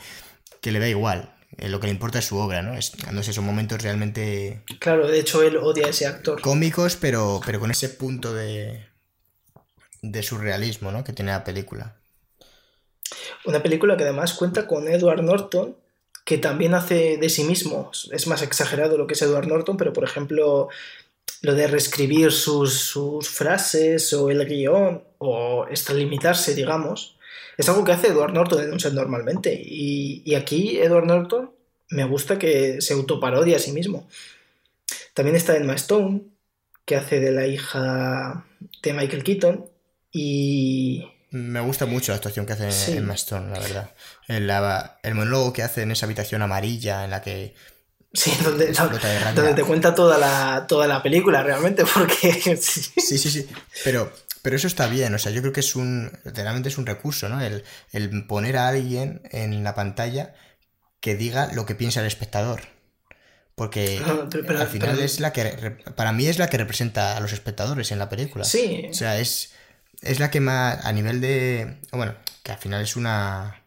que 0.61 0.71
le 0.71 0.79
da 0.79 0.87
igual. 0.87 1.35
Eh, 1.57 1.69
lo 1.69 1.79
que 1.79 1.87
le 1.87 1.93
importa 1.93 2.19
es 2.19 2.25
su 2.25 2.37
obra, 2.37 2.61
¿no? 2.61 2.73
Es, 2.73 2.93
no 3.11 3.23
sé, 3.23 3.33
son 3.33 3.45
momentos 3.45 3.81
realmente... 3.81 4.63
Claro, 4.79 5.07
de 5.07 5.19
hecho 5.19 5.43
él 5.43 5.57
odia 5.57 5.87
a 5.87 5.89
ese 5.89 6.07
actor. 6.07 6.41
Cómicos, 6.41 6.95
pero, 6.95 7.41
pero 7.45 7.59
con 7.59 7.71
ese 7.71 7.89
punto 7.89 8.33
de, 8.33 8.85
de 10.01 10.23
surrealismo, 10.23 10.91
¿no? 10.91 11.03
Que 11.03 11.13
tiene 11.13 11.31
la 11.31 11.43
película. 11.43 11.95
Una 13.45 13.63
película 13.63 13.97
que 13.97 14.03
además 14.03 14.33
cuenta 14.33 14.67
con 14.67 14.87
Edward 14.87 15.23
Norton, 15.23 15.75
que 16.25 16.37
también 16.37 16.73
hace 16.73 17.17
de 17.17 17.29
sí 17.29 17.43
mismo. 17.43 17.91
Es 18.11 18.27
más 18.27 18.41
exagerado 18.41 18.97
lo 18.97 19.07
que 19.07 19.13
es 19.13 19.21
Edward 19.21 19.47
Norton, 19.47 19.77
pero 19.77 19.93
por 19.93 20.03
ejemplo, 20.03 20.69
lo 21.41 21.55
de 21.55 21.67
reescribir 21.67 22.31
sus, 22.31 22.73
sus 22.73 23.29
frases 23.29 24.13
o 24.13 24.29
el 24.29 24.45
guion, 24.45 25.03
o 25.17 25.65
extralimitarse, 25.69 26.55
digamos, 26.55 27.17
es 27.57 27.67
algo 27.67 27.83
que 27.83 27.91
hace 27.91 28.07
Edward 28.07 28.33
Norton 28.33 28.63
en 28.63 28.71
un 28.71 28.79
set 28.79 28.93
normalmente. 28.93 29.53
Y, 29.53 30.21
y 30.25 30.35
aquí 30.35 30.79
Edward 30.79 31.05
Norton 31.05 31.51
me 31.89 32.05
gusta 32.05 32.37
que 32.39 32.81
se 32.81 32.93
autoparodia 32.93 33.57
a 33.57 33.59
sí 33.59 33.71
mismo. 33.71 34.07
También 35.13 35.35
está 35.35 35.57
Emma 35.57 35.73
Stone, 35.73 36.21
que 36.85 36.95
hace 36.95 37.19
de 37.19 37.31
la 37.31 37.47
hija 37.47 38.45
de 38.81 38.93
Michael 38.93 39.23
Keaton. 39.23 39.69
Y. 40.11 41.05
Me 41.31 41.59
gusta 41.59 41.85
mucho 41.85 42.11
la 42.11 42.17
actuación 42.17 42.45
que 42.45 42.53
hace 42.53 42.71
Sí. 42.71 42.97
Emma 42.97 43.15
Stone, 43.15 43.51
la 43.51 43.59
verdad. 43.59 43.91
El, 44.29 44.47
la- 44.47 44.99
el 45.03 45.13
monólogo 45.15 45.51
que 45.51 45.63
hace 45.63 45.81
en 45.81 45.91
esa 45.91 46.05
habitación 46.05 46.41
amarilla 46.41 47.03
en 47.03 47.11
la 47.11 47.21
que 47.21 47.53
Sí, 48.13 48.31
donde, 48.43 48.71
donde 48.71 49.53
te 49.53 49.63
cuenta 49.63 49.93
toda 49.93 50.17
la, 50.17 50.65
toda 50.67 50.87
la 50.87 51.03
película 51.03 51.43
realmente, 51.43 51.83
porque. 51.93 52.57
sí. 52.57 52.81
Sí, 52.97 53.17
sí. 53.19 53.47
Pero, 53.83 54.11
pero 54.41 54.55
eso 54.55 54.65
está 54.65 54.87
bien. 54.87 55.13
O 55.13 55.19
sea, 55.19 55.31
yo 55.31 55.41
creo 55.41 55.53
que 55.53 55.59
es 55.59 55.75
un. 55.75 56.11
Realmente 56.25 56.69
es 56.69 56.77
un 56.79 56.87
recurso, 56.87 57.29
¿no? 57.29 57.39
El, 57.39 57.63
el 57.91 58.25
poner 58.25 58.57
a 58.57 58.67
alguien 58.69 59.21
en 59.31 59.63
la 59.63 59.75
pantalla 59.75 60.33
que 61.01 61.15
diga 61.15 61.51
lo 61.53 61.67
que 61.67 61.75
piensa 61.75 61.99
el 61.99 62.07
espectador. 62.07 62.61
Porque 63.55 64.01
No, 64.05 64.27
pero- 64.29 64.45
pero- 64.45 64.59
al 64.61 64.67
final 64.67 64.89
pero- 64.91 65.03
es 65.03 65.19
la 65.19 65.31
que. 65.33 65.43
Para 65.95 66.11
mí 66.11 66.25
es 66.25 66.39
la 66.39 66.47
que 66.49 66.57
representa 66.57 67.15
a 67.15 67.19
los 67.19 67.31
espectadores 67.33 67.91
en 67.91 67.99
la 67.99 68.09
película. 68.09 68.43
Sí. 68.45 68.87
O 68.89 68.93
sea, 68.93 69.19
es, 69.19 69.51
es 70.01 70.19
la 70.19 70.31
que 70.31 70.39
más. 70.39 70.83
A 70.85 70.91
nivel 70.93 71.21
de. 71.21 71.77
Bueno, 71.91 72.15
que 72.41 72.51
al 72.53 72.57
final 72.57 72.81
es 72.81 72.95
una. 72.95 73.58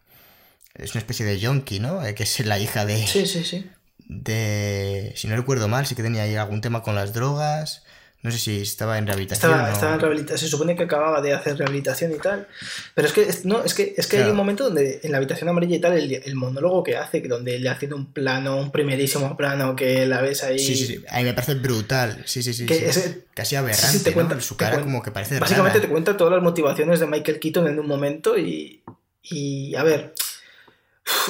Es 0.75 0.93
una 0.95 1.01
especie 1.01 1.27
de 1.27 1.39
yonki, 1.39 1.81
¿no? 1.81 2.05
Eh, 2.05 2.15
Que 2.15 2.23
es 2.23 2.41
la 2.47 2.59
hija 2.59 2.85
de 2.87 3.07
Sí, 3.07 3.27
sí, 3.27 3.45
sí. 3.45 3.71
de. 4.09 5.13
Si 5.17 5.29
no 5.29 5.37
recuerdo 5.37 5.69
mal, 5.69 5.87
sí 5.87 5.95
que 5.95 6.03
tenía 6.03 6.23
ahí 6.23 6.35
algún 6.37 6.61
tema 6.61 6.83
con 6.83 6.95
las 6.95 7.13
drogas. 7.13 7.83
No 8.23 8.31
sé 8.31 8.39
si 8.39 8.61
estaba 8.61 8.99
en 8.99 9.07
rehabilitación. 9.09 9.51
Estaba, 9.51 9.69
o- 9.69 9.73
estaba 9.73 9.95
en 9.95 10.01
rehabilitación, 10.01 10.39
se 10.39 10.47
supone 10.49 10.77
que 10.77 10.85
acababa 10.85 11.21
de 11.21 11.33
hacer 11.35 11.57
rehabilitación 11.59 12.13
y 12.13 12.19
tal. 12.19 12.47
Pero 12.95 13.09
es 13.09 13.13
que, 13.13 13.23
es- 13.23 13.45
no, 13.45 13.65
es 13.65 13.75
que, 13.75 13.95
es 13.97 14.07
que 14.07 14.19
hay 14.19 14.31
un 14.31 14.37
momento 14.37 14.63
donde 14.65 15.01
en 15.03 15.11
la 15.11 15.19
habitación 15.19 15.49
amarilla 15.49 15.75
y 15.75 15.81
tal, 15.81 15.95
el, 15.99 16.13
el 16.25 16.35
monólogo 16.37 16.85
que 16.85 16.97
hace, 16.97 17.21
donde 17.23 17.59
le 17.59 17.69
hace 17.69 17.93
un 17.93 18.13
plano, 18.13 18.59
un 18.59 18.71
primerísimo 18.71 19.37
plano 19.37 19.75
que 19.75 20.07
la 20.07 20.21
ves 20.21 20.45
ahí. 20.45 20.61
Sí, 20.61 20.77
sí, 20.77 20.87
sí. 20.87 21.05
A 21.09 21.19
mí 21.19 21.25
me 21.25 21.35
parece 21.35 21.55
brutal. 21.57 22.23
Sí, 22.25 22.45
sí, 22.45 22.55
sí. 22.55 22.65
Que 22.65 22.77
sí. 22.77 22.85
ese- 22.85 23.25
Casi 23.35 23.57
aberrante, 23.57 23.99
sí, 23.99 24.05
te 24.05 24.11
¿no? 24.11 24.15
cuenta- 24.15 24.41
Su 24.41 24.55
te 24.55 24.65
cara 24.67 24.81
como 24.83 25.03
que 25.03 25.11
parece 25.11 25.41
Básicamente 25.41 25.79
rara. 25.79 25.89
te 25.89 25.93
cuenta 25.93 26.17
todas 26.17 26.33
las 26.35 26.43
motivaciones 26.45 27.01
de 27.01 27.07
Michael 27.09 27.41
Keaton 27.41 27.67
en 27.67 27.81
un 27.81 27.89
momento 27.89 28.39
y, 28.39 28.85
y 29.25 29.75
a 29.75 29.83
ver, 29.83 30.15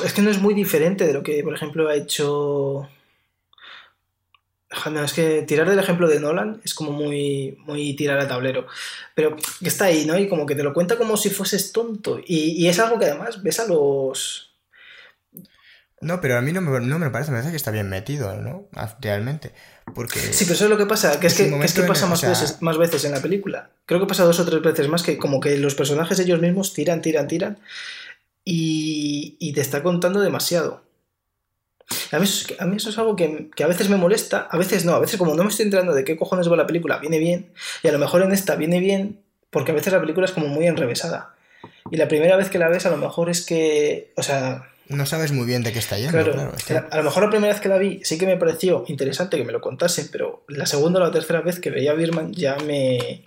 es 0.05 0.13
que 0.13 0.23
no 0.23 0.31
es 0.31 0.41
muy 0.41 0.55
diferente 0.55 1.07
de 1.07 1.13
lo 1.13 1.23
que, 1.23 1.43
por 1.43 1.55
ejemplo, 1.55 1.89
ha 1.89 1.95
hecho... 1.95 2.89
Es 5.05 5.13
que 5.13 5.43
tirar 5.43 5.69
del 5.69 5.79
ejemplo 5.79 6.09
de 6.09 6.19
Nolan 6.19 6.63
es 6.65 6.73
como 6.73 6.93
muy, 6.93 7.59
muy 7.67 7.95
tirar 7.95 8.19
a 8.19 8.27
tablero. 8.27 8.67
Pero 9.15 9.37
que 9.37 9.69
está 9.69 9.85
ahí, 9.87 10.07
¿no? 10.07 10.17
Y 10.19 10.29
como 10.29 10.47
que 10.47 10.55
te 10.55 10.63
lo 10.63 10.73
cuenta 10.73 10.97
como 10.97 11.19
si 11.19 11.29
fueses 11.29 11.73
tonto. 11.73 12.19
Y, 12.25 12.53
y 12.53 12.69
es 12.69 12.79
algo 12.79 12.99
que 12.99 13.05
además 13.05 13.43
ves 13.43 13.61
a 13.61 13.67
los... 13.67 14.49
No, 16.01 16.21
pero 16.21 16.37
a 16.39 16.41
mí 16.41 16.53
no 16.53 16.61
me, 16.63 16.81
no 16.81 16.99
me 16.99 17.11
parece, 17.11 17.31
me 17.31 17.37
parece 17.37 17.51
que 17.53 17.57
está 17.59 17.71
bien 17.71 17.89
metido, 17.91 18.35
¿no? 18.37 18.67
Ah, 18.75 18.97
Realmente. 19.01 19.53
Porque. 19.95 20.19
Sí, 20.19 20.45
pero 20.47 20.55
eso 20.55 20.65
es 20.65 20.71
lo 20.71 20.77
que 20.79 20.87
pasa, 20.87 21.21
que 21.21 21.29
es 21.29 21.35
que, 21.35 21.45
es 21.63 21.75
que 21.75 21.83
pasa 21.83 22.07
el- 22.07 22.09
o 22.09 22.11
más, 22.11 22.21
sea- 22.21 22.31
veces, 22.31 22.61
más 22.61 22.77
veces 22.77 23.05
en 23.05 23.13
la 23.13 23.21
película. 23.21 23.71
Creo 23.87 24.01
que 24.01 24.07
pasa 24.07 24.25
dos 24.25 24.41
o 24.41 24.45
tres 24.45 24.61
veces 24.63 24.89
más 24.89 25.05
que 25.05 25.17
como 25.17 25.39
que 25.39 25.57
los 25.59 25.77
personajes 25.77 26.19
ellos 26.19 26.41
mismos 26.41 26.73
tiran, 26.73 27.03
tiran, 27.03 27.29
tiran 27.29 27.59
y, 28.45 29.37
y 29.39 29.53
te 29.53 29.61
está 29.61 29.83
contando 29.83 30.21
demasiado. 30.21 30.83
A 32.13 32.19
mí, 32.19 32.25
eso, 32.25 32.47
es- 32.53 32.61
a 32.61 32.67
mí 32.67 32.77
eso 32.77 32.91
es 32.91 32.99
algo 32.99 33.17
que, 33.17 33.51
que 33.55 33.65
a 33.65 33.67
veces 33.67 33.89
me 33.89 33.97
molesta, 33.97 34.49
a 34.51 34.57
veces 34.57 34.85
no, 34.85 34.95
a 34.95 35.01
veces 35.01 35.19
como 35.19 35.35
no 35.35 35.43
me 35.45 35.51
estoy 35.51 35.65
enterando 35.65 35.93
de 35.95 36.05
qué 36.05 36.17
cojones 36.17 36.51
va 36.51 36.57
la 36.57 36.67
película, 36.67 36.99
viene 36.99 37.19
bien, 37.19 37.53
y 37.83 37.89
a 37.89 37.93
lo 37.93 37.99
mejor 37.99 38.23
en 38.23 38.33
esta 38.33 38.57
viene 38.57 38.81
bien 38.81 39.21
porque 39.51 39.73
a 39.73 39.75
veces 39.75 39.93
la 39.93 40.01
película 40.01 40.25
es 40.27 40.33
como 40.33 40.47
muy 40.49 40.67
enrevesada. 40.67 41.35
Y 41.91 41.97
la 41.97 42.09
primera 42.09 42.37
vez 42.37 42.49
que 42.49 42.59
la 42.59 42.69
ves 42.69 42.87
a 42.87 42.91
lo 42.91 42.97
mejor 42.97 43.29
es 43.29 43.45
que, 43.45 44.13
o 44.17 44.23
sea, 44.23 44.69
No 44.89 45.05
sabes 45.07 45.33
muy 45.33 45.47
bien 45.47 45.63
de 45.63 45.73
qué 45.73 45.79
está 45.79 45.97
yendo, 45.99 46.13
Claro, 46.13 46.33
claro. 46.33 46.55
es 46.57 46.65
que- 46.65 46.75
la- 46.75 46.89
a 46.91 46.97
lo 46.99 47.03
mejor 47.05 47.25
la 47.25 47.31
primera 47.31 47.53
vez 47.53 47.61
que 47.61 47.69
la 47.69 47.79
vi 47.79 48.01
sí 48.05 48.17
que 48.19 48.27
me 48.27 48.37
pareció 48.37 48.85
interesante 48.89 49.37
que 49.37 49.45
me 49.45 49.53
lo 49.53 49.61
contasen, 49.61 50.09
pero 50.11 50.45
la 50.49 50.67
segunda 50.67 51.01
o 51.01 51.03
la 51.03 51.11
tercera 51.11 51.41
vez 51.43 51.61
que 51.61 51.71
veía 51.71 51.91
a 51.93 51.95
Birman 51.95 52.33
ya 52.33 52.57
me, 52.57 53.23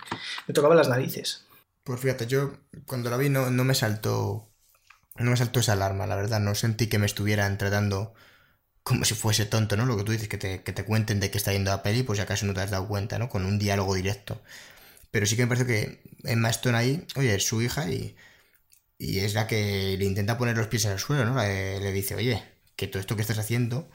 me 0.48 0.54
tocaba 0.54 0.74
las 0.74 0.88
narices. 0.88 1.44
Pues 1.84 2.00
fíjate, 2.00 2.26
yo 2.26 2.52
cuando 2.86 3.10
la 3.10 3.16
vi 3.16 3.28
no, 3.28 3.50
no 3.50 3.62
me 3.64 3.74
saltó. 3.74 4.48
No 5.18 5.30
me 5.30 5.36
saltó 5.36 5.60
esa 5.60 5.72
alarma, 5.72 6.06
la 6.06 6.16
verdad. 6.16 6.40
No 6.40 6.54
sentí 6.54 6.88
que 6.88 6.98
me 6.98 7.06
estuvieran 7.06 7.58
tratando 7.58 8.14
como 8.82 9.04
si 9.04 9.14
fuese 9.14 9.46
tonto, 9.46 9.76
¿no? 9.76 9.86
Lo 9.86 9.96
que 9.96 10.04
tú 10.04 10.12
dices, 10.12 10.28
que 10.28 10.38
te, 10.38 10.62
que 10.62 10.72
te 10.72 10.84
cuenten 10.84 11.20
de 11.20 11.30
qué 11.30 11.38
está 11.38 11.52
yendo 11.52 11.70
la 11.70 11.82
peli, 11.82 12.02
pues 12.04 12.18
si 12.18 12.22
acaso 12.22 12.46
no 12.46 12.54
te 12.54 12.60
has 12.60 12.70
dado 12.70 12.88
cuenta, 12.88 13.18
¿no? 13.18 13.28
Con 13.28 13.46
un 13.46 13.58
diálogo 13.58 13.94
directo. 13.94 14.42
Pero 15.10 15.26
sí 15.26 15.36
que 15.36 15.44
me 15.44 15.48
parece 15.48 15.66
que 15.66 16.02
Emma 16.24 16.50
Stone 16.50 16.78
ahí, 16.78 17.06
oye, 17.16 17.34
es 17.36 17.46
su 17.46 17.62
hija 17.62 17.90
y, 17.90 18.16
y 18.98 19.20
es 19.20 19.34
la 19.34 19.46
que 19.46 19.96
le 19.98 20.04
intenta 20.04 20.38
poner 20.38 20.56
los 20.56 20.68
pies 20.68 20.84
en 20.86 20.92
el 20.92 20.98
suelo, 20.98 21.24
¿no? 21.26 21.36
Le, 21.42 21.80
le 21.80 21.92
dice, 21.92 22.14
oye, 22.16 22.42
que 22.76 22.88
todo 22.88 23.00
esto 23.00 23.16
que 23.16 23.22
estás 23.22 23.38
haciendo 23.38 23.90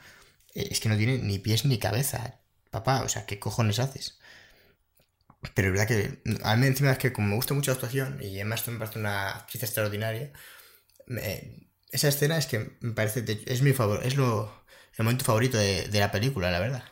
eh, 0.54 0.68
es 0.70 0.80
que 0.80 0.88
no 0.88 0.96
tiene 0.96 1.18
ni 1.18 1.38
pies 1.38 1.64
ni 1.66 1.78
cabeza, 1.78 2.40
papá, 2.70 3.02
o 3.02 3.08
sea, 3.08 3.26
¿qué 3.26 3.38
cojones 3.38 3.78
haces? 3.80 4.18
Pero 5.54 5.68
es 5.68 5.72
verdad 5.74 5.88
que 5.88 6.22
a 6.44 6.56
mí 6.56 6.66
encima 6.66 6.92
es 6.92 6.98
que 6.98 7.12
como 7.12 7.28
me 7.28 7.34
gusta 7.34 7.54
mucho 7.54 7.70
la 7.70 7.74
actuación 7.74 8.18
y 8.22 8.38
Emma 8.38 8.54
Stone 8.54 8.76
me 8.76 8.84
parece 8.84 8.98
una 9.00 9.30
actriz 9.30 9.62
extraordinaria, 9.62 10.32
esa 11.90 12.08
escena 12.08 12.38
es 12.38 12.46
que 12.46 12.76
me 12.80 12.92
parece, 12.92 13.24
es 13.46 13.62
mi 13.62 13.72
favor, 13.72 14.00
es 14.04 14.16
lo, 14.16 14.52
el 14.96 15.04
momento 15.04 15.24
favorito 15.24 15.58
de, 15.58 15.88
de 15.88 16.00
la 16.00 16.10
película, 16.12 16.50
la 16.50 16.60
verdad. 16.60 16.84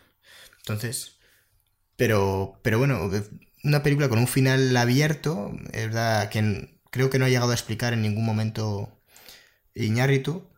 Entonces, 0.61 1.19
pero, 1.97 2.59
pero 2.63 2.79
bueno, 2.79 3.11
una 3.65 3.83
película 3.83 4.09
con 4.09 4.19
un 4.19 4.29
final 4.29 4.77
abierto, 4.77 5.53
es 5.73 5.87
verdad 5.87 6.31
que 6.31 6.81
creo 6.91 7.11
que 7.11 7.19
no 7.19 7.27
ha 7.27 7.29
llegado 7.31 7.51
a 7.53 7.55
explicar 7.55 7.93
en 7.95 8.03
ningún 8.03 8.27
momento 8.27 9.01
Iñárritu. 9.75 10.49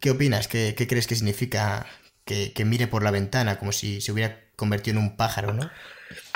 ¿Qué 0.00 0.10
opinas? 0.10 0.48
¿Qué, 0.48 0.74
qué 0.76 0.86
crees 0.86 1.06
que 1.06 1.14
significa 1.16 1.86
que, 2.24 2.52
que 2.52 2.64
mire 2.64 2.86
por 2.86 3.02
la 3.02 3.10
ventana 3.10 3.58
como 3.58 3.72
si 3.72 4.00
se 4.00 4.12
hubiera 4.12 4.40
convertido 4.56 4.98
en 4.98 5.04
un 5.04 5.16
pájaro, 5.16 5.52
¿no? 5.54 5.70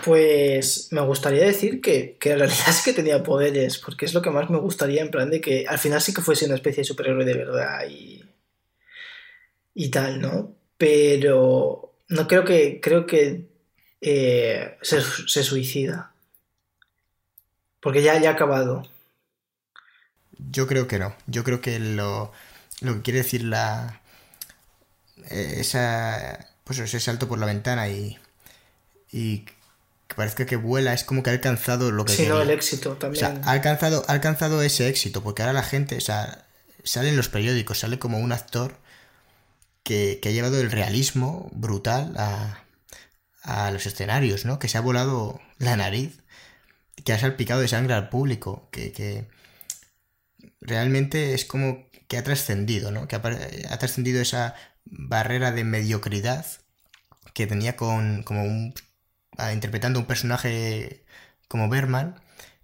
Pues 0.04 0.88
me 0.92 1.00
gustaría 1.02 1.44
decir 1.46 1.80
que, 1.80 2.16
que 2.20 2.32
en 2.32 2.38
realidad 2.40 2.66
sí 2.72 2.82
que 2.84 2.96
tenía 2.96 3.22
poderes, 3.22 3.78
porque 3.78 4.04
es 4.06 4.14
lo 4.14 4.22
que 4.22 4.30
más 4.30 4.50
me 4.50 4.58
gustaría, 4.58 5.02
en 5.02 5.10
plan 5.10 5.30
de 5.30 5.40
que 5.40 5.66
al 5.68 5.78
final 5.78 6.00
sí 6.00 6.12
que 6.14 6.22
fuese 6.22 6.46
una 6.46 6.56
especie 6.56 6.82
de 6.82 6.86
superhéroe 6.88 7.24
de 7.24 7.34
verdad 7.34 7.80
y, 7.88 8.22
y 9.74 9.90
tal, 9.90 10.20
¿no? 10.20 10.54
Pero 10.76 11.94
no 12.08 12.26
creo 12.26 12.44
que, 12.44 12.80
creo 12.80 13.06
que 13.06 13.48
eh, 14.00 14.76
se, 14.82 15.00
se 15.02 15.42
suicida. 15.42 16.12
Porque 17.80 18.02
ya, 18.02 18.18
ya 18.20 18.30
ha 18.30 18.32
acabado. 18.32 18.82
Yo 20.50 20.66
creo 20.66 20.86
que 20.88 20.98
no. 20.98 21.14
Yo 21.26 21.44
creo 21.44 21.60
que 21.60 21.78
lo, 21.78 22.32
lo 22.80 22.94
que 22.94 23.02
quiere 23.02 23.18
decir 23.20 23.44
la. 23.44 24.00
eh, 25.30 25.56
Esa. 25.58 26.48
Pues 26.64 26.78
ese 26.78 27.00
salto 27.00 27.28
por 27.28 27.38
la 27.38 27.46
ventana 27.46 27.88
y. 27.88 28.18
Y 29.12 29.46
que 30.14 30.16
parezca 30.16 30.46
que 30.46 30.56
vuela, 30.56 30.92
es 30.94 31.04
como 31.04 31.22
que 31.22 31.30
ha 31.30 31.32
alcanzado 31.32 31.90
lo 31.90 32.04
que 32.04 32.12
Si 32.12 32.26
no, 32.26 32.40
el 32.40 32.50
éxito 32.50 32.92
O 32.92 32.96
también. 32.96 33.20
sea, 33.20 33.40
ha 33.44 33.50
alcanzado, 33.52 34.04
ha 34.08 34.12
alcanzado 34.12 34.62
ese 34.62 34.88
éxito, 34.88 35.22
porque 35.22 35.42
ahora 35.42 35.52
la 35.52 35.62
gente, 35.62 35.96
o 35.96 36.00
sea, 36.00 36.46
sale 36.84 37.08
en 37.10 37.16
los 37.16 37.28
periódicos, 37.28 37.80
sale 37.80 37.98
como 37.98 38.18
un 38.18 38.32
actor 38.32 38.76
que, 39.82 40.18
que 40.22 40.28
ha 40.28 40.32
llevado 40.32 40.60
el 40.60 40.70
realismo 40.70 41.50
brutal 41.52 42.14
a, 42.16 42.64
a 43.42 43.70
los 43.70 43.86
escenarios, 43.86 44.44
¿no? 44.44 44.58
Que 44.58 44.68
se 44.68 44.78
ha 44.78 44.82
volado 44.82 45.40
la 45.58 45.76
nariz, 45.76 46.18
que 47.04 47.12
ha 47.12 47.18
salpicado 47.18 47.60
de 47.60 47.68
sangre 47.68 47.94
al 47.94 48.08
público, 48.10 48.68
que, 48.72 48.92
que 48.92 49.28
realmente 50.60 51.34
es 51.34 51.44
como 51.44 51.86
que 52.08 52.16
ha 52.18 52.24
trascendido, 52.24 52.90
¿no? 52.90 53.08
Que 53.08 53.16
ha, 53.16 53.22
ha 53.70 53.78
trascendido 53.78 54.20
esa 54.20 54.54
barrera 54.84 55.52
de 55.52 55.64
mediocridad 55.64 56.46
que 57.34 57.46
tenía 57.46 57.76
con 57.76 58.22
como 58.22 58.44
un 58.44 58.74
interpretando 59.52 59.98
un 60.00 60.06
personaje 60.06 61.04
como 61.48 61.68
Berman 61.68 62.20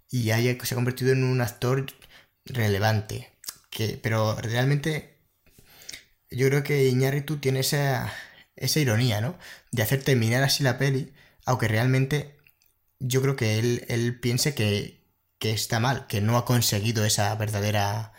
y 0.09 0.31
haya, 0.31 0.55
se 0.63 0.73
ha 0.73 0.75
convertido 0.75 1.11
en 1.13 1.23
un 1.23 1.41
actor 1.41 1.85
relevante. 2.45 3.31
Que, 3.69 3.99
pero 4.01 4.35
realmente 4.41 5.17
yo 6.29 6.47
creo 6.47 6.63
que 6.63 6.87
Iñárritu 6.87 7.37
tiene 7.37 7.61
esa, 7.61 8.13
esa 8.55 8.79
ironía, 8.79 9.21
¿no? 9.21 9.37
De 9.71 9.83
hacer 9.83 10.03
terminar 10.03 10.43
así 10.43 10.63
la 10.63 10.77
peli, 10.77 11.13
aunque 11.45 11.67
realmente 11.67 12.37
yo 12.99 13.21
creo 13.21 13.35
que 13.35 13.59
él, 13.59 13.85
él 13.89 14.19
piense 14.19 14.53
que, 14.55 15.01
que 15.39 15.51
está 15.51 15.79
mal, 15.79 16.07
que 16.07 16.21
no 16.21 16.37
ha 16.37 16.45
conseguido 16.45 17.05
esa 17.05 17.33
verdadera 17.35 18.13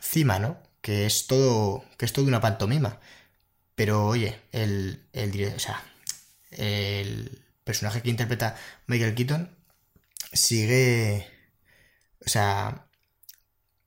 cima, 0.00 0.38
¿no? 0.38 0.58
Que 0.82 1.06
es 1.06 1.26
todo, 1.26 1.84
que 1.98 2.06
es 2.06 2.12
todo 2.12 2.26
una 2.26 2.40
pantomima. 2.40 3.00
Pero 3.74 4.06
oye, 4.06 4.40
el, 4.52 5.02
el, 5.12 5.52
o 5.54 5.58
sea, 5.58 5.82
el 6.50 7.45
personaje 7.66 8.00
que 8.00 8.10
interpreta 8.10 8.56
Michael 8.86 9.16
Keaton 9.16 9.50
sigue, 10.32 11.26
o 12.24 12.28
sea, 12.28 12.86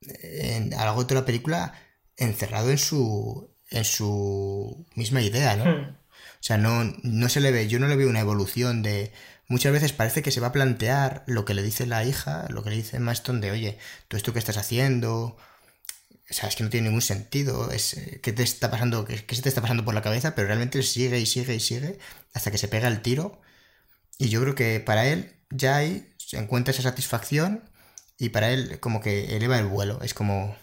en, 0.02 0.74
a 0.74 0.80
lo 0.80 0.86
largo 0.86 1.04
de 1.06 1.16
la 1.16 1.26
película 1.26 1.74
encerrado 2.18 2.70
en 2.72 2.78
su, 2.78 3.56
en 3.70 3.86
su 3.86 4.86
misma 4.96 5.22
idea, 5.22 5.56
¿no? 5.56 5.66
Hmm. 5.66 5.96
O 5.96 6.44
sea, 6.44 6.58
no, 6.58 6.84
no 7.04 7.30
se 7.30 7.40
le 7.40 7.52
ve, 7.52 7.68
yo 7.68 7.80
no 7.80 7.88
le 7.88 7.96
veo 7.96 8.10
una 8.10 8.20
evolución 8.20 8.84
de... 8.84 9.14
Muchas 9.48 9.72
veces 9.74 9.94
parece 9.94 10.22
que 10.22 10.32
se 10.32 10.42
va 10.42 10.48
a 10.48 10.52
plantear 10.52 11.24
lo 11.26 11.44
que 11.46 11.54
le 11.54 11.64
dice 11.64 11.88
la 11.88 12.04
hija, 12.04 12.46
lo 12.50 12.64
que 12.64 12.70
le 12.70 12.76
dice 12.76 13.00
Maston 13.00 13.42
de, 13.42 13.52
oye, 13.52 13.78
tú 14.08 14.18
esto 14.18 14.32
que 14.34 14.40
estás 14.40 14.58
haciendo, 14.58 15.38
o 16.30 16.34
sea, 16.34 16.50
es 16.50 16.56
que 16.56 16.64
no 16.64 16.70
tiene 16.70 16.88
ningún 16.90 17.02
sentido, 17.02 17.72
es 17.72 17.98
qué 18.22 18.32
te 18.34 18.44
está 18.44 18.70
pasando, 18.70 19.06
qué, 19.06 19.26
qué 19.26 19.36
se 19.36 19.42
te 19.42 19.50
está 19.50 19.62
pasando 19.62 19.86
por 19.86 19.96
la 19.96 20.02
cabeza, 20.02 20.36
pero 20.36 20.48
realmente 20.48 20.84
sigue 20.84 21.20
y 21.20 21.26
sigue 21.26 21.56
y 21.56 21.60
sigue 21.60 21.98
hasta 22.34 22.52
que 22.52 22.58
se 22.58 22.68
pega 22.68 22.88
el 22.88 23.02
tiro. 23.02 23.42
Y 24.20 24.30
yo 24.30 24.42
creo 24.42 24.54
que 24.54 24.80
para 24.80 25.08
él 25.08 25.34
ya 25.50 25.78
ahí 25.78 26.14
se 26.18 26.38
encuentra 26.38 26.72
esa 26.74 26.84
satisfacción 26.84 27.64
y 28.20 28.30
para 28.30 28.52
él 28.52 28.80
como 28.80 29.02
que 29.02 29.36
eleva 29.36 29.58
el 29.58 29.66
vuelo, 29.66 30.00
es 30.04 30.14
como 30.14 30.56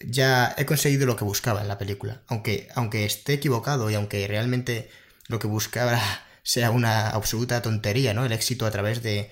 ya 0.00 0.54
he 0.58 0.64
conseguido 0.66 1.06
lo 1.06 1.16
que 1.16 1.24
buscaba 1.24 1.60
en 1.60 1.68
la 1.68 1.78
película, 1.78 2.22
aunque 2.26 2.68
aunque 2.74 3.04
esté 3.04 3.34
equivocado 3.34 3.90
y 3.90 3.94
aunque 3.94 4.26
realmente 4.26 4.90
lo 5.28 5.38
que 5.38 5.46
buscaba 5.46 6.00
sea 6.42 6.70
una 6.70 7.10
absoluta 7.10 7.62
tontería, 7.62 8.14
¿no? 8.14 8.24
El 8.24 8.32
éxito 8.32 8.66
a 8.66 8.70
través 8.72 9.02
de, 9.02 9.30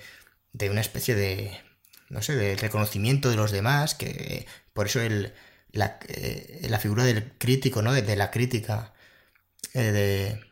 de 0.53 0.69
una 0.69 0.81
especie 0.81 1.15
de 1.15 1.59
no 2.09 2.21
sé, 2.21 2.35
de 2.35 2.55
reconocimiento 2.55 3.29
de 3.29 3.35
los 3.35 3.51
demás, 3.51 3.95
que 3.95 4.47
por 4.73 4.87
eso 4.87 5.01
el, 5.01 5.33
la, 5.71 5.99
eh, 6.07 6.77
figura 6.79 7.03
del 7.05 7.31
crítico, 7.37 7.81
¿no? 7.81 7.93
De, 7.93 8.01
de 8.01 8.15
la 8.15 8.31
crítica 8.31 8.93
eh, 9.73 9.91
de, 9.91 10.48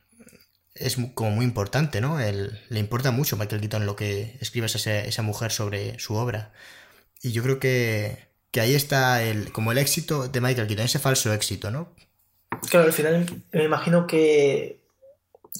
es 0.79 0.97
como 1.13 1.31
muy 1.31 1.45
importante, 1.45 2.01
¿no? 2.01 2.19
El- 2.19 2.59
le 2.69 2.79
importa 2.79 3.11
mucho 3.11 3.37
Michael 3.37 3.61
Keaton 3.61 3.85
lo 3.85 3.95
que 3.95 4.37
escribe 4.41 4.65
esa, 4.67 4.99
esa 4.99 5.21
mujer 5.21 5.51
sobre 5.51 5.97
su 5.99 6.15
obra. 6.15 6.51
Y 7.21 7.31
yo 7.31 7.43
creo 7.43 7.59
que, 7.59 8.17
que 8.51 8.61
ahí 8.61 8.75
está 8.75 9.23
el, 9.23 9.51
como 9.51 9.71
el 9.71 9.77
éxito 9.77 10.27
de 10.27 10.41
Michael 10.41 10.67
Keaton, 10.67 10.85
ese 10.85 10.99
falso 10.99 11.33
éxito, 11.33 11.71
¿no? 11.71 11.93
Claro, 12.69 12.85
al 12.87 12.93
final 12.93 13.25
me 13.51 13.63
imagino 13.63 14.07
que, 14.07 14.79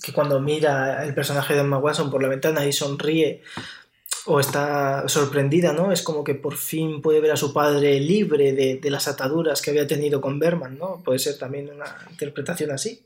que 0.02 0.14
cuando 0.14 0.40
mira 0.40 1.04
el 1.04 1.14
personaje 1.14 1.54
de 1.54 1.62
Emma 1.62 1.78
Watson 1.78 2.10
por 2.10 2.22
la 2.22 2.28
ventana 2.30 2.66
y 2.66 2.72
sonríe 2.74 3.42
o 4.26 4.40
está 4.40 5.08
sorprendida, 5.08 5.72
¿no? 5.74 5.92
Es 5.92 6.02
como 6.02 6.24
que 6.24 6.36
por 6.36 6.56
fin 6.58 7.02
puede 7.02 7.22
ver 7.22 7.32
a 7.32 7.38
su 7.38 7.54
padre 7.54 8.00
libre 8.00 8.52
de, 8.54 8.76
de 8.78 8.90
las 8.92 9.08
ataduras 9.08 9.62
que 9.62 9.70
había 9.70 9.88
tenido 9.88 10.20
con 10.20 10.38
Berman, 10.38 10.78
¿no? 10.78 11.02
Puede 11.04 11.20
ser 11.20 11.38
también 11.38 11.70
una 11.70 11.86
interpretación 12.10 12.72
así. 12.72 13.02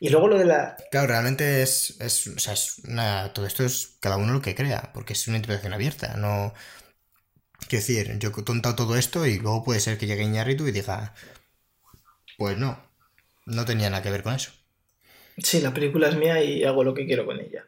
Y 0.00 0.08
luego 0.08 0.28
lo 0.28 0.38
de 0.38 0.46
la... 0.46 0.76
Claro, 0.90 1.06
realmente 1.06 1.62
es, 1.62 2.00
es, 2.00 2.26
o 2.26 2.38
sea, 2.38 2.54
es 2.54 2.78
una, 2.88 3.32
todo 3.32 3.46
esto 3.46 3.64
es 3.64 3.96
cada 4.00 4.16
uno 4.16 4.32
lo 4.32 4.42
que 4.42 4.54
crea, 4.54 4.90
porque 4.92 5.12
es 5.12 5.28
una 5.28 5.36
interpretación 5.36 5.74
abierta, 5.74 6.16
no... 6.16 6.52
Quiero 7.68 7.86
decir, 7.86 8.18
yo 8.18 8.30
he 8.30 8.32
contado 8.32 8.74
todo 8.74 8.96
esto 8.96 9.26
y 9.26 9.38
luego 9.38 9.62
puede 9.62 9.80
ser 9.80 9.98
que 9.98 10.06
llegue 10.06 10.24
Iñárritu 10.24 10.66
y 10.66 10.72
diga, 10.72 11.14
pues 12.38 12.56
no, 12.56 12.82
no 13.44 13.64
tenía 13.66 13.90
nada 13.90 14.02
que 14.02 14.10
ver 14.10 14.22
con 14.22 14.34
eso. 14.34 14.50
Sí, 15.36 15.60
la 15.60 15.74
película 15.74 16.08
es 16.08 16.16
mía 16.16 16.42
y 16.42 16.64
hago 16.64 16.82
lo 16.82 16.94
que 16.94 17.06
quiero 17.06 17.26
con 17.26 17.38
ella. 17.38 17.66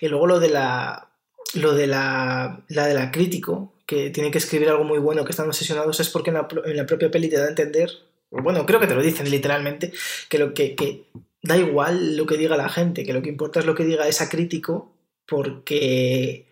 Y 0.00 0.08
luego 0.08 0.26
lo 0.26 0.38
de 0.38 0.50
la... 0.50 1.10
Lo 1.54 1.72
de 1.72 1.86
la, 1.86 2.64
la 2.66 2.86
de 2.86 2.94
la 2.94 3.12
crítico, 3.12 3.74
que 3.86 4.10
tiene 4.10 4.32
que 4.32 4.38
escribir 4.38 4.68
algo 4.68 4.82
muy 4.82 4.98
bueno, 4.98 5.24
que 5.24 5.30
están 5.30 5.46
obsesionados, 5.46 6.00
es 6.00 6.08
porque 6.08 6.30
en 6.30 6.34
la, 6.34 6.48
pro- 6.48 6.66
en 6.66 6.76
la 6.76 6.84
propia 6.84 7.12
peli 7.12 7.28
te 7.28 7.36
da 7.36 7.44
a 7.44 7.50
entender, 7.50 7.90
bueno, 8.30 8.66
creo 8.66 8.80
que 8.80 8.88
te 8.88 8.94
lo 8.96 9.02
dicen 9.02 9.30
literalmente, 9.30 9.92
que 10.28 10.38
lo 10.38 10.52
que, 10.52 10.74
que 10.74 11.04
da 11.44 11.56
igual 11.56 12.16
lo 12.16 12.26
que 12.26 12.36
diga 12.36 12.56
la 12.56 12.68
gente, 12.68 13.04
que 13.04 13.12
lo 13.12 13.22
que 13.22 13.28
importa 13.28 13.60
es 13.60 13.66
lo 13.66 13.74
que 13.74 13.84
diga 13.84 14.08
esa 14.08 14.28
crítico, 14.28 14.92
porque 15.26 16.46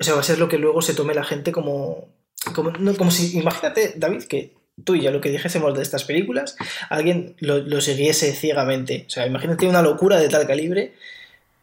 o 0.00 0.04
sea, 0.04 0.14
va 0.14 0.20
a 0.20 0.24
ser 0.24 0.38
lo 0.38 0.48
que 0.48 0.58
luego 0.58 0.80
se 0.80 0.94
tome 0.94 1.14
la 1.14 1.24
gente 1.24 1.52
como, 1.52 2.08
como, 2.54 2.70
no, 2.70 2.96
como 2.96 3.10
si, 3.10 3.38
imagínate, 3.38 3.92
David, 3.96 4.24
que 4.24 4.54
tú 4.82 4.94
y 4.94 5.02
yo 5.02 5.10
lo 5.10 5.20
que 5.20 5.28
dijésemos 5.30 5.76
de 5.76 5.82
estas 5.82 6.04
películas, 6.04 6.56
alguien 6.88 7.36
lo, 7.38 7.58
lo 7.58 7.82
siguiese 7.82 8.32
ciegamente. 8.32 9.04
O 9.06 9.10
sea, 9.10 9.26
imagínate 9.26 9.68
una 9.68 9.82
locura 9.82 10.18
de 10.18 10.30
tal 10.30 10.46
calibre, 10.46 10.94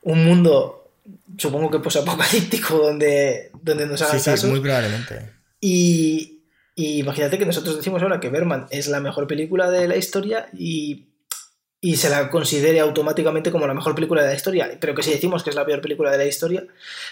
un 0.03 0.23
mundo, 0.23 0.91
supongo 1.35 1.71
que 1.71 1.79
posapocalíptico, 1.79 2.77
donde, 2.77 3.49
donde 3.59 3.87
nos 3.87 4.03
hagan 4.03 4.19
Sí, 4.19 4.23
sí, 4.23 4.29
caso. 4.29 4.47
muy 4.49 4.59
probablemente. 4.59 5.31
Y, 5.59 6.41
y 6.75 6.99
imagínate 6.99 7.39
que 7.39 7.45
nosotros 7.47 7.75
decimos 7.75 8.03
ahora 8.03 8.19
que 8.19 8.29
Berman 8.29 8.67
es 8.69 8.87
la 8.87 8.99
mejor 8.99 9.25
película 9.25 9.71
de 9.71 9.87
la 9.87 9.97
historia 9.97 10.47
y, 10.53 11.05
y 11.79 11.97
se 11.97 12.09
la 12.09 12.29
considere 12.31 12.79
automáticamente 12.79 13.51
como 13.51 13.67
la 13.67 13.73
mejor 13.73 13.93
película 13.93 14.23
de 14.23 14.29
la 14.29 14.35
historia, 14.35 14.77
pero 14.79 14.95
que 14.95 15.03
si 15.03 15.11
decimos 15.11 15.43
que 15.43 15.51
es 15.51 15.55
la 15.55 15.65
peor 15.65 15.79
película 15.79 16.11
de 16.11 16.17
la 16.17 16.25
historia, 16.25 16.65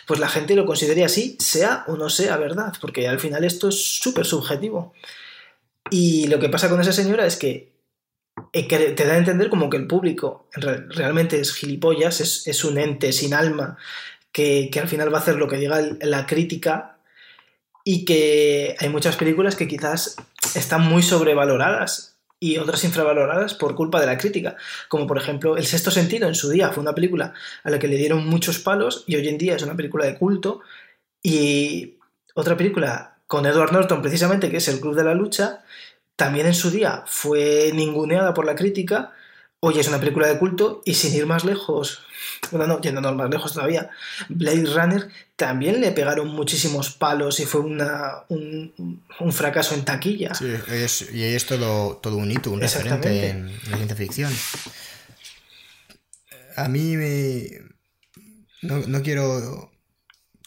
pues 0.07 0.19
la 0.19 0.27
gente 0.27 0.55
lo 0.55 0.65
considere 0.65 1.05
así, 1.05 1.37
sea 1.39 1.83
o 1.87 1.97
no 1.97 2.09
sea 2.09 2.37
verdad, 2.37 2.73
porque 2.81 3.07
al 3.07 3.19
final 3.19 3.43
esto 3.43 3.69
es 3.69 3.99
súper 3.99 4.25
subjetivo. 4.25 4.93
Y 5.91 6.27
lo 6.27 6.39
que 6.39 6.49
pasa 6.49 6.67
con 6.67 6.81
esa 6.81 6.93
señora 6.93 7.27
es 7.27 7.35
que, 7.35 7.73
eh, 8.53 8.67
te 8.67 9.05
da 9.05 9.13
a 9.13 9.17
entender 9.17 9.49
como 9.49 9.69
que 9.69 9.77
el 9.77 9.85
público 9.85 10.49
en 10.55 10.61
re- 10.63 10.85
realmente 10.89 11.39
es 11.39 11.53
gilipollas, 11.53 12.19
es, 12.21 12.63
un 12.65 12.79
ente 12.79 13.11
sin 13.13 13.35
alma 13.35 13.77
que, 14.31 14.69
que 14.71 14.79
al 14.79 14.87
final 14.87 15.13
va 15.13 15.19
a 15.19 15.21
hacer 15.21 15.35
lo 15.35 15.47
que 15.47 15.57
diga 15.57 15.79
la 16.01 16.25
crítica 16.25 16.97
y 17.83 18.03
que 18.03 18.75
hay 18.79 18.89
muchas 18.89 19.15
películas 19.15 19.55
que 19.55 19.67
quizás 19.67 20.15
están 20.55 20.81
muy 20.81 21.03
sobrevaloradas 21.03 22.14
y 22.45 22.59
otras 22.59 22.83
infravaloradas 22.83 23.55
por 23.55 23.73
culpa 23.73 23.99
de 23.99 24.05
la 24.05 24.19
crítica, 24.19 24.55
como 24.87 25.07
por 25.07 25.17
ejemplo 25.17 25.57
El 25.57 25.65
sexto 25.65 25.89
sentido 25.89 26.27
en 26.27 26.35
su 26.35 26.47
día 26.47 26.69
fue 26.69 26.83
una 26.83 26.93
película 26.93 27.33
a 27.63 27.71
la 27.71 27.79
que 27.79 27.87
le 27.87 27.97
dieron 27.97 28.27
muchos 28.27 28.59
palos 28.59 29.03
y 29.07 29.15
hoy 29.15 29.27
en 29.27 29.39
día 29.39 29.55
es 29.55 29.63
una 29.63 29.75
película 29.75 30.05
de 30.05 30.15
culto. 30.15 30.61
Y 31.23 31.97
otra 32.35 32.55
película 32.55 33.17
con 33.25 33.47
Edward 33.47 33.71
Norton 33.71 34.03
precisamente 34.03 34.51
que 34.51 34.57
es 34.57 34.67
El 34.67 34.79
Club 34.79 34.95
de 34.95 35.03
la 35.03 35.15
Lucha 35.15 35.63
también 36.15 36.45
en 36.45 36.53
su 36.53 36.69
día 36.69 37.03
fue 37.07 37.71
ninguneada 37.73 38.35
por 38.35 38.45
la 38.45 38.55
crítica 38.55 39.11
hoy 39.65 39.79
es 39.79 39.87
una 39.87 39.99
película 39.99 40.27
de 40.27 40.37
culto 40.37 40.81
y 40.85 40.93
sin 40.93 41.13
ir 41.15 41.25
más 41.25 41.43
lejos. 41.45 42.01
Bueno 42.51 42.67
no 42.67 42.81
yéndonos 42.81 43.15
más 43.15 43.29
lejos 43.29 43.53
todavía. 43.53 43.89
Blade 44.29 44.65
Runner 44.65 45.09
también 45.35 45.81
le 45.81 45.91
pegaron 45.91 46.27
muchísimos 46.27 46.91
palos 46.91 47.39
y 47.39 47.45
fue 47.45 47.61
una, 47.61 48.23
un, 48.29 49.01
un 49.19 49.33
fracaso 49.33 49.73
en 49.73 49.83
taquilla. 49.85 50.33
Sí, 50.35 50.53
es- 50.71 51.09
y 51.13 51.23
es 51.23 51.45
todo, 51.45 51.97
todo 51.97 52.17
un 52.17 52.31
hito, 52.31 52.51
un 52.51 52.61
referente 52.61 53.29
en 53.29 53.47
la 53.69 53.77
ciencia 53.77 53.95
ficción. 53.95 54.31
A 56.55 56.67
mí 56.67 56.95
me... 56.95 57.49
No, 58.61 58.79
no 58.87 59.01
quiero 59.01 59.71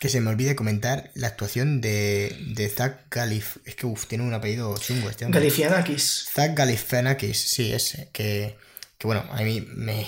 que 0.00 0.08
se 0.08 0.20
me 0.20 0.30
olvide 0.30 0.54
comentar 0.56 1.10
la 1.14 1.26
actuación 1.26 1.80
de, 1.80 2.36
de 2.54 2.68
Zach 2.68 3.06
Galif... 3.10 3.56
Es 3.64 3.74
que 3.74 3.86
uf, 3.86 4.06
tiene 4.06 4.24
un 4.24 4.32
apellido 4.34 4.76
chungo 4.78 5.10
este 5.10 5.24
hombre. 5.24 5.40
Galifianakis. 5.40 6.28
Zach 6.32 6.54
Galifianakis, 6.54 7.38
sí, 7.38 7.72
ese, 7.72 8.08
que, 8.12 8.56
que 8.98 9.06
bueno, 9.06 9.24
a 9.30 9.42
mí 9.42 9.66
me... 9.74 10.06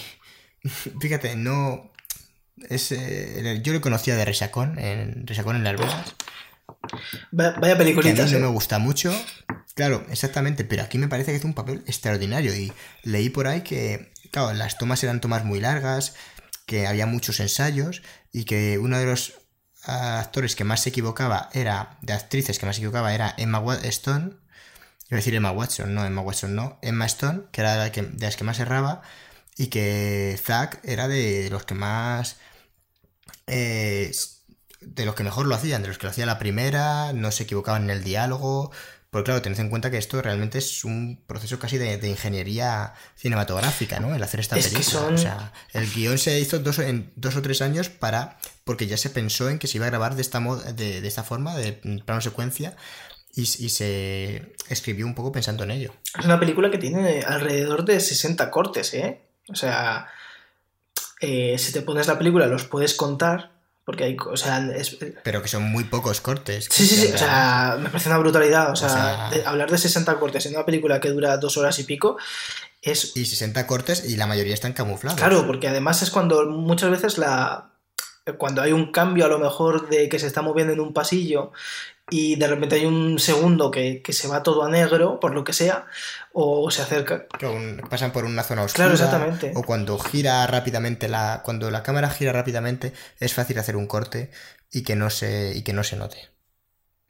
Fíjate, 1.01 1.37
no... 1.37 1.91
Es, 2.69 2.93
eh, 2.93 3.61
yo 3.63 3.73
lo 3.73 3.81
conocía 3.81 4.17
de 4.17 4.25
Resacón, 4.27 4.79
en 4.79 5.27
Resacón 5.27 5.57
en 5.57 5.65
Las 5.65 5.79
Vegas. 5.79 6.15
Va- 7.39 7.53
vaya 7.59 7.77
que 7.79 8.11
a 8.11 8.27
mí 8.27 8.33
no 8.33 8.39
me 8.41 8.47
gusta 8.49 8.79
mucho. 8.79 9.15
Claro, 9.75 10.05
exactamente, 10.11 10.65
pero 10.65 10.83
aquí 10.83 10.99
me 10.99 11.09
parece 11.09 11.31
que 11.31 11.39
hace 11.39 11.47
un 11.47 11.55
papel 11.55 11.83
extraordinario 11.87 12.55
y 12.55 12.73
leí 13.03 13.31
por 13.31 13.47
ahí 13.47 13.63
que, 13.63 14.13
claro, 14.31 14.53
las 14.53 14.77
tomas 14.77 15.03
eran 15.03 15.21
tomas 15.23 15.45
muy 15.45 15.61
largas, 15.61 16.15
que 16.67 16.87
había 16.87 17.07
muchos 17.07 17.41
ensayos 17.41 18.03
y 18.33 18.45
que 18.45 18.79
uno 18.79 18.99
de 18.99 19.07
los 19.07 19.35
actores 19.85 20.55
que 20.55 20.65
más 20.65 20.81
se 20.83 20.91
equivocaba 20.91 21.49
era, 21.55 21.97
de 22.03 22.13
actrices 22.13 22.59
que 22.59 22.67
más 22.67 22.77
se 22.77 22.83
equivocaba 22.83 23.15
era 23.15 23.35
Emma 23.39 23.63
Stone, 23.85 24.33
a 25.17 25.21
decir 25.21 25.35
Emma 25.35 25.51
Watson, 25.53 25.95
no, 25.95 26.05
Emma 26.07 26.21
Watson 26.23 26.55
no, 26.55 26.79
Emma 26.83 27.07
Stone, 27.07 27.43
que 27.53 27.61
era 27.63 27.77
la 27.77 27.93
que, 27.93 28.03
de 28.03 28.27
las 28.27 28.37
que 28.37 28.45
más 28.45 28.59
erraba 28.61 29.03
y 29.57 29.67
que 29.69 30.39
Zack 30.43 30.81
era 30.85 31.09
de 31.09 31.49
los 31.51 31.65
que 31.65 31.75
más... 31.75 32.37
eh, 33.47 34.13
de 34.81 35.05
los 35.05 35.15
que 35.15 35.25
mejor 35.25 35.47
lo 35.47 35.55
hacían, 35.55 35.83
de 35.83 35.89
los 35.89 35.99
que 35.99 36.05
lo 36.07 36.11
hacía 36.11 36.25
la 36.27 36.39
primera, 36.39 37.13
no 37.13 37.31
se 37.33 37.43
equivocaban 37.43 37.85
en 37.85 37.91
el 37.91 38.03
diálogo. 38.05 38.71
Porque 39.11 39.25
claro, 39.25 39.43
tened 39.43 39.59
en 39.59 39.71
cuenta 39.71 39.91
que 39.91 39.99
esto 39.99 40.23
realmente 40.23 40.59
es 40.59 40.85
un 40.85 41.21
proceso 41.27 41.59
casi 41.59 41.79
de, 41.79 41.99
de 41.99 42.09
ingeniería 42.09 42.95
cinematográfica, 43.17 43.99
¿no? 43.99 44.15
El 44.15 44.23
hacer 44.23 44.39
esta 44.39 44.57
Es 44.57 44.69
película. 44.69 45.01
son- 45.01 45.15
O 45.15 45.19
sea, 45.19 45.53
el 45.73 45.93
guion 45.93 46.17
se 46.17 46.39
hizo 46.39 46.61
dos, 46.61 46.79
en 46.79 47.13
dos 47.17 47.35
o 47.35 47.43
tres 47.43 47.61
años 47.61 47.89
para 47.89 48.39
porque 48.63 48.87
ya 48.87 48.97
se 48.97 49.11
pensó 49.11 49.51
en 49.51 49.59
que 49.59 49.67
se 49.67 49.79
iba 49.79 49.87
a 49.87 49.91
grabar 49.91 50.15
de 50.15 50.23
esta, 50.23 50.39
de, 50.39 51.01
de 51.01 51.09
esta 51.09 51.25
forma, 51.25 51.57
de 51.57 51.73
plano 52.07 52.21
secuencia, 52.21 52.77
y, 53.35 53.47
se 53.47 54.55
escribió 54.69 55.07
un 55.07 55.15
poco 55.15 55.33
pensando 55.33 55.65
en 55.65 55.71
ello. 55.71 55.95
Es 56.19 56.25
una 56.25 56.41
película 56.41 56.71
que 56.71 56.79
tiene 56.79 57.23
alrededor 57.23 57.85
de 57.85 58.01
60 58.01 58.51
cortes, 58.51 58.95
¿eh? 58.95 59.21
O 59.49 59.55
sea, 59.55 60.09
eh, 61.21 61.57
si 61.59 61.73
te 61.73 61.83
pones 61.83 62.07
la 62.07 62.19
película 62.19 62.47
los 62.47 62.65
puedes 62.65 62.95
contar, 62.95 63.53
porque 63.85 64.05
hay, 64.05 64.17
o 64.19 64.37
sea, 64.37 64.69
Pero 65.23 65.43
que 65.43 65.49
son 65.49 65.65
muy 65.65 65.85
pocos 65.85 66.21
cortes. 66.21 66.69
Sí, 66.71 66.87
sí, 66.87 66.97
sí, 66.97 67.13
o 67.13 67.19
sea, 67.19 67.77
me 67.81 67.89
parece 67.89 68.09
una 68.09 68.19
brutalidad, 68.19 68.71
o 68.71 68.77
sea, 68.77 69.29
hablar 69.47 69.71
de 69.71 69.79
60 69.79 70.19
cortes 70.19 70.47
en 70.47 70.55
una 70.55 70.67
película 70.67 71.01
que 71.01 71.11
dura 71.11 71.37
dos 71.39 71.57
horas 71.57 71.79
y 71.79 71.85
pico 71.85 72.17
es... 72.83 73.17
Y 73.17 73.25
60 73.25 73.67
cortes 73.67 74.09
y 74.09 74.17
la 74.17 74.27
mayoría 74.27 74.55
están 74.55 74.73
camuflados. 74.73 75.19
Claro, 75.19 75.47
porque 75.47 75.69
además 75.69 76.03
es 76.03 76.11
cuando 76.11 76.47
muchas 76.47 76.91
veces 76.91 77.19
la... 77.19 77.67
Cuando 78.39 78.63
hay 78.63 78.73
un 78.73 78.93
cambio 78.93 79.25
a 79.25 79.29
lo 79.29 79.39
mejor 79.39 79.89
de 79.89 80.09
que 80.09 80.19
se 80.19 80.27
está 80.27 80.43
moviendo 80.43 80.73
en 80.73 80.81
un 80.81 80.93
pasillo 80.93 81.53
y 82.11 82.37
de 82.37 82.47
repente 82.49 82.75
hay 82.75 82.87
un 82.87 83.19
segundo 83.19 83.71
que, 83.71 84.03
se 84.09 84.29
va 84.29 84.43
todo 84.43 84.65
a 84.65 84.71
negro, 84.71 85.21
por 85.21 85.33
lo 85.33 85.45
que 85.45 85.53
sea, 85.53 85.87
o 86.33 86.71
se 86.71 86.83
acerca. 86.83 87.27
Que 87.39 87.83
pasan 87.89 88.13
por 88.13 88.25
una 88.25 88.43
zona 88.43 88.63
oscura. 88.63 88.89
Claro, 88.89 88.95
exactamente. 88.95 89.53
O 89.55 89.63
cuando 89.63 89.99
gira 89.99 90.47
rápidamente 90.47 91.09
la. 91.09 91.43
Cuando 91.45 91.71
la 91.71 91.83
cámara 91.83 92.11
gira 92.11 92.33
rápidamente, 92.33 92.93
es 93.19 93.33
fácil 93.33 93.59
hacer 93.59 93.77
un 93.77 93.87
corte 93.87 94.31
y 94.71 94.83
que 94.83 94.97
no 94.97 95.09
se, 95.11 95.57
y 95.57 95.63
que 95.63 95.73
no 95.73 95.85
se 95.85 95.97
note. 95.97 96.31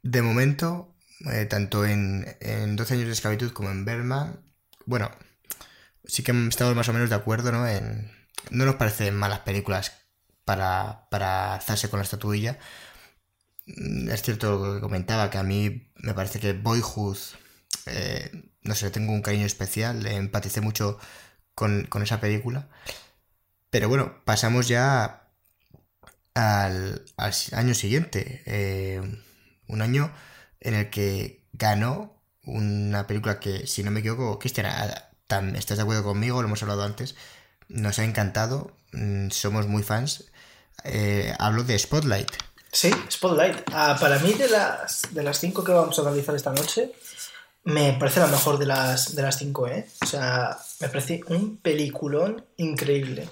De 0.03 0.21
momento, 0.21 0.95
eh, 1.31 1.45
tanto 1.45 1.85
en, 1.85 2.37
en 2.39 2.75
12 2.75 2.93
años 2.93 3.07
de 3.07 3.13
esclavitud 3.13 3.51
como 3.51 3.69
en 3.69 3.85
Berman, 3.85 4.41
bueno, 4.85 5.11
sí 6.05 6.23
que 6.23 6.31
estamos 6.47 6.75
más 6.75 6.89
o 6.89 6.93
menos 6.93 7.09
de 7.09 7.15
acuerdo, 7.15 7.51
¿no? 7.51 7.67
En, 7.67 8.11
no 8.49 8.65
nos 8.65 8.75
parecen 8.75 9.15
malas 9.15 9.39
películas 9.39 9.93
para, 10.45 11.07
para 11.09 11.55
hacerse 11.55 11.89
con 11.89 11.99
la 11.99 12.03
estatuilla 12.03 12.57
es 14.09 14.21
cierto 14.21 14.59
lo 14.59 14.75
que 14.75 14.81
comentaba, 14.81 15.29
que 15.29 15.37
a 15.37 15.43
mí 15.43 15.91
me 15.95 16.13
parece 16.13 16.39
que 16.39 16.53
Boyhood, 16.53 17.17
eh, 17.87 18.31
no 18.63 18.75
sé, 18.75 18.91
tengo 18.91 19.13
un 19.13 19.21
cariño 19.21 19.45
especial, 19.45 20.05
empaticé 20.05 20.61
mucho 20.61 20.99
con, 21.55 21.87
esa 22.03 22.19
película. 22.19 22.69
Pero 23.69 23.89
bueno, 23.89 24.21
pasamos 24.25 24.67
ya 24.67 25.29
al, 26.33 27.05
año 27.53 27.73
siguiente, 27.73 28.43
eh, 28.45 29.01
un 29.67 29.81
año 29.81 30.11
en 30.59 30.75
el 30.75 30.89
que 30.89 31.45
ganó 31.53 32.21
una 32.43 33.07
película 33.07 33.39
que, 33.39 33.67
si 33.67 33.83
no 33.83 33.91
me 33.91 33.99
equivoco, 34.01 34.39
Cristian, 34.39 34.67
estás 35.55 35.77
de 35.77 35.83
acuerdo 35.83 36.03
conmigo, 36.03 36.41
lo 36.41 36.47
hemos 36.47 36.61
hablado 36.63 36.83
antes, 36.83 37.15
nos 37.69 37.99
ha 37.99 38.03
encantado, 38.03 38.75
mm, 38.93 39.29
somos 39.29 39.67
muy 39.67 39.83
fans. 39.83 40.31
Eh, 40.83 41.33
hablo 41.39 41.63
de 41.63 41.77
Spotlight. 41.77 42.31
Sí, 42.71 42.89
Spotlight. 43.11 43.69
Ah, 43.73 43.97
para 43.99 44.19
mí, 44.19 44.33
de 44.33 44.49
las, 44.49 45.01
de 45.11 45.23
las 45.23 45.39
cinco 45.39 45.63
que 45.63 45.73
vamos 45.73 45.97
a 45.99 46.03
analizar 46.03 46.35
esta 46.35 46.53
noche, 46.53 46.93
me 47.63 47.93
parece 47.93 48.21
la 48.21 48.27
mejor 48.27 48.57
de 48.57 48.65
las, 48.65 49.13
de 49.15 49.21
las 49.21 49.37
cinco, 49.37 49.67
¿eh? 49.67 49.87
O 50.01 50.05
sea, 50.05 50.57
me 50.79 50.87
parece 50.87 51.21
un 51.27 51.57
peliculón 51.57 52.45
increíble. 52.57 53.29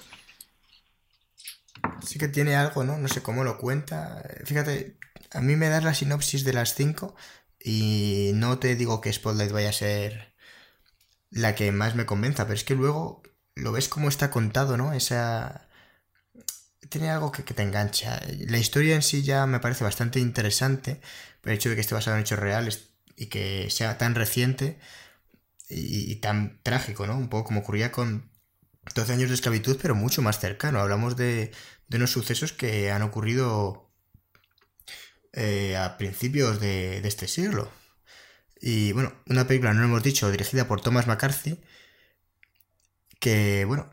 Sí 2.06 2.18
que 2.18 2.28
tiene 2.28 2.54
algo, 2.54 2.84
¿no? 2.84 2.98
No 2.98 3.08
sé 3.08 3.22
cómo 3.22 3.42
lo 3.42 3.58
cuenta. 3.58 4.22
Fíjate, 4.44 4.98
a 5.32 5.40
mí 5.40 5.56
me 5.56 5.68
das 5.68 5.84
la 5.84 5.94
sinopsis 5.94 6.44
de 6.44 6.52
las 6.52 6.74
cinco 6.74 7.14
y 7.58 8.32
no 8.34 8.58
te 8.58 8.76
digo 8.76 9.00
que 9.00 9.12
Spotlight 9.12 9.52
vaya 9.52 9.70
a 9.70 9.72
ser 9.72 10.34
la 11.30 11.54
que 11.54 11.72
más 11.72 11.94
me 11.94 12.06
convenza, 12.06 12.44
pero 12.44 12.54
es 12.54 12.64
que 12.64 12.74
luego 12.74 13.22
lo 13.54 13.72
ves 13.72 13.88
como 13.88 14.08
está 14.08 14.30
contado, 14.30 14.76
¿no? 14.76 14.92
Esa 14.92 15.69
tiene 16.90 17.08
algo 17.10 17.32
que, 17.32 17.42
te 17.42 17.62
engancha. 17.62 18.20
La 18.48 18.58
historia 18.58 18.94
en 18.96 19.02
sí 19.02 19.22
ya 19.22 19.46
me 19.46 19.60
parece 19.60 19.84
bastante 19.84 20.20
interesante, 20.20 21.00
el 21.44 21.52
hecho 21.52 21.70
de 21.70 21.76
que 21.76 21.80
esté 21.80 21.94
basado 21.94 22.16
en 22.16 22.22
hechos 22.22 22.38
reales 22.38 22.90
y 23.16 23.26
que 23.26 23.70
sea 23.70 23.96
tan 23.96 24.14
reciente 24.14 24.78
y, 25.68 26.16
tan 26.16 26.60
trágico, 26.62 27.06
¿no? 27.06 27.16
Un 27.16 27.28
poco 27.28 27.44
como 27.44 27.60
ocurría 27.60 27.92
con 27.92 28.30
12 28.94 29.12
años 29.12 29.28
de 29.28 29.36
esclavitud, 29.36 29.78
pero 29.80 29.94
mucho 29.94 30.20
más 30.20 30.40
cercano. 30.40 30.80
Hablamos 30.80 31.16
de, 31.16 31.52
unos 31.92 32.10
sucesos 32.10 32.52
que 32.52 32.90
han 32.90 33.02
ocurrido 33.02 33.90
eh, 35.32 35.76
a 35.76 35.96
principios 35.96 36.60
de, 36.60 37.00
de 37.00 37.08
este 37.08 37.28
siglo. 37.28 37.70
Y 38.60 38.92
bueno, 38.92 39.14
una 39.26 39.46
película, 39.46 39.72
no 39.72 39.80
lo 39.80 39.86
hemos 39.86 40.02
dicho, 40.02 40.30
dirigida 40.30 40.66
por 40.66 40.80
Thomas 40.82 41.06
McCarthy, 41.06 41.60
que 43.20 43.64
bueno, 43.64 43.90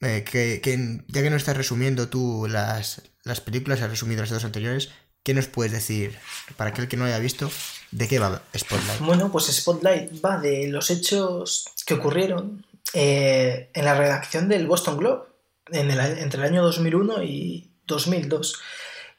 eh, 0.00 0.24
que, 0.24 0.60
ya 1.08 1.22
que 1.22 1.30
no 1.30 1.36
estás 1.36 1.56
resumiendo 1.56 2.08
tú 2.08 2.46
las, 2.48 3.02
las 3.24 3.40
películas, 3.40 3.80
has 3.80 3.90
resumido 3.90 4.22
las 4.22 4.30
dos 4.30 4.44
anteriores, 4.44 4.90
¿qué 5.22 5.34
nos 5.34 5.48
puedes 5.48 5.72
decir, 5.72 6.16
para 6.56 6.70
aquel 6.70 6.88
que 6.88 6.96
no 6.96 7.04
haya 7.04 7.18
visto, 7.18 7.50
de 7.90 8.06
qué 8.06 8.18
va 8.18 8.42
Spotlight? 8.56 9.00
Bueno, 9.00 9.32
pues 9.32 9.46
Spotlight 9.46 10.24
va 10.24 10.38
de 10.38 10.68
los 10.68 10.90
hechos 10.90 11.66
que 11.84 11.94
ocurrieron 11.94 12.64
eh, 12.94 13.70
en 13.74 13.84
la 13.84 13.94
redacción 13.94 14.48
del 14.48 14.66
Boston 14.66 14.98
Globe 14.98 15.26
en 15.70 15.90
el, 15.90 16.00
entre 16.00 16.40
el 16.40 16.46
año 16.46 16.62
2001 16.62 17.22
y 17.24 17.70
2002, 17.86 18.60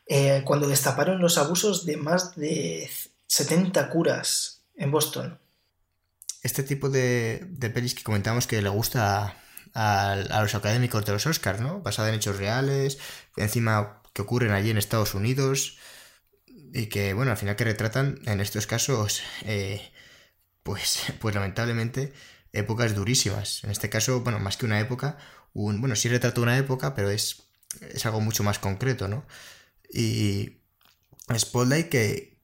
eh, 0.07 0.41
cuando 0.45 0.67
destaparon 0.67 1.19
los 1.19 1.37
abusos 1.37 1.85
de 1.85 1.97
más 1.97 2.35
de 2.35 2.89
70 3.27 3.89
curas 3.89 4.61
en 4.75 4.91
Boston. 4.91 5.37
Este 6.41 6.63
tipo 6.63 6.89
de, 6.89 7.45
de 7.49 7.69
pelis 7.69 7.93
que 7.93 8.03
comentamos 8.03 8.47
que 8.47 8.61
le 8.61 8.69
gusta 8.69 9.35
a, 9.79 10.41
los 10.41 10.55
académicos 10.55 11.05
de 11.05 11.13
los 11.13 11.25
Oscars, 11.25 11.61
¿no? 11.61 11.79
Basada 11.81 12.09
en 12.09 12.15
hechos 12.15 12.37
reales, 12.37 12.97
encima 13.37 14.01
que 14.13 14.21
ocurren 14.21 14.51
allí 14.51 14.69
en 14.71 14.77
Estados 14.77 15.13
Unidos 15.13 15.77
y 16.73 16.87
que, 16.87 17.13
bueno, 17.13 17.31
al 17.31 17.37
final 17.37 17.55
que 17.55 17.63
retratan 17.63 18.19
en 18.25 18.41
estos 18.41 18.67
casos, 18.67 19.21
eh, 19.43 19.91
pues, 20.63 21.03
pues 21.19 21.33
lamentablemente, 21.33 22.13
épocas 22.51 22.93
durísimas. 22.93 23.63
En 23.63 23.71
este 23.71 23.89
caso, 23.89 24.21
bueno, 24.21 24.39
más 24.39 24.57
que 24.57 24.65
una 24.65 24.81
época, 24.81 25.17
bueno, 25.53 25.95
sí 25.95 26.09
retrata 26.09 26.41
una 26.41 26.57
época, 26.57 26.93
pero 26.93 27.09
es, 27.09 27.43
es 27.81 28.05
algo 28.05 28.19
mucho 28.19 28.43
más 28.43 28.59
concreto, 28.59 29.07
¿no? 29.07 29.25
Y 29.91 30.57
Spotlight 31.37 31.89
que 31.89 32.37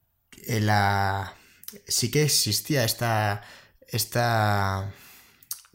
la... 0.46 1.36
sí 1.86 2.10
que 2.10 2.24
existía 2.24 2.84
esta, 2.84 3.42
esta 3.88 4.92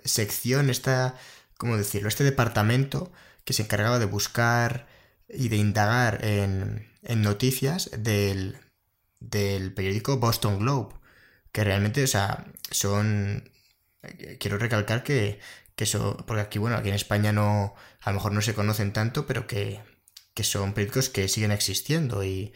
sección, 0.03 0.69
esta 0.71 1.15
¿cómo 1.61 1.77
decirlo? 1.77 2.09
Este 2.09 2.23
departamento 2.23 3.11
que 3.45 3.53
se 3.53 3.61
encargaba 3.61 3.99
de 3.99 4.05
buscar 4.05 4.87
y 5.29 5.49
de 5.49 5.57
indagar 5.57 6.25
en, 6.25 6.89
noticias 7.21 7.91
del, 7.95 8.57
periódico 9.75 10.17
Boston 10.17 10.57
Globe, 10.57 10.95
que 11.51 11.63
realmente, 11.63 12.03
o 12.03 12.07
sea, 12.07 12.47
son... 12.71 13.51
Quiero 14.39 14.57
recalcar 14.57 15.03
que, 15.03 15.39
que 15.75 15.83
eso, 15.83 16.17
porque 16.25 16.41
aquí, 16.41 16.57
bueno, 16.57 16.77
aquí 16.77 16.89
en 16.89 16.95
España 16.95 17.31
no, 17.31 17.75
a 18.01 18.09
lo 18.09 18.15
mejor 18.15 18.31
no 18.31 18.41
se 18.41 18.55
conocen 18.55 18.91
tanto, 18.91 19.27
pero 19.27 19.45
que, 19.45 19.81
que 20.33 20.43
son 20.43 20.73
periódicos 20.73 21.09
que 21.09 21.27
siguen 21.27 21.51
existiendo 21.51 22.23
y, 22.23 22.53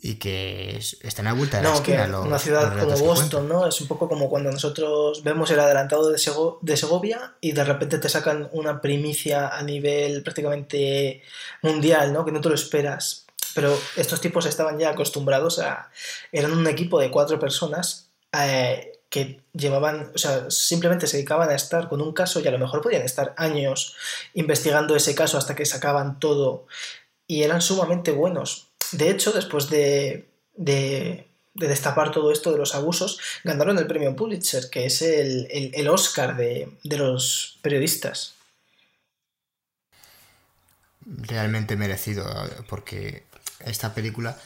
y 0.00 0.14
que 0.14 0.78
están 1.02 1.26
a 1.26 1.32
vuelta 1.32 1.56
de 1.56 1.64
la 1.64 1.74
esquina. 1.74 2.20
una 2.20 2.38
ciudad 2.38 2.78
como 2.78 2.96
Boston, 2.98 3.48
¿no? 3.48 3.66
Es 3.66 3.80
un 3.80 3.88
poco 3.88 4.08
como 4.08 4.28
cuando 4.28 4.50
nosotros 4.52 5.24
vemos 5.24 5.50
el 5.50 5.58
adelantado 5.58 6.08
de, 6.08 6.20
de 6.60 6.76
Segovia 6.76 7.34
y 7.40 7.52
de 7.52 7.64
repente 7.64 7.98
te 7.98 8.08
sacan 8.08 8.48
una 8.52 8.80
primicia 8.80 9.48
a 9.48 9.62
nivel 9.62 10.22
prácticamente 10.22 11.22
mundial, 11.62 12.12
¿no? 12.12 12.24
Que 12.24 12.30
no 12.30 12.40
te 12.40 12.48
lo 12.48 12.54
esperas. 12.54 13.26
Pero 13.54 13.76
estos 13.96 14.20
tipos 14.20 14.46
estaban 14.46 14.78
ya 14.78 14.90
acostumbrados 14.90 15.58
a... 15.58 15.90
Eran 16.30 16.52
un 16.52 16.66
equipo 16.68 17.00
de 17.00 17.10
cuatro 17.10 17.40
personas 17.40 18.08
eh, 18.32 18.92
que 19.08 19.40
llevaban, 19.52 20.12
o 20.14 20.18
sea, 20.18 20.50
simplemente 20.50 21.06
se 21.06 21.16
dedicaban 21.16 21.48
a 21.48 21.54
estar 21.54 21.88
con 21.88 22.02
un 22.02 22.12
caso 22.12 22.40
y 22.40 22.46
a 22.46 22.50
lo 22.50 22.58
mejor 22.58 22.82
podían 22.82 23.02
estar 23.02 23.34
años 23.36 23.96
investigando 24.34 24.94
ese 24.94 25.14
caso 25.14 25.38
hasta 25.38 25.54
que 25.54 25.64
sacaban 25.64 26.20
todo 26.20 26.66
y 27.28 27.44
eran 27.44 27.60
sumamente 27.62 28.10
buenos 28.10 28.68
de 28.92 29.10
hecho, 29.10 29.32
después 29.32 29.68
de, 29.68 30.28
destapar 31.54 32.10
todo 32.10 32.32
esto 32.32 32.52
de 32.52 32.58
los 32.58 32.74
abusos, 32.74 33.20
ganaron 33.44 33.78
el 33.78 33.86
premio 33.86 34.14
Pulitzer, 34.16 34.70
que 34.70 34.86
es 34.86 35.02
el, 35.02 35.88
Oscar 35.88 36.36
de, 36.36 36.70
los 36.84 37.58
periodistas. 37.62 38.34
Realmente 41.04 41.76
merecido, 41.76 42.26
porque 42.68 43.24
esta 43.60 43.94
película 43.94 44.38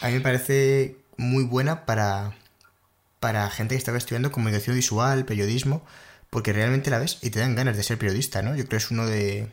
a 0.00 0.08
mí 0.08 0.14
me 0.14 0.20
parece 0.20 0.96
muy 1.16 1.44
buena 1.44 1.84
para, 1.84 2.36
para 3.18 3.48
gente 3.50 3.74
que 3.74 3.78
estaba 3.78 3.98
estudiando 3.98 4.30
comunicación 4.30 4.76
visual, 4.76 5.24
periodismo, 5.24 5.84
porque 6.30 6.52
realmente 6.52 6.90
la 6.90 6.98
ves 6.98 7.18
y 7.22 7.30
te 7.30 7.40
dan 7.40 7.56
ganas 7.56 7.76
de 7.76 7.82
ser 7.82 7.98
periodista, 7.98 8.42
¿no? 8.42 8.50
Yo 8.50 8.64
creo 8.66 8.68
que 8.68 8.76
es 8.76 8.90
uno 8.90 9.06
de, 9.06 9.48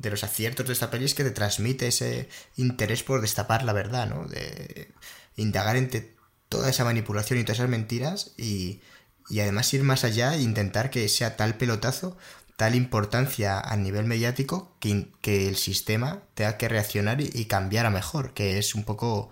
de 0.00 0.10
los 0.10 0.24
aciertos 0.24 0.66
de 0.66 0.72
esta 0.72 0.90
peli 0.90 1.04
es 1.04 1.14
que 1.14 1.24
te 1.24 1.30
transmite 1.30 1.88
ese 1.88 2.28
interés 2.56 3.02
por 3.02 3.20
destapar 3.20 3.64
la 3.64 3.72
verdad, 3.72 4.08
¿no? 4.08 4.26
De 4.26 4.92
indagar 5.36 5.76
entre 5.76 6.14
toda 6.48 6.70
esa 6.70 6.84
manipulación 6.84 7.38
y 7.38 7.44
todas 7.44 7.58
esas 7.58 7.70
mentiras 7.70 8.32
y, 8.36 8.80
y 9.28 9.40
además 9.40 9.72
ir 9.74 9.82
más 9.82 10.04
allá 10.04 10.34
e 10.34 10.42
intentar 10.42 10.90
que 10.90 11.08
sea 11.08 11.36
tal 11.36 11.56
pelotazo 11.56 12.16
tal 12.58 12.74
importancia 12.74 13.60
a 13.60 13.76
nivel 13.76 14.04
mediático 14.04 14.76
que, 14.80 15.12
que 15.20 15.46
el 15.46 15.54
sistema 15.54 16.24
tenga 16.34 16.58
que 16.58 16.66
reaccionar 16.66 17.20
y, 17.20 17.44
cambiar 17.44 17.86
a 17.86 17.90
mejor, 17.90 18.34
que 18.34 18.58
es 18.58 18.74
un 18.74 18.82
poco 18.82 19.30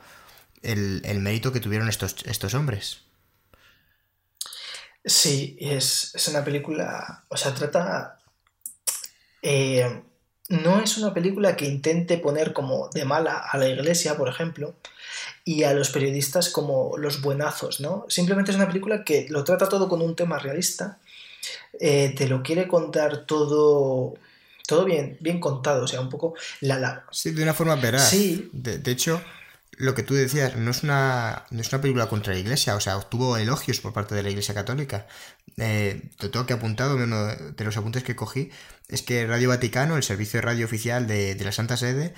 el, 0.62 1.02
mérito 1.18 1.52
que 1.52 1.58
tuvieron 1.58 1.88
estos, 1.88 2.14
estos 2.24 2.54
hombres. 2.54 3.00
Sí, 5.04 5.56
es, 5.60 6.14
una 6.28 6.44
película, 6.44 7.24
o 7.28 7.36
sea, 7.36 7.52
trata... 7.52 8.20
Eh, 9.42 10.04
no 10.48 10.80
es 10.80 10.96
una 10.98 11.12
película 11.12 11.56
que 11.56 11.66
intente 11.66 12.18
poner 12.18 12.52
como 12.52 12.88
de 12.90 13.04
mala 13.04 13.38
a 13.38 13.58
la 13.58 13.68
iglesia, 13.68 14.16
por 14.16 14.28
ejemplo, 14.28 14.74
y 15.44 15.64
a 15.64 15.72
los 15.72 15.90
periodistas 15.90 16.50
como 16.50 16.96
los 16.98 17.20
buenazos, 17.20 17.80
¿no? 17.80 18.06
Simplemente 18.08 18.50
es 18.50 18.56
una 18.56 18.68
película 18.68 19.04
que 19.04 19.26
lo 19.28 19.44
trata 19.44 19.68
todo 19.68 19.88
con 19.88 20.02
un 20.02 20.14
tema 20.14 20.38
realista, 20.38 20.98
eh, 21.80 22.14
te 22.16 22.28
lo 22.28 22.42
quiere 22.42 22.66
contar 22.68 23.26
todo 23.26 24.14
todo 24.66 24.84
bien, 24.84 25.16
bien 25.20 25.38
contado, 25.40 25.84
o 25.84 25.86
sea, 25.86 26.00
un 26.00 26.08
poco 26.08 26.34
la... 26.60 26.78
la... 26.78 27.04
Sí, 27.10 27.30
de 27.30 27.42
una 27.42 27.54
forma 27.54 27.76
veraz. 27.76 28.10
Sí. 28.10 28.50
De, 28.52 28.90
hecho, 28.90 29.22
lo 29.76 29.94
que 29.94 30.02
tú 30.02 30.14
decías, 30.14 30.56
no 30.56 30.70
es, 30.70 30.82
una, 30.82 31.44
no 31.50 31.60
es 31.60 31.72
una 31.72 31.80
película 31.82 32.08
contra 32.08 32.32
la 32.32 32.38
iglesia, 32.38 32.74
o 32.76 32.80
sea, 32.80 32.96
obtuvo 32.96 33.36
elogios 33.36 33.80
por 33.80 33.92
parte 33.92 34.14
de 34.14 34.22
la 34.22 34.30
iglesia 34.30 34.54
católica. 34.54 35.06
Eh, 35.58 36.10
tengo 36.18 36.46
que 36.46 36.54
apuntado, 36.54 36.96
uno 36.96 37.26
de 37.26 37.64
los 37.64 37.76
apuntes 37.76 38.02
que 38.02 38.16
cogí, 38.16 38.50
es 38.88 39.02
que 39.02 39.26
Radio 39.26 39.50
Vaticano, 39.50 39.96
el 39.96 40.02
servicio 40.02 40.38
de 40.38 40.46
radio 40.46 40.66
oficial 40.66 41.06
de, 41.06 41.36
la 41.38 41.52
Santa 41.52 41.76
Sede, 41.76 42.14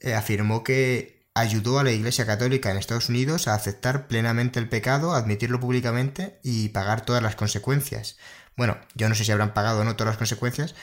eh, 0.00 0.14
afirmó 0.14 0.62
que 0.64 1.22
ayudó 1.34 1.78
a 1.78 1.84
la 1.84 1.92
Iglesia 1.92 2.26
Católica 2.26 2.70
en 2.70 2.76
Estados 2.76 3.08
Unidos 3.08 3.48
a 3.48 3.54
aceptar 3.54 4.06
plenamente 4.06 4.60
el 4.60 4.68
pecado, 4.68 5.14
admitirlo 5.14 5.60
públicamente 5.60 6.38
y 6.42 6.68
pagar 6.70 7.04
todas 7.04 7.22
las 7.22 7.36
consecuencias. 7.36 8.16
Bueno, 8.56 8.78
yo 8.94 9.08
no 9.08 9.14
sé 9.14 9.24
si 9.24 9.32
habrán 9.32 9.54
pagado 9.54 9.80
o 9.80 9.84
no 9.84 9.96
todas 9.96 10.12
las 10.12 10.18
consecuencias, 10.18 10.74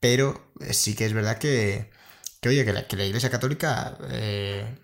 pero 0.00 0.50
eh, 0.60 0.74
sí 0.74 0.94
que 0.94 1.06
es 1.06 1.12
verdad 1.12 1.38
que, 1.38 1.90
que 2.40 2.48
oye, 2.48 2.64
que 2.64 2.72
la, 2.96 3.04
Iglesia 3.04 3.30
Católica 3.30 3.98
eh, 4.10 4.78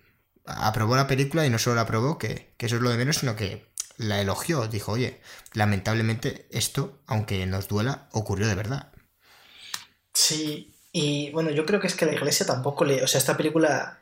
aprobó 0.45 0.97
la 0.97 1.07
película 1.07 1.47
y 1.47 1.51
no 1.51 1.59
solo 1.59 1.77
la 1.77 1.83
aprobó, 1.83 2.19
que, 2.19 2.53
que 2.57 2.67
eso 2.67 2.77
es 2.77 2.83
lo 2.83 2.91
de 2.91 2.97
menos, 2.97 3.17
sino 3.17 3.37
que 3.37 3.67
la 3.97 4.21
elogió. 4.21 4.67
Dijo, 4.69 4.93
oye, 4.93 5.21
lamentablemente 5.53 6.47
esto, 6.51 6.99
aunque 7.07 7.45
nos 7.47 7.69
duela, 7.69 8.09
ocurrió 8.13 8.47
de 8.47 8.55
verdad. 8.55 8.93
Sí, 10.13 10.75
y 10.93 11.31
bueno, 11.31 11.51
yo 11.51 11.67
creo 11.67 11.81
que 11.81 11.89
es 11.89 11.95
que 11.95 12.07
la 12.07 12.15
iglesia 12.15 12.47
tampoco 12.47 12.85
le. 12.85 13.03
O 13.03 13.07
sea, 13.07 13.19
esta 13.19 13.37
película 13.37 14.01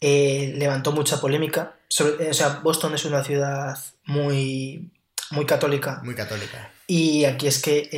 eh, 0.00 0.54
levantó 0.56 0.92
mucha 0.92 1.20
polémica. 1.20 1.76
o 1.88 2.34
sea, 2.34 2.60
Boston 2.62 2.94
es 2.94 3.04
una 3.04 3.24
ciudad 3.24 3.78
muy, 4.04 4.92
muy 5.30 5.46
católica. 5.46 6.00
Muy 6.02 6.14
católica. 6.14 6.72
Y 6.86 7.24
aquí 7.24 7.46
es 7.46 7.62
que 7.62 7.88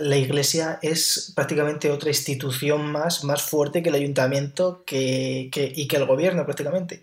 la 0.00 0.16
iglesia 0.16 0.78
es 0.82 1.32
prácticamente 1.34 1.90
otra 1.90 2.10
institución 2.10 2.92
más, 2.92 3.24
más 3.24 3.42
fuerte 3.42 3.82
que 3.82 3.88
el 3.88 3.96
ayuntamiento 3.96 4.84
que, 4.84 5.50
y 5.52 5.88
que 5.88 5.96
el 5.96 6.06
gobierno 6.06 6.44
prácticamente. 6.44 7.02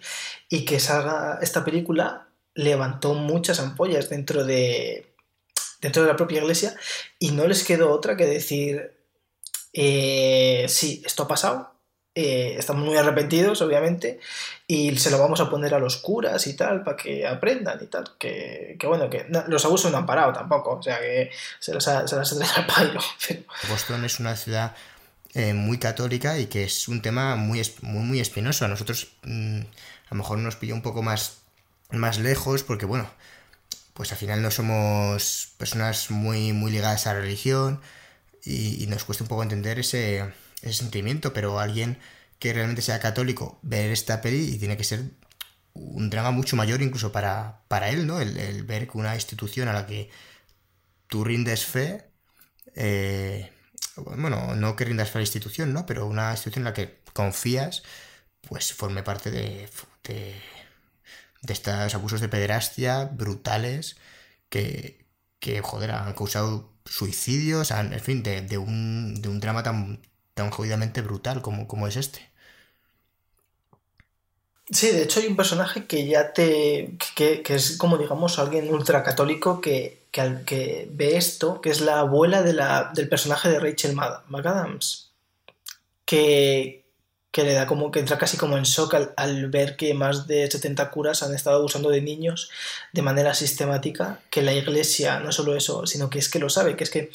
Y 0.49 0.63
que 0.63 0.79
salga 0.79 1.39
esta 1.41 1.65
película 1.65 2.29
levantó 2.53 3.13
muchas 3.13 3.59
ampollas 3.59 4.09
dentro 4.09 4.45
de, 4.45 5.13
dentro 5.81 6.01
de 6.01 6.07
la 6.07 6.15
propia 6.15 6.39
iglesia 6.39 6.75
y 7.19 7.31
no 7.31 7.47
les 7.47 7.63
quedó 7.63 7.91
otra 7.91 8.15
que 8.15 8.25
decir, 8.25 8.97
eh, 9.73 10.65
sí, 10.69 11.03
esto 11.05 11.23
ha 11.23 11.27
pasado, 11.27 11.76
eh, 12.19 12.55
estamos 12.57 12.83
muy 12.83 12.97
arrepentidos, 12.97 13.61
obviamente, 13.61 14.19
y 14.65 14.97
se 14.97 15.11
lo 15.11 15.19
vamos 15.19 15.39
a 15.39 15.51
poner 15.51 15.75
a 15.75 15.79
los 15.79 15.97
curas 15.97 16.47
y 16.47 16.55
tal, 16.55 16.83
para 16.83 16.97
que 16.97 17.27
aprendan 17.27 17.77
y 17.79 17.85
tal. 17.85 18.13
Que, 18.17 18.75
bueno, 18.87 19.07
que 19.07 19.27
los 19.47 19.63
abusos 19.65 19.91
no 19.91 19.99
han 19.99 20.07
parado 20.07 20.33
tampoco, 20.33 20.77
o 20.77 20.81
sea 20.81 20.97
que 20.99 21.29
se 21.59 21.75
las 21.75 21.87
ha, 21.87 22.07
se 22.07 22.15
las 22.15 22.57
al 22.57 22.65
pairo. 22.65 22.99
Boston 23.69 24.03
es 24.03 24.19
una 24.19 24.35
ciudad 24.35 24.75
eh, 25.35 25.53
muy 25.53 25.77
católica 25.77 26.39
y 26.39 26.47
que 26.47 26.63
es 26.63 26.87
un 26.87 27.03
tema 27.03 27.35
muy, 27.35 27.61
muy, 27.83 28.03
muy 28.03 28.19
espinoso. 28.19 28.65
A 28.65 28.67
nosotros 28.67 29.09
mm, 29.21 29.59
a 29.59 30.09
lo 30.09 30.17
mejor 30.17 30.39
nos 30.39 30.55
pilla 30.55 30.73
un 30.73 30.81
poco 30.81 31.03
más, 31.03 31.41
más 31.91 32.17
lejos, 32.17 32.63
porque 32.63 32.87
bueno, 32.87 33.07
pues 33.93 34.11
al 34.11 34.17
final 34.17 34.41
no 34.41 34.49
somos 34.49 35.49
personas 35.59 36.09
muy, 36.09 36.51
muy 36.51 36.71
ligadas 36.71 37.05
a 37.05 37.13
la 37.13 37.19
religión 37.19 37.79
y 38.43 38.87
nos 38.87 39.03
cuesta 39.03 39.23
un 39.23 39.27
poco 39.27 39.43
entender 39.43 39.77
ese 39.77 40.23
ese 40.61 40.73
sentimiento, 40.73 41.33
pero 41.33 41.59
alguien 41.59 41.99
que 42.39 42.53
realmente 42.53 42.81
sea 42.81 42.99
católico 42.99 43.59
ver 43.63 43.91
esta 43.91 44.21
peli 44.21 44.53
y 44.53 44.59
tiene 44.59 44.77
que 44.77 44.83
ser 44.83 45.11
un 45.73 46.09
drama 46.09 46.31
mucho 46.31 46.55
mayor 46.55 46.81
incluso 46.81 47.11
para, 47.11 47.63
para 47.67 47.89
él, 47.89 48.07
¿no? 48.07 48.19
El, 48.19 48.63
ver 48.63 48.87
que 48.87 48.97
una 48.97 49.15
institución 49.15 49.67
a 49.67 49.73
la 49.73 49.85
que 49.85 50.09
tú 51.07 51.23
rindes 51.23 51.65
fe, 51.65 52.11
eh, 52.75 53.51
bueno, 53.95 54.55
no 54.55 54.75
que 54.75 54.85
rindas 54.85 55.09
fe 55.09 55.19
a 55.19 55.21
la 55.21 55.23
institución, 55.23 55.73
¿no? 55.73 55.85
Pero 55.85 56.05
una 56.07 56.31
institución 56.31 56.61
en 56.61 56.65
la 56.65 56.73
que 56.73 57.01
confías, 57.13 57.83
pues 58.41 58.73
forme 58.73 59.03
parte 59.03 59.31
de, 59.31 59.69
de, 60.03 60.35
estos 61.47 61.95
abusos 61.95 62.21
de 62.21 62.29
pederastia 62.29 63.05
brutales 63.05 63.97
que, 64.49 65.05
que, 65.39 65.61
joder, 65.61 65.91
han 65.91 66.13
causado 66.13 66.73
suicidios, 66.85 67.71
en 67.71 67.99
fin, 67.99 68.23
de, 68.23 68.41
de, 68.41 68.57
un, 68.57 69.21
de 69.21 69.29
un 69.29 69.39
drama 69.39 69.63
tan, 69.63 70.01
tan 70.37 70.51
jodidamente 70.51 71.01
brutal 71.01 71.41
como, 71.41 71.67
como 71.67 71.87
es 71.87 71.97
este. 71.97 72.29
Sí, 74.69 74.91
de 74.91 75.03
hecho 75.03 75.19
hay 75.19 75.27
un 75.27 75.35
personaje 75.35 75.85
que 75.87 76.07
ya 76.07 76.33
te. 76.33 76.97
que, 77.15 77.43
es 77.47 77.77
como 77.77 77.97
digamos 77.97 78.37
alguien 78.37 78.71
ultracatólico 78.73 79.61
que, 79.61 80.05
que, 80.11 80.43
que 80.45 80.87
ve 80.91 81.17
esto, 81.17 81.59
que 81.61 81.69
es 81.69 81.81
la 81.81 81.99
abuela 81.99 82.43
de 82.43 82.53
la, 82.53 82.91
del 82.93 83.09
personaje 83.09 83.49
de 83.49 83.59
Rachel 83.59 83.95
McAdams. 83.95 85.11
Que, 86.05 86.85
que 87.31 87.43
le 87.43 87.53
da 87.53 87.65
como 87.67 87.91
que 87.91 87.99
entra 87.99 88.17
casi 88.17 88.37
como 88.37 88.57
en 88.57 88.63
shock 88.63 88.93
al, 88.93 89.13
al, 89.17 89.49
ver 89.49 89.75
que 89.75 89.93
más 89.93 90.27
de 90.27 90.49
70 90.49 90.89
curas 90.91 91.23
han 91.23 91.33
estado 91.33 91.57
abusando 91.57 91.89
de 91.89 92.01
niños 92.01 92.49
de 92.93 93.01
manera 93.01 93.33
sistemática, 93.33 94.21
que 94.29 94.41
la 94.41 94.53
iglesia, 94.53 95.19
no 95.19 95.31
solo 95.31 95.55
eso, 95.55 95.85
sino 95.85 96.09
que 96.09 96.19
es 96.19 96.29
que 96.29 96.39
lo 96.39 96.49
sabe, 96.49 96.75
que 96.75 96.83
es 96.83 96.89
que. 96.91 97.11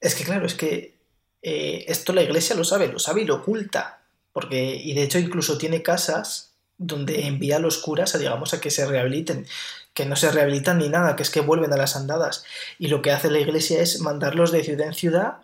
Es 0.00 0.14
que 0.14 0.24
claro, 0.24 0.46
es 0.46 0.54
que 0.54 1.01
eh, 1.42 1.84
esto 1.88 2.12
la 2.12 2.22
iglesia 2.22 2.56
lo 2.56 2.64
sabe, 2.64 2.88
lo 2.88 2.98
sabe 2.98 3.22
y 3.22 3.24
lo 3.24 3.36
oculta. 3.36 4.00
Porque, 4.32 4.76
y 4.76 4.94
de 4.94 5.02
hecho 5.02 5.18
incluso 5.18 5.58
tiene 5.58 5.82
casas 5.82 6.52
donde 6.78 7.26
envía 7.26 7.56
a 7.56 7.60
los 7.60 7.78
curas 7.78 8.14
a, 8.14 8.18
digamos, 8.18 8.54
a 8.54 8.60
que 8.60 8.70
se 8.70 8.86
rehabiliten, 8.86 9.46
que 9.94 10.06
no 10.06 10.16
se 10.16 10.30
rehabilitan 10.30 10.78
ni 10.78 10.88
nada, 10.88 11.16
que 11.16 11.22
es 11.22 11.30
que 11.30 11.40
vuelven 11.40 11.72
a 11.72 11.76
las 11.76 11.96
andadas. 11.96 12.44
Y 12.78 12.88
lo 12.88 13.02
que 13.02 13.12
hace 13.12 13.30
la 13.30 13.40
iglesia 13.40 13.80
es 13.82 14.00
mandarlos 14.00 14.50
de 14.52 14.64
ciudad 14.64 14.86
en 14.86 14.94
ciudad 14.94 15.38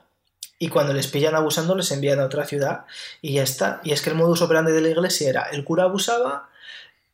y 0.58 0.68
cuando 0.68 0.92
les 0.92 1.06
pillan 1.06 1.34
abusando 1.34 1.76
les 1.76 1.92
envían 1.92 2.18
a 2.18 2.24
otra 2.24 2.44
ciudad 2.44 2.86
y 3.22 3.34
ya 3.34 3.42
está. 3.42 3.80
Y 3.84 3.92
es 3.92 4.02
que 4.02 4.10
el 4.10 4.16
modus 4.16 4.42
operandi 4.42 4.72
de 4.72 4.80
la 4.80 4.88
iglesia 4.88 5.28
era, 5.28 5.42
el 5.44 5.64
cura 5.64 5.84
abusaba, 5.84 6.48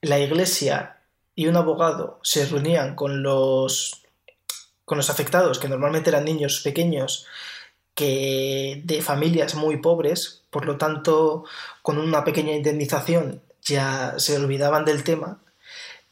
la 0.00 0.18
iglesia 0.18 0.98
y 1.34 1.48
un 1.48 1.56
abogado 1.56 2.20
se 2.22 2.46
reunían 2.46 2.94
con 2.94 3.22
los 3.22 4.00
con 4.84 4.98
los 4.98 5.08
afectados, 5.08 5.58
que 5.58 5.68
normalmente 5.68 6.10
eran 6.10 6.26
niños 6.26 6.60
pequeños 6.62 7.26
que 7.94 8.82
de 8.84 9.02
familias 9.02 9.54
muy 9.54 9.78
pobres, 9.78 10.42
por 10.50 10.66
lo 10.66 10.76
tanto, 10.78 11.44
con 11.82 11.98
una 11.98 12.24
pequeña 12.24 12.52
indemnización 12.52 13.42
ya 13.62 14.14
se 14.18 14.36
olvidaban 14.36 14.84
del 14.84 15.04
tema. 15.04 15.40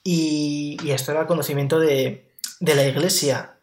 Y, 0.05 0.79
esto 0.91 1.13
era 1.13 1.27
conocimiento 1.27 1.79
de, 1.79 2.27
de 2.61 2.75
la 2.75 2.87
iglesia. 2.87 3.57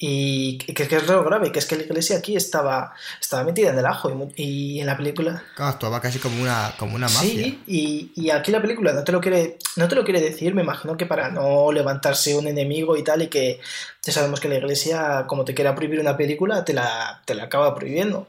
Y 0.00 0.58
que, 0.58 0.84
es 0.84 1.08
lo 1.08 1.24
grave, 1.24 1.50
que 1.50 1.58
es 1.58 1.66
que 1.66 1.74
la 1.74 1.82
iglesia 1.82 2.18
aquí 2.18 2.36
estaba, 2.36 2.94
estaba 3.20 3.42
metida 3.42 3.70
en 3.70 3.78
el 3.80 3.86
ajo 3.86 4.30
y, 4.36 4.78
en 4.78 4.86
la 4.86 4.96
película... 4.96 5.42
Claro, 5.56 5.72
actuaba 5.72 6.00
casi 6.00 6.20
como 6.20 6.40
una, 6.40 6.72
como 6.78 6.94
una 6.94 7.08
mafia. 7.08 7.28
Sí, 7.28 7.62
y, 7.66 8.12
y, 8.14 8.30
aquí 8.30 8.52
la 8.52 8.62
película 8.62 8.92
no 8.92 9.02
te, 9.02 9.10
lo 9.10 9.20
quiere, 9.20 9.58
no 9.74 9.88
te 9.88 9.96
lo 9.96 10.04
quiere 10.04 10.20
decir, 10.20 10.54
me 10.54 10.62
imagino 10.62 10.96
que 10.96 11.06
para 11.06 11.30
no 11.30 11.72
levantarse 11.72 12.36
un 12.36 12.46
enemigo 12.46 12.96
y 12.96 13.02
tal, 13.02 13.22
y 13.22 13.26
que 13.26 13.58
ya 14.00 14.12
sabemos 14.12 14.38
que 14.38 14.48
la 14.48 14.58
iglesia, 14.58 15.24
como 15.26 15.44
te 15.44 15.52
quiera 15.52 15.74
prohibir 15.74 15.98
una 15.98 16.16
película, 16.16 16.64
te 16.64 16.74
la, 16.74 17.20
te 17.24 17.34
la 17.34 17.44
acaba 17.44 17.74
prohibiendo. 17.74 18.28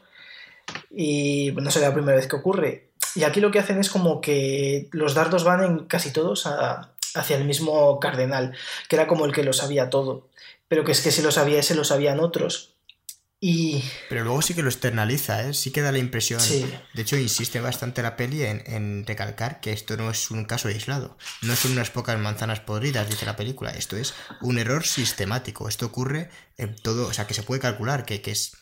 Y 0.90 1.52
no 1.56 1.70
sería 1.70 1.90
la 1.90 1.94
primera 1.94 2.18
vez 2.18 2.26
que 2.26 2.36
ocurre. 2.36 2.88
Y 3.14 3.26
aquí 3.26 3.42
lo 3.42 3.52
que 3.52 3.60
hacen 3.60 3.80
es 3.80 3.92
como 3.92 4.22
que 4.22 4.88
los 4.92 5.14
dardos 5.14 5.44
van 5.44 5.64
en 5.64 5.80
casi 5.86 6.12
todos 6.12 6.48
hacia 7.14 7.38
el 7.38 7.46
mismo 7.46 8.00
cardenal, 8.00 8.56
que 8.88 8.96
era 8.96 9.06
como 9.06 9.26
el 9.26 9.34
que 9.34 9.44
lo 9.44 9.54
sabía 9.54 9.92
todo 9.92 10.29
pero 10.70 10.86
que 10.86 10.94
es 10.94 11.02
que 11.02 11.12
si 11.12 11.22
lo 11.22 11.32
sabía 11.32 11.60
ese, 11.60 11.76
lo 11.76 11.84
sabían 11.84 12.22
otros. 12.22 12.76
Y... 13.42 13.84
Pero 14.10 14.24
luego 14.24 14.42
sí 14.42 14.54
que 14.54 14.62
lo 14.62 14.70
externaliza, 14.70 15.48
¿eh? 15.48 15.54
sí 15.54 15.72
que 15.72 15.82
da 15.82 15.92
la 15.92 15.98
impresión. 15.98 16.42
De 16.94 17.02
hecho, 17.02 17.18
insiste 17.18 17.60
bastante 17.62 18.02
la 18.02 18.18
peli 18.18 18.44
en, 18.44 19.06
recalcar 19.08 19.62
que 19.62 19.72
esto 19.72 19.98
no 19.98 20.12
es 20.12 20.30
un 20.30 20.46
caso 20.46 20.68
aislado. 20.68 21.18
No 21.42 21.56
son 21.56 21.72
unas 21.72 21.90
pocas 21.90 22.20
manzanas 22.20 22.60
podridas, 22.60 23.10
dice 23.10 23.26
la 23.26 23.38
película. 23.38 23.72
Esto 23.72 23.98
es 23.98 24.14
un 24.42 24.60
error 24.60 24.86
sistemático. 24.86 25.70
Esto 25.70 25.88
ocurre 25.88 26.30
en 26.58 26.76
todo, 26.76 27.08
o 27.08 27.14
sea, 27.14 27.28
que 27.28 27.34
se 27.34 27.44
puede 27.44 27.62
calcular, 27.62 28.06
que, 28.06 28.22
es... 28.26 28.58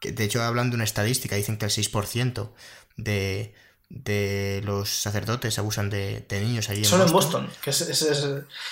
Que, 0.00 0.12
de 0.12 0.24
hecho, 0.24 0.42
hablando 0.42 0.72
de 0.72 0.76
una 0.76 0.84
estadística, 0.84 1.36
dicen 1.36 1.56
que 1.56 1.64
el 1.64 1.72
6% 1.72 2.52
de, 2.96 3.54
de 3.90 4.62
los 4.64 4.88
sacerdotes 4.88 5.58
abusan 5.58 5.90
de, 5.90 6.24
niños 6.30 6.70
allí 6.70 6.78
en 6.78 6.84
Solo 6.86 7.06
en 7.06 7.12
Boston. 7.12 7.50
Que 7.62 7.70
es, 7.70 8.04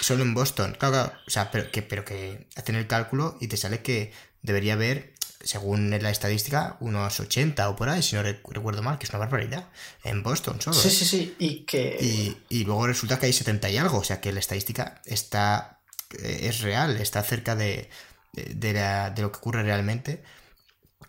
Solo 0.00 0.22
en 0.22 0.32
Boston. 0.32 0.76
Claro, 0.78 1.12
O 1.26 1.30
sea, 1.30 1.50
pero 1.50 1.70
que, 1.70 1.82
pero 1.82 2.04
que 2.04 2.46
hacen 2.56 2.76
el 2.76 2.86
cálculo 2.86 3.36
y 3.40 3.48
te 3.48 3.56
sale 3.56 3.82
que 3.82 4.12
debería 4.42 4.74
haber 4.74 5.18
según 5.42 5.90
la 5.90 6.10
estadística, 6.10 6.76
unos 6.80 7.20
80 7.20 7.68
o 7.68 7.76
por 7.76 7.88
ahí, 7.88 8.02
si 8.02 8.16
no 8.16 8.22
recuerdo 8.22 8.82
mal, 8.82 8.98
que 8.98 9.04
es 9.04 9.10
una 9.10 9.20
barbaridad. 9.20 9.68
En 10.04 10.22
Boston 10.22 10.60
solo. 10.60 10.76
Sí, 10.76 10.90
sí, 10.90 11.04
sí. 11.04 11.36
Y 11.38 11.64
que. 11.64 12.36
Y, 12.48 12.64
luego 12.64 12.86
resulta 12.86 13.18
que 13.18 13.26
hay 13.26 13.32
70 13.32 13.70
y 13.70 13.76
algo. 13.76 13.98
O 13.98 14.04
sea 14.04 14.20
que 14.20 14.32
la 14.32 14.40
estadística 14.40 15.00
está. 15.04 15.80
Eh, 16.18 16.40
es 16.42 16.60
real, 16.60 16.96
está 16.96 17.22
cerca 17.22 17.54
de, 17.54 17.88
de, 18.32 19.12
lo 19.18 19.32
que 19.32 19.38
ocurre 19.38 19.62
realmente. 19.62 20.22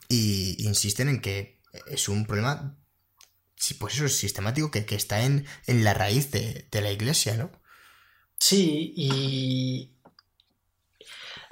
Y 0.07 0.55
insisten 0.65 1.09
en 1.09 1.21
que 1.21 1.59
es 1.87 2.07
un 2.07 2.25
problema. 2.25 2.75
Pues 3.77 3.95
eso 3.95 4.05
es 4.05 4.15
sistemático 4.15 4.71
que, 4.71 4.85
está 4.95 5.23
en, 5.23 5.45
en 5.67 5.83
la 5.83 5.93
raíz 5.93 6.31
de, 6.31 6.65
de 6.71 6.81
la 6.81 6.91
iglesia, 6.91 7.35
¿no? 7.35 7.51
Sí, 8.39 8.93
y 8.95 9.91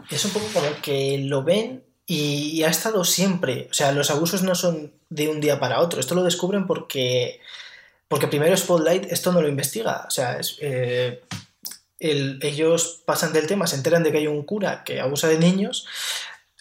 es 0.10 0.26
un 0.26 0.32
poco 0.32 0.48
como 0.54 0.70
que 0.82 1.18
lo 1.20 1.44
ven 1.44 1.84
y, 2.06 2.64
ha 2.64 2.70
estado 2.70 3.04
siempre. 3.04 3.68
O 3.70 3.74
sea, 3.74 3.92
los 3.92 4.10
abusos 4.10 4.42
no 4.42 4.56
son 4.56 4.94
de 5.10 5.28
un 5.28 5.42
día 5.42 5.60
para 5.60 5.82
otro. 5.82 6.00
Esto 6.00 6.16
lo 6.16 6.24
descubren 6.24 6.66
porque, 6.66 7.42
porque 8.08 8.28
primero 8.28 8.56
Spotlight 8.56 9.12
esto 9.12 9.34
no 9.34 9.42
lo 9.42 9.50
investiga. 9.50 10.06
O 10.08 10.12
sea, 10.12 10.40
eh, 10.62 11.22
ellos 12.00 13.02
pasan 13.06 13.34
del 13.34 13.48
tema, 13.48 13.68
se 13.68 13.76
enteran 13.76 14.04
de 14.04 14.12
que 14.12 14.20
hay 14.20 14.28
un 14.28 14.44
cura 14.44 14.84
que 14.86 15.02
abusa 15.02 15.28
de 15.28 15.40
niños 15.40 15.86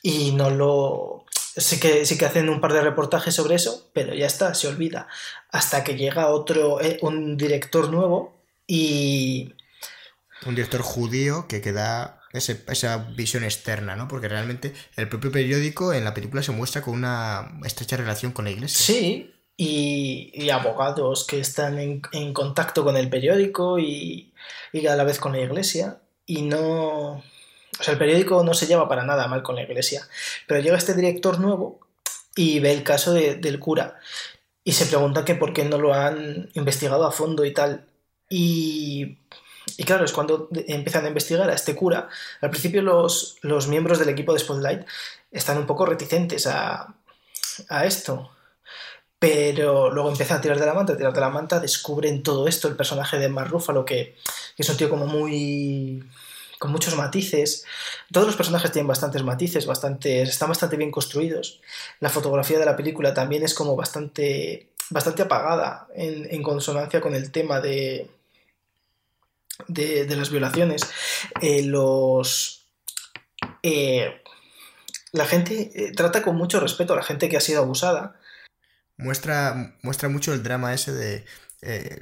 y 0.02 0.32
no 0.32 0.51
lo... 0.51 1.26
Sí 1.56 1.80
que, 1.80 2.04
sí 2.04 2.18
que 2.18 2.26
hacen 2.26 2.48
un 2.48 2.60
par 2.60 2.72
de 2.72 2.82
reportajes 2.82 3.34
sobre 3.34 3.54
eso, 3.54 3.88
pero 3.94 4.14
ya 4.14 4.26
está, 4.26 4.54
se 4.54 4.68
olvida. 4.68 5.08
Hasta 5.50 5.84
que 5.84 5.96
llega 5.96 6.28
otro, 6.28 6.80
eh, 6.80 6.98
un 7.00 7.36
director 7.36 7.90
nuevo 7.90 8.36
y... 8.66 9.54
Un 10.44 10.54
director 10.54 10.82
judío 10.82 11.46
que 11.48 11.62
queda 11.62 12.20
esa 12.32 12.96
visión 13.16 13.44
externa, 13.44 13.96
¿no? 13.96 14.08
Porque 14.08 14.28
realmente 14.28 14.74
el 14.96 15.08
propio 15.08 15.32
periódico 15.32 15.94
en 15.94 16.04
la 16.04 16.12
película 16.12 16.42
se 16.42 16.52
muestra 16.52 16.82
con 16.82 16.94
una 16.94 17.58
estrecha 17.64 17.96
relación 17.96 18.32
con 18.32 18.44
la 18.44 18.50
iglesia. 18.50 18.78
Sí, 18.78 19.32
y, 19.56 20.50
abogados 20.50 21.26
que 21.26 21.40
están 21.40 21.78
en, 21.78 22.32
contacto 22.34 22.84
con 22.84 22.96
el 22.96 23.08
periódico 23.08 23.78
y, 23.78 24.34
y, 24.72 24.86
a 24.86 24.96
la 24.96 25.04
vez 25.04 25.18
con 25.18 25.32
la 25.32 25.40
iglesia. 25.40 25.98
Y 26.26 26.42
no... 26.42 27.22
O 27.78 27.82
sea, 27.82 27.93
el 27.93 27.98
periódico 27.98 28.43
no 28.43 28.55
se 28.55 28.66
lleva 28.66 28.89
para 28.89 29.05
nada 29.05 29.28
mal 29.28 29.43
con 29.43 29.57
la 29.57 29.62
iglesia. 29.62 30.09
Pero 30.47 30.61
llega 30.61 30.78
este 30.78 30.94
director 30.94 31.39
nuevo 31.40 31.81
y 32.35 32.61
ve 32.61 32.73
el 32.73 32.82
caso 32.82 33.12
del 33.12 33.59
cura. 33.59 33.98
Y 34.65 34.73
se 34.73 34.86
pregunta 34.86 35.24
que 35.24 35.35
por 35.35 35.53
qué 35.53 35.65
no 35.65 35.78
lo 35.78 35.94
han 35.94 36.51
investigado 36.55 37.07
a 37.07 37.12
fondo 37.12 37.44
y 37.44 37.53
tal. 37.53 37.86
Y 38.28 39.19
y 39.77 39.85
claro, 39.85 40.05
es 40.05 40.12
cuando 40.12 40.48
empiezan 40.53 41.05
a 41.05 41.09
investigar 41.09 41.51
a 41.51 41.55
este 41.55 41.74
cura. 41.74 42.09
Al 42.40 42.51
principio 42.51 42.82
los, 42.82 43.36
los 43.43 43.69
miembros 43.69 43.98
del 43.98 44.09
equipo 44.09 44.32
de 44.32 44.39
Spotlight 44.39 44.86
están 45.31 45.59
un 45.59 45.66
poco 45.66 45.86
reticentes 45.86 46.47
a, 46.47 46.94
a 47.69 47.85
esto. 47.85 48.31
Pero 49.19 49.90
luego 49.90 50.11
empiezan 50.11 50.39
a 50.39 50.40
tirar 50.40 50.61
de 50.61 50.66
la 50.66 50.74
manta, 50.74 50.93
a 50.93 50.97
tirar 50.97 51.12
de 51.12 51.20
la 51.20 51.31
manta, 51.31 51.61
descubren 51.61 52.23
todo 52.23 52.47
esto, 52.48 52.69
el 52.69 52.77
personaje 52.77 53.19
de 53.19 53.28
Mark 53.28 53.53
que, 53.86 54.16
que 54.57 54.62
es 54.62 54.69
un 54.69 54.77
tío 54.77 54.90
como 54.90 55.07
muy 55.07 56.05
con 56.58 56.72
muchos 56.72 56.96
matices. 56.96 57.64
Todos 58.12 58.26
los 58.26 58.36
personajes 58.36 58.72
tienen 58.72 58.88
bastantes 58.88 59.22
matices, 59.22 59.66
bastantes, 59.66 60.28
están 60.28 60.48
bastante 60.48 60.76
bien 60.76 60.90
construidos. 60.90 61.60
La 62.00 62.10
fotografía 62.10 62.58
de 62.58 62.66
la 62.66 62.76
película 62.76 63.14
también 63.14 63.42
es 63.42 63.54
como 63.54 63.76
bastante, 63.76 64.68
bastante 64.90 65.22
apagada 65.22 65.88
en, 65.94 66.26
en 66.30 66.42
consonancia 66.42 67.00
con 67.00 67.14
el 67.14 67.30
tema 67.30 67.60
de, 67.60 68.08
de, 69.68 70.16
las 70.16 70.30
violaciones, 70.30 70.82
eh, 71.40 71.62
los... 71.62 72.66
Eh, 73.62 74.22
la 75.12 75.24
gente 75.24 75.70
eh, 75.74 75.92
trata 75.92 76.22
con 76.22 76.36
mucho 76.36 76.60
respeto 76.60 76.92
a 76.92 76.96
la 76.96 77.02
gente 77.02 77.28
que 77.28 77.36
ha 77.36 77.40
sido 77.40 77.62
abusada. 77.62 78.20
Muestra, 78.98 79.76
muestra 79.82 80.08
mucho 80.08 80.32
el 80.32 80.42
drama 80.42 80.74
ese 80.74 80.92
de 80.92 81.24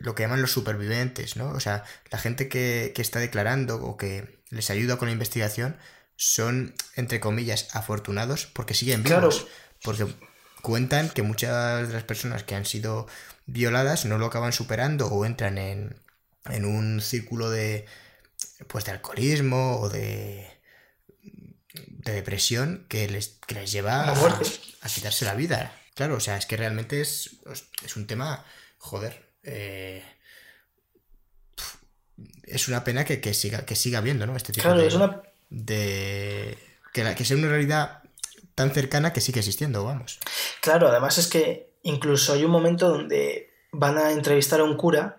lo 0.00 0.14
que 0.14 0.24
llaman 0.24 0.42
los 0.42 0.52
supervivientes, 0.52 1.36
¿no? 1.36 1.50
O 1.52 1.60
sea, 1.60 1.84
la 2.10 2.18
gente 2.18 2.50
que, 2.50 2.92
está 2.96 3.18
declarando 3.18 3.76
o 3.76 3.96
que 3.96 4.42
les 4.54 4.70
ayuda 4.70 4.96
con 4.96 5.08
la 5.08 5.12
investigación 5.12 5.76
son, 6.16 6.74
entre 6.94 7.20
comillas, 7.20 7.68
afortunados 7.72 8.46
porque 8.46 8.74
siguen 8.74 9.02
vivos. 9.02 9.46
Porque 9.82 10.06
cuentan 10.62 11.10
que 11.10 11.22
muchas 11.22 11.88
de 11.88 11.94
las 11.94 12.04
personas 12.04 12.42
que 12.44 12.54
han 12.54 12.64
sido 12.64 13.06
violadas 13.46 14.06
no 14.06 14.16
lo 14.16 14.26
acaban 14.26 14.52
superando 14.52 15.08
o 15.08 15.26
entran 15.26 15.58
en, 15.58 16.00
en 16.46 16.64
un 16.64 17.00
círculo 17.00 17.50
de 17.50 17.86
pues 18.68 18.84
de 18.84 18.92
alcoholismo 18.92 19.80
o 19.80 19.90
de 19.90 20.48
de 21.74 22.12
depresión 22.12 22.86
que 22.88 23.08
les, 23.08 23.38
les 23.48 23.72
lleva 23.72 24.04
a, 24.04 24.12
a, 24.12 24.88
quitarse 24.88 25.24
la 25.24 25.34
vida. 25.34 25.74
Claro, 25.94 26.16
o 26.16 26.20
sea, 26.20 26.36
es 26.36 26.46
que 26.46 26.56
realmente 26.56 27.00
es, 27.00 27.36
es 27.84 27.96
un 27.96 28.06
tema, 28.06 28.44
joder, 28.78 29.32
eh, 29.42 30.04
es 32.46 32.68
una 32.68 32.84
pena 32.84 33.04
que, 33.04 33.34
siga 33.34 33.64
que 33.64 33.76
siga 33.76 33.98
habiendo, 33.98 34.26
¿no? 34.26 34.36
Este 34.36 34.52
tipo 34.52 34.64
claro, 34.64 34.80
de, 34.80 34.86
es 34.86 34.94
una... 34.94 35.22
de 35.50 36.58
que, 36.92 37.04
la, 37.04 37.14
que 37.14 37.24
sea 37.24 37.36
una 37.36 37.48
realidad 37.48 38.02
tan 38.54 38.70
cercana 38.70 39.12
que 39.12 39.20
sigue 39.20 39.40
existiendo, 39.40 39.84
vamos. 39.84 40.18
Claro, 40.60 40.88
además 40.88 41.18
es 41.18 41.26
que 41.26 41.70
incluso 41.82 42.32
hay 42.32 42.44
un 42.44 42.50
momento 42.50 42.88
donde 42.88 43.50
van 43.72 43.98
a 43.98 44.12
entrevistar 44.12 44.60
a 44.60 44.64
un 44.64 44.76
cura 44.76 45.18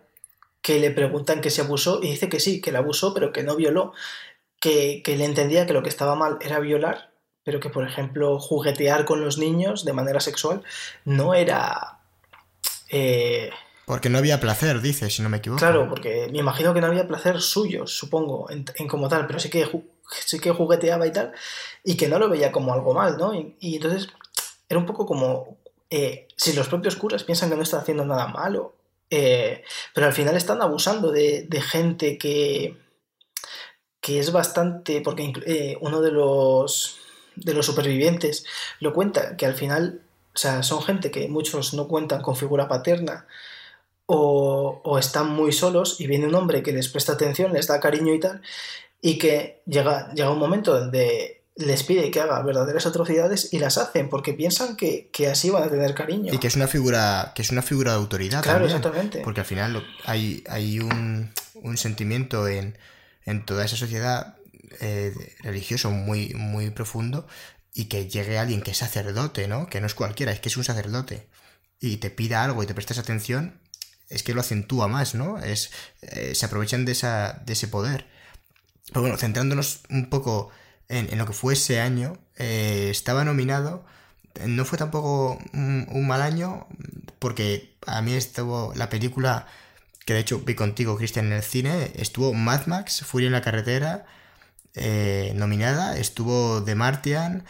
que 0.62 0.80
le 0.80 0.92
preguntan 0.92 1.42
que 1.42 1.52
se 1.52 1.62
abusó 1.62 2.02
y 2.02 2.10
dice 2.12 2.30
que 2.30 2.40
sí, 2.40 2.62
que 2.62 2.72
la 2.72 2.80
abusó, 2.80 3.14
pero 3.14 3.32
que 3.32 3.44
no 3.44 3.56
violó, 3.56 3.94
que, 4.60 5.04
que 5.04 5.18
le 5.18 5.26
entendía 5.26 5.68
que 5.68 5.74
lo 5.74 5.84
que 5.84 5.90
estaba 5.90 6.16
mal 6.16 6.40
era 6.42 6.60
violar, 6.60 7.12
pero 7.44 7.60
que, 7.60 7.70
por 7.70 7.88
ejemplo, 7.88 8.40
juguetear 8.40 9.06
con 9.06 9.22
los 9.22 9.38
niños 9.38 9.86
de 9.86 9.94
manera 9.94 10.20
sexual 10.20 10.64
no 11.04 11.34
era... 11.34 12.00
Eh, 12.90 13.52
porque 13.86 14.10
no 14.10 14.18
había 14.18 14.40
placer, 14.40 14.82
dice, 14.82 15.10
si 15.10 15.22
no 15.22 15.30
me 15.30 15.38
equivoco. 15.38 15.60
Claro, 15.60 15.88
porque 15.88 16.28
me 16.32 16.40
imagino 16.40 16.74
que 16.74 16.82
no 16.82 16.88
había 16.88 17.08
placer 17.08 17.42
suyo, 17.42 17.86
supongo, 17.88 18.50
en, 18.50 18.66
como 18.88 19.08
tal, 19.08 19.28
pero 19.28 19.40
sí 19.40 19.50
que, 19.50 19.68
sí 20.26 20.40
que 20.40 20.52
jugueteaba 20.52 21.06
y 21.08 21.12
tal, 21.12 21.32
y 21.84 21.96
que 21.96 22.08
no 22.08 22.20
lo 22.20 22.30
veía 22.30 22.52
como 22.52 22.74
algo 22.74 22.94
mal, 22.94 23.18
¿no? 23.18 23.34
Y, 23.34 23.76
entonces 23.76 24.10
era 24.68 24.80
un 24.80 24.86
poco 24.86 25.06
como, 25.06 25.58
eh, 25.90 26.28
si 26.36 26.54
los 26.54 26.68
propios 26.68 26.96
curas 26.96 27.24
piensan 27.24 27.50
que 27.50 27.56
no 27.56 27.62
está 27.62 27.78
haciendo 27.78 28.06
nada 28.06 28.28
malo, 28.28 28.74
eh, 29.10 29.64
pero 29.94 30.08
al 30.08 30.14
final 30.14 30.36
están 30.36 30.62
abusando 30.62 31.12
de, 31.12 31.48
gente 31.62 32.18
que, 32.18 32.78
que 34.02 34.20
es 34.20 34.32
bastante. 34.32 35.02
Porque 35.02 35.32
eh, 35.46 35.78
uno 35.82 36.02
de 36.02 36.12
los, 36.12 36.98
de 37.36 37.54
los 37.54 37.66
supervivientes 37.66 38.46
lo 38.80 38.94
cuenta, 38.94 39.38
que 39.38 39.46
al 39.46 39.56
final, 39.56 40.02
o 40.34 40.38
sea, 40.38 40.64
son 40.64 40.82
gente 40.82 41.12
que 41.12 41.28
muchos 41.28 41.74
no 41.74 41.88
cuentan 41.88 42.22
con 42.22 42.36
figura 42.36 42.68
paterna. 42.68 43.28
O, 44.08 44.82
o 44.84 45.00
están 45.00 45.32
muy 45.32 45.52
solos 45.52 46.00
y 46.00 46.06
viene 46.06 46.28
un 46.28 46.36
hombre 46.36 46.62
que 46.62 46.72
les 46.72 46.90
presta 46.90 47.14
atención, 47.14 47.54
les 47.54 47.68
da 47.68 47.80
cariño 47.80 48.14
y 48.14 48.20
tal, 48.20 48.42
y 49.02 49.18
que 49.18 49.64
llega, 49.66 50.12
llega 50.14 50.30
un 50.30 50.38
momento 50.38 50.80
donde 50.80 51.36
les 51.56 51.84
pide 51.84 52.12
que 52.12 52.20
haga 52.20 52.42
verdaderas 52.42 52.86
atrocidades 52.86 53.54
y 53.54 53.60
las 53.60 53.78
hacen 53.78 54.10
porque 54.10 54.34
piensan 54.34 54.76
que, 54.76 55.10
así 55.32 55.50
van 55.50 55.64
a 55.64 55.70
tener 55.70 55.94
cariño. 55.94 56.34
Y 56.34 56.38
que 56.38 56.48
es 56.48 56.56
una 56.56 56.68
figura, 56.68 57.32
que 57.34 57.42
es 57.42 57.50
una 57.50 57.62
figura 57.62 57.92
de 57.92 57.98
autoridad. 57.98 58.44
Claro, 58.44 58.66
exactamente. 58.66 59.22
Porque 59.24 59.40
al 59.40 59.46
final 59.46 59.86
hay, 60.04 60.44
hay 60.50 60.80
un, 60.80 61.32
sentimiento 61.78 62.48
en, 62.48 62.78
toda 63.46 63.64
esa 63.64 63.78
sociedad 63.78 64.36
eh, 64.82 65.14
religioso 65.42 65.92
muy, 65.92 66.34
muy 66.34 66.72
profundo 66.72 67.26
y 67.74 67.86
que 67.86 68.08
llegue 68.10 68.38
alguien 68.38 68.62
que 68.62 68.72
es 68.72 68.78
sacerdote, 68.78 69.48
¿no? 69.48 69.68
Que 69.68 69.80
no 69.80 69.88
es 69.88 69.96
cualquiera, 69.96 70.32
es 70.32 70.42
que 70.42 70.50
es 70.50 70.58
un 70.58 70.64
sacerdote 70.66 71.28
y 71.80 71.98
te 71.98 72.10
pida 72.10 72.44
algo 72.44 72.64
y 72.64 72.66
te 72.66 72.74
prestes 72.74 72.98
atención, 72.98 73.60
es 74.10 74.24
que 74.24 74.34
lo 74.34 74.42
acentúa 74.42 74.88
más, 74.88 75.16
¿no? 75.16 75.38
Es, 75.40 75.72
eh, 76.02 76.36
se 76.36 76.46
aprovechan 76.46 76.86
de, 76.86 76.92
esa, 76.92 77.42
de 77.46 77.54
ese 77.54 77.68
poder. 77.68 78.06
Pero 78.88 79.02
bueno, 79.02 79.18
centrándonos 79.18 79.82
un 79.90 80.10
poco 80.10 80.52
en, 80.88 81.18
lo 81.18 81.26
que 81.26 81.34
fue 81.34 81.54
ese 81.54 81.82
año, 81.82 82.18
eh, 82.38 82.90
estaba 82.92 83.24
nominado. 83.24 83.86
No 84.46 84.66
fue 84.66 84.78
tampoco 84.78 85.40
un, 85.54 86.08
mal 86.08 86.22
año, 86.22 86.68
porque 87.20 87.76
a 87.88 88.02
mí 88.02 88.14
estuvo 88.14 88.74
la 88.76 88.90
película 88.90 89.48
que 90.06 90.14
de 90.14 90.20
hecho 90.20 90.40
vi 90.42 90.56
contigo, 90.56 90.98
Cristian, 90.98 91.28
en 91.28 91.34
el 91.34 91.44
cine, 91.44 91.92
estuvo 91.96 92.34
Mad 92.34 92.68
Max, 92.68 93.04
Furia 93.06 93.28
en 93.28 93.34
la 93.34 93.42
carretera, 93.42 94.06
eh, 94.76 95.34
nominada, 95.36 95.98
estuvo 95.98 96.64
The 96.64 96.76
Martian, 96.76 97.46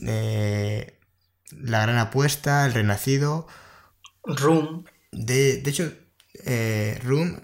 La 0.00 1.82
Gran 1.82 1.98
Apuesta, 1.98 2.66
El 2.66 2.74
Renacido. 2.74 3.46
Room. 4.24 4.84
De, 5.12 5.58
de 5.58 5.70
hecho, 5.70 5.92
eh, 6.44 6.98
Room, 7.02 7.40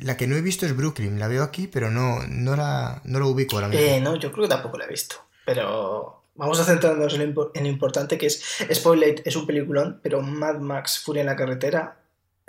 la 0.00 0.16
que 0.16 0.26
no 0.26 0.36
he 0.36 0.40
visto 0.42 0.66
es 0.66 0.76
Brooklyn, 0.76 1.18
la 1.18 1.28
veo 1.28 1.42
aquí, 1.42 1.66
pero 1.66 1.90
no, 1.90 2.26
no, 2.28 2.56
la, 2.56 3.00
no 3.04 3.18
lo 3.18 3.28
ubico 3.28 3.56
ahora 3.56 3.68
mismo. 3.68 3.84
Eh, 3.84 4.00
no, 4.00 4.16
yo 4.16 4.32
creo 4.32 4.44
que 4.44 4.48
tampoco 4.48 4.78
la 4.78 4.84
he 4.84 4.88
visto, 4.88 5.16
pero 5.44 6.22
vamos 6.34 6.58
a 6.58 6.64
centrarnos 6.64 7.14
en 7.14 7.34
lo, 7.34 7.66
importante 7.66 8.18
que 8.18 8.26
es 8.26 8.42
Spoiler 8.72 9.22
es 9.24 9.36
un 9.36 9.46
peliculón, 9.46 10.00
pero 10.02 10.20
Mad 10.20 10.58
Max 10.58 10.98
Furia 10.98 11.20
en 11.20 11.26
la 11.26 11.36
carretera 11.36 12.00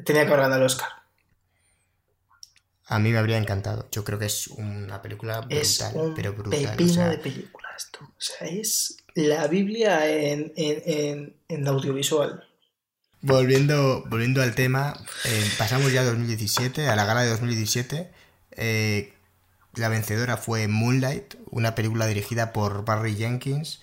tenía 0.03 0.23
que 0.23 0.34
haber 0.34 0.44
ganado 0.44 0.61
el 0.61 0.65
Oscar. 0.65 0.90
A 2.88 2.99
mí 2.99 3.11
me 3.11 3.18
habría 3.18 3.38
encantado. 3.38 3.88
Yo 3.91 4.03
creo 4.03 4.19
que 4.19 4.26
es 4.26 4.48
una 4.48 5.02
película 5.02 5.40
brutal, 5.40 5.57
es 5.57 5.82
un 5.94 6.14
pero 6.14 6.34
brutal. 6.34 6.76
Pepino 6.77 7.10
de 7.10 7.18
película 7.18 7.68
esto. 7.76 7.99
O 8.02 8.22
sea, 8.22 8.48
es 8.48 8.98
la 9.15 9.48
Biblia 9.48 10.07
en, 10.07 10.53
en, 10.56 10.84
en, 10.86 11.36
en 11.48 11.68
audiovisual. 11.68 12.44
Volviendo, 13.26 14.03
volviendo 14.07 14.43
al 14.43 14.53
tema, 14.53 14.93
eh, 15.23 15.52
pasamos 15.57 15.91
ya 15.91 16.02
a 16.02 16.03
2017, 16.03 16.88
a 16.88 16.95
la 16.95 17.06
gala 17.06 17.23
de 17.23 17.30
2017. 17.30 18.11
Eh, 18.52 19.14
la 19.73 19.89
vencedora 19.89 20.38
fue 20.38 20.68
Moonlight, 20.68 21.34
una 21.49 21.73
película 21.73 22.06
dirigida 22.06 22.53
por 22.53 22.85
Barry 22.85 23.15
Jenkins. 23.15 23.81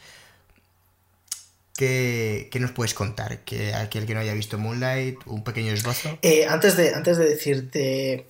¿Qué, 1.75 2.51
qué 2.53 2.61
nos 2.61 2.71
puedes 2.71 2.95
contar? 2.95 3.41
Que 3.41 3.75
aquel 3.75 4.07
que 4.07 4.15
no 4.15 4.21
haya 4.21 4.33
visto 4.33 4.59
Moonlight, 4.59 5.19
un 5.27 5.43
pequeño 5.43 5.73
esbozo. 5.73 6.19
Eh, 6.23 6.47
antes, 6.47 6.77
de, 6.77 6.95
antes 6.95 7.19
de 7.19 7.25
decirte 7.25 8.29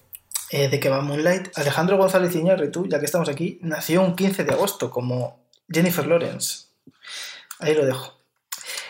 de 0.50 0.80
qué 0.80 0.88
va 0.88 1.02
Moonlight, 1.02 1.48
Alejandro 1.58 1.98
González 1.98 2.34
Iñárritu, 2.34 2.88
ya 2.88 2.98
que 2.98 3.06
estamos 3.06 3.28
aquí, 3.28 3.58
nació 3.60 4.00
un 4.02 4.16
15 4.16 4.44
de 4.44 4.52
agosto 4.52 4.90
como 4.90 5.44
Jennifer 5.68 6.06
Lawrence. 6.06 6.68
Ahí 7.58 7.74
lo 7.74 7.84
dejo. 7.84 8.18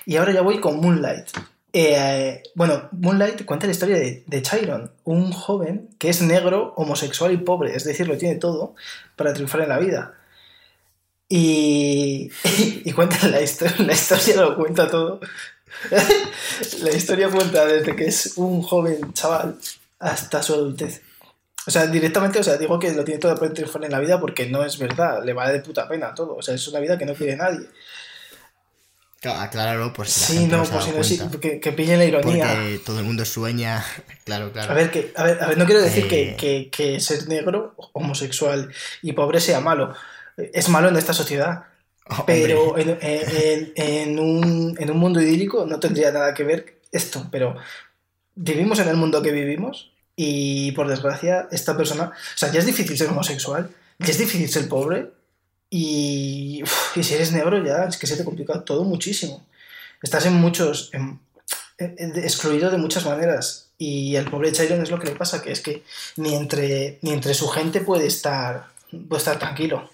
Y 0.06 0.16
ahora 0.16 0.32
ya 0.32 0.42
voy 0.42 0.60
con 0.60 0.80
Moonlight. 0.80 1.28
Eh, 1.72 2.42
bueno, 2.54 2.88
Moonlight 2.92 3.44
cuenta 3.44 3.66
la 3.66 3.72
historia 3.72 3.96
de, 3.96 4.24
de 4.26 4.42
Chiron, 4.42 4.92
un 5.04 5.32
joven 5.32 5.88
que 5.98 6.10
es 6.10 6.20
negro, 6.20 6.74
homosexual 6.76 7.32
y 7.32 7.38
pobre, 7.38 7.74
es 7.74 7.84
decir, 7.84 8.06
lo 8.06 8.18
tiene 8.18 8.36
todo 8.36 8.74
para 9.16 9.32
triunfar 9.32 9.62
en 9.62 9.68
la 9.70 9.78
vida. 9.78 10.14
Y, 11.28 12.30
y 12.84 12.92
cuenta 12.92 13.26
la 13.28 13.40
historia, 13.40 13.76
la 13.86 13.94
historia 13.94 14.36
lo 14.36 14.56
cuenta 14.56 14.90
todo. 14.90 15.20
la 16.82 16.90
historia 16.90 17.30
cuenta 17.30 17.64
desde 17.64 17.96
que 17.96 18.04
es 18.04 18.34
un 18.36 18.62
joven 18.62 19.12
chaval 19.14 19.56
hasta 19.98 20.42
su 20.42 20.52
adultez. 20.52 21.02
O 21.66 21.70
sea, 21.70 21.86
directamente, 21.86 22.40
o 22.40 22.42
sea, 22.42 22.56
digo 22.56 22.78
que 22.78 22.92
lo 22.92 23.04
tiene 23.04 23.20
todo 23.20 23.34
para 23.36 23.52
triunfar 23.52 23.84
en 23.84 23.92
la 23.92 24.00
vida 24.00 24.20
porque 24.20 24.46
no 24.46 24.64
es 24.64 24.78
verdad, 24.78 25.24
le 25.24 25.32
vale 25.32 25.54
de 25.54 25.60
puta 25.60 25.88
pena 25.88 26.14
todo. 26.14 26.36
O 26.36 26.42
sea, 26.42 26.54
es 26.54 26.68
una 26.68 26.80
vida 26.80 26.98
que 26.98 27.06
no 27.06 27.14
quiere 27.14 27.36
nadie. 27.36 27.66
Acláralo 29.24 29.92
por 29.92 30.08
si 30.08 30.20
la 30.20 30.26
Sí, 30.26 30.32
gente 30.38 30.56
no, 30.56 30.64
por 30.64 30.82
si 30.82 30.90
no, 30.90 31.04
sí, 31.04 31.20
que, 31.40 31.60
que 31.60 31.72
pillen 31.72 31.98
la 31.98 32.04
ironía. 32.04 32.46
Porque 32.54 32.80
todo 32.84 32.98
el 32.98 33.04
mundo 33.04 33.24
sueña. 33.24 33.84
Claro, 34.24 34.52
claro. 34.52 34.70
A 34.70 34.74
ver, 34.74 34.90
que, 34.92 35.12
a 35.16 35.24
ver, 35.24 35.42
a 35.42 35.48
ver, 35.48 35.58
no 35.58 35.66
quiero 35.66 35.80
decir 35.82 36.06
que, 36.06 36.30
Eh. 36.30 36.36
que- 36.36 36.70
que 36.70 37.00
ser 37.00 37.26
negro, 37.28 37.74
homosexual 37.92 38.72
y 39.02 39.12
pobre 39.14 39.40
sea 39.40 39.58
malo. 39.60 39.94
Es 40.36 40.68
malo 40.68 40.88
en 40.88 40.96
esta 40.96 41.12
sociedad. 41.12 41.64
Hombre, 42.06 42.24
Pero 42.42 42.78
en, 42.78 42.98
en- 43.00 43.72
en 43.74 44.18
un, 44.20 44.76
en 44.78 44.90
un 44.90 44.96
mundo 44.96 45.20
idílico 45.20 45.66
no 45.66 45.80
tendría 45.80 46.12
nada 46.12 46.34
que 46.34 46.44
ver 46.44 46.78
esto. 46.92 47.26
Pero 47.32 47.56
vivimos 48.36 48.78
en 48.78 48.88
el 48.88 48.96
mundo 48.96 49.22
que 49.22 49.32
vivimos 49.32 49.92
y 50.16 50.70
por 50.72 50.86
desgracia 50.88 51.48
esta 51.50 51.76
persona... 51.76 52.04
O 52.12 52.38
sea, 52.38 52.52
ya 52.52 52.60
es 52.60 52.66
difícil 52.66 52.96
ser 52.96 53.08
homosexual, 53.08 53.70
ya 53.98 54.10
es 54.10 54.18
difícil 54.18 54.48
ser 54.48 54.68
pobre 54.68 55.10
y, 55.74 56.62
uf, 56.62 56.96
y 56.98 57.02
si 57.02 57.14
eres 57.14 57.32
negro 57.32 57.64
ya 57.64 57.84
es 57.84 57.96
que 57.96 58.06
se 58.06 58.16
te 58.16 58.24
complica 58.24 58.62
todo 58.62 58.84
muchísimo. 58.84 59.44
Estás 60.02 60.26
en 60.26 60.34
muchos... 60.34 60.90
en- 60.92 61.18
en- 61.78 61.94
en- 61.98 62.18
excluido 62.22 62.70
de 62.70 62.76
muchas 62.76 63.04
maneras. 63.06 63.70
Y 63.78 64.14
al 64.16 64.26
pobre 64.30 64.52
Chiron 64.52 64.82
es 64.82 64.90
lo 64.90 64.98
que 65.00 65.06
le 65.08 65.16
pasa, 65.16 65.40
que 65.42 65.50
es 65.50 65.60
que 65.60 65.82
ni 66.16 66.34
entre, 66.34 66.98
ni 67.02 67.12
entre 67.12 67.32
su 67.34 67.48
gente 67.48 67.80
puede 67.80 68.06
estar, 68.06 68.66
puede 69.08 69.18
estar 69.18 69.38
tranquilo. 69.38 69.90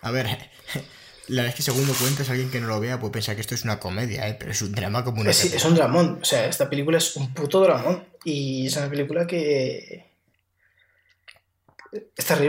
A 0.00 0.10
ver, 0.10 0.26
la 1.28 1.42
verdad 1.42 1.48
es 1.50 1.54
que 1.54 1.62
según 1.62 1.86
lo 1.86 1.94
cuentas, 1.94 2.30
alguien 2.30 2.50
que 2.50 2.60
no 2.60 2.66
lo 2.68 2.80
vea 2.80 2.98
puede 2.98 3.12
pensar 3.12 3.34
que 3.34 3.42
esto 3.42 3.54
es 3.54 3.64
una 3.64 3.78
comedia, 3.78 4.26
¿eh? 4.28 4.36
pero 4.38 4.50
es 4.52 4.62
un 4.62 4.72
drama 4.72 5.04
como 5.04 5.20
una 5.20 5.30
Es, 5.30 5.36
película. 5.38 5.58
es 5.58 5.64
un 5.66 5.74
dramón, 5.74 6.18
o 6.22 6.24
sea, 6.24 6.46
esta 6.46 6.68
película 6.70 6.98
es 6.98 7.14
un 7.16 7.32
puto 7.34 7.60
dramón. 7.60 8.02
Y 8.24 8.66
es 8.66 8.76
una 8.76 8.88
película 8.88 9.26
que. 9.26 10.06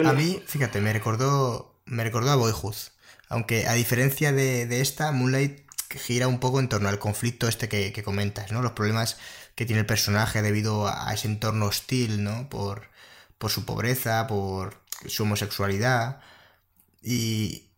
A 0.10 0.14
mí, 0.14 0.42
fíjate, 0.46 0.82
me 0.82 0.94
recordó, 0.94 1.80
me 1.86 2.04
recordó 2.04 2.32
a 2.32 2.36
Boyhood. 2.36 2.76
Aunque 3.28 3.68
a 3.68 3.74
diferencia 3.74 4.32
de, 4.32 4.66
de 4.66 4.82
esta, 4.82 5.12
Moonlight 5.12 5.66
gira 5.90 6.28
un 6.28 6.40
poco 6.40 6.60
en 6.60 6.70
torno 6.70 6.90
al 6.90 7.00
conflicto 7.00 7.48
este 7.48 7.70
que, 7.70 8.04
comentas, 8.04 8.52
¿no? 8.52 8.62
Los 8.62 8.74
problemas 8.74 9.18
que 9.56 9.66
tiene 9.66 9.82
el 9.82 9.86
personaje 9.86 10.42
debido 10.42 10.88
a 10.88 11.14
ese 11.14 11.28
entorno 11.28 11.68
hostil, 11.68 12.24
¿no? 12.24 12.50
Por, 12.50 12.90
por 13.38 13.52
su 13.52 13.66
pobreza, 13.66 14.28
por 14.28 14.82
su 15.08 15.24
homosexualidad. 15.24 16.22
Y 17.02 17.70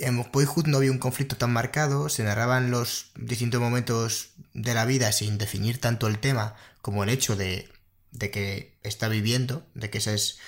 en 0.00 0.22
Boyhood 0.32 0.66
no 0.66 0.78
había 0.78 0.92
un 0.92 0.98
conflicto 0.98 1.36
tan 1.36 1.52
marcado, 1.52 2.08
se 2.08 2.22
narraban 2.22 2.70
los 2.70 3.10
distintos 3.16 3.60
momentos 3.60 4.30
de 4.54 4.74
la 4.74 4.84
vida 4.84 5.12
sin 5.12 5.38
definir 5.38 5.80
tanto 5.80 6.06
el 6.06 6.18
tema 6.18 6.54
como 6.82 7.02
el 7.02 7.10
hecho 7.10 7.36
de, 7.36 7.68
de 8.12 8.30
que 8.30 8.78
está 8.82 9.08
viviendo, 9.08 9.66
de 9.74 9.90
que 9.90 9.98
esa 9.98 10.12
es 10.12 10.38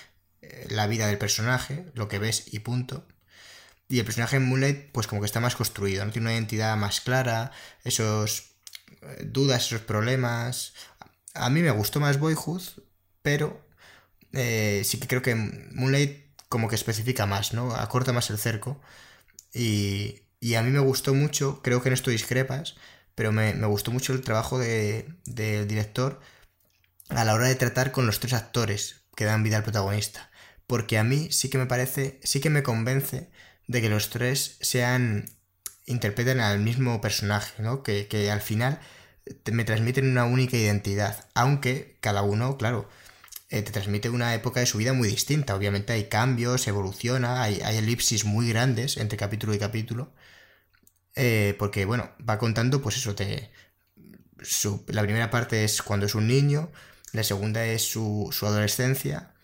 la 0.71 0.87
vida 0.87 1.07
del 1.07 1.19
personaje, 1.19 1.87
lo 1.95 2.09
que 2.09 2.19
ves 2.19 2.45
y 2.53 2.61
punto. 2.61 3.07
Y 3.89 3.99
el 3.99 4.05
personaje 4.05 4.37
en 4.37 4.47
Moonlight, 4.49 4.93
pues 4.93 5.07
como 5.07 5.21
que 5.21 5.27
está 5.27 5.41
más 5.41 5.57
construido, 5.57 6.05
¿no? 6.05 6.12
Tiene 6.12 6.27
una 6.29 6.35
identidad 6.35 6.77
más 6.77 7.01
clara, 7.01 7.53
esos 7.85 8.53
eh, 9.03 9.25
dudas, 9.27 9.67
esos 9.67 9.81
problemas. 9.83 10.75
A 11.35 11.51
mí 11.51 11.62
me 11.62 11.71
gustó 11.73 12.01
más 12.01 12.19
Boyhood, 12.21 12.62
pero 13.23 13.67
eh, 14.33 14.83
sí 14.85 14.99
que 15.01 15.09
creo 15.09 15.23
que 15.23 15.35
Moonlight 15.37 16.27
como 16.49 16.69
que 16.69 16.77
especifica 16.77 17.27
más, 17.27 17.55
¿no? 17.55 17.75
Acorta 17.77 18.12
más 18.12 18.31
el 18.31 18.39
cerco. 18.39 18.81
Y, 19.55 20.23
y 20.41 20.55
a 20.57 20.62
mí 20.62 20.71
me 20.71 20.81
gustó 20.81 21.15
mucho, 21.15 21.62
creo 21.62 21.83
que 21.83 21.89
en 21.89 21.95
esto 21.95 22.11
discrepas, 22.11 22.77
pero 23.15 23.33
me, 23.33 23.55
me 23.55 23.67
gustó 23.67 23.91
mucho 23.93 24.12
el 24.12 24.23
trabajo 24.23 24.59
de- 24.59 25.09
del 25.27 25.67
director 25.69 26.21
a 27.11 27.25
la 27.25 27.35
hora 27.35 27.49
de 27.49 27.57
tratar 27.57 27.93
con 27.93 28.07
los 28.07 28.21
tres 28.21 28.33
actores 28.35 29.03
que 29.17 29.25
dan 29.27 29.43
vida 29.43 29.59
al 29.59 29.65
protagonista. 29.65 30.30
Porque 30.70 30.98
a 30.98 31.05
mí 31.10 31.20
sí 31.38 31.47
que 31.51 31.59
me 31.59 31.66
parece, 31.72 32.05
sí 32.22 32.40
que 32.42 32.51
me 32.56 32.62
convence 32.70 33.18
de 33.72 33.78
que 33.82 33.88
los 33.94 34.10
tres 34.14 34.56
sean, 34.60 35.26
interpreten 35.86 36.40
al 36.40 36.60
mismo 36.60 37.01
personaje, 37.01 37.62
¿no? 37.62 37.82
Que, 37.82 38.09
que 38.09 38.30
al 38.30 38.40
final 38.40 38.80
me 39.52 39.64
transmiten 39.64 40.10
una 40.10 40.24
única 40.36 40.56
identidad. 40.56 41.14
Aunque 41.34 41.98
cada 42.01 42.22
uno, 42.22 42.56
claro, 42.59 42.88
eh, 43.51 43.62
te 43.62 43.72
transmite 43.72 44.10
una 44.10 44.34
época 44.34 44.60
de 44.60 44.66
su 44.66 44.78
vida 44.78 44.92
muy 44.94 45.09
distinta. 45.09 45.56
Obviamente 45.56 45.92
hay 45.94 46.05
cambios, 46.09 46.68
evoluciona, 46.68 47.42
hay, 47.42 47.60
hay 47.64 47.78
elipsis 47.78 48.24
muy 48.24 48.48
grandes 48.51 48.97
entre 48.98 49.18
capítulo 49.18 49.55
y 49.55 49.60
capítulo. 49.60 50.12
Eh, 51.16 51.55
porque, 51.59 51.84
bueno, 51.84 52.10
va 52.28 52.38
contando, 52.38 52.80
pues 52.82 52.97
eso, 52.97 53.14
te, 53.14 53.51
su- 54.42 54.84
la 54.88 55.02
primera 55.02 55.30
parte 55.30 55.64
es 55.64 55.82
cuando 55.82 56.06
es 56.06 56.14
un 56.16 56.28
niño, 56.28 56.70
la 57.12 57.24
segunda 57.24 57.64
es 57.66 57.82
su, 57.84 58.30
su 58.32 58.47
adolescencia, 58.47 59.34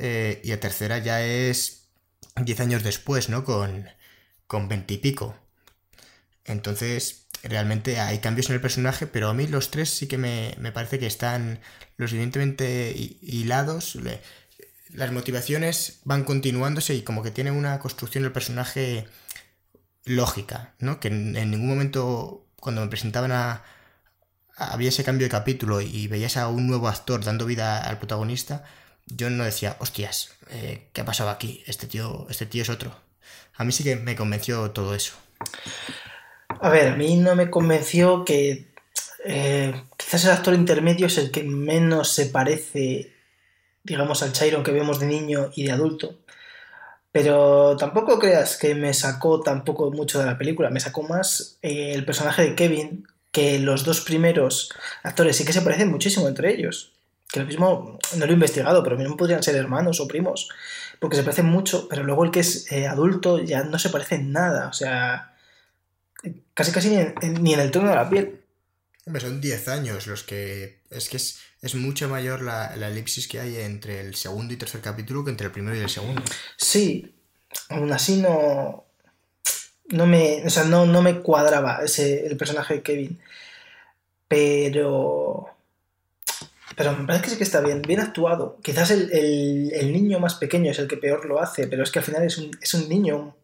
eh, 0.00 0.40
y 0.44 0.48
la 0.50 0.60
tercera 0.60 0.98
ya 0.98 1.22
es 1.24 1.88
10 2.36 2.60
años 2.60 2.82
después, 2.84 3.28
¿no? 3.28 3.44
Con, 3.44 3.88
con 4.48 4.68
20 4.68 4.94
y 4.94 4.98
pico. 4.98 5.36
Entonces, 6.44 7.26
realmente 7.42 8.00
hay 8.00 8.18
cambios 8.18 8.48
en 8.48 8.54
el 8.56 8.60
personaje, 8.60 9.06
pero 9.06 9.28
a 9.28 9.34
mí 9.34 9.46
los 9.46 9.70
tres 9.70 9.90
sí 9.90 10.06
que 10.08 10.18
me, 10.18 10.54
me 10.58 10.72
parece 10.72 10.98
que 10.98 11.06
están 11.06 11.60
lo 11.96 12.06
suficientemente 12.08 12.92
hi- 12.96 13.18
hilados. 13.22 13.98
las 14.92 15.12
motivaciones 15.12 16.00
van 16.04 16.24
continuándose 16.24 16.94
y 16.94 17.02
como 17.02 17.22
que 17.22 17.30
tiene 17.30 17.50
una 17.52 17.78
construcción 17.78 18.24
del 18.24 18.32
personaje 18.32 19.06
lógica, 20.04 20.74
¿no? 20.78 21.00
Que 21.00 21.08
en, 21.08 21.32
ningún 21.50 21.68
momento 21.68 22.46
cuando 22.60 22.82
me 22.82 22.88
presentaban 22.88 23.32
a- 23.32 23.62
había 24.56 24.90
ese 24.90 25.04
cambio 25.04 25.26
de 25.26 25.30
capítulo 25.30 25.80
y 25.80 26.06
veías 26.08 26.36
a 26.36 26.48
un 26.48 26.66
nuevo 26.68 26.88
actor 26.88 27.24
dando 27.24 27.46
vida 27.46 27.82
al 27.82 27.98
protagonista, 27.98 28.64
yo 29.06 29.30
no 29.30 29.44
decía, 29.44 29.76
hostias, 29.80 30.30
eh, 30.50 30.88
¿qué 30.92 31.00
ha 31.00 31.04
pasado 31.04 31.30
aquí? 31.30 31.62
Este 31.66 31.86
tío, 31.86 32.26
este 32.30 32.46
tío 32.46 32.62
es 32.62 32.68
otro. 32.68 32.94
A 33.54 33.64
mí 33.64 33.72
sí 33.72 33.84
que 33.84 33.96
me 33.96 34.16
convenció 34.16 34.70
todo 34.70 34.94
eso. 34.94 35.14
A 36.60 36.68
ver, 36.70 36.88
a 36.88 36.96
mí 36.96 37.16
no 37.16 37.34
me 37.36 37.50
convenció 37.50 38.24
que 38.24 38.70
eh, 39.24 39.74
quizás 39.96 40.24
el 40.24 40.30
actor 40.30 40.54
intermedio 40.54 41.06
es 41.06 41.18
el 41.18 41.30
que 41.30 41.42
menos 41.42 42.08
se 42.10 42.26
parece, 42.26 43.14
digamos, 43.82 44.22
al 44.22 44.32
Chiron 44.32 44.62
que 44.62 44.72
vemos 44.72 44.98
de 45.00 45.06
niño 45.06 45.50
y 45.54 45.64
de 45.64 45.72
adulto. 45.72 46.20
Pero 47.12 47.76
tampoco 47.76 48.18
creas 48.18 48.56
que 48.56 48.74
me 48.74 48.94
sacó 48.94 49.40
tampoco 49.40 49.90
mucho 49.90 50.20
de 50.20 50.26
la 50.26 50.38
película. 50.38 50.70
Me 50.70 50.80
sacó 50.80 51.02
más 51.02 51.58
eh, 51.62 51.92
el 51.94 52.04
personaje 52.04 52.42
de 52.42 52.54
Kevin, 52.54 53.06
que 53.32 53.58
los 53.58 53.84
dos 53.84 54.00
primeros 54.00 54.72
actores 55.02 55.36
sí 55.36 55.44
que 55.44 55.52
se 55.52 55.62
parecen 55.62 55.90
muchísimo 55.90 56.28
entre 56.28 56.52
ellos. 56.52 56.92
Que 57.32 57.40
lo 57.40 57.46
mismo, 57.46 57.98
no 58.16 58.26
lo 58.26 58.30
he 58.30 58.34
investigado, 58.34 58.82
pero 58.82 58.96
mismo 58.96 59.16
podrían 59.16 59.42
ser 59.42 59.54
hermanos 59.56 60.00
o 60.00 60.08
primos, 60.08 60.48
porque 60.98 61.16
se 61.16 61.22
parecen 61.22 61.46
mucho, 61.46 61.88
pero 61.88 62.02
luego 62.02 62.24
el 62.24 62.30
que 62.30 62.40
es 62.40 62.70
eh, 62.72 62.86
adulto 62.86 63.38
ya 63.38 63.62
no 63.62 63.78
se 63.78 63.90
parece 63.90 64.16
en 64.16 64.32
nada. 64.32 64.68
O 64.68 64.72
sea, 64.72 65.36
casi 66.54 66.72
casi 66.72 66.90
ni 66.90 66.96
en, 66.96 67.14
ni 67.42 67.54
en 67.54 67.60
el 67.60 67.70
tono 67.70 67.90
de 67.90 67.96
la 67.96 68.10
piel. 68.10 68.40
Hombre, 69.06 69.22
son 69.22 69.40
10 69.40 69.68
años 69.68 70.06
los 70.06 70.24
que... 70.24 70.80
Es 70.90 71.08
que 71.08 71.16
es, 71.16 71.40
es 71.62 71.74
mucho 71.74 72.08
mayor 72.08 72.42
la, 72.42 72.74
la 72.76 72.88
elipsis 72.88 73.28
que 73.28 73.40
hay 73.40 73.56
entre 73.56 74.00
el 74.00 74.14
segundo 74.14 74.54
y 74.54 74.56
tercer 74.56 74.80
capítulo 74.80 75.24
que 75.24 75.30
entre 75.30 75.46
el 75.46 75.52
primero 75.52 75.76
y 75.76 75.80
el 75.80 75.90
segundo. 75.90 76.22
Sí, 76.56 77.14
aún 77.68 77.92
así 77.92 78.16
no. 78.16 78.84
No 79.88 80.06
me. 80.06 80.42
O 80.46 80.50
sea, 80.50 80.64
no, 80.64 80.86
no 80.86 81.02
me 81.02 81.20
cuadraba 81.20 81.80
ese, 81.84 82.26
el 82.26 82.36
personaje 82.36 82.74
de 82.74 82.82
Kevin. 82.82 83.20
Pero. 84.28 85.48
Pero 86.76 86.96
me 86.96 87.06
parece 87.06 87.24
que 87.24 87.30
sí 87.30 87.36
que 87.38 87.44
está 87.44 87.60
bien, 87.60 87.82
bien 87.82 88.00
actuado. 88.00 88.58
Quizás 88.62 88.90
el, 88.90 89.10
el- 89.12 89.72
el 89.74 89.92
niño 89.92 90.18
más 90.20 90.34
pequeño 90.36 90.70
es 90.70 90.78
el 90.78 90.88
que 90.88 90.96
peor 90.96 91.24
lo 91.26 91.40
hace, 91.40 91.66
pero 91.66 91.82
es 91.82 91.90
que 91.90 91.98
al 91.98 92.04
final 92.04 92.24
es 92.24 92.38
un, 92.38 92.50
es 92.60 92.74
un 92.74 92.88
niño. 92.88 93.36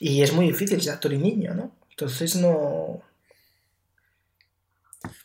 Y 0.00 0.22
es 0.22 0.32
muy 0.32 0.46
difícil 0.46 0.80
ser 0.82 0.94
actor 0.94 1.12
y 1.12 1.18
niño, 1.18 1.54
¿no? 1.54 1.76
Entonces 1.90 2.36
no... 2.36 3.02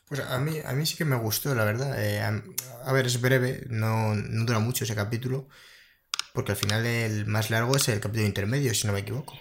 Pues 0.08 0.22
a 0.22 0.38
mí, 0.40 0.60
a 0.64 0.74
mí 0.74 0.86
sí 0.86 0.96
que 0.96 1.06
me 1.06 1.16
gustó, 1.16 1.54
la 1.56 1.66
verdad. 1.66 2.02
Eh, 2.04 2.20
a, 2.22 2.42
a, 2.86 2.94
ver, 2.94 3.06
es 3.08 3.20
breve, 3.22 3.64
no, 3.70 4.14
no 4.16 4.46
dura 4.46 4.60
mucho 4.60 4.84
ese 4.84 4.96
capítulo, 4.96 5.48
porque 6.34 6.54
al 6.54 6.58
final 6.58 6.86
el 6.86 7.26
más 7.28 7.50
largo 7.52 7.76
es 7.78 7.90
el 7.90 8.00
capítulo 8.02 8.28
intermedio, 8.28 8.74
si 8.74 8.88
no 8.88 8.94
me 8.94 9.02
equivoco. 9.02 9.34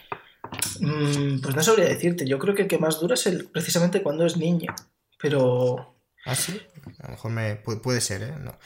Mm, 0.80 1.40
pues 1.40 1.54
no 1.56 1.62
sabría 1.62 1.86
decirte. 1.88 2.26
Yo 2.26 2.38
creo 2.38 2.54
que 2.54 2.62
el 2.62 2.68
que 2.68 2.78
más 2.78 3.00
dura 3.00 3.14
es 3.14 3.26
el, 3.26 3.46
precisamente 3.46 4.02
cuando 4.02 4.26
es 4.26 4.36
niño. 4.36 4.74
Pero. 5.18 5.93
Ah, 6.24 6.34
sí. 6.34 6.60
A 7.00 7.06
lo 7.06 7.10
mejor 7.12 7.30
me, 7.30 7.56
puede, 7.56 7.80
puede 7.80 8.00
ser, 8.00 8.22
¿eh? 8.22 8.34
No. 8.40 8.58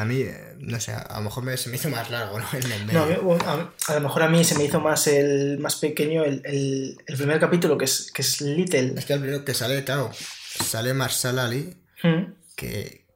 A 0.00 0.04
mí, 0.04 0.22
eh, 0.22 0.54
no 0.58 0.80
sé, 0.80 0.92
a 0.92 1.14
lo 1.18 1.22
mejor 1.22 1.44
me, 1.44 1.56
se 1.56 1.68
me 1.68 1.76
hizo 1.76 1.88
más 1.90 2.10
largo, 2.10 2.38
¿no? 2.40 2.46
El 2.52 2.68
del 2.68 2.86
No, 2.92 3.02
a, 3.04 3.06
mí- 3.06 3.14
a- 3.44 3.72
a 3.88 3.94
lo 3.94 4.00
mejor 4.00 4.22
a 4.22 4.28
mí 4.28 4.42
se 4.42 4.56
me 4.56 4.64
hizo 4.64 4.80
más 4.80 5.06
el 5.06 5.58
más 5.58 5.76
pequeño 5.76 6.24
el, 6.24 6.42
el- 6.44 6.96
el 7.06 7.16
primer 7.16 7.38
capítulo, 7.38 7.78
que 7.78 7.84
es, 7.84 8.10
que 8.12 8.22
es 8.22 8.40
Little. 8.40 8.94
Es 8.96 9.04
que 9.04 9.12
al 9.12 9.20
primero 9.20 9.44
que 9.44 9.54
sale, 9.54 9.84
claro, 9.84 10.10
sale 10.14 10.94
Marsal 10.94 11.38
Ali, 11.38 11.76
Mm. 12.02 12.34
que, 12.56 13.06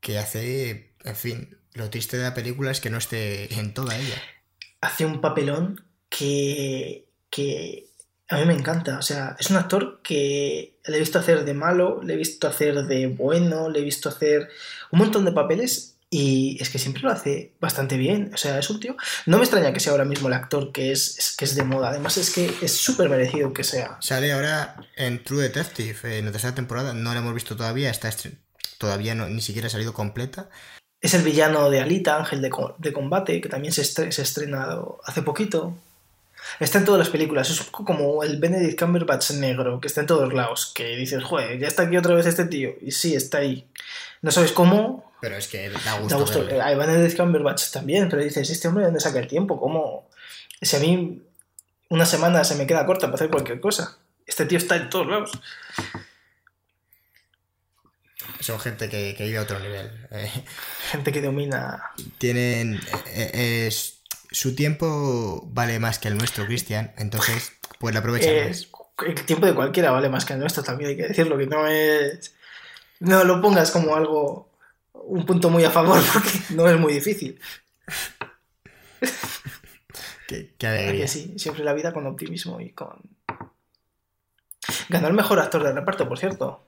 que 0.00 0.18
hace, 0.18 0.94
en 1.04 1.16
fin, 1.16 1.58
lo 1.74 1.88
triste 1.90 2.16
de 2.18 2.24
la 2.24 2.34
película 2.34 2.70
es 2.70 2.80
que 2.80 2.90
no 2.90 2.98
esté 2.98 3.52
en 3.58 3.72
toda 3.74 3.96
ella. 3.96 4.20
Hace 4.80 5.06
un 5.06 5.20
papelón 5.20 5.84
que, 6.08 7.08
que 7.30 7.87
a 8.28 8.36
mí 8.38 8.44
me 8.44 8.54
encanta. 8.54 8.98
O 8.98 9.02
sea, 9.02 9.36
es 9.38 9.50
un 9.50 9.56
actor 9.56 10.00
que 10.02 10.74
le 10.86 10.96
he 10.96 11.00
visto 11.00 11.18
hacer 11.18 11.44
de 11.44 11.54
malo, 11.54 12.00
le 12.02 12.14
he 12.14 12.16
visto 12.16 12.46
hacer 12.48 12.84
de 12.86 13.06
bueno, 13.06 13.68
le 13.68 13.80
he 13.80 13.82
visto 13.84 14.08
hacer 14.08 14.48
un 14.90 14.98
montón 15.00 15.24
de 15.24 15.32
papeles. 15.32 15.94
Y 16.10 16.56
es 16.62 16.70
que 16.70 16.78
siempre 16.78 17.02
lo 17.02 17.10
hace 17.10 17.52
bastante 17.60 17.98
bien. 17.98 18.30
O 18.32 18.38
sea, 18.38 18.58
es 18.58 18.70
un 18.70 18.80
tío. 18.80 18.96
No 19.26 19.36
me 19.36 19.42
extraña 19.44 19.74
que 19.74 19.80
sea 19.80 19.92
ahora 19.92 20.06
mismo 20.06 20.28
el 20.28 20.34
actor 20.34 20.72
que 20.72 20.90
es, 20.90 21.18
es- 21.18 21.36
que 21.36 21.44
es 21.44 21.54
de 21.54 21.64
moda. 21.64 21.90
Además, 21.90 22.16
es 22.16 22.30
que 22.30 22.50
es 22.62 22.72
súper 22.74 23.10
merecido 23.10 23.52
que 23.52 23.62
sea. 23.62 23.98
Sale 24.00 24.32
ahora 24.32 24.76
en 24.96 25.22
True 25.22 25.42
Detective, 25.42 26.18
en 26.18 26.24
la 26.24 26.32
tercera 26.32 26.54
temporada, 26.54 26.94
no 26.94 27.12
la 27.12 27.20
hemos 27.20 27.34
visto 27.34 27.56
todavía, 27.56 27.90
está 27.90 28.10
todavía 28.78 29.14
no, 29.14 29.28
ni 29.28 29.42
siquiera 29.42 29.66
ha 29.66 29.70
salido 29.70 29.92
completa. 29.92 30.48
Es 31.00 31.12
el 31.14 31.22
villano 31.22 31.68
de 31.68 31.80
Alita, 31.80 32.16
Ángel 32.16 32.40
de, 32.40 32.48
co- 32.50 32.74
de 32.78 32.92
Combate, 32.92 33.40
que 33.42 33.48
también 33.50 33.74
se, 33.74 33.82
estre- 33.82 34.10
se 34.10 34.22
ha 34.22 34.24
estrenado 34.24 35.00
hace 35.04 35.20
poquito. 35.22 35.76
Está 36.60 36.78
en 36.78 36.84
todas 36.84 36.98
las 36.98 37.08
películas. 37.10 37.48
Es 37.50 37.60
un 37.60 37.66
poco 37.66 37.84
como 37.84 38.22
el 38.22 38.38
Benedict 38.38 38.78
Cumberbatch 38.78 39.30
negro, 39.32 39.80
que 39.80 39.86
está 39.88 40.00
en 40.02 40.06
todos 40.06 40.32
lados. 40.32 40.72
Que 40.74 40.96
dices, 40.96 41.22
joder, 41.24 41.58
ya 41.58 41.68
está 41.68 41.84
aquí 41.84 41.96
otra 41.96 42.14
vez 42.14 42.26
este 42.26 42.44
tío. 42.46 42.70
Y 42.82 42.90
sí, 42.92 43.14
está 43.14 43.38
ahí. 43.38 43.66
No 44.22 44.30
sabes 44.30 44.52
cómo. 44.52 45.12
Pero 45.20 45.36
es 45.36 45.48
que 45.48 45.68
da 45.70 45.78
Da 45.84 45.98
gusto. 45.98 46.18
gusto. 46.20 46.38
verle. 46.44 46.60
A 46.62 46.74
Benedict 46.76 47.16
Cumberbatch 47.16 47.70
también, 47.70 48.08
pero 48.08 48.22
dices, 48.22 48.48
¿este 48.50 48.68
hombre 48.68 48.82
de 48.82 48.86
dónde 48.88 49.00
saca 49.00 49.18
el 49.18 49.26
tiempo? 49.28 49.60
¿Cómo? 49.60 50.08
Si 50.62 50.76
a 50.76 50.80
mí 50.80 51.22
una 51.90 52.06
semana 52.06 52.44
se 52.44 52.54
me 52.56 52.66
queda 52.66 52.84
corta 52.86 53.06
para 53.06 53.14
hacer 53.16 53.30
cualquier 53.30 53.60
cosa. 53.60 53.98
Este 54.26 54.44
tío 54.44 54.58
está 54.58 54.76
en 54.76 54.90
todos 54.90 55.06
lados. 55.06 55.30
Son 58.40 58.58
gente 58.60 58.88
que, 58.88 59.14
que 59.16 59.24
vive 59.24 59.38
a 59.38 59.42
otro 59.42 59.58
nivel. 59.58 59.90
eh. 60.10 60.30
Gente 60.90 61.12
que 61.12 61.22
domina. 61.22 61.82
tienen. 62.18 62.74
eh, 63.06 63.30
eh, 63.34 63.66
es- 63.68 63.97
su 64.30 64.54
tiempo 64.54 65.48
vale 65.52 65.78
más 65.78 65.98
que 65.98 66.08
el 66.08 66.16
nuestro, 66.18 66.46
Cristian. 66.46 66.92
Entonces, 66.98 67.52
pues 67.78 67.94
lo 67.94 68.00
aprovechan. 68.00 68.30
Eh, 68.30 68.52
el 69.06 69.24
tiempo 69.24 69.46
de 69.46 69.54
cualquiera 69.54 69.90
vale 69.90 70.08
más 70.08 70.24
que 70.24 70.32
el 70.34 70.40
nuestro, 70.40 70.62
también 70.62 70.90
hay 70.90 70.96
que 70.96 71.08
decirlo, 71.08 71.38
que 71.38 71.46
no 71.46 71.66
es. 71.66 72.34
No 73.00 73.24
lo 73.24 73.40
pongas 73.40 73.70
como 73.70 73.94
algo. 73.94 74.50
un 74.92 75.24
punto 75.24 75.50
muy 75.50 75.64
a 75.64 75.70
favor, 75.70 76.00
porque 76.12 76.30
no 76.50 76.68
es 76.68 76.78
muy 76.78 76.92
difícil. 76.94 77.40
Qué, 80.26 80.54
qué 80.58 80.66
Así 80.66 80.76
alegría. 80.78 81.02
que 81.02 81.08
sí, 81.08 81.34
siempre 81.38 81.64
la 81.64 81.72
vida 81.72 81.92
con 81.92 82.06
optimismo 82.06 82.60
y 82.60 82.70
con. 82.70 83.00
Ganó 84.90 85.08
el 85.08 85.14
mejor 85.14 85.38
actor 85.40 85.62
de 85.62 85.72
reparto, 85.72 86.08
por 86.08 86.18
cierto. 86.18 86.64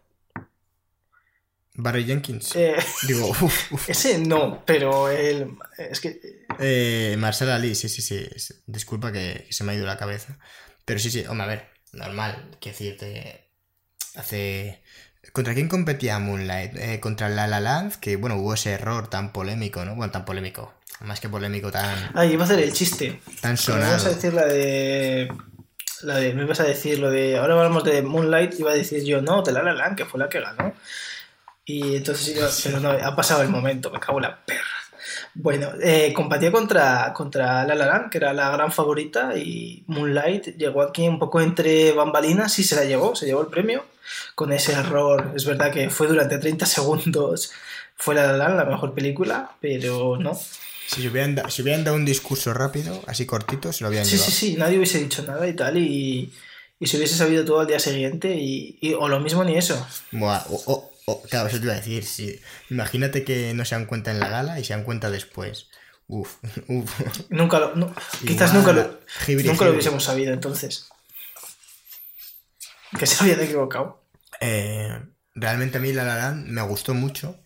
Barry 1.74 2.04
Jenkins. 2.04 2.54
Eh, 2.56 2.76
Digo, 3.06 3.28
uf, 3.28 3.72
uf. 3.72 3.88
ese 3.90 4.18
no, 4.18 4.62
pero 4.64 5.08
él. 5.10 5.56
Es 5.76 6.00
que. 6.00 6.39
Eh, 6.58 7.16
Marcel 7.18 7.50
Ali, 7.50 7.74
sí, 7.74 7.88
sí, 7.88 8.02
sí. 8.02 8.26
Disculpa 8.66 9.12
que, 9.12 9.44
que 9.46 9.52
se 9.52 9.64
me 9.64 9.72
ha 9.72 9.74
ido 9.74 9.86
la 9.86 9.96
cabeza. 9.96 10.38
Pero 10.84 10.98
sí, 11.00 11.10
sí, 11.10 11.24
hombre, 11.28 11.44
a 11.44 11.48
ver, 11.48 11.68
normal. 11.92 12.50
Quiero 12.60 12.76
decirte. 12.78 13.50
Hace. 14.16 14.82
¿Contra 15.32 15.54
quién 15.54 15.68
competía 15.68 16.18
Moonlight? 16.18 16.76
Eh, 16.76 17.00
contra 17.00 17.28
La 17.28 17.46
La 17.46 17.60
Land, 17.60 17.96
que 18.00 18.16
bueno, 18.16 18.36
hubo 18.36 18.54
ese 18.54 18.72
error 18.72 19.08
tan 19.08 19.32
polémico, 19.32 19.84
¿no? 19.84 19.94
Bueno, 19.94 20.10
tan 20.10 20.24
polémico. 20.24 20.74
Más 21.00 21.20
que 21.20 21.28
polémico, 21.28 21.70
tan, 21.70 22.10
Ah, 22.14 22.26
iba 22.26 22.42
a 22.42 22.44
hacer 22.44 22.58
el 22.58 22.72
chiste. 22.72 23.20
tan 23.40 23.56
Pero 23.56 23.78
me 23.78 23.84
ibas 23.86 23.94
a 23.94 23.98
sonado. 23.98 24.14
decir 24.16 24.34
la 24.34 24.44
de. 24.46 25.28
La 26.02 26.16
de. 26.16 26.34
Me 26.34 26.42
ibas 26.42 26.60
a 26.60 26.64
decir 26.64 26.98
lo 26.98 27.10
de. 27.10 27.38
Ahora 27.38 27.54
hablamos 27.54 27.84
de 27.84 28.02
Moonlight. 28.02 28.58
Iba 28.58 28.72
a 28.72 28.74
decir 28.74 29.04
yo, 29.04 29.22
no, 29.22 29.42
de 29.42 29.52
La 29.52 29.62
La 29.62 29.72
Land, 29.72 29.96
que 29.96 30.04
fue 30.06 30.18
la 30.20 30.28
que 30.28 30.40
ganó. 30.40 30.74
Y 31.64 31.96
entonces 31.96 32.34
yo. 32.34 32.48
Pero 32.64 32.80
no, 32.80 32.90
ha 32.90 33.14
pasado 33.14 33.42
el 33.42 33.48
momento, 33.48 33.90
me 33.90 34.00
cago 34.00 34.18
en 34.18 34.22
la 34.24 34.44
perra. 34.44 34.64
Bueno, 35.34 35.70
eh, 35.82 36.12
contra, 36.52 37.12
contra 37.14 37.64
La 37.64 37.74
La 37.74 37.86
Land, 37.86 38.10
que 38.10 38.18
era 38.18 38.32
la 38.32 38.50
gran 38.50 38.70
favorita. 38.72 39.36
Y 39.36 39.84
Moonlight 39.86 40.56
llegó 40.56 40.82
aquí 40.82 41.06
un 41.08 41.18
poco 41.18 41.40
entre 41.40 41.92
bambalinas 41.92 42.58
y 42.58 42.64
se 42.64 42.76
la 42.76 42.84
llevó, 42.84 43.14
se 43.16 43.26
llevó 43.26 43.42
el 43.42 43.48
premio. 43.48 43.84
Con 44.34 44.52
ese 44.52 44.72
error. 44.72 45.32
Es 45.36 45.44
verdad 45.44 45.70
que 45.72 45.88
fue 45.90 46.08
durante 46.08 46.38
30 46.38 46.66
segundos. 46.66 47.52
Fue 47.96 48.14
La 48.14 48.26
La 48.32 48.36
Land 48.36 48.56
la 48.56 48.64
mejor 48.64 48.94
película, 48.94 49.52
pero 49.60 50.16
no. 50.16 50.38
Si 50.86 51.06
hubieran, 51.06 51.36
da- 51.36 51.48
si 51.50 51.62
hubieran 51.62 51.84
dado 51.84 51.96
un 51.96 52.04
discurso 52.04 52.52
rápido, 52.52 53.00
así 53.06 53.24
cortito, 53.26 53.72
se 53.72 53.84
lo 53.84 53.88
habían 53.88 54.04
Sí, 54.04 54.12
llevado. 54.16 54.30
sí, 54.30 54.36
sí, 54.52 54.56
nadie 54.56 54.76
hubiese 54.78 54.98
dicho 54.98 55.22
nada 55.22 55.46
y 55.46 55.54
tal, 55.54 55.76
y, 55.78 56.32
y 56.80 56.86
se 56.88 56.96
hubiese 56.96 57.14
sabido 57.14 57.44
todo 57.44 57.60
al 57.60 57.68
día 57.68 57.78
siguiente, 57.78 58.34
y, 58.34 58.76
y- 58.80 58.94
o 58.94 59.06
lo 59.06 59.20
mismo 59.20 59.44
ni 59.44 59.56
eso. 59.56 59.86
Buah, 60.10 60.42
o- 60.48 60.62
o- 60.66 60.89
claro, 61.28 61.48
eso 61.48 61.58
te 61.58 61.64
iba 61.64 61.74
a 61.74 61.80
decir. 61.80 62.40
Imagínate 62.70 63.24
que 63.24 63.54
no 63.54 63.64
se 63.64 63.74
dan 63.74 63.86
cuenta 63.86 64.10
en 64.10 64.20
la 64.20 64.28
gala 64.28 64.58
y 64.60 64.64
se 64.64 64.72
dan 64.74 64.84
cuenta 64.84 65.10
después. 65.10 65.68
Uf, 66.08 66.36
uf. 66.68 66.90
Nunca 67.30 67.58
lo, 67.60 67.74
no- 67.76 67.94
quizás 68.26 68.52
nunca, 68.54 68.72
lo, 68.72 69.00
jibri, 69.26 69.48
nunca 69.48 69.64
lo 69.64 69.72
hubiésemos 69.72 70.04
sabido 70.04 70.32
entonces. 70.32 70.88
Que 72.98 73.06
se 73.06 73.22
habían 73.22 73.40
equivocado. 73.40 74.02
Eh, 74.40 75.00
realmente 75.34 75.78
a 75.78 75.80
mí 75.80 75.92
La 75.92 76.04
La 76.04 76.16
Land 76.16 76.48
me 76.48 76.62
gustó 76.62 76.94
mucho, 76.94 77.38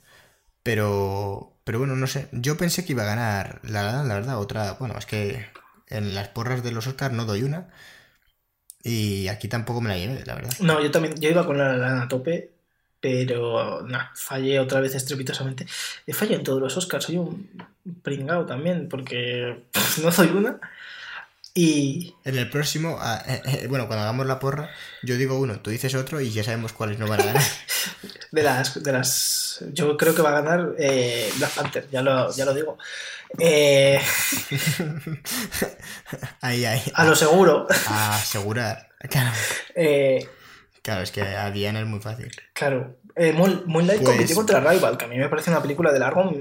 pero, 0.62 1.58
pero 1.64 1.78
bueno, 1.78 1.96
no 1.96 2.06
sé. 2.06 2.28
Yo 2.32 2.56
pensé 2.56 2.84
que 2.84 2.92
iba 2.92 3.02
a 3.04 3.06
ganar 3.06 3.60
La 3.64 3.82
La 3.82 3.92
Land, 3.92 4.08
la 4.08 4.14
verdad. 4.14 4.38
Otra, 4.38 4.72
bueno, 4.74 4.96
es 4.98 5.06
que 5.06 5.46
en 5.88 6.14
las 6.14 6.28
porras 6.28 6.62
de 6.62 6.72
los 6.72 6.86
Oscars 6.86 7.14
no 7.14 7.24
doy 7.26 7.42
una. 7.42 7.68
Y 8.82 9.28
aquí 9.28 9.48
tampoco 9.48 9.80
me 9.80 9.88
la 9.88 9.96
llevé, 9.98 10.24
la 10.26 10.34
verdad. 10.34 10.52
No, 10.60 10.82
yo 10.82 10.90
también, 10.90 11.14
yo 11.16 11.30
iba 11.30 11.46
con 11.46 11.56
la 11.56 11.76
lana 11.76 12.02
a 12.02 12.08
tope, 12.08 12.52
pero 13.04 13.82
no, 13.82 13.98
fallé 14.14 14.58
otra 14.58 14.80
vez 14.80 14.94
estrepitosamente. 14.94 15.66
He 16.06 16.14
fallado 16.14 16.38
en 16.38 16.42
todos 16.42 16.58
los 16.58 16.74
Oscars, 16.74 17.04
soy 17.04 17.18
un 17.18 17.50
pringao 18.02 18.46
también, 18.46 18.88
porque 18.88 19.66
no 20.02 20.10
soy 20.10 20.28
una. 20.28 20.58
Y 21.52 22.14
En 22.24 22.38
el 22.38 22.48
próximo, 22.48 22.96
ah, 22.98 23.22
eh, 23.28 23.42
eh, 23.44 23.66
bueno, 23.68 23.88
cuando 23.88 24.04
hagamos 24.04 24.24
la 24.24 24.40
porra, 24.40 24.70
yo 25.02 25.18
digo 25.18 25.38
uno, 25.38 25.60
tú 25.60 25.68
dices 25.68 25.94
otro 25.94 26.18
y 26.22 26.30
ya 26.30 26.44
sabemos 26.44 26.72
cuáles 26.72 26.98
no 26.98 27.06
van 27.06 27.20
a 27.20 27.24
ganar. 27.26 27.42
de 28.32 28.42
las, 28.42 28.82
de 28.82 28.92
las 28.92 29.62
yo 29.74 29.98
creo 29.98 30.14
que 30.14 30.22
va 30.22 30.30
a 30.30 30.40
ganar 30.40 30.74
eh, 30.78 31.30
Black 31.36 31.52
Panther, 31.52 31.86
ya 31.92 32.00
lo, 32.00 32.34
ya 32.34 32.46
lo 32.46 32.54
digo. 32.54 32.78
Eh, 33.38 34.00
ahí, 36.40 36.64
ahí. 36.64 36.82
a 36.94 37.04
lo 37.04 37.14
seguro. 37.14 37.66
A 37.88 38.16
asegurar. 38.16 38.94
Claro, 39.08 39.30
Eh, 39.74 40.26
claro, 40.84 41.02
es 41.02 41.10
que 41.10 41.22
a 41.22 41.50
Diana 41.50 41.80
es 41.80 41.86
muy 41.86 41.98
fácil. 42.00 42.30
claro, 42.52 42.94
eh, 43.16 43.32
Moon- 43.32 43.64
Moonlight 43.66 44.00
Pues- 44.02 44.10
compitió 44.10 44.36
contra 44.36 44.60
Rival, 44.60 44.96
que 44.96 45.06
a 45.06 45.08
mí 45.08 45.16
me 45.18 45.28
parece 45.28 45.50
una 45.50 45.60
película 45.62 45.90
de 45.92 45.98
largo 45.98 46.32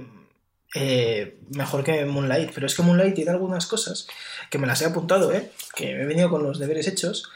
eh, 0.75 1.37
mejor 1.55 1.83
que 1.83 2.03
Moonlight, 2.05 2.51
pero 2.53 2.65
es 2.67 2.73
que 2.75 2.81
Moonlight 2.81 3.13
tiene 3.15 3.29
algunas 3.31 3.67
cosas 3.67 4.07
que 4.49 4.57
me 4.57 4.65
las 4.67 4.81
he 4.81 4.85
apuntado, 4.85 5.31
¿eh? 5.31 5.51
que 5.75 5.93
me 5.93 6.01
he 6.03 6.05
venido 6.05 6.29
con 6.31 6.41
los 6.43 6.57
deberes 6.59 6.87
hechos, 6.87 7.29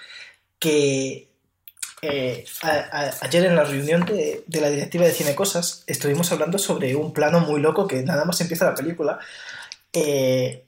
que 0.60 1.28
eh, 2.02 2.46
a- 2.64 2.70
a- 2.92 3.14
ayer 3.22 3.46
en 3.46 3.56
la 3.56 3.64
reunión 3.64 4.06
de, 4.06 4.44
de 4.48 4.62
la 4.62 4.70
directiva 4.70 5.06
de 5.06 5.12
Cine 5.14 5.34
Cosas 5.36 5.84
estuvimos 5.88 6.32
hablando 6.32 6.58
sobre 6.60 6.96
un 6.96 7.12
plano 7.14 7.40
muy 7.40 7.60
loco 7.62 7.88
que 7.88 8.02
nada 8.04 8.24
más 8.26 8.40
empieza 8.42 8.66
la 8.66 8.76
película. 8.76 9.20
eh, 9.94 10.64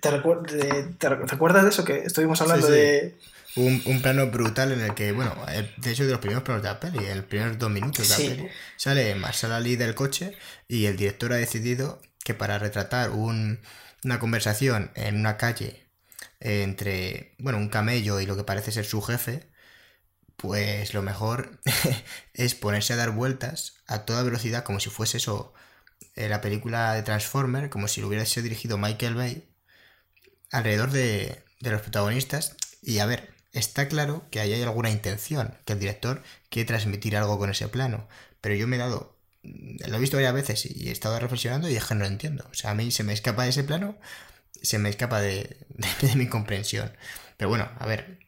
¿te, 0.00 0.10
recu- 0.10 0.96
¿te 0.98 1.34
acuerdas 1.34 1.64
de 1.64 1.68
eso 1.70 1.84
que 1.84 1.98
estuvimos 2.04 2.40
hablando 2.40 2.66
Sí, 2.66 2.72
sí. 2.72 2.78
de... 2.78 3.14
Un, 3.56 3.82
un 3.86 4.02
plano 4.02 4.26
brutal 4.30 4.72
en 4.72 4.80
el 4.80 4.94
que, 4.94 5.12
bueno, 5.12 5.34
eh, 5.48 5.72
de 5.76 5.90
hecho 5.92 6.04
de 6.04 6.10
los 6.10 6.18
primeros 6.20 6.42
planos 6.42 6.62
de 6.62 6.68
la 6.70 6.80
peli, 6.80 6.98
en 7.06 7.18
los 7.18 7.26
primeros 7.26 7.58
dos 7.58 7.70
minutos 7.70 8.08
de 8.08 8.14
Sí. 8.16 8.22
la 8.22 8.28
peli, 8.36 8.48
sale 8.76 9.14
Marshall 9.14 9.52
Ali 9.52 9.76
del 9.76 9.94
coche 9.94 10.36
y 10.66 10.86
el 10.86 10.96
director 10.96 11.32
ha 11.32 11.36
decidido 11.36 12.00
que 12.24 12.34
para 12.34 12.58
retratar 12.58 13.10
un- 13.10 13.60
una 14.04 14.18
conversación 14.18 14.90
en 14.96 15.16
una 15.16 15.36
calle 15.36 15.86
entre, 16.40 17.34
bueno, 17.38 17.58
un 17.58 17.68
camello 17.68 18.20
y 18.20 18.26
lo 18.26 18.36
que 18.36 18.44
parece 18.44 18.72
ser 18.72 18.84
su 18.86 19.00
jefe, 19.02 19.48
pues 20.36 20.94
lo 20.94 21.02
mejor 21.02 21.60
es 22.34 22.54
ponerse 22.54 22.94
a 22.94 22.96
dar 22.96 23.10
vueltas 23.12 23.74
a 23.86 24.04
toda 24.06 24.22
velocidad 24.22 24.64
como 24.64 24.80
si 24.80 24.90
fuese 24.90 25.18
eso 25.18 25.54
eh, 26.16 26.28
la 26.28 26.40
película 26.42 26.94
de 26.94 27.02
Transformer, 27.04 27.70
como 27.70 27.88
si 27.88 28.00
lo 28.02 28.08
hubiera 28.08 28.26
sido 28.26 28.44
dirigido 28.44 28.78
Michael 28.78 29.14
Bay, 29.16 29.48
alrededor 30.50 30.90
de, 30.90 31.42
de 31.60 31.70
los 31.70 31.80
protagonistas 31.82 32.56
Y 32.82 32.98
a 32.98 33.06
ver, 33.06 33.33
está 33.54 33.88
claro 33.88 34.26
que 34.30 34.40
ahí 34.40 34.52
hay 34.52 34.62
alguna 34.62 34.90
intención, 34.90 35.56
que 35.64 35.72
el 35.72 35.78
director 35.78 36.22
quiere 36.50 36.66
transmitir 36.66 37.16
algo 37.16 37.38
con 37.38 37.50
ese 37.50 37.68
plano, 37.68 38.06
pero 38.40 38.54
yo 38.54 38.66
me 38.66 38.76
he 38.76 38.78
dado, 38.78 39.16
lo 39.42 39.96
he 39.96 40.00
visto 40.00 40.16
varias 40.16 40.34
veces 40.34 40.66
y 40.66 40.88
he 40.88 40.92
estado 40.92 41.18
reflexionando 41.18 41.68
y 41.70 41.76
es 41.76 41.84
que 41.84 41.94
no 41.94 42.00
lo 42.00 42.06
entiendo. 42.06 42.46
O 42.50 42.54
sea, 42.54 42.72
a 42.72 42.74
mí 42.74 42.90
se 42.90 43.04
me 43.04 43.12
escapa 43.12 43.44
de 43.44 43.50
ese 43.50 43.64
plano, 43.64 43.96
se 44.60 44.78
me 44.78 44.90
escapa 44.90 45.20
de, 45.20 45.56
mi 46.16 46.28
comprensión. 46.28 46.94
Pero 47.36 47.48
bueno, 47.48 47.70
a 47.78 47.86
ver, 47.86 48.18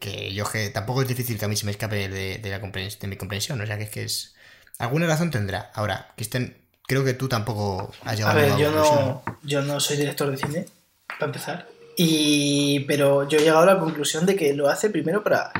que 0.00 0.34
yo 0.34 0.44
que 0.50 0.70
tampoco 0.70 1.02
es 1.02 1.08
difícil 1.08 1.38
que 1.38 1.44
a 1.44 1.48
mí 1.48 1.56
se 1.56 1.66
me 1.66 1.72
escape 1.72 2.08
de, 2.08 2.40
la 2.42 2.58
de 2.58 3.06
mi 3.06 3.16
comprensión, 3.16 3.60
o 3.60 3.66
sea, 3.66 3.78
que 3.78 3.84
es 3.84 3.90
que 3.90 4.04
es... 4.04 4.34
Alguna 4.78 5.06
razón 5.06 5.30
tendrá. 5.30 5.70
Ahora, 5.74 6.12
estén, 6.16 6.56
creo 6.86 7.04
que 7.04 7.14
tú 7.14 7.28
tampoco 7.28 7.92
has 8.02 8.16
llegado 8.16 8.38
a 8.38 8.42
ver, 8.42 8.56
yo 8.58 8.72
no, 8.72 9.22
yo 9.44 9.62
no 9.62 9.78
soy 9.78 9.96
director 9.96 10.30
de 10.30 10.36
cine, 10.36 10.66
para 11.06 11.26
empezar. 11.26 11.73
Y, 11.96 12.80
pero 12.80 13.28
yo 13.28 13.38
he 13.38 13.42
llegado 13.42 13.62
a 13.62 13.74
la 13.74 13.78
conclusión 13.78 14.26
de 14.26 14.36
que 14.36 14.54
lo 14.54 14.68
hace 14.68 14.90
primero 14.90 15.22
para, 15.22 15.52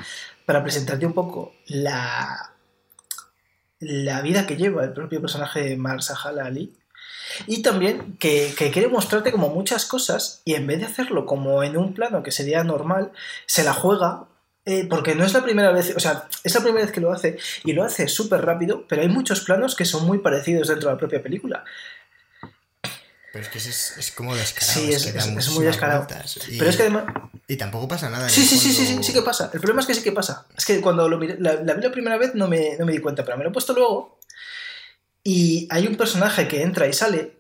para 0.47 0.63
presentarte 0.63 1.07
un 1.07 1.13
poco 1.13 1.55
la, 1.67 2.55
la 3.81 4.23
vida 4.23 4.47
que 4.47 4.57
lleva 4.57 4.85
el 4.85 4.93
propio 4.93 5.21
personaje 5.21 5.61
de 5.61 5.77
Marsahala 5.77 6.47
Ali. 6.47 6.75
Y 7.47 7.63
también 7.63 8.17
que, 8.19 8.55
que, 8.57 8.71
quiere 8.71 8.89
mostrarte 8.89 9.33
como 9.33 9.49
muchas 9.49 9.87
cosas 9.87 10.43
y 10.45 10.55
en 10.55 10.67
vez 10.67 10.79
de 10.79 10.87
hacerlo 10.87 11.27
como 11.27 11.63
en 11.63 11.77
un 11.77 11.95
plano 11.95 12.23
que 12.23 12.31
sería 12.31 12.63
normal, 12.63 13.13
se 13.47 13.65
la 13.65 13.73
juega 13.73 14.27
eh, 14.67 14.87
porque 14.89 15.15
no 15.15 15.25
es 15.25 15.35
la 15.35 15.43
primera 15.43 15.73
vez, 15.73 15.95
o 15.95 16.01
sea, 16.01 16.27
es 16.43 16.55
la 16.55 16.63
primera 16.63 16.85
vez 16.85 16.93
que 16.93 17.01
lo 17.01 17.13
hace 17.13 17.37
y 17.65 17.73
lo 17.75 17.85
hace 17.85 18.09
súper 18.09 18.47
rápido, 18.47 18.87
pero 18.89 19.03
hay 19.03 19.09
muchos 19.09 19.43
planos 19.43 19.77
que 19.77 19.85
son 19.85 20.07
muy 20.07 20.19
parecidos 20.19 20.69
dentro 20.69 20.89
de 20.89 20.95
la 20.95 20.99
propia 20.99 21.23
película. 21.23 21.65
Pero 23.35 23.47
es 23.47 23.51
que 23.51 23.59
es, 23.59 23.99
es 23.99 24.11
como 24.13 24.33
descarado. 24.33 24.81
Sí, 24.81 24.93
es, 24.93 25.07
es, 25.07 25.51
muy 25.51 25.65
descarado. 25.65 26.07
Y, 26.47 26.57
pero 26.57 26.71
es 26.71 26.77
que 26.77 26.83
además. 26.83 27.07
Y 27.49 27.57
tampoco 27.57 27.89
pasa 27.89 28.09
nada. 28.09 28.29
Sí, 28.29 28.47
sí, 28.47 28.57
sí, 28.57 28.73
sí, 28.73 28.87
sí, 28.87 29.03
sí 29.03 29.13
que 29.13 29.23
pasa. 29.23 29.51
El 29.53 29.59
problema 29.59 29.81
es 29.81 29.89
que 29.89 29.95
sí 29.97 30.05
que 30.05 30.13
pasa. 30.13 30.47
Es 30.57 30.65
que 30.65 30.81
cuando 30.81 31.09
lo 31.09 31.19
miré, 31.19 31.37
la, 31.41 31.57
vi 31.57 31.83
la 31.83 31.91
primera 31.91 32.17
vez 32.17 32.37
no 32.37 32.47
me, 32.47 32.77
no 32.79 32.87
me 32.87 32.93
di 32.93 33.01
cuenta, 33.01 33.25
pero 33.25 33.37
me 33.37 33.43
lo 33.43 33.51
he 33.51 33.53
puesto 33.53 33.73
luego. 33.73 34.21
Y 35.25 35.67
hay 35.69 35.89
un 35.89 35.97
personaje 35.97 36.47
que 36.47 36.63
entra 36.63 36.87
y 36.87 36.93
sale, 36.93 37.33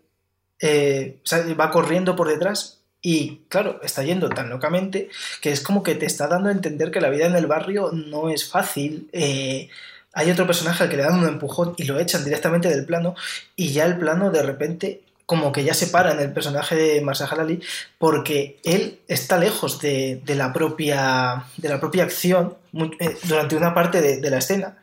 eh, 0.58 1.20
va 1.60 1.70
corriendo 1.70 2.16
por 2.16 2.26
detrás 2.26 2.80
y 3.00 3.42
claro, 3.48 3.80
está 3.84 4.02
yendo 4.02 4.28
tan 4.30 4.50
locamente 4.50 5.10
que 5.40 5.52
es 5.52 5.60
como 5.60 5.84
que 5.84 5.94
te 5.94 6.06
está 6.06 6.26
dando 6.26 6.48
a 6.48 6.52
entender 6.52 6.90
que 6.90 7.00
la 7.00 7.10
vida 7.10 7.26
en 7.26 7.36
el 7.36 7.46
barrio 7.46 7.92
no 7.92 8.30
es 8.30 8.48
fácil. 8.50 9.08
Eh, 9.12 9.68
hay 10.12 10.28
otro 10.28 10.44
personaje 10.44 10.82
al 10.82 10.90
que 10.90 10.96
le 10.96 11.04
dan 11.04 11.20
un 11.20 11.28
empujón 11.28 11.74
y 11.76 11.84
lo 11.84 12.00
echan 12.00 12.24
directamente 12.24 12.68
del 12.68 12.84
plano 12.84 13.14
y 13.54 13.70
ya 13.70 13.84
el 13.86 13.96
plano 13.96 14.32
de 14.32 14.42
repente 14.42 15.03
como 15.26 15.52
que 15.52 15.64
ya 15.64 15.74
se 15.74 15.86
para 15.86 16.12
en 16.12 16.20
el 16.20 16.32
personaje 16.32 16.74
de 16.74 17.00
Marsa 17.00 17.26
Ali 17.26 17.60
porque 17.98 18.60
él 18.64 19.00
está 19.08 19.38
lejos 19.38 19.80
de, 19.80 20.22
la, 20.26 20.52
propia, 20.52 21.44
de 21.56 21.68
la 21.68 21.80
propia 21.80 22.04
acción 22.04 22.56
eh, 23.00 23.16
durante 23.24 23.56
una 23.56 23.74
parte 23.74 24.00
de, 24.00 24.30
la 24.30 24.38
escena 24.38 24.76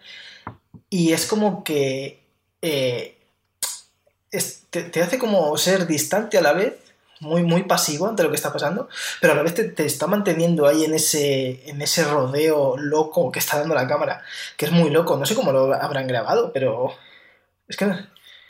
y 0.90 1.14
es 1.14 1.26
como 1.26 1.64
que 1.64 2.22
eh, 2.62 3.18
te, 4.70 5.02
hace 5.02 5.20
como 5.20 5.56
ser 5.58 5.86
distante 5.86 6.38
a 6.38 6.42
la 6.42 6.54
vez 6.54 6.74
muy, 7.20 7.44
muy 7.44 7.64
pasivo 7.64 8.08
ante 8.08 8.24
lo 8.24 8.30
que 8.30 8.36
está 8.36 8.52
pasando, 8.52 8.90
pero 9.20 9.34
a 9.34 9.36
la 9.36 9.44
vez 9.44 9.54
te, 9.54 9.86
está 9.86 10.08
manteniendo 10.08 10.66
ahí 10.66 10.86
en 10.86 10.96
ese, 10.96 11.70
en 11.70 11.80
ese 11.82 12.04
rodeo 12.04 12.78
loco 12.78 13.32
que 13.32 13.38
está 13.38 13.60
dando 13.60 13.76
la 13.76 13.88
cámara, 13.88 14.24
que 14.58 14.66
es 14.66 14.72
muy 14.72 14.90
loco. 14.90 15.16
No 15.18 15.26
sé 15.28 15.36
cómo 15.36 15.52
lo 15.52 15.72
habrán 15.72 16.08
grabado, 16.08 16.52
pero 16.52 16.96
es 17.68 17.78
que 17.78 17.86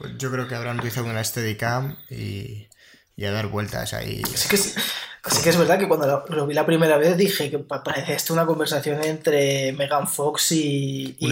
pues 0.02 0.18
yo 0.18 0.32
creo 0.32 0.48
que 0.48 0.56
habrán 0.56 0.78
utilizado 0.78 1.08
una 1.08 1.24
Steadicam 1.24 1.96
y, 2.10 2.68
y 3.16 3.26
a 3.26 3.32
dar 3.32 3.48
vueltas 3.48 3.94
ahí. 3.94 4.24
Sí 4.34 4.50
que 4.50 4.56
es, 4.56 4.76
que 5.44 5.50
es 5.52 5.58
verdad 5.58 5.78
que 5.78 5.88
cuando 5.88 6.26
lo, 6.30 6.48
vi 6.48 6.56
la 6.56 6.66
primera 6.66 6.98
vez 6.98 7.16
dije 7.16 7.52
que 7.52 7.60
parecía 7.60 8.16
esto 8.16 8.34
una 8.34 8.48
conversación 8.48 9.04
entre 9.04 9.72
Megan 9.74 10.08
Fox 10.08 10.52
y, 10.54 11.16
y, 11.20 11.32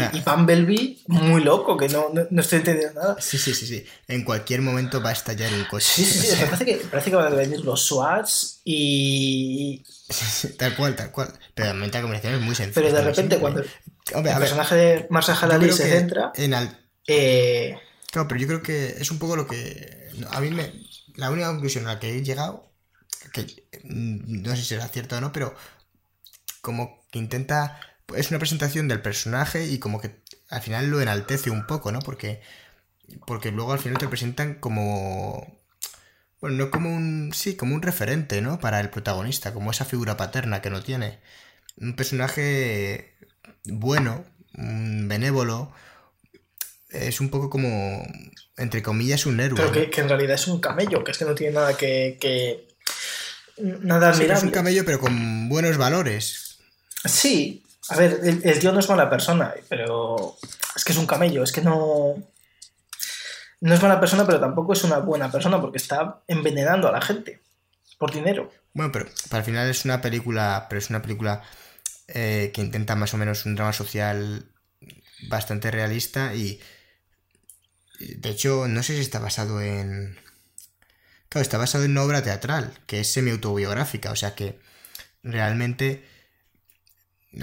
muy 1.08 1.41
loco, 1.44 1.76
que 1.76 1.90
no, 1.90 2.12
no, 2.30 2.41
estoy 2.41 2.60
entendiendo 2.60 3.02
nada. 3.02 3.18
Sí, 3.20 3.40
sí, 3.40 3.56
sí, 3.56 3.66
sí. 3.66 3.84
En 4.08 4.24
cualquier 4.24 4.62
momento 4.62 5.02
va 5.02 5.10
a 5.10 5.14
estallar 5.14 5.52
un 5.52 5.66
coche. 5.66 5.88
Sí, 5.88 6.06
sí, 6.06 6.28
sí. 6.28 6.46
parece, 6.46 6.66
que, 6.66 6.76
parece 6.76 7.10
que 7.10 7.16
van 7.16 7.34
a 7.34 7.36
venir 7.36 7.62
los 7.62 7.88
SWATs 7.88 8.62
y... 8.64 9.84
tal 10.60 10.76
cual, 10.76 10.96
tal 10.96 11.12
cual. 11.12 11.34
Pero 11.56 11.70
realmente 11.70 11.98
la 11.98 12.02
conversación 12.04 12.36
es 12.36 12.46
muy 12.46 12.54
sencilla. 12.54 12.76
Pero 12.76 12.96
de 12.96 13.02
repente 13.02 13.40
cuando 13.40 13.62
el 13.62 14.24
personaje 14.38 14.76
de 14.76 15.08
Marsa 15.10 15.34
Halali 15.34 15.72
se 15.72 15.90
centra... 15.90 16.32
En 16.36 16.54
al... 16.54 16.78
eh, 17.08 17.76
Claro, 18.11 18.27
pero 18.27 18.40
yo 18.41 18.48
creo 18.48 18.61
que 18.64 18.88
es 18.99 19.11
un 19.11 19.19
poco 19.19 19.36
lo 19.36 19.48
que. 19.48 20.10
A 20.31 20.41
mí 20.41 20.49
me. 20.52 20.73
La 21.15 21.30
única 21.31 21.48
conclusión 21.49 21.86
a 21.88 21.94
la 21.94 21.99
que 21.99 22.15
he 22.18 22.23
llegado, 22.23 22.72
que 23.34 23.44
mm, 23.84 24.44
no 24.44 24.52
sé 24.52 24.57
si 24.57 24.64
será 24.65 24.88
cierto 24.88 25.18
o 25.18 25.22
no, 25.22 25.31
pero 25.31 25.56
como 26.61 27.06
que 27.11 27.19
intenta. 27.19 27.80
Es 28.15 28.30
una 28.31 28.40
presentación 28.40 28.88
del 28.88 29.02
personaje 29.02 29.68
y 29.68 29.77
como 29.80 30.02
que 30.02 30.22
al 30.49 30.61
final 30.61 30.90
lo 30.90 30.99
enaltece 31.02 31.49
un 31.52 31.68
poco, 31.68 31.91
¿no? 31.91 31.99
Porque. 31.99 32.41
Porque 33.27 33.52
luego 33.52 33.73
al 33.73 33.80
final 33.80 33.99
te 33.99 34.07
presentan 34.07 34.56
como. 34.56 35.60
Bueno, 36.41 36.57
no 36.57 36.72
como 36.72 36.95
un. 36.95 37.31
Sí, 37.34 37.56
como 37.57 37.76
un 37.76 37.81
referente, 37.81 38.41
¿no? 38.41 38.60
Para 38.60 38.80
el 38.81 38.90
protagonista, 38.90 39.53
como 39.53 39.72
esa 39.72 39.86
figura 39.86 40.18
paterna 40.18 40.61
que 40.61 40.69
no 40.69 40.84
tiene. 40.84 41.19
Un 41.77 41.95
personaje 41.95 43.15
bueno, 43.65 44.26
benévolo 44.53 45.73
es 46.90 47.22
un 47.22 47.30
poco 47.30 47.49
como, 47.49 48.06
entre 48.57 48.82
comillas, 48.82 49.26
un 49.26 49.40
héroe. 49.40 49.60
Pero 49.72 49.90
que, 49.90 50.02
en 50.02 50.10
realidad 50.10 50.36
es 50.36 50.48
un 50.48 50.60
camello, 50.60 51.03
que 51.03 51.11
es 51.11 51.18
que 51.18 51.26
no 51.26 51.36
tiene 51.36 51.53
nada 51.53 51.78
que... 51.78 52.18
que... 52.20 52.68
Nada 53.57 54.14
sí, 54.14 54.24
es 54.24 54.44
un 54.44 54.52
camello, 54.52 54.86
pero 54.86 54.99
con 54.99 55.49
buenos 55.49 55.78
valores. 55.78 56.60
Sí, 57.03 57.64
a 57.90 57.98
ver, 57.98 58.20
el, 58.24 58.60
tío 58.60 58.72
no 58.72 58.80
es 58.80 58.90
mala 58.90 59.10
persona, 59.10 59.53
pero 59.68 60.38
es 60.76 60.84
que 60.84 60.94
es 60.94 60.98
un 60.98 61.07
camello, 61.07 61.44
es 61.44 61.52
que 61.52 61.61
no... 61.61 62.16
No 63.61 63.74
es 63.74 63.82
mala 63.82 63.99
persona, 63.99 64.26
pero 64.26 64.40
tampoco 64.40 64.72
es 64.72 64.84
una 64.86 64.99
buena 64.99 65.30
persona 65.30 65.60
porque 65.60 65.78
está 65.78 66.22
envenenando 66.28 66.88
a 66.88 66.94
la 66.94 67.02
gente 67.02 67.41
por 67.98 68.14
dinero. 68.14 68.49
Bueno, 68.74 68.91
pero 68.94 69.07
para 69.30 69.40
el 69.40 69.45
final 69.45 69.70
es 69.70 69.84
una 69.84 70.02
película, 70.02 70.68
pero 70.70 70.80
es 70.80 70.90
una 70.90 71.02
película 71.02 71.44
eh, 72.07 72.52
que 72.53 72.61
intenta 72.61 72.95
más 72.95 73.14
o 73.14 73.18
menos 73.18 73.45
un 73.45 73.56
drama 73.56 73.74
social 73.74 74.45
bastante 75.28 75.70
realista 75.70 76.34
y 76.34 76.61
de 78.00 78.30
hecho, 78.30 78.68
no 78.68 78.84
sé 78.84 78.96
si 78.96 79.02
está 79.02 79.20
basado 79.20 79.62
en... 79.62 80.18
Claro, 81.30 81.44
está 81.44 81.58
basado 81.58 81.84
en 81.84 81.92
una 81.92 82.04
obra 82.04 82.24
teatral, 82.24 82.74
que 82.88 83.02
es 83.02 83.12
semi-autobiográfica, 83.12 84.12
o 84.12 84.16
sea 84.16 84.34
que 84.36 84.60
realmente 85.22 86.08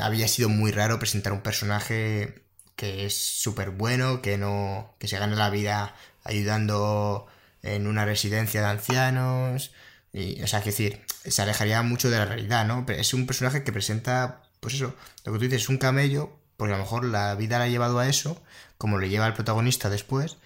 había 0.01 0.29
sido 0.29 0.49
muy 0.49 0.73
raro 0.73 0.99
presentar 0.99 1.33
un 1.33 1.43
personaje 1.43 2.43
que 2.77 3.07
es 3.07 3.17
súper 3.17 3.71
bueno, 3.71 4.23
que 4.23 4.39
no. 4.39 4.95
que 4.99 5.09
se 5.09 5.19
gana 5.19 5.37
la 5.37 5.51
vida 5.51 5.95
ayudando 6.25 7.27
en 7.63 7.87
una 7.87 8.05
residencia 8.05 8.61
de 8.61 8.67
ancianos. 8.69 9.73
Y, 10.13 10.43
o 10.43 10.47
sea, 10.47 10.61
que 10.61 10.71
decir, 10.71 11.03
se 11.25 11.43
alejaría 11.43 11.83
mucho 11.83 12.11
de 12.11 12.19
la 12.19 12.27
realidad, 12.27 12.67
¿no? 12.67 12.87
Pero 12.87 13.01
es 13.01 13.15
un 13.15 13.27
personaje 13.27 13.65
que 13.65 13.73
presenta, 13.73 14.43
pues 14.61 14.75
eso, 14.75 14.95
lo 15.25 15.33
que 15.33 15.39
tú 15.39 15.45
dices, 15.45 15.69
un 15.69 15.79
camello, 15.79 16.39
porque 16.57 16.75
a 16.75 16.79
lo 16.79 16.85
mejor 16.85 17.05
la 17.05 17.35
vida 17.35 17.59
la 17.59 17.65
ha 17.65 17.69
llevado 17.69 17.99
a 17.99 18.09
eso, 18.09 18.43
como 18.79 18.99
lo 18.99 19.07
lleva 19.07 19.27
el 19.27 19.35
protagonista 19.35 19.91
después, 19.91 20.37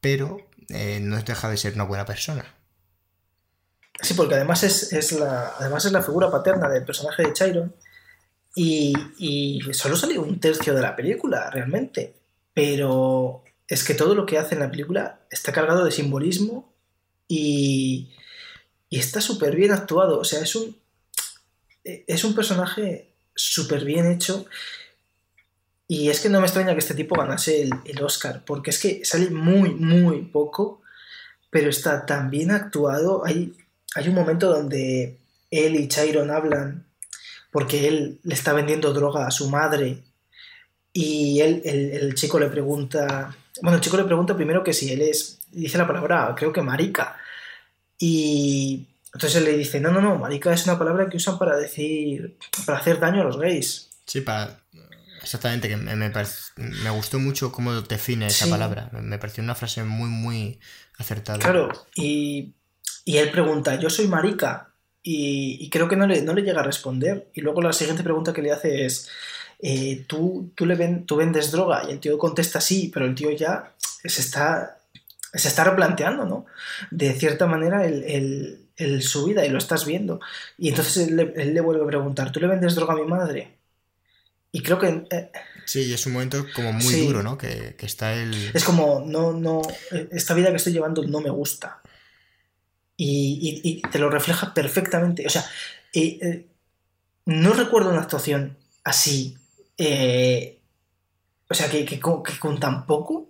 pero 0.00 0.38
eh, 0.68 1.00
no 1.00 1.20
deja 1.22 1.48
de 1.48 1.56
ser 1.56 1.74
una 1.74 1.84
buena 1.84 2.04
persona. 2.04 2.44
Sí, 4.00 4.14
porque 4.14 4.34
además 4.34 4.62
es, 4.62 5.12
la, 5.12 5.54
además 5.58 5.84
es 5.84 5.92
la 5.92 6.02
figura 6.02 6.30
paterna 6.30 6.68
del 6.68 6.84
personaje 6.84 7.24
de 7.24 7.32
Chiron 7.32 7.74
y, 8.54 8.94
y 9.18 9.60
solo 9.72 9.96
salió 9.96 10.22
un 10.22 10.38
tercio 10.38 10.74
de 10.74 10.82
la 10.82 10.94
película, 10.94 11.50
realmente. 11.50 12.14
Pero 12.54 13.44
es 13.66 13.84
que 13.84 13.94
todo 13.94 14.14
lo 14.14 14.24
que 14.24 14.38
hace 14.38 14.54
en 14.54 14.60
la 14.60 14.70
película 14.70 15.20
está 15.30 15.52
cargado 15.52 15.84
de 15.84 15.90
simbolismo 15.90 16.72
y, 17.26 18.14
y 18.88 18.98
está 18.98 19.20
súper 19.20 19.56
bien 19.56 19.72
actuado. 19.72 20.20
O 20.20 20.24
sea, 20.24 20.40
es 20.40 20.54
un, 20.54 20.76
es 21.84 22.24
un 22.24 22.34
personaje 22.34 23.14
súper 23.34 23.84
bien 23.84 24.10
hecho 24.10 24.46
y 25.90 26.10
es 26.10 26.20
que 26.20 26.28
no 26.28 26.40
me 26.40 26.46
extraña 26.46 26.74
que 26.74 26.80
este 26.80 26.94
tipo 26.94 27.16
ganase 27.16 27.62
el, 27.62 28.02
Oscar, 28.02 28.42
porque 28.44 28.70
es 28.70 28.78
que 28.78 29.04
sale 29.06 29.30
muy, 29.30 29.74
muy 29.74 30.20
poco, 30.20 30.82
pero 31.48 31.70
está 31.70 32.04
tan 32.04 32.28
bien 32.28 32.50
actuado. 32.50 33.24
Hay, 33.24 33.54
hay 33.94 34.08
un 34.08 34.14
momento 34.14 34.50
donde 34.50 35.18
él 35.50 35.76
y 35.76 35.88
Chiron 35.88 36.30
hablan 36.30 36.84
porque 37.50 37.88
él 37.88 38.20
le 38.22 38.34
está 38.34 38.52
vendiendo 38.52 38.92
droga 38.92 39.26
a 39.26 39.30
su 39.30 39.48
madre 39.48 40.02
y 40.92 41.40
él, 41.40 41.62
el, 41.64 42.14
chico 42.14 42.38
le 42.38 42.48
pregunta, 42.48 43.34
bueno, 43.62 43.76
el 43.76 43.80
chico 43.82 43.96
le 43.96 44.04
pregunta 44.04 44.36
primero 44.36 44.62
que 44.62 44.74
si 44.74 44.92
él 44.92 45.00
es, 45.00 45.40
dice 45.50 45.78
la 45.78 45.86
palabra, 45.86 46.34
creo 46.36 46.52
que 46.52 46.60
marica, 46.60 47.16
y 47.98 48.86
entonces 49.14 49.36
él 49.36 49.44
le 49.44 49.56
dice, 49.56 49.80
no, 49.80 49.90
no, 49.90 50.02
no, 50.02 50.16
marica 50.16 50.52
es 50.52 50.66
una 50.66 50.78
palabra 50.78 51.08
que 51.08 51.16
usan 51.16 51.38
para 51.38 51.56
decir, 51.56 52.36
para 52.66 52.78
hacer 52.78 53.00
daño 53.00 53.22
a 53.22 53.24
los 53.24 53.38
gays. 53.38 53.88
Sí, 54.04 54.20
para 54.20 54.60
Exactamente, 55.22 55.68
que 55.68 55.76
me, 55.76 55.96
me, 55.96 56.90
gustó 56.90 57.18
mucho 57.18 57.52
cómo 57.52 57.80
define 57.82 58.26
esa 58.26 58.48
palabra. 58.48 58.90
Me 58.92 59.18
pareció 59.18 59.42
una 59.42 59.54
frase 59.54 59.84
muy, 59.84 60.08
muy 60.08 60.60
acertada. 60.98 61.38
Claro, 61.38 61.68
y, 61.94 62.54
él 63.04 63.30
pregunta, 63.30 63.76
¿yo 63.76 63.90
soy 63.90 64.06
marica? 64.06 64.68
y, 65.02 65.70
creo 65.70 65.88
que 65.88 65.96
no 65.96 66.06
le, 66.06 66.22
no 66.22 66.34
le 66.34 66.42
llega 66.42 66.60
a 66.60 66.64
responder. 66.64 67.30
Y 67.34 67.40
luego 67.40 67.62
la 67.62 67.72
siguiente 67.72 68.02
pregunta 68.02 68.32
que 68.32 68.42
le 68.42 68.52
hace 68.52 68.84
es, 68.84 69.08
eh, 69.60 70.04
¿tú, 70.06 70.52
tú, 70.54 70.66
le 70.66 70.74
ven, 70.74 71.06
¿tú 71.06 71.16
vendes 71.16 71.50
droga? 71.50 71.84
Y 71.88 71.92
el 71.92 72.00
tío 72.00 72.18
contesta 72.18 72.60
sí, 72.60 72.90
pero 72.92 73.06
el 73.06 73.14
tío 73.14 73.30
ya 73.30 73.72
se 73.78 74.20
está, 74.20 74.78
se 75.32 75.48
está 75.48 75.64
replanteando, 75.64 76.24
¿no? 76.24 76.46
De 76.90 77.12
cierta 77.14 77.46
manera 77.46 77.86
el, 77.86 78.68
su 79.00 79.24
vida 79.24 79.44
y 79.44 79.48
lo 79.48 79.58
estás 79.58 79.86
viendo. 79.86 80.20
Y 80.58 80.68
entonces 80.68 81.08
él, 81.08 81.16
le 81.54 81.60
vuelve 81.60 81.84
a 81.84 81.88
preguntar, 81.88 82.30
¿tú 82.30 82.40
le 82.40 82.46
vendes 82.46 82.74
droga 82.74 82.94
a 82.94 82.98
mi 82.98 83.06
madre? 83.06 83.57
Y 84.52 84.62
creo 84.62 84.78
que... 84.78 85.06
Eh, 85.10 85.30
sí, 85.66 85.92
es 85.92 86.06
un 86.06 86.14
momento 86.14 86.46
como 86.54 86.72
muy 86.72 87.06
duro, 87.06 87.22
¿no? 87.22 87.36
Que, 87.36 87.76
está 87.80 88.14
el... 88.14 88.50
Es 88.54 88.64
como, 88.64 89.04
no, 89.06 89.32
no, 89.32 89.62
esta 90.10 90.34
vida 90.34 90.50
que 90.50 90.56
estoy 90.56 90.72
llevando 90.72 91.02
no 91.02 91.20
me 91.20 91.30
gusta. 91.30 91.80
Y, 92.96 93.82
te 93.92 93.98
lo 93.98 94.10
refleja 94.10 94.52
perfectamente. 94.54 95.26
O 95.26 95.30
sea, 95.30 95.44
eh, 95.92 96.18
eh, 96.20 96.46
no 97.26 97.52
recuerdo 97.52 97.90
una 97.90 98.00
actuación 98.00 98.56
así. 98.84 99.36
o 99.78 101.54
sea, 101.54 101.70
que, 101.70 101.84
que, 101.84 102.00
con 102.00 102.58
tan 102.58 102.86
poco 102.86 103.28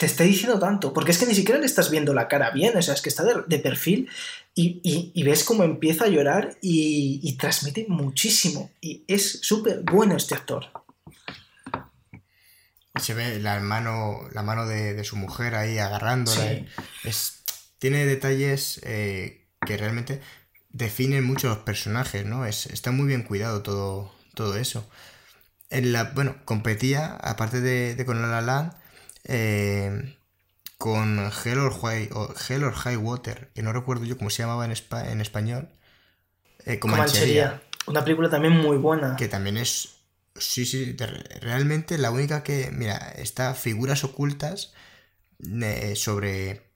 te 0.00 0.06
está 0.06 0.24
diciendo 0.24 0.58
tanto, 0.58 0.94
porque 0.94 1.10
es 1.10 1.18
que 1.18 1.26
ni 1.26 1.34
siquiera 1.34 1.60
le 1.60 1.66
estás 1.66 1.90
viendo 1.90 2.14
la 2.14 2.26
cara 2.26 2.52
bien, 2.52 2.74
o 2.74 2.80
sea, 2.80 2.94
es 2.94 3.02
que 3.02 3.10
está 3.10 3.22
de, 3.22 3.58
perfil 3.58 4.08
y, 4.54 5.22
ves 5.22 5.44
cómo 5.44 5.62
empieza 5.62 6.06
a 6.06 6.08
llorar 6.08 6.56
y, 6.62 7.36
transmite 7.38 7.84
muchísimo. 7.86 8.70
Y 8.80 9.04
es 9.08 9.40
súper 9.42 9.82
bueno 9.82 10.16
este 10.16 10.34
actor. 10.34 10.70
Se 12.98 13.12
ve 13.12 13.40
la 13.40 13.60
mano, 13.60 14.20
la 14.32 14.42
mano 14.42 14.66
de, 14.66 15.04
su 15.04 15.16
mujer 15.16 15.54
ahí 15.54 15.76
agarrándola. 15.76 16.62
Es, 17.04 17.42
tiene 17.78 18.06
detalles 18.06 18.80
eh, 18.84 19.48
que 19.66 19.76
realmente 19.76 20.22
definen 20.70 21.24
mucho 21.24 21.48
los 21.48 21.58
personajes, 21.58 22.24
¿no? 22.24 22.46
Es, 22.46 22.64
está 22.64 22.90
muy 22.90 23.06
bien 23.06 23.22
cuidado 23.22 23.62
todo, 23.62 24.14
todo 24.32 24.56
eso. 24.56 24.88
En 25.68 25.92
la, 25.92 26.04
bueno, 26.04 26.36
competía, 26.46 27.16
aparte 27.16 27.60
de, 27.60 27.94
de 27.94 28.06
con 28.06 28.22
La 28.22 28.28
La 28.28 28.40
Land, 28.40 28.79
eh, 29.24 30.16
con 30.78 31.18
Hell 31.18 31.58
or, 31.58 31.78
High, 31.80 32.08
Hell 32.48 32.70
High 32.72 32.96
Water, 32.96 33.50
que 33.54 33.62
no 33.62 33.72
recuerdo 33.72 34.04
yo 34.04 34.16
cómo 34.16 34.30
se 34.30 34.42
llamaba 34.42 34.64
en, 34.64 34.72
en 34.72 35.20
español. 35.20 35.68
Eh, 36.64 36.78
Comanchería. 36.78 37.62
Una 37.86 38.04
película 38.04 38.30
también 38.30 38.56
muy 38.56 38.76
buena. 38.76 39.16
Que 39.16 39.28
también 39.28 39.56
es. 39.56 39.96
Sí, 40.36 40.64
sí, 40.64 40.96
realmente 41.40 41.98
la 41.98 42.10
única 42.10 42.42
que. 42.42 42.70
Mira, 42.72 42.96
está 42.96 43.54
Figuras 43.54 44.04
Ocultas 44.04 44.72
eh, 45.62 45.94
sobre. 45.96 46.70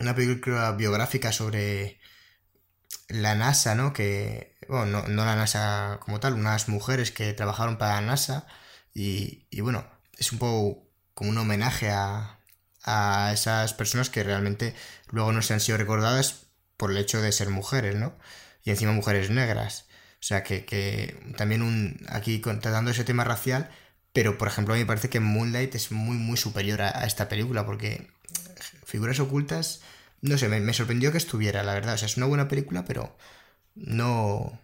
Una 0.00 0.14
película 0.14 0.72
biográfica 0.72 1.30
sobre 1.30 2.00
la 3.08 3.34
NASA, 3.34 3.74
¿no? 3.74 3.92
Que. 3.92 4.56
Bueno, 4.68 4.86
no, 4.86 5.08
no 5.08 5.24
la 5.24 5.36
NASA 5.36 6.00
como 6.00 6.20
tal, 6.20 6.34
unas 6.34 6.68
mujeres 6.68 7.10
que 7.10 7.32
trabajaron 7.32 7.76
para 7.76 7.96
la 7.96 8.06
NASA. 8.06 8.46
Y, 8.94 9.46
y 9.50 9.60
bueno, 9.60 9.84
es 10.16 10.32
un 10.32 10.38
poco 10.38 10.89
como 11.20 11.32
un 11.32 11.36
homenaje 11.38 11.90
a, 11.90 12.38
esas 13.34 13.74
personas 13.74 14.08
que 14.08 14.24
realmente 14.24 14.74
luego 15.10 15.32
no 15.32 15.42
se 15.42 15.52
han 15.52 15.60
sido 15.60 15.76
recordadas 15.76 16.46
por 16.78 16.90
el 16.90 16.96
hecho 16.96 17.20
de 17.20 17.30
ser 17.30 17.50
mujeres, 17.50 17.94
¿no? 17.94 18.16
Y 18.64 18.70
encima 18.70 18.92
mujeres 18.92 19.28
negras. 19.28 19.84
O 20.14 20.22
sea, 20.22 20.42
que, 20.42 21.20
también 21.36 21.60
un, 21.60 22.06
aquí 22.08 22.38
tratando 22.38 22.90
ese 22.90 23.04
tema 23.04 23.24
racial, 23.24 23.68
pero 24.14 24.38
por 24.38 24.48
ejemplo 24.48 24.72
a 24.72 24.78
mí 24.78 24.82
me 24.84 24.86
parece 24.86 25.10
que 25.10 25.20
Moonlight 25.20 25.74
es 25.74 25.92
muy, 25.92 26.16
muy 26.16 26.38
superior 26.38 26.80
a, 26.80 27.04
esta 27.04 27.28
película, 27.28 27.66
porque 27.66 28.08
figuras 28.86 29.20
ocultas, 29.20 29.82
no 30.22 30.38
sé, 30.38 30.48
me, 30.48 30.58
me, 30.60 30.72
sorprendió 30.72 31.12
que 31.12 31.18
estuviera, 31.18 31.62
la 31.62 31.74
verdad. 31.74 31.96
O 31.96 31.98
sea, 31.98 32.06
es 32.06 32.16
una 32.16 32.26
buena 32.26 32.48
película, 32.48 32.86
pero 32.86 33.14
no, 33.74 34.58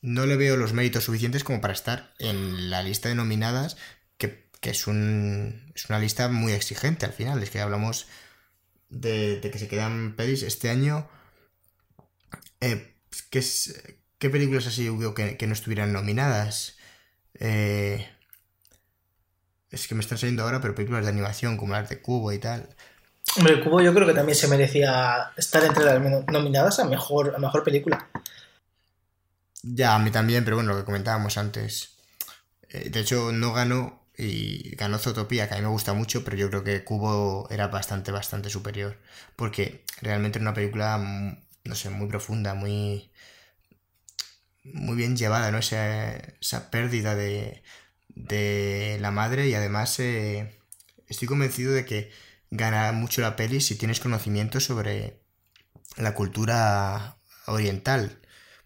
no 0.00 0.24
le 0.24 0.36
veo 0.36 0.56
los 0.56 0.72
méritos 0.72 1.04
suficientes 1.04 1.44
como 1.44 1.60
para 1.60 1.74
estar 1.74 2.14
en 2.18 2.70
la 2.70 2.82
lista 2.82 3.10
de 3.10 3.16
nominadas 3.16 3.76
que 4.64 4.70
es, 4.70 4.86
un, 4.86 5.60
es 5.74 5.88
una 5.88 5.98
lista 5.98 6.28
muy 6.28 6.52
exigente 6.52 7.06
al 7.06 7.12
final. 7.12 7.42
Es 7.42 7.50
que 7.50 7.60
hablamos 7.60 8.06
de, 8.88 9.40
que 9.42 9.58
se 9.58 9.68
quedan 9.68 10.14
pelis 10.16 10.42
este 10.42 10.70
año. 10.70 11.08
Eh, 12.60 12.94
¿qué, 13.30 13.44
¿Qué 14.18 14.30
películas 14.30 14.66
así 14.66 14.88
hubo 14.88 15.14
que, 15.14 15.36
que 15.36 15.46
no 15.46 15.52
estuvieran 15.52 15.92
nominadas? 15.92 16.76
Eh, 17.34 18.08
es 19.70 19.88
que 19.88 19.94
me 19.94 20.00
están 20.00 20.18
saliendo 20.18 20.44
ahora, 20.44 20.60
pero 20.60 20.74
películas 20.74 21.04
de 21.04 21.10
animación 21.10 21.56
como 21.56 21.72
las 21.72 21.88
de 21.88 22.00
Cubo 22.00 22.32
y 22.32 22.38
tal. 22.38 22.68
Hombre, 23.36 23.62
Cubo 23.62 23.80
yo 23.80 23.92
creo 23.92 24.06
que 24.06 24.14
también 24.14 24.36
se 24.36 24.46
merecía 24.46 25.32
estar 25.36 25.64
entre 25.64 25.84
las 25.84 26.00
nominadas 26.28 26.78
a 26.78 26.84
mejor, 26.84 27.34
a 27.34 27.38
mejor 27.38 27.64
película. 27.64 28.08
Ya, 29.62 29.94
a 29.94 29.98
mí 29.98 30.10
también, 30.10 30.44
pero 30.44 30.56
bueno, 30.56 30.72
lo 30.72 30.78
que 30.78 30.84
comentábamos 30.84 31.36
antes. 31.38 31.96
Eh, 32.68 32.90
de 32.90 33.00
hecho, 33.00 33.32
no 33.32 33.52
ganó 33.52 34.03
y 34.16 34.76
ganó 34.76 34.98
Zootopia, 34.98 35.48
que 35.48 35.54
a 35.54 35.56
mí 35.58 35.62
me 35.62 35.68
gusta 35.68 35.94
mucho, 35.94 36.24
pero 36.24 36.36
yo 36.36 36.48
creo 36.48 36.64
que 36.64 36.84
Cubo 36.84 37.48
era 37.50 37.68
bastante, 37.68 38.12
bastante 38.12 38.50
superior. 38.50 38.98
Porque 39.36 39.84
realmente 40.02 40.38
era 40.38 40.44
una 40.44 40.54
película, 40.54 40.98
mm, 40.98 41.38
no 41.64 41.74
sé, 41.74 41.90
muy 41.90 42.08
profunda, 42.08 42.54
muy. 42.54 43.10
muy 44.64 44.96
bien 44.96 45.16
llevada, 45.16 45.50
¿no? 45.50 45.58
Esa, 45.58 46.16
esa 46.40 46.70
pérdida 46.70 47.14
de, 47.14 47.62
de 48.08 48.98
la 49.00 49.10
madre 49.10 49.48
y 49.48 49.54
además 49.54 49.98
eh, 50.00 50.58
estoy 51.08 51.28
convencido 51.28 51.72
de 51.72 51.84
que 51.84 52.10
gana 52.50 52.92
mucho 52.92 53.20
la 53.22 53.36
peli 53.36 53.60
si 53.60 53.76
tienes 53.76 54.00
conocimiento 54.00 54.60
sobre 54.60 55.20
la 55.96 56.14
cultura 56.14 57.18
oriental, 57.46 58.20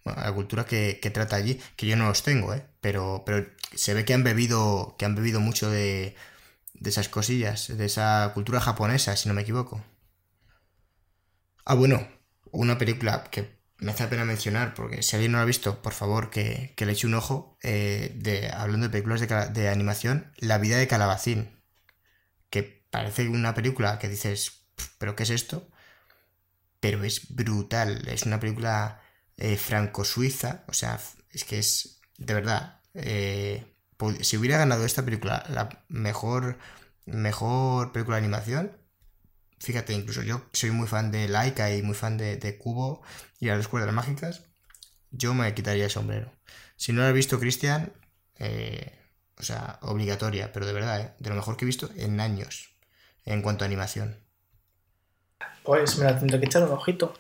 la 0.05 0.33
cultura 0.33 0.65
que, 0.67 1.01
que, 1.03 1.11
trata 1.11 1.37
allí, 1.37 1.61
que 1.77 1.87
yo 1.87 1.97
no 1.97 2.07
los 2.09 2.23
tengo, 2.23 2.55
¿eh? 2.55 2.65
pero, 2.81 3.23
pero 3.27 3.47
se 3.79 3.95
ve 3.95 4.05
que 4.05 4.13
han 4.13 4.25
bebido, 4.25 4.97
que 4.99 5.05
han 5.05 5.15
bebido 5.15 5.39
mucho 5.41 5.71
de, 5.71 6.17
de 6.75 6.91
esas 6.91 7.09
cosillas, 7.09 7.69
de 7.69 7.85
esa 7.85 8.33
cultura 8.35 8.61
japonesa, 8.61 9.17
si 9.17 9.29
no 9.29 9.35
me 9.35 9.43
equivoco. 9.43 9.85
Ah, 11.65 11.75
bueno, 11.75 12.09
una 12.51 12.77
película 12.77 13.25
que 13.31 13.57
me 13.79 13.93
hace 13.93 14.09
pena 14.09 14.25
mencionar, 14.25 14.75
porque 14.75 15.03
si 15.05 15.15
alguien 15.15 15.33
no 15.33 15.39
la 15.39 15.43
ha 15.43 15.47
visto, 15.47 15.81
por 15.81 15.93
favor, 15.93 16.31
que, 16.31 16.75
le 16.77 16.93
eche 16.93 17.07
un 17.07 17.15
ojo, 17.15 17.57
eh, 17.63 18.13
de, 18.17 18.51
hablando 18.51 18.89
de 18.89 18.91
películas 18.91 19.21
de, 19.21 19.27
de, 19.61 19.69
animación, 19.69 20.33
La 20.39 20.59
vida 20.59 20.77
de 20.77 20.89
Calabacín, 20.89 21.57
que 22.51 22.65
parece 22.91 23.29
una 23.29 23.55
película 23.55 24.01
que 24.01 24.09
dices, 24.09 24.65
¿pero 24.99 25.15
qué 25.15 25.23
es 25.23 25.31
esto? 25.31 25.71
Pero 26.81 27.05
es 27.05 27.33
brutal, 27.35 28.09
es 28.09 28.25
una 28.25 28.41
película 28.41 29.03
eh, 29.37 29.57
franco-suiza, 29.57 30.65
o 30.67 30.73
sea, 30.73 30.99
es 31.31 31.45
que 31.45 31.61
es, 31.61 32.01
de 32.17 32.35
verdad, 32.35 32.78
eh, 32.95 33.65
si 34.21 34.37
hubiera 34.37 34.59
ganado 34.59 34.85
esta 34.85 35.05
película 35.05 35.45
la 35.49 35.85
mejor, 35.89 36.59
mejor 37.07 37.93
película 37.93 38.17
de 38.17 38.25
animación, 38.25 38.77
fíjate, 39.59 39.93
incluso 39.93 40.23
yo 40.23 40.43
soy 40.53 40.71
muy 40.71 40.87
fan 40.87 41.11
de 41.11 41.29
Laika 41.29 41.75
y 41.75 41.83
muy 41.83 41.95
fan 41.95 42.17
de, 42.17 42.59
Cubo 42.59 43.03
y 43.41 43.47
las 43.47 43.59
dos 43.59 43.69
cuerdas 43.69 43.93
mágicas, 43.93 44.45
yo 45.11 45.35
me 45.35 45.53
quitaría 45.55 45.85
el 45.85 45.91
sombrero. 45.91 46.33
Si 46.77 46.93
no 46.93 47.01
lo 47.01 47.09
has 47.09 47.15
visto, 47.15 47.41
Cristian, 47.41 47.93
eh, 48.37 48.93
o 49.37 49.43
sea, 49.43 49.79
obligatoria, 49.83 50.53
pero 50.53 50.67
de 50.67 50.73
verdad, 50.73 51.01
eh, 51.01 51.15
de 51.19 51.31
lo 51.31 51.37
mejor 51.37 51.57
que 51.57 51.65
he 51.65 51.67
visto 51.67 51.91
en 51.97 52.21
años 52.21 52.75
en 53.25 53.43
cuanto 53.43 53.65
a 53.65 53.67
animación. 53.67 54.17
Pues 55.65 55.99
me 55.99 56.05
la 56.05 56.19
tendré 56.19 56.39
que 56.41 56.47
echar 56.47 56.63
un 56.65 56.71
ojito. 56.71 57.15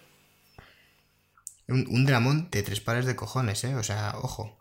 Un, 1.66 1.86
un 1.90 2.06
dramón 2.06 2.48
de 2.50 2.62
tres 2.62 2.80
pares 2.80 3.04
de 3.04 3.14
cojones, 3.14 3.62
¿eh? 3.64 3.74
O 3.74 3.82
sea, 3.82 4.14
ojo. 4.22 4.57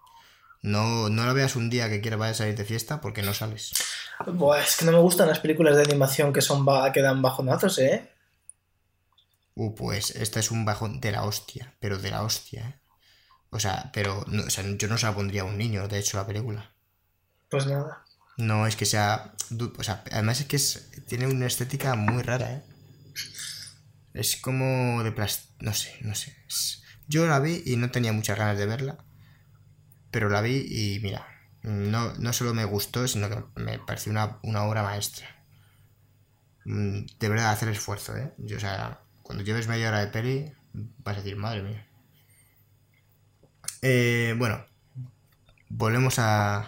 No, 0.68 1.07
no 1.07 1.26
la 1.26 1.31
veas 1.31 1.56
un 1.56 1.69
día 1.69 1.89
que 1.89 2.02
quieras 2.02 2.19
vaya 2.19 2.31
a 2.31 2.35
salir 2.35 2.57
de 2.57 2.65
fiesta 2.65 2.99
porque 2.99 3.22
no 3.22 3.34
sales. 3.34 3.72
es 3.72 4.76
que 4.76 4.84
no 4.84 4.91
me 4.91 4.99
gustan 4.99 5.30
las 5.30 5.39
películas 5.39 5.77
de 5.77 5.84
animación 5.84 6.34
que 6.34 6.41
son 6.41 6.65
que 6.94 7.02
dan 7.02 7.22
bajonazos, 7.22 7.80
¿eh? 7.80 8.11
Uh, 9.56 9.73
pues 9.76 10.11
esta 10.11 10.41
es 10.41 10.52
un 10.52 10.65
bajón 10.65 10.99
de 10.99 11.14
la 11.14 11.23
hostia, 11.23 11.73
pero 11.80 11.98
de 11.98 12.11
la 12.11 12.22
hostia, 12.22 12.68
¿eh? 12.68 12.80
O 13.49 13.61
sea, 13.61 13.91
pero 13.94 14.26
o 14.27 14.49
sea, 14.49 14.65
yo 14.77 14.89
no 14.89 14.98
se 14.98 15.06
la 15.06 15.15
pondría 15.15 15.44
a 15.44 15.45
un 15.45 15.57
niño, 15.57 15.88
de 15.88 15.99
hecho, 15.99 16.18
la 16.18 16.27
película. 16.27 16.76
Pues 17.49 17.65
nada. 17.65 18.03
No, 18.35 18.68
es 18.68 18.76
que 18.76 18.85
sea. 18.85 19.35
O 19.77 19.84
sea, 19.84 20.03
además 20.11 20.41
es 20.41 20.48
que 20.48 20.57
es, 20.57 20.91
tiene 21.07 21.27
una 21.27 21.48
estética 21.48 21.95
muy 21.95 22.23
rara, 22.23 22.52
¿eh? 22.52 22.64
Es 24.14 24.35
como 24.35 25.02
de 25.02 25.14
plástico. 25.14 25.53
No 25.61 25.73
sé, 25.73 25.95
no 26.02 26.14
sé. 26.14 26.35
yo 27.07 27.26
la 27.26 27.39
vi 27.39 27.64
y 27.65 27.77
no 27.77 27.89
tenía 27.89 28.11
muchas 28.11 28.38
ganas 28.38 28.57
de 28.57 28.65
verla 28.65 29.07
pero 30.18 30.31
la 30.31 30.41
vi 30.41 30.65
y 30.68 30.99
mira, 31.03 31.27
no, 31.61 32.11
no 32.15 32.34
solo 32.34 32.52
me 32.56 32.65
gustó, 32.65 33.07
sino 33.07 33.30
que 33.30 33.61
me 33.61 33.77
pareció 33.77 34.11
una, 34.11 34.64
obra 34.64 34.81
maestra. 34.81 35.27
Mm, 36.65 37.06
de 37.19 37.30
verdad, 37.30 37.52
hacer 37.52 37.69
esfuerzo, 37.69 38.18
¿eh? 38.18 38.31
Yo, 38.39 38.57
o 38.57 38.60
sea, 38.60 39.02
cuando 39.22 39.44
lleves 39.44 39.68
media 39.68 39.89
hora 39.89 39.99
de 39.99 40.07
peli, 40.07 40.52
vas 40.73 41.18
a 41.18 41.22
decir, 41.22 41.35
madre 41.35 41.61
mía. 41.61 41.88
Eh, 43.84 44.34
bueno, 44.39 44.65
volvemos 45.69 46.18
a, 46.18 46.68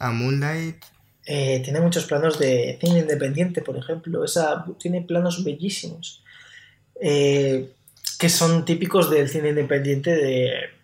a 0.00 0.10
Moonlight. 0.10 0.82
Eh, 1.24 1.60
tiene 1.62 1.80
muchos 1.80 2.06
planos 2.06 2.36
de 2.40 2.78
cine 2.80 2.98
independiente, 2.98 3.62
por 3.62 3.76
ejemplo. 3.76 4.24
Esa, 4.24 4.64
tiene 4.80 5.02
planos 5.02 5.44
bellísimos. 5.44 6.24
Eh, 7.00 7.70
que 8.18 8.28
son 8.28 8.64
típicos 8.64 9.08
del 9.08 9.28
cine 9.28 9.50
independiente 9.50 10.16
de, 10.16 10.81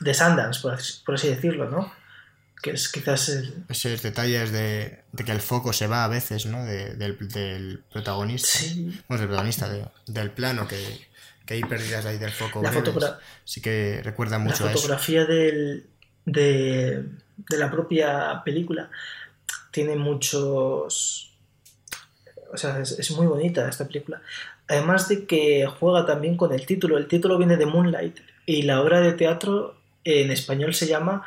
de 0.00 0.14
Sundance, 0.14 0.60
por 0.60 0.74
así, 0.74 1.00
por 1.04 1.14
así 1.14 1.28
decirlo, 1.28 1.68
¿no? 1.70 1.92
Que 2.62 2.72
es 2.72 2.88
quizás 2.90 3.28
el... 3.30 3.64
Esos 3.68 4.02
detalles 4.02 4.52
de, 4.52 5.02
de 5.12 5.24
que 5.24 5.32
el 5.32 5.40
foco 5.40 5.72
se 5.72 5.86
va 5.86 6.04
a 6.04 6.08
veces, 6.08 6.44
¿no? 6.46 6.64
De- 6.64 6.94
del, 6.94 7.16
del 7.28 7.82
protagonista. 7.90 8.48
Sí. 8.48 9.00
Bueno, 9.08 9.20
del 9.22 9.28
protagonista, 9.28 9.68
de- 9.68 9.86
del 10.06 10.30
plano, 10.30 10.68
que, 10.68 10.78
que 11.46 11.54
hay 11.54 11.62
pérdidas 11.62 12.04
ahí 12.04 12.18
del 12.18 12.30
foco. 12.32 12.62
La 12.62 12.70
breves. 12.70 12.92
fotogra- 12.94 13.18
Sí 13.44 13.62
que 13.62 14.00
recuerda 14.04 14.36
La 14.38 14.44
mucho 14.44 14.66
a 14.66 14.70
eso. 14.70 14.78
fotografía 14.78 15.24
del, 15.24 15.86
de, 16.26 17.04
de 17.48 17.58
la 17.58 17.70
propia 17.70 18.42
película 18.44 18.90
tiene 19.70 19.96
muchos... 19.96 21.32
O 22.52 22.56
sea, 22.56 22.78
es, 22.80 22.98
es 22.98 23.10
muy 23.12 23.26
bonita 23.26 23.68
esta 23.68 23.86
película. 23.86 24.20
Además 24.68 25.08
de 25.08 25.24
que 25.24 25.66
juega 25.78 26.04
también 26.04 26.36
con 26.36 26.52
el 26.52 26.66
título. 26.66 26.98
El 26.98 27.06
título 27.08 27.38
viene 27.38 27.56
de 27.56 27.64
Moonlight 27.66 28.18
y 28.44 28.62
la 28.62 28.80
obra 28.82 29.00
de 29.00 29.12
teatro 29.12 29.79
en 30.04 30.30
español 30.30 30.74
se 30.74 30.86
llama 30.86 31.24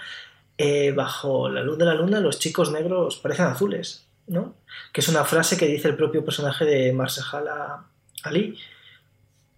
eh, 0.57 0.91
Bajo 0.91 1.49
la 1.49 1.63
luz 1.63 1.77
de 1.77 1.85
la 1.85 1.95
luna 1.95 2.19
los 2.19 2.39
chicos 2.39 2.71
negros 2.71 3.17
parecen 3.17 3.45
azules, 3.45 4.05
¿no? 4.27 4.55
Que 4.91 5.01
es 5.01 5.07
una 5.07 5.23
frase 5.23 5.57
que 5.57 5.67
dice 5.67 5.87
el 5.87 5.95
propio 5.95 6.23
personaje 6.23 6.65
de 6.65 6.93
Marshala 6.93 7.85
Ali, 8.23 8.57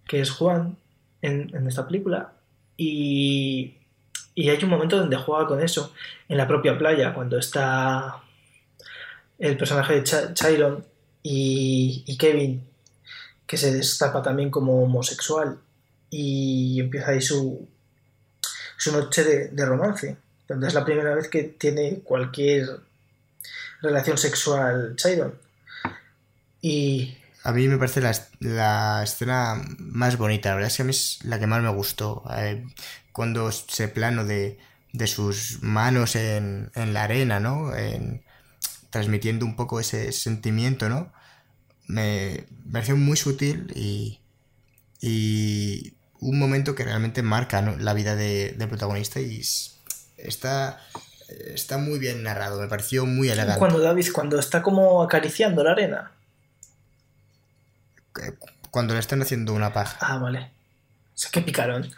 que 0.07 0.21
es 0.21 0.31
Juan 0.31 0.77
en, 1.21 1.67
esta 1.67 1.85
película. 1.85 2.33
Y, 2.77 3.75
hay 4.37 4.63
un 4.63 4.69
momento 4.69 4.97
donde 4.97 5.17
juega 5.17 5.47
con 5.47 5.61
eso, 5.61 5.93
en 6.27 6.37
la 6.37 6.47
propia 6.47 6.77
playa, 6.77 7.13
cuando 7.13 7.37
está 7.37 8.21
el 9.39 9.57
personaje 9.57 9.95
de 9.95 10.03
Cha- 10.03 10.33
Chiron 10.33 10.85
y, 11.23 12.03
y 12.05 12.17
Kevin, 12.17 12.63
que 13.45 13.57
se 13.57 13.73
destapa 13.73 14.21
también 14.21 14.49
como 14.49 14.83
homosexual 14.83 15.59
y 16.09 16.79
empieza 16.79 17.11
ahí 17.11 17.21
su, 17.21 17.67
su 18.77 18.91
noche 18.91 19.23
de, 19.23 19.65
romance, 19.65 20.17
donde 20.47 20.67
es 20.67 20.73
la 20.73 20.85
primera 20.85 21.15
vez 21.15 21.27
que 21.29 21.43
tiene 21.43 21.99
cualquier 22.03 22.79
relación 23.81 24.17
sexual 24.17 24.95
Chiron. 24.95 25.35
Y 26.61 27.15
A 27.43 27.51
mí 27.51 27.67
me 27.67 27.77
parece 27.77 28.01
la, 28.01 28.11
la 28.39 29.03
escena 29.03 29.61
más 29.77 30.17
bonita, 30.17 30.49
la 30.49 30.55
verdad 30.55 30.71
es 30.71 30.77
que 30.77 30.81
a 30.81 30.85
mí 30.85 30.91
es 30.91 31.19
la 31.23 31.39
que 31.39 31.47
más 31.47 31.61
me 31.61 31.69
gustó. 31.69 32.23
eh, 32.35 32.65
cuando 33.11 33.49
ese 33.49 33.87
plano 33.87 34.25
de, 34.25 34.57
de 34.91 35.07
sus 35.07 35.61
manos 35.61 36.15
en, 36.15 36.71
en 36.75 36.93
la 36.93 37.03
arena, 37.03 37.39
¿no? 37.39 37.75
En- 37.75 38.23
transmitiendo 38.89 39.45
un 39.45 39.55
poco 39.57 39.79
ese 39.81 40.11
sentimiento, 40.13 40.89
¿no? 40.89 41.11
Me 41.87 42.47
pareció 42.71 42.95
muy 42.97 43.17
sutil 43.17 43.71
y, 43.75 44.21
y 45.01 45.94
un 46.21 46.39
momento 46.39 46.75
que 46.75 46.83
realmente 46.83 47.21
marca 47.21 47.61
¿no? 47.61 47.77
la 47.77 47.93
vida 47.93 48.15
de- 48.15 48.53
del 48.57 48.67
protagonista 48.69 49.19
y 49.19 49.41
está, 50.17 50.79
está 51.53 51.77
muy 51.77 51.99
bien 51.99 52.23
narrado, 52.23 52.59
me 52.61 52.67
pareció 52.67 53.05
muy 53.05 53.29
elegante. 53.29 53.59
cuando 53.59 53.79
David, 53.79 54.07
cuando 54.13 54.39
está 54.39 54.61
como 54.63 55.03
acariciando 55.03 55.63
la 55.63 55.71
arena. 55.71 56.11
Cuando 58.71 58.93
le 58.93 58.99
están 58.99 59.21
haciendo 59.21 59.53
una 59.53 59.73
paja. 59.73 59.97
Ah, 60.01 60.17
vale. 60.17 60.39
O 61.13 61.17
sea, 61.17 61.31
qué 61.31 61.41
picarón. 61.41 61.91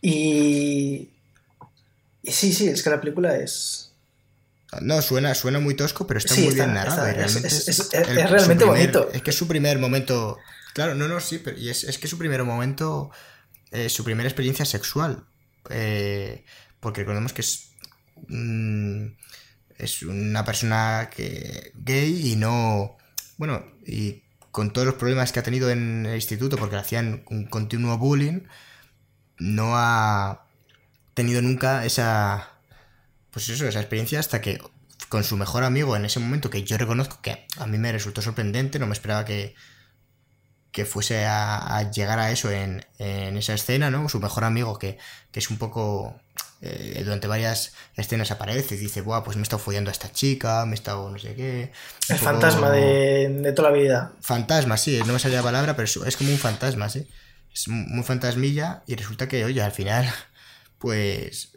Y... 0.00 1.08
y 2.22 2.32
sí, 2.32 2.52
sí, 2.52 2.68
es 2.68 2.82
que 2.82 2.90
la 2.90 3.00
película 3.00 3.36
es... 3.36 3.92
No, 4.80 5.00
suena, 5.02 5.34
suena 5.36 5.60
muy 5.60 5.74
tosco, 5.74 6.06
pero 6.06 6.18
está 6.18 6.34
Sí, 6.34 6.40
muy 6.42 6.50
está- 6.50 6.64
bien 6.64 6.74
narrado. 6.74 7.04
realmente 7.04 7.46
es- 7.48 7.68
es- 7.68 7.78
es- 7.80 7.94
el- 7.94 8.18
es 8.18 8.30
realmente 8.30 8.64
primer- 8.64 8.66
bonito. 8.92 9.10
Es 9.12 9.22
que 9.22 9.30
es 9.30 9.36
su 9.36 9.46
primer 9.46 9.78
momento. 9.78 10.38
Claro, 10.72 10.96
no, 10.96 11.06
no, 11.06 11.20
sí, 11.20 11.38
pero 11.38 11.56
y 11.56 11.68
es, 11.68 11.84
es 11.84 11.98
que 11.98 12.08
su 12.08 12.18
primer 12.18 12.42
momento, 12.42 13.12
eh, 13.74 13.88
su 13.88 14.04
primera 14.04 14.28
experiencia 14.28 14.64
sexual. 14.64 15.26
eh, 15.70 16.44
porque 16.80 17.00
recordemos 17.02 17.32
que 17.32 17.42
es. 17.42 17.72
mm, 18.28 19.06
es 19.78 20.02
una 20.02 20.44
persona 20.44 21.10
que 21.14 21.72
gay 21.74 22.32
y 22.32 22.36
no. 22.36 22.96
Bueno, 23.38 23.64
y 23.86 24.22
con 24.52 24.72
todos 24.72 24.86
los 24.86 24.96
problemas 24.96 25.32
que 25.32 25.40
ha 25.40 25.42
tenido 25.42 25.70
en 25.70 26.06
el 26.06 26.14
instituto, 26.16 26.56
porque 26.56 26.76
le 26.76 26.82
hacían 26.82 27.24
un 27.28 27.46
continuo 27.46 27.98
bullying, 27.98 28.42
no 29.38 29.76
ha 29.76 30.46
tenido 31.14 31.42
nunca 31.42 31.84
esa 31.84 32.54
pues 33.34 33.48
eso, 33.48 33.66
esa 33.66 33.80
experiencia 33.80 34.20
hasta 34.20 34.40
que 34.40 34.60
con 35.08 35.24
su 35.24 35.36
mejor 35.36 35.64
amigo 35.64 35.96
en 35.96 36.04
ese 36.04 36.20
momento, 36.20 36.50
que 36.50 36.62
yo 36.62 36.78
reconozco 36.78 37.20
que 37.20 37.46
a 37.58 37.66
mí 37.66 37.78
me 37.78 37.90
resultó 37.90 38.22
sorprendente, 38.22 38.78
no 38.78 38.86
me 38.86 38.92
esperaba 38.92 39.24
que, 39.24 39.56
que 40.74 40.84
fuese 40.84 41.24
a, 41.26 41.78
a 41.78 41.90
llegar 41.90 42.18
a 42.18 42.30
eso 42.32 42.50
en, 42.50 42.84
en 42.98 43.36
esa 43.38 43.54
escena, 43.54 43.90
¿no? 43.90 44.08
Su 44.08 44.18
mejor 44.20 44.44
amigo, 44.44 44.78
que, 44.78 44.98
que 45.32 45.38
es 45.40 45.48
un 45.50 45.56
poco... 45.58 46.20
eh, 46.62 47.00
durante 47.04 47.28
varias 47.28 47.74
escenas 47.96 48.30
aparece 48.32 48.74
y 48.74 48.78
dice, 48.78 49.00
Buah, 49.02 49.22
pues 49.22 49.36
me 49.36 49.42
he 49.42 49.44
estado 49.44 49.62
follando 49.62 49.90
a 49.90 49.92
esta 49.92 50.10
chica, 50.12 50.64
me 50.66 50.72
he 50.72 50.74
estado 50.74 51.10
no 51.10 51.18
sé 51.18 51.34
qué. 51.36 51.70
El 52.08 52.16
poco- 52.16 52.24
fantasma 52.24 52.70
de, 52.70 53.28
de 53.40 53.52
toda 53.52 53.70
la 53.70 53.76
vida. 53.76 54.12
Fantasma, 54.20 54.76
sí, 54.76 55.00
no 55.06 55.12
me 55.12 55.18
salía 55.20 55.38
la 55.38 55.44
palabra, 55.44 55.76
pero 55.76 55.84
es, 55.84 55.96
es 55.96 56.16
como 56.16 56.30
un 56.32 56.38
fantasma, 56.38 56.88
sí. 56.88 57.08
Es 57.52 57.68
muy 57.68 58.02
fantasmilla 58.02 58.82
y 58.86 58.96
resulta 58.96 59.28
que, 59.28 59.44
oye, 59.44 59.62
al 59.62 59.72
final, 59.72 60.10
pues 60.78 61.50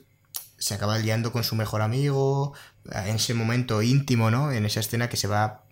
se 0.59 0.73
acaba 0.75 0.97
liando 0.99 1.31
con 1.31 1.43
su 1.43 1.55
mejor 1.55 1.81
amigo, 1.81 2.53
en 2.91 3.15
ese 3.15 3.33
momento 3.33 3.81
íntimo, 3.81 4.29
¿no? 4.31 4.51
En 4.51 4.65
esa 4.65 4.79
escena 4.81 5.09
que 5.09 5.17
se 5.17 5.27
va... 5.27 5.63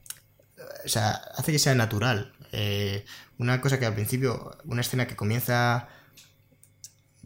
O 0.86 0.88
sea, 0.90 1.12
hace 1.38 1.52
que 1.52 1.60
sea 1.60 1.76
natural. 1.76 2.34
Eh, 2.58 3.04
una 3.38 3.60
cosa 3.60 3.78
que 3.80 3.86
al 3.86 3.94
principio, 3.94 4.58
una 4.64 4.80
escena 4.80 5.08
que 5.08 5.18
comienza, 5.18 5.90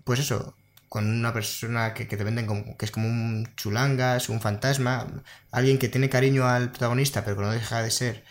pues 0.04 0.20
eso, 0.20 0.56
con 0.88 1.08
una 1.08 1.34
persona 1.34 1.94
que, 1.94 2.08
que 2.08 2.18
te 2.18 2.24
venden 2.24 2.48
como 2.48 2.76
que 2.78 2.86
es 2.86 2.92
como 2.92 3.08
un 3.08 3.48
chulangas, 3.56 4.30
un 4.30 4.42
fantasma, 4.42 5.24
alguien 5.52 5.78
que 5.78 5.88
tiene 5.88 6.10
cariño 6.10 6.48
al 6.48 6.72
protagonista, 6.72 7.24
pero 7.24 7.38
que 7.38 7.44
no 7.44 7.52
deja 7.52 7.84
de 7.84 7.92
ser 7.92 8.24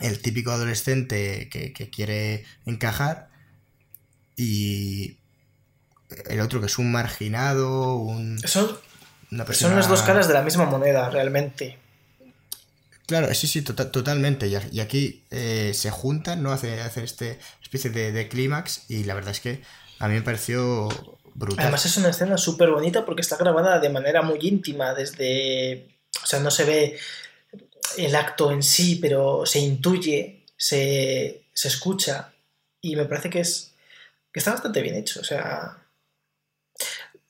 el 0.00 0.22
típico 0.22 0.50
adolescente 0.50 1.50
que, 1.50 1.74
que 1.74 1.90
quiere 1.90 2.46
encajar 2.64 3.28
y 4.34 5.18
el 6.30 6.40
otro 6.40 6.60
que 6.60 6.66
es 6.66 6.78
un 6.78 6.90
marginado, 6.90 7.96
un, 7.96 8.38
Son, 8.38 8.78
una 9.30 9.44
persona... 9.44 9.68
son 9.68 9.76
las 9.76 9.88
dos 9.88 10.00
caras 10.00 10.26
de 10.26 10.32
la 10.32 10.42
misma 10.42 10.64
moneda, 10.64 11.10
realmente. 11.10 11.78
Claro, 13.08 13.34
sí, 13.34 13.46
sí, 13.46 13.62
tota- 13.62 13.90
totalmente. 13.90 14.48
Y 14.48 14.80
aquí 14.80 15.24
eh, 15.30 15.72
se 15.74 15.90
juntan, 15.90 16.42
¿no? 16.42 16.52
Hace, 16.52 16.82
hace 16.82 17.02
este 17.04 17.38
especie 17.62 17.88
de, 17.88 18.12
de 18.12 18.28
clímax 18.28 18.82
y 18.90 19.04
la 19.04 19.14
verdad 19.14 19.30
es 19.30 19.40
que 19.40 19.62
a 19.98 20.08
mí 20.08 20.14
me 20.14 20.20
pareció 20.20 20.88
brutal. 21.34 21.64
Además 21.64 21.86
es 21.86 21.96
una 21.96 22.10
escena 22.10 22.36
súper 22.36 22.70
bonita 22.70 23.06
porque 23.06 23.22
está 23.22 23.36
grabada 23.38 23.80
de 23.80 23.88
manera 23.88 24.20
muy 24.20 24.38
íntima, 24.42 24.92
desde... 24.92 25.88
O 26.22 26.26
sea, 26.26 26.40
no 26.40 26.50
se 26.50 26.64
ve 26.64 26.98
el 27.96 28.14
acto 28.14 28.50
en 28.52 28.62
sí, 28.62 28.96
pero 28.96 29.46
se 29.46 29.60
intuye, 29.60 30.44
se, 30.58 31.44
se 31.54 31.68
escucha 31.68 32.34
y 32.82 32.94
me 32.94 33.06
parece 33.06 33.30
que 33.30 33.40
es 33.40 33.72
que 34.30 34.40
está 34.40 34.52
bastante 34.52 34.82
bien 34.82 34.96
hecho. 34.96 35.20
O 35.20 35.24
sea, 35.24 35.78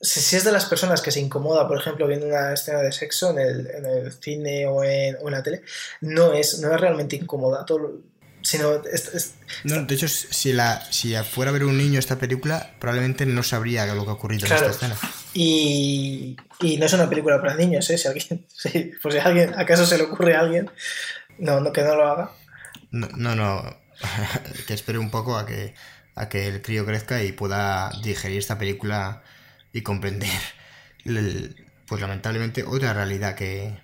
si, 0.01 0.19
si 0.21 0.35
es 0.35 0.43
de 0.43 0.51
las 0.51 0.65
personas 0.65 1.01
que 1.01 1.11
se 1.11 1.19
incomoda, 1.19 1.67
por 1.67 1.77
ejemplo, 1.79 2.07
viendo 2.07 2.25
una 2.27 2.53
escena 2.53 2.79
de 2.79 2.91
sexo 2.91 3.31
en 3.31 3.39
el, 3.39 3.67
en 3.71 3.85
el 3.85 4.13
cine 4.13 4.65
o 4.67 4.83
en, 4.83 5.17
o 5.21 5.27
en 5.27 5.31
la 5.31 5.43
tele, 5.43 5.61
no 6.01 6.33
es, 6.33 6.59
no 6.59 6.73
es 6.73 6.79
realmente 6.79 7.15
incómoda, 7.17 7.65
todo, 7.65 7.99
sino 8.41 8.75
es- 8.85 9.13
es- 9.13 9.33
No, 9.65 9.83
de 9.83 9.95
hecho, 9.95 10.07
si, 10.07 10.53
la, 10.53 10.81
si 10.91 11.13
fuera 11.17 11.49
a 11.49 11.53
ver 11.53 11.65
un 11.65 11.77
niño 11.77 11.99
esta 11.99 12.17
película, 12.17 12.75
probablemente 12.79 13.25
no 13.25 13.43
sabría 13.43 13.85
lo 13.93 14.03
que 14.05 14.09
ha 14.11 14.13
ocurrido 14.13 14.47
Claro. 14.47 14.65
en 14.65 14.71
esta 14.71 14.85
escena. 14.87 15.11
Y, 15.33 16.37
y 16.61 16.77
no 16.77 16.85
es 16.85 16.93
una 16.93 17.09
película 17.09 17.39
para 17.41 17.55
niños, 17.55 17.89
¿eh? 17.89 17.97
Si 17.97 18.07
alguien, 18.07 18.45
sí, 18.55 18.91
por 19.01 19.11
si 19.11 19.17
alguien, 19.19 19.53
acaso 19.57 19.85
se 19.85 19.97
le 19.97 20.03
ocurre 20.05 20.35
a 20.35 20.39
alguien, 20.41 20.69
no, 21.37 21.59
no 21.59 21.71
que 21.73 21.81
no 21.83 21.95
lo 21.95 22.07
haga. 22.07 22.31
No, 22.91 23.07
no, 23.15 23.35
no, 23.35 23.77
que 24.67 24.73
espere 24.73 24.97
un 24.97 25.11
poco 25.11 25.37
a 25.37 25.45
que, 25.45 25.73
a 26.15 26.29
que 26.29 26.47
el 26.47 26.61
crío 26.61 26.85
crezca 26.85 27.21
y 27.23 27.33
pueda 27.33 27.91
digerir 28.03 28.37
esta 28.39 28.57
película 28.57 29.23
y 29.73 29.81
comprender, 29.81 30.39
el- 31.05 31.65
pues 31.87 32.01
lamentablemente, 32.01 32.63
otra 32.63 32.93
realidad 32.93 33.35
que, 33.35 33.77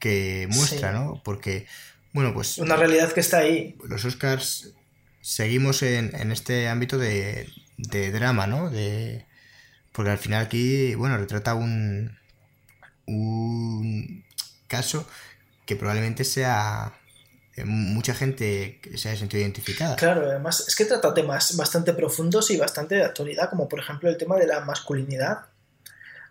que 0.00 0.46
muestra, 0.50 0.90
Sí. 0.92 0.98
¿no? 0.98 1.20
Porque, 1.24 1.66
bueno, 2.12 2.34
pues 2.34 2.58
Una 2.58 2.76
realidad 2.76 3.12
que 3.12 3.20
está 3.20 3.38
ahí. 3.38 3.76
los 3.88 4.04
Oscars 4.04 4.72
seguimos 5.20 5.82
en, 5.82 6.14
en 6.16 6.32
este 6.32 6.68
ámbito 6.68 6.98
de, 6.98 7.48
de 7.76 8.10
drama, 8.10 8.46
¿no? 8.46 8.68
De, 8.70 9.26
porque 9.92 10.10
al 10.10 10.18
final 10.18 10.44
aquí, 10.44 10.94
bueno, 10.96 11.16
retrata 11.18 11.54
un, 11.54 12.18
un 13.06 14.24
caso 14.66 15.08
que 15.66 15.76
probablemente 15.76 16.24
sea 16.24 16.98
mucha 17.64 18.14
gente 18.14 18.80
se 18.96 19.08
haya 19.08 19.18
sentido 19.18 19.42
identificada. 19.42 19.96
Claro, 19.96 20.26
además 20.26 20.64
es 20.66 20.76
que 20.76 20.84
trata 20.84 21.14
temas 21.14 21.56
bastante 21.56 21.92
profundos 21.92 22.50
y 22.50 22.56
bastante 22.56 22.96
de 22.96 23.04
actualidad, 23.04 23.50
como 23.50 23.68
por 23.68 23.80
ejemplo 23.80 24.08
el 24.08 24.16
tema 24.16 24.36
de 24.36 24.46
la 24.46 24.60
masculinidad, 24.60 25.46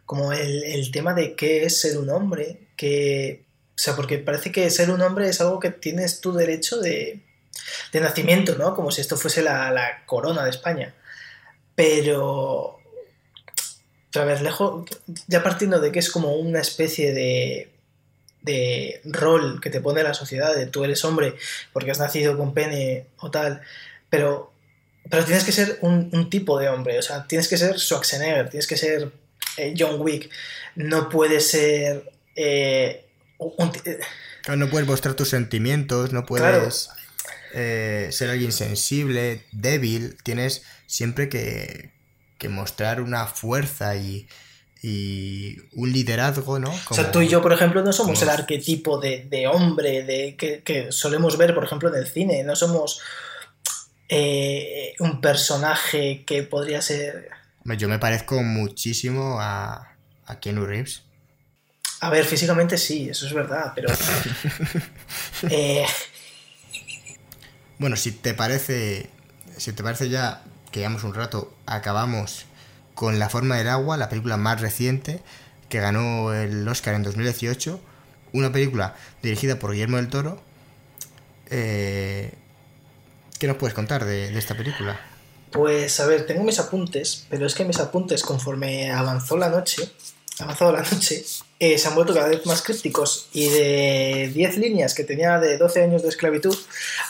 como 0.05 0.33
el, 0.33 0.63
el 0.63 0.91
tema 0.91 1.13
de 1.13 1.35
qué 1.35 1.63
es 1.63 1.79
ser 1.81 1.97
un 1.97 2.09
hombre, 2.09 2.67
que, 2.75 3.45
o 3.69 3.77
sea, 3.77 3.95
porque 3.95 4.17
parece 4.17 4.51
que 4.51 4.69
ser 4.69 4.91
un 4.91 5.01
hombre 5.01 5.29
es 5.29 5.41
algo 5.41 5.59
que 5.59 5.71
tienes 5.71 6.21
tu 6.21 6.33
derecho 6.33 6.79
de, 6.79 7.23
de 7.91 7.99
nacimiento, 7.99 8.55
¿no? 8.55 8.75
Como 8.75 8.91
si 8.91 9.01
esto 9.01 9.17
fuese 9.17 9.41
la, 9.41 9.71
la 9.71 10.05
corona 10.05 10.43
de 10.43 10.49
España. 10.49 10.93
Pero, 11.75 12.79
otra 14.09 14.25
vez, 14.25 14.41
lejos, 14.41 14.85
ya 15.27 15.41
partiendo 15.43 15.79
de 15.79 15.91
que 15.91 15.99
es 15.99 16.09
como 16.09 16.35
una 16.35 16.59
especie 16.59 17.13
de, 17.13 17.70
de 18.41 19.01
rol 19.05 19.61
que 19.61 19.69
te 19.69 19.81
pone 19.81 20.03
la 20.03 20.13
sociedad, 20.13 20.55
de 20.55 20.65
tú 20.67 20.83
eres 20.83 21.03
hombre 21.05 21.35
porque 21.73 21.91
has 21.91 21.99
nacido 21.99 22.37
con 22.37 22.53
pene 22.53 23.07
o 23.17 23.29
tal, 23.29 23.61
pero, 24.09 24.51
pero 25.09 25.25
tienes 25.25 25.43
que 25.43 25.51
ser 25.51 25.77
un, 25.81 26.09
un 26.11 26.29
tipo 26.29 26.59
de 26.59 26.69
hombre, 26.69 26.97
o 26.97 27.01
sea, 27.01 27.27
tienes 27.27 27.47
que 27.47 27.57
ser 27.57 27.79
Schwarzenegger, 27.79 28.49
tienes 28.49 28.67
que 28.67 28.77
ser 28.77 29.11
eh, 29.57 29.73
John 29.77 30.01
Wick, 30.01 30.29
no 30.75 31.09
puedes 31.09 31.49
ser... 31.49 32.11
Eh, 32.35 33.05
un, 33.37 33.71
eh, 33.85 33.99
no 34.55 34.69
puedes 34.69 34.87
mostrar 34.87 35.15
tus 35.15 35.29
sentimientos, 35.29 36.13
no 36.13 36.25
puedes 36.25 36.89
eh, 37.53 38.09
ser 38.11 38.29
alguien 38.29 38.51
sensible, 38.51 39.45
débil, 39.51 40.17
tienes 40.23 40.63
siempre 40.87 41.29
que, 41.29 41.91
que 42.37 42.49
mostrar 42.49 43.01
una 43.01 43.27
fuerza 43.27 43.95
y, 43.95 44.27
y 44.81 45.57
un 45.73 45.91
liderazgo, 45.91 46.57
¿no? 46.57 46.71
o 46.89 46.93
sea, 46.93 47.11
tú 47.11 47.21
y 47.21 47.27
yo, 47.27 47.41
por 47.41 47.53
ejemplo, 47.53 47.83
no 47.83 47.93
somos 47.93 48.19
el 48.23 48.29
arquetipo 48.29 48.99
de, 48.99 49.27
de 49.29 49.47
hombre 49.47 50.03
de, 50.03 50.35
que, 50.35 50.63
que, 50.63 50.91
solemos 50.91 51.37
ver, 51.37 51.53
por 51.53 51.63
ejemplo, 51.63 51.89
en 51.89 51.95
el 51.95 52.07
cine, 52.07 52.43
no 52.43 52.55
somos 52.55 52.99
eh, 54.09 54.95
un 54.99 55.21
personaje 55.21 56.23
que 56.25 56.43
podría 56.43 56.81
ser... 56.81 57.29
Yo 57.77 57.87
me 57.87 57.99
parezco 57.99 58.41
muchísimo 58.41 59.39
a, 59.39 59.95
a 60.25 60.39
Keanu 60.39 60.65
Reeves. 60.65 61.03
A 61.99 62.09
ver, 62.09 62.25
físicamente 62.25 62.79
sí, 62.79 63.09
eso 63.09 63.27
es 63.27 63.33
verdad, 63.33 63.73
pero... 63.75 63.89
eh... 65.49 65.85
Bueno, 67.77 67.95
si 67.95 68.11
te 68.11 68.33
parece, 68.33 69.09
si 69.57 69.73
te 69.73 69.83
parece 69.83 70.09
ya 70.09 70.43
que 70.71 70.79
llevamos 70.79 71.03
un 71.03 71.13
rato, 71.13 71.55
acabamos 71.65 72.45
con 72.95 73.19
La 73.19 73.29
forma 73.29 73.57
del 73.57 73.69
agua, 73.69 73.97
la 73.97 74.09
película 74.09 74.37
más 74.37 74.61
reciente 74.61 75.21
que 75.71 75.79
ganó 75.79 76.33
el 76.33 76.67
Oscar 76.67 76.95
en 76.95 77.03
2018, 77.03 77.79
una 78.33 78.51
película 78.51 78.95
dirigida 79.23 79.57
por 79.57 79.71
Guillermo 79.71 79.97
del 79.97 80.09
Toro. 80.09 80.41
Eh, 81.49 82.33
¿Qué 83.39 83.47
nos 83.47 83.57
puedes 83.57 83.73
contar 83.73 84.05
de, 84.05 84.37
esta 84.37 84.55
película? 84.55 84.99
Pues 85.51 85.99
a 85.99 86.05
ver, 86.05 86.25
tengo 86.27 86.43
mis 86.43 86.59
apuntes, 86.59 87.25
pero 87.29 87.45
es 87.45 87.55
que 87.55 87.65
mis 87.65 87.79
apuntes 87.79 88.21
conforme 88.21 88.91
avanzó 88.91 89.37
la 89.37 89.49
noche, 89.49 89.89
avanzado 90.39 90.73
la 90.73 90.83
noche, 90.83 91.25
eh, 91.59 91.77
se 91.77 91.87
han 91.87 91.95
vuelto 91.95 92.13
cada 92.13 92.27
vez 92.27 92.45
más 92.45 92.61
crípticos 92.61 93.29
y 93.31 93.49
de 93.49 94.31
10 94.33 94.57
líneas 94.57 94.93
que 94.93 95.03
tenía 95.03 95.39
de 95.39 95.57
12 95.57 95.83
años 95.83 96.03
de 96.03 96.09
esclavitud, 96.09 96.57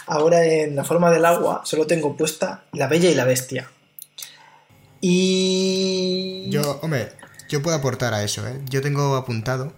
ahora 0.05 0.45
en 0.45 0.75
la 0.75 0.83
forma 0.83 1.11
del 1.11 1.25
agua 1.25 1.63
solo 1.65 1.87
tengo 1.87 2.15
puesta 2.15 2.63
La 2.73 2.87
Bella 2.87 3.09
y 3.09 3.15
la 3.15 3.25
Bestia. 3.25 3.69
Y... 5.01 6.45
Yo, 6.49 6.79
hombre, 6.81 7.09
yo 7.49 7.61
puedo 7.61 7.75
aportar 7.75 8.13
a 8.13 8.23
eso, 8.23 8.47
¿eh? 8.47 8.59
Yo 8.69 8.81
tengo 8.81 9.15
apuntado 9.15 9.73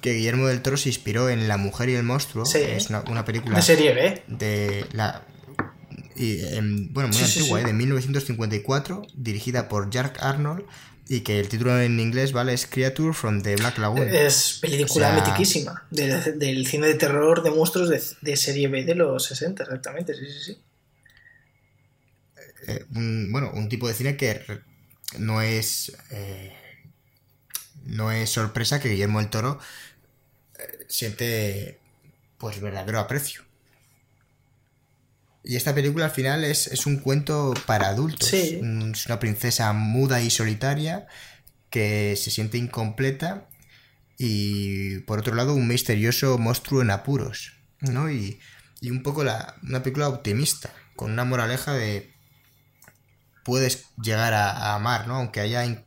que 0.00 0.12
Guillermo 0.14 0.48
del 0.48 0.60
Toro 0.60 0.76
se 0.76 0.88
inspiró 0.90 1.30
en 1.30 1.48
La 1.48 1.56
Mujer 1.56 1.88
y 1.88 1.94
el 1.94 2.02
Monstruo. 2.02 2.44
Sí. 2.44 2.58
Es 2.58 2.90
una, 2.90 3.00
una 3.08 3.24
película... 3.24 3.56
De 3.56 3.62
serie 3.62 3.94
B. 3.94 4.22
De 4.28 4.84
la... 4.92 5.22
Y, 6.16 6.40
eh, 6.40 6.60
bueno, 6.90 7.08
muy 7.08 7.16
sí, 7.16 7.24
antigua, 7.40 7.58
sí. 7.60 7.64
¿eh? 7.64 7.66
de 7.68 7.72
1954, 7.72 9.06
dirigida 9.14 9.68
por 9.68 9.90
Jack 9.90 10.22
Arnold, 10.22 10.64
y 11.08 11.20
que 11.20 11.40
el 11.40 11.48
título 11.48 11.80
en 11.80 11.98
inglés, 11.98 12.32
¿vale? 12.32 12.52
Es 12.54 12.66
Creature 12.66 13.12
from 13.14 13.42
the 13.42 13.56
Black 13.56 13.78
Lagoon. 13.78 14.08
Es 14.08 14.58
película 14.60 15.08
O 15.08 15.12
sea- 15.12 15.24
mitiquísima 15.24 15.86
del, 15.90 16.38
del 16.38 16.66
cine 16.66 16.86
de 16.86 16.94
terror 16.94 17.42
de 17.42 17.50
monstruos 17.50 17.88
de, 17.88 18.00
de 18.20 18.36
serie 18.36 18.68
B 18.68 18.84
de 18.84 18.94
los 18.94 19.24
60, 19.24 19.64
exactamente, 19.64 20.14
sí, 20.14 20.24
sí, 20.26 20.52
sí. 20.52 20.58
Eh, 22.66 22.84
un, 22.94 23.30
bueno, 23.30 23.50
un 23.54 23.68
tipo 23.68 23.88
de 23.88 23.94
cine 23.94 24.16
que 24.16 24.42
no 25.18 25.40
es 25.42 25.96
eh, 26.10 26.52
no 27.84 28.10
es 28.10 28.30
sorpresa 28.30 28.80
que 28.80 28.88
Guillermo 28.88 29.20
del 29.20 29.30
Toro 29.30 29.58
eh, 30.58 30.86
siente 30.88 31.80
pues 32.38 32.60
verdadero 32.60 32.98
aprecio. 32.98 33.42
Y 35.42 35.56
esta 35.56 35.74
película 35.74 36.06
al 36.06 36.10
final 36.10 36.42
es, 36.42 36.68
es 36.68 36.86
un 36.86 36.98
cuento 36.98 37.52
para 37.66 37.88
adultos. 37.88 38.28
Sí. 38.28 38.60
Es 38.92 39.06
una 39.06 39.20
princesa 39.20 39.72
muda 39.74 40.22
y 40.22 40.30
solitaria 40.30 41.06
que 41.68 42.16
se 42.16 42.30
siente 42.30 42.56
incompleta 42.56 43.48
y 44.16 45.00
por 45.00 45.18
otro 45.18 45.34
lado 45.34 45.54
un 45.54 45.68
misterioso 45.68 46.38
monstruo 46.38 46.80
en 46.80 46.90
apuros, 46.90 47.52
¿no? 47.80 48.10
Y, 48.10 48.40
y 48.80 48.90
un 48.90 49.02
poco 49.02 49.24
la, 49.24 49.56
una 49.62 49.82
película 49.82 50.08
optimista, 50.08 50.72
con 50.96 51.12
una 51.12 51.24
moraleja 51.24 51.74
de 51.74 52.13
puedes 53.44 53.86
llegar 54.02 54.34
a, 54.34 54.50
a 54.50 54.74
amar, 54.76 55.06
¿no? 55.08 55.16
Aunque 55.16 55.40
haya 55.40 55.64
in- 55.66 55.84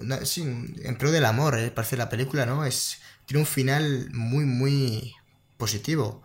una- 0.00 0.24
sí, 0.26 0.42
en 0.42 0.96
pro 0.98 1.10
del 1.12 1.24
amor, 1.24 1.58
¿eh? 1.58 1.70
parece 1.70 1.96
la 1.96 2.08
película, 2.08 2.46
¿no? 2.46 2.64
Es 2.64 2.98
tiene 3.26 3.40
un 3.40 3.46
final 3.46 4.10
muy 4.12 4.44
muy 4.44 5.14
positivo. 5.58 6.22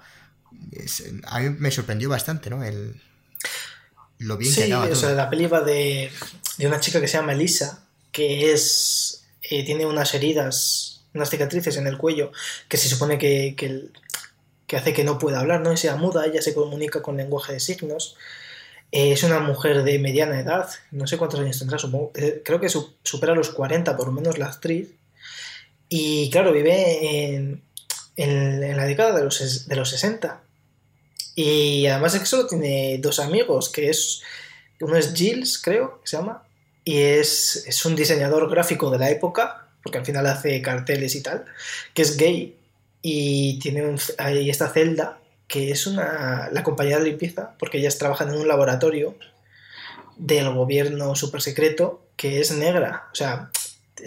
Es- 0.71 1.03
a 1.27 1.39
mí 1.39 1.49
me 1.59 1.71
sorprendió 1.71 2.09
bastante, 2.09 2.49
¿no? 2.49 2.63
El 2.63 3.01
lo 4.19 4.37
bien 4.37 4.53
que 4.53 4.63
Sí, 4.63 4.71
acaba 4.71 4.85
o 4.85 4.89
todo. 4.89 4.99
sea, 4.99 5.11
la 5.11 5.29
peli 5.29 5.45
va 5.47 5.61
de, 5.61 6.11
de 6.57 6.67
una 6.67 6.79
chica 6.79 6.99
que 6.99 7.07
se 7.07 7.17
llama 7.17 7.33
Elisa, 7.33 7.85
que 8.11 8.51
es 8.51 9.23
eh, 9.43 9.63
tiene 9.65 9.85
unas 9.85 10.13
heridas, 10.13 11.01
unas 11.13 11.29
cicatrices 11.29 11.77
en 11.77 11.87
el 11.87 11.97
cuello, 11.97 12.31
que 12.67 12.77
se 12.77 12.89
supone 12.89 13.17
que, 13.17 13.55
que, 13.57 13.89
que 14.67 14.77
hace 14.77 14.93
que 14.93 15.03
no 15.03 15.19
pueda 15.19 15.39
hablar, 15.39 15.61
¿no? 15.61 15.73
Y 15.73 15.77
sea 15.77 15.95
muda, 15.95 16.25
ella 16.25 16.41
se 16.41 16.53
comunica 16.53 17.01
con 17.01 17.17
lenguaje 17.17 17.53
de 17.53 17.59
signos. 17.59 18.17
Eh, 18.91 19.11
es 19.13 19.23
una 19.23 19.39
mujer 19.39 19.83
de 19.83 19.99
mediana 19.99 20.39
edad, 20.39 20.67
no 20.91 21.05
sé 21.05 21.17
cuántos 21.17 21.39
años 21.39 21.59
tendrá, 21.59 21.77
supongo, 21.77 22.11
eh, 22.15 22.41
creo 22.43 22.59
que 22.59 22.69
su- 22.69 22.95
supera 23.03 23.35
los 23.35 23.49
40 23.51 23.95
por 23.95 24.07
lo 24.07 24.13
menos 24.13 24.37
la 24.39 24.47
actriz. 24.47 24.89
Y 25.89 26.29
claro, 26.31 26.51
vive 26.53 27.35
en, 27.35 27.63
la 28.77 28.85
década 28.85 29.15
de 29.17 29.23
los, 29.23 29.67
de 29.67 29.75
los 29.75 29.89
60. 29.89 30.41
Y 31.35 31.87
además 31.87 32.13
es 32.15 32.19
que 32.21 32.25
solo 32.25 32.47
tiene 32.47 32.97
dos 32.99 33.19
amigos, 33.19 33.69
que 33.69 33.89
es 33.89 34.21
uno 34.81 34.97
es 34.97 35.13
Gilles, 35.13 35.57
creo, 35.61 36.01
que 36.01 36.07
se 36.09 36.17
llama, 36.17 36.43
y 36.83 36.97
es, 36.97 37.63
es 37.67 37.85
un 37.85 37.95
diseñador 37.95 38.49
gráfico 38.49 38.89
de 38.89 38.97
la 38.97 39.09
época, 39.09 39.67
porque 39.83 39.97
al 39.99 40.05
final 40.05 40.25
hace 40.27 40.61
carteles 40.61 41.15
y 41.15 41.21
tal, 41.23 41.45
que 41.93 42.01
es 42.01 42.17
gay 42.17 42.55
y 43.01 43.59
tiene 43.59 43.85
un- 43.85 43.99
ahí 44.17 44.49
esta 44.49 44.69
celda 44.69 45.18
que 45.49 45.71
es 45.71 45.85
una, 45.87 46.47
la 46.53 46.63
compañía 46.63 46.97
de 46.99 47.03
limpieza, 47.03 47.55
porque 47.59 47.79
ellas 47.79 47.97
trabajan 47.97 48.29
en 48.29 48.35
un 48.35 48.47
laboratorio 48.47 49.17
del 50.15 50.49
gobierno 50.53 51.15
super 51.15 51.41
secreto 51.41 52.05
que 52.15 52.39
es 52.39 52.51
negra. 52.51 53.09
O 53.11 53.15
sea, 53.15 53.49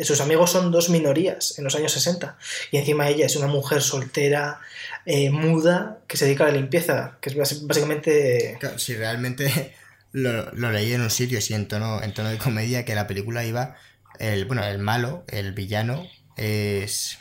sus 0.03 0.21
amigos 0.23 0.51
son 0.51 0.71
dos 0.71 0.89
minorías 0.89 1.59
en 1.59 1.65
los 1.65 1.75
años 1.75 1.93
60 1.93 2.39
y 2.71 2.79
encima 2.79 3.09
ella 3.09 3.27
es 3.27 3.37
una 3.37 3.47
mujer 3.49 3.83
soltera, 3.83 4.61
eh, 5.05 5.31
muda, 5.31 5.99
que 6.07 6.17
se 6.17 6.25
dedica 6.27 6.45
a 6.45 6.47
la 6.49 6.55
limpieza, 6.55 7.19
que 7.21 7.31
es 7.31 7.67
básicamente... 7.67 8.57
Claro, 8.61 8.79
si 8.79 8.95
realmente 8.95 9.75
lo, 10.13 10.51
lo 10.53 10.71
leí 10.71 10.93
en 10.93 11.03
un 11.03 11.11
sitio, 11.11 11.41
sí, 11.41 11.55
en 11.55 11.67
tono, 11.69 12.03
en 12.03 12.15
tono 12.15 12.29
de 12.31 12.39
comedia, 12.39 12.85
que 12.85 12.95
la 12.95 13.07
película 13.07 13.45
iba. 13.45 13.77
El, 14.19 14.45
bueno, 14.45 14.65
el 14.65 14.79
malo, 14.79 15.25
el 15.29 15.53
villano, 15.53 16.07
es. 16.37 17.19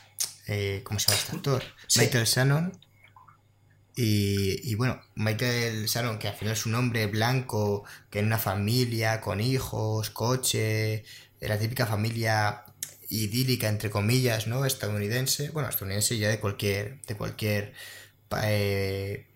eh, 0.48 0.82
¿Cómo 0.84 1.00
se 1.00 1.08
llama 1.08 1.20
este 1.20 1.36
actor? 1.38 1.64
Sí. 1.88 2.02
Michael 2.02 2.26
Shannon. 2.26 2.80
Y, 4.04 4.74
bueno, 4.76 5.00
Michael 5.14 5.86
Shannon, 5.86 6.18
que 6.18 6.28
al 6.28 6.34
final 6.34 6.54
es 6.54 6.66
un 6.66 6.74
hombre 6.74 7.06
blanco, 7.06 7.84
que 8.10 8.18
en 8.18 8.26
una 8.26 8.40
familia, 8.40 9.22
con 9.22 9.40
hijos, 9.40 10.10
coche, 10.10 11.04
la 11.40 11.60
típica 11.60 11.86
familia 11.86 12.64
idílica, 13.10 13.70
entre 13.70 13.92
comillas, 13.92 14.48
¿no? 14.48 14.66
Estadounidense, 14.66 15.52
bueno, 15.52 15.70
estadounidense 15.70 16.18
ya 16.18 16.30
de 16.30 16.40
cualquier, 16.40 17.00
de 17.02 17.16
cualquier 17.16 17.74
eh, 18.44 19.28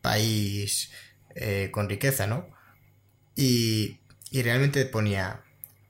país 0.00 0.92
eh, 1.34 1.70
con 1.72 1.88
riqueza, 1.88 2.28
¿no? 2.28 2.46
Y, 3.34 3.98
y 4.30 4.42
realmente 4.42 4.84
ponía, 4.84 5.42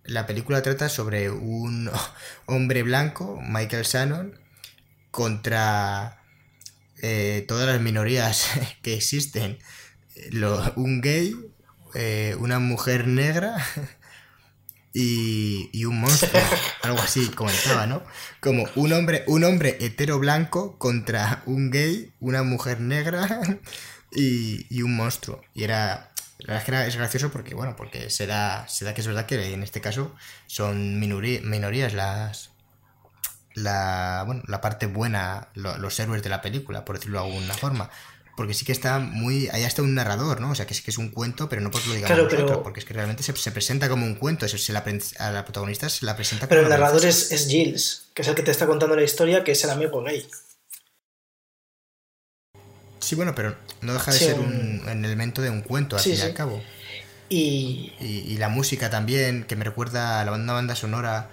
la 0.04 0.26
película 0.26 0.62
trata 0.62 0.88
sobre 0.88 1.30
un 1.30 1.90
hombre 2.46 2.82
blanco, 2.84 3.38
Michael 3.42 3.84
Shannon, 3.84 4.40
contra 5.10 6.17
eh, 7.02 7.44
todas 7.48 7.66
las 7.66 7.80
minorías 7.80 8.48
que 8.82 8.94
existen. 8.94 9.58
Lo- 10.30 10.72
un 10.76 11.00
gay, 11.00 11.34
eh, 11.94 12.36
una 12.38 12.58
mujer 12.58 13.06
negra 13.06 13.56
y, 14.92 15.68
y 15.72 15.84
un 15.84 16.00
monstruo, 16.00 16.40
algo 16.82 16.98
así 17.00 17.28
comentaba, 17.28 17.86
¿no? 17.86 18.02
Como 18.40 18.66
un 18.74 18.92
hombre, 18.92 19.24
un 19.26 19.44
hombre 19.44 19.76
hetero 19.80 20.18
blanco 20.18 20.78
contra 20.78 21.42
un 21.46 21.70
gay, 21.70 22.12
una 22.20 22.42
mujer 22.42 22.80
negra 22.80 23.40
y, 24.12 24.66
y 24.74 24.82
un 24.82 24.96
monstruo. 24.96 25.40
Y 25.54 25.64
era, 25.64 26.10
la 26.38 26.54
verdad 26.54 26.58
es 26.58 26.64
que 26.64 26.70
era- 26.72 26.86
es 26.86 26.96
gracioso 26.96 27.30
porque, 27.30 27.54
bueno, 27.54 27.76
porque 27.76 28.10
se 28.10 28.26
da, 28.26 28.66
se 28.68 28.84
da 28.84 28.94
que 28.94 29.02
es 29.02 29.06
verdad 29.06 29.26
que 29.26 29.52
en 29.52 29.62
este 29.62 29.80
caso 29.80 30.14
son 30.46 30.98
minorías 30.98 31.92
las, 31.94 32.50
la, 33.62 34.22
bueno, 34.26 34.42
la 34.46 34.60
parte 34.60 34.86
buena, 34.86 35.48
lo- 35.54 35.76
los 35.78 35.98
héroes 36.00 36.22
de 36.22 36.28
la 36.30 36.40
película, 36.42 36.84
por 36.84 36.96
decirlo 36.96 37.20
de 37.22 37.26
alguna 37.28 37.54
forma. 37.54 37.90
porque 38.36 38.54
sí 38.54 38.64
que 38.64 38.70
está 38.70 39.00
muy. 39.00 39.48
Ahí 39.48 39.64
está 39.64 39.82
un 39.82 39.96
narrador, 39.96 40.40
¿no? 40.40 40.52
O 40.52 40.54
sea, 40.54 40.64
que 40.64 40.72
es 40.72 40.80
que 40.80 40.92
es 40.92 40.98
un 40.98 41.08
cuento, 41.10 41.48
pero 41.48 41.60
no 41.60 41.72
porque 41.72 41.88
lo 41.88 41.94
digamos 41.94 42.06
Claro, 42.14 42.22
nosotros, 42.30 42.50
pero- 42.50 42.62
porque 42.62 42.78
es 42.78 42.86
que 42.86 42.94
realmente 42.94 43.24
se, 43.24 43.34
se 43.36 43.50
presenta 43.50 43.88
como 43.88 44.06
un 44.06 44.14
cuento. 44.14 44.46
Se, 44.46 44.58
se 44.58 44.72
la, 44.72 44.84
a 45.18 45.30
la 45.32 45.44
protagonista 45.44 45.88
se 45.88 46.06
la 46.06 46.14
presenta 46.14 46.46
Pero 46.46 46.60
como 46.60 46.72
el 46.72 46.78
una 46.78 46.86
narrador 46.86 47.04
es, 47.04 47.32
es 47.32 47.48
Giles, 47.48 48.04
que 48.14 48.22
es 48.22 48.28
el 48.28 48.36
que 48.36 48.42
te 48.44 48.52
está 48.52 48.68
contando 48.68 48.94
la 48.94 49.02
historia, 49.02 49.42
que 49.42 49.50
es 49.50 49.64
el 49.64 49.70
amigo 49.70 50.04
gay. 50.04 50.24
Sí, 53.00 53.14
bueno, 53.14 53.34
pero 53.34 53.56
no 53.80 53.92
deja 53.92 54.12
de 54.12 54.18
Sí, 54.18 54.24
ser 54.26 54.38
un- 54.40 54.80
un, 54.84 54.88
un 54.88 55.04
elemento 55.04 55.40
de 55.42 55.50
un 55.50 55.62
cuento, 55.62 55.96
al 55.96 56.02
Sí, 56.02 56.10
fin 56.10 56.18
y 56.18 56.20
sí. 56.22 56.26
al 56.26 56.34
cabo. 56.34 56.62
Y 57.28 57.92
Y, 58.00 58.24
y 58.28 58.36
la 58.38 58.48
música 58.48 58.90
también, 58.90 59.44
que 59.44 59.56
me 59.56 59.64
recuerda 59.64 60.20
a 60.20 60.24
la 60.24 60.30
banda, 60.30 60.52
banda 60.52 60.74
sonora 60.76 61.28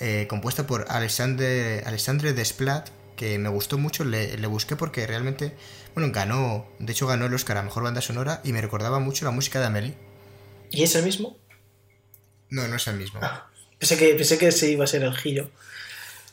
eh, 0.00 0.26
compuesta 0.28 0.66
por 0.66 0.86
Alexandre, 0.88 1.82
Alexandre 1.84 2.32
Desplat, 2.32 2.88
que 3.16 3.38
me 3.38 3.50
gustó 3.50 3.76
mucho, 3.76 4.02
le, 4.04 4.38
le 4.38 4.46
busqué 4.46 4.74
porque 4.74 5.06
realmente, 5.06 5.54
bueno, 5.94 6.10
ganó, 6.10 6.66
de 6.78 6.92
hecho 6.92 7.06
ganó 7.06 7.26
el 7.26 7.34
Oscar 7.34 7.58
a 7.58 7.62
Mejor 7.62 7.82
Banda 7.82 8.00
Sonora 8.00 8.40
y 8.42 8.52
me 8.52 8.62
recordaba 8.62 8.98
mucho 8.98 9.26
la 9.26 9.30
música 9.30 9.60
de 9.60 9.66
Amelie. 9.66 9.94
¿Y 10.70 10.84
es 10.84 10.94
el 10.94 11.04
mismo? 11.04 11.36
No, 12.48 12.66
no 12.66 12.76
es 12.76 12.86
el 12.86 12.96
mismo. 12.96 13.20
Ah. 13.22 13.50
Pensé 13.78 13.98
que, 13.98 14.14
pensé 14.14 14.38
que 14.38 14.48
ese 14.48 14.70
iba 14.70 14.84
a 14.84 14.86
ser 14.86 15.02
el 15.02 15.14
giro. 15.14 15.50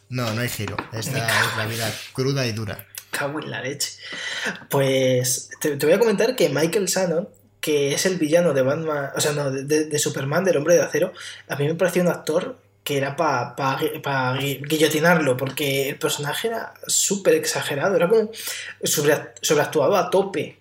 No, 0.10 0.34
no 0.34 0.41
hay 0.41 0.49
giro. 0.49 0.77
Esta 0.94 1.18
es 1.18 1.57
la 1.57 1.65
vida 1.65 1.94
cruda 2.14 2.45
y 2.48 2.53
dura. 2.53 2.88
Cago 3.11 3.39
en 3.39 3.52
la 3.52 3.61
leche. 3.61 3.98
Pues 4.69 5.49
te, 5.60 5.76
te 5.76 5.85
voy 5.85 5.95
a 5.95 5.99
comentar 5.99 6.35
que 6.35 6.49
Michael 6.49 6.85
Shannon, 6.85 7.27
que 7.60 7.94
es 7.94 8.06
el 8.06 8.18
villano 8.18 8.53
de 8.53 8.61
Batman, 8.61 9.11
o 9.15 9.19
sea, 9.19 9.34
no, 9.34 9.52
de 9.52 9.99
Superman, 9.99 10.45
del 10.45 10.57
hombre 10.57 10.76
de 10.76 10.84
acero, 10.84 11.11
a 11.49 11.57
mí 11.57 11.68
me 11.68 11.76
pareció 11.76 12.02
un 12.02 12.10
actor 12.10 12.57
que 12.88 12.95
era 12.95 13.18
para 13.18 14.38
guillotinarlo, 14.39 15.35
porque 15.35 15.89
el 15.89 15.99
personaje 15.99 16.47
era 16.47 16.73
súper 16.88 17.34
exagerado, 17.34 17.97
era 17.97 18.07
como 18.07 18.31
sobre, 18.81 19.34
sobreactuado 19.41 19.97
a 19.97 20.09
tope. 20.09 20.57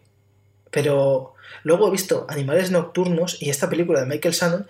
Pero 0.73 1.35
luego 1.62 1.86
he 1.86 1.93
visto 1.93 2.27
Animales 2.28 2.73
Nocturnos 2.73 3.40
y 3.40 3.51
esta 3.51 3.70
película 3.70 4.01
de 4.01 4.07
Michael 4.07 4.35
Shannon, 4.35 4.66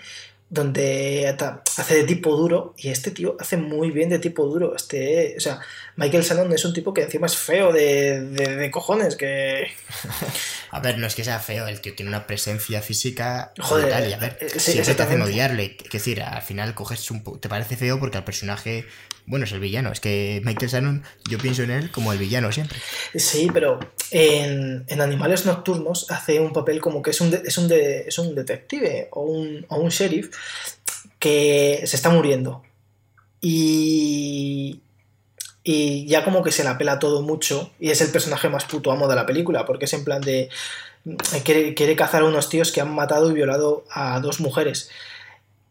donde 0.49 1.35
hace 1.77 1.95
de 1.97 2.05
tipo 2.05 2.37
duro, 2.37 2.75
y 2.77 2.89
este 2.91 3.11
tío 3.11 3.37
hace 3.41 3.57
muy 3.57 3.91
bien 3.91 4.09
de 4.11 4.19
tipo 4.21 4.45
duro. 4.47 4.77
Este, 4.77 5.35
o 5.37 5.41
sea, 5.41 5.59
Michael 5.97 6.23
Shannon 6.23 6.53
es 6.53 6.65
un 6.65 6.73
tipo 6.73 6.95
que 6.95 7.03
encima 7.03 7.27
es 7.27 7.37
feo 7.37 7.73
de, 7.73 8.21
de- 8.21 8.57
de 8.57 8.71
cojones, 8.71 9.17
que... 9.17 9.67
A 10.71 10.81
ver, 10.81 10.99
no 10.99 11.07
es 11.07 11.15
que 11.15 11.25
sea 11.25 11.39
feo, 11.41 11.67
el 11.67 11.81
tío 11.81 11.95
tiene 11.95 12.11
una 12.11 12.27
presencia 12.27 12.83
física 12.83 13.53
Joder, 13.59 13.87
brutal 13.87 14.09
y 14.09 14.13
a 14.13 14.19
ver, 14.19 14.39
eh, 14.41 14.49
sí, 14.51 14.73
siempre 14.73 14.95
te 14.95 15.03
hacen 15.03 15.21
exactamente. 15.21 15.33
odiarle. 15.33 15.77
Es 15.85 15.91
decir, 15.91 16.23
al 16.23 16.43
final 16.43 16.75
coges 16.75 17.11
un 17.11 17.23
te 17.41 17.49
parece 17.49 17.77
feo 17.77 17.99
porque 17.99 18.19
al 18.19 18.25
personaje, 18.25 18.85
bueno, 19.27 19.45
es 19.45 19.53
el 19.53 19.61
villano. 19.61 19.91
Es 19.93 20.01
que 20.01 20.41
Michael 20.45 20.71
Shannon, 20.71 21.03
yo 21.29 21.39
pienso 21.39 21.63
en 21.63 21.71
él 21.71 21.91
como 21.91 22.13
el 22.13 22.19
villano 22.19 22.51
siempre. 22.53 22.79
Sí, 23.15 23.49
pero 23.53 23.79
en, 24.11 24.85
en 24.89 25.01
Animales 25.01 25.47
Nocturnos 25.47 26.11
hace 26.11 26.41
un 26.41 26.53
papel 26.53 26.81
como 26.81 27.03
que 27.03 27.11
es 27.11 27.21
un, 27.21 27.31
de- 27.31 27.43
es 27.45 27.59
un, 27.59 27.71
es 27.73 28.19
un 28.19 28.35
detective 28.35 29.09
o 29.13 29.23
un, 29.23 29.67
o 29.69 29.77
un 29.77 29.89
sheriff 29.91 30.31
que 31.19 31.83
se 31.87 31.97
está 31.97 32.11
muriendo. 32.11 32.63
Y, 33.41 34.81
y 35.63 36.07
ya 36.07 36.25
como 36.25 36.43
que 36.43 36.53
se 36.53 36.65
la 36.65 36.79
pela 36.79 36.99
todo 36.99 37.23
mucho 37.23 37.71
y 37.79 37.91
es 37.91 38.01
el 38.01 38.11
personaje 38.11 38.49
más 38.49 38.65
puto 38.65 38.91
amo 38.93 39.09
de 39.09 39.15
la 39.17 39.27
película 39.27 39.65
porque 39.67 39.85
es 39.85 39.93
en 39.93 40.05
plan 40.05 40.21
de 40.21 40.49
quiere, 41.45 41.75
quiere 41.75 41.97
cazar 41.97 42.23
a 42.23 42.27
unos 42.27 42.49
tíos 42.49 42.73
que 42.73 42.81
han 42.81 42.93
matado 42.95 43.31
y 43.31 43.35
violado 43.35 43.85
a 43.91 44.19
dos 44.21 44.41
mujeres 44.41 44.91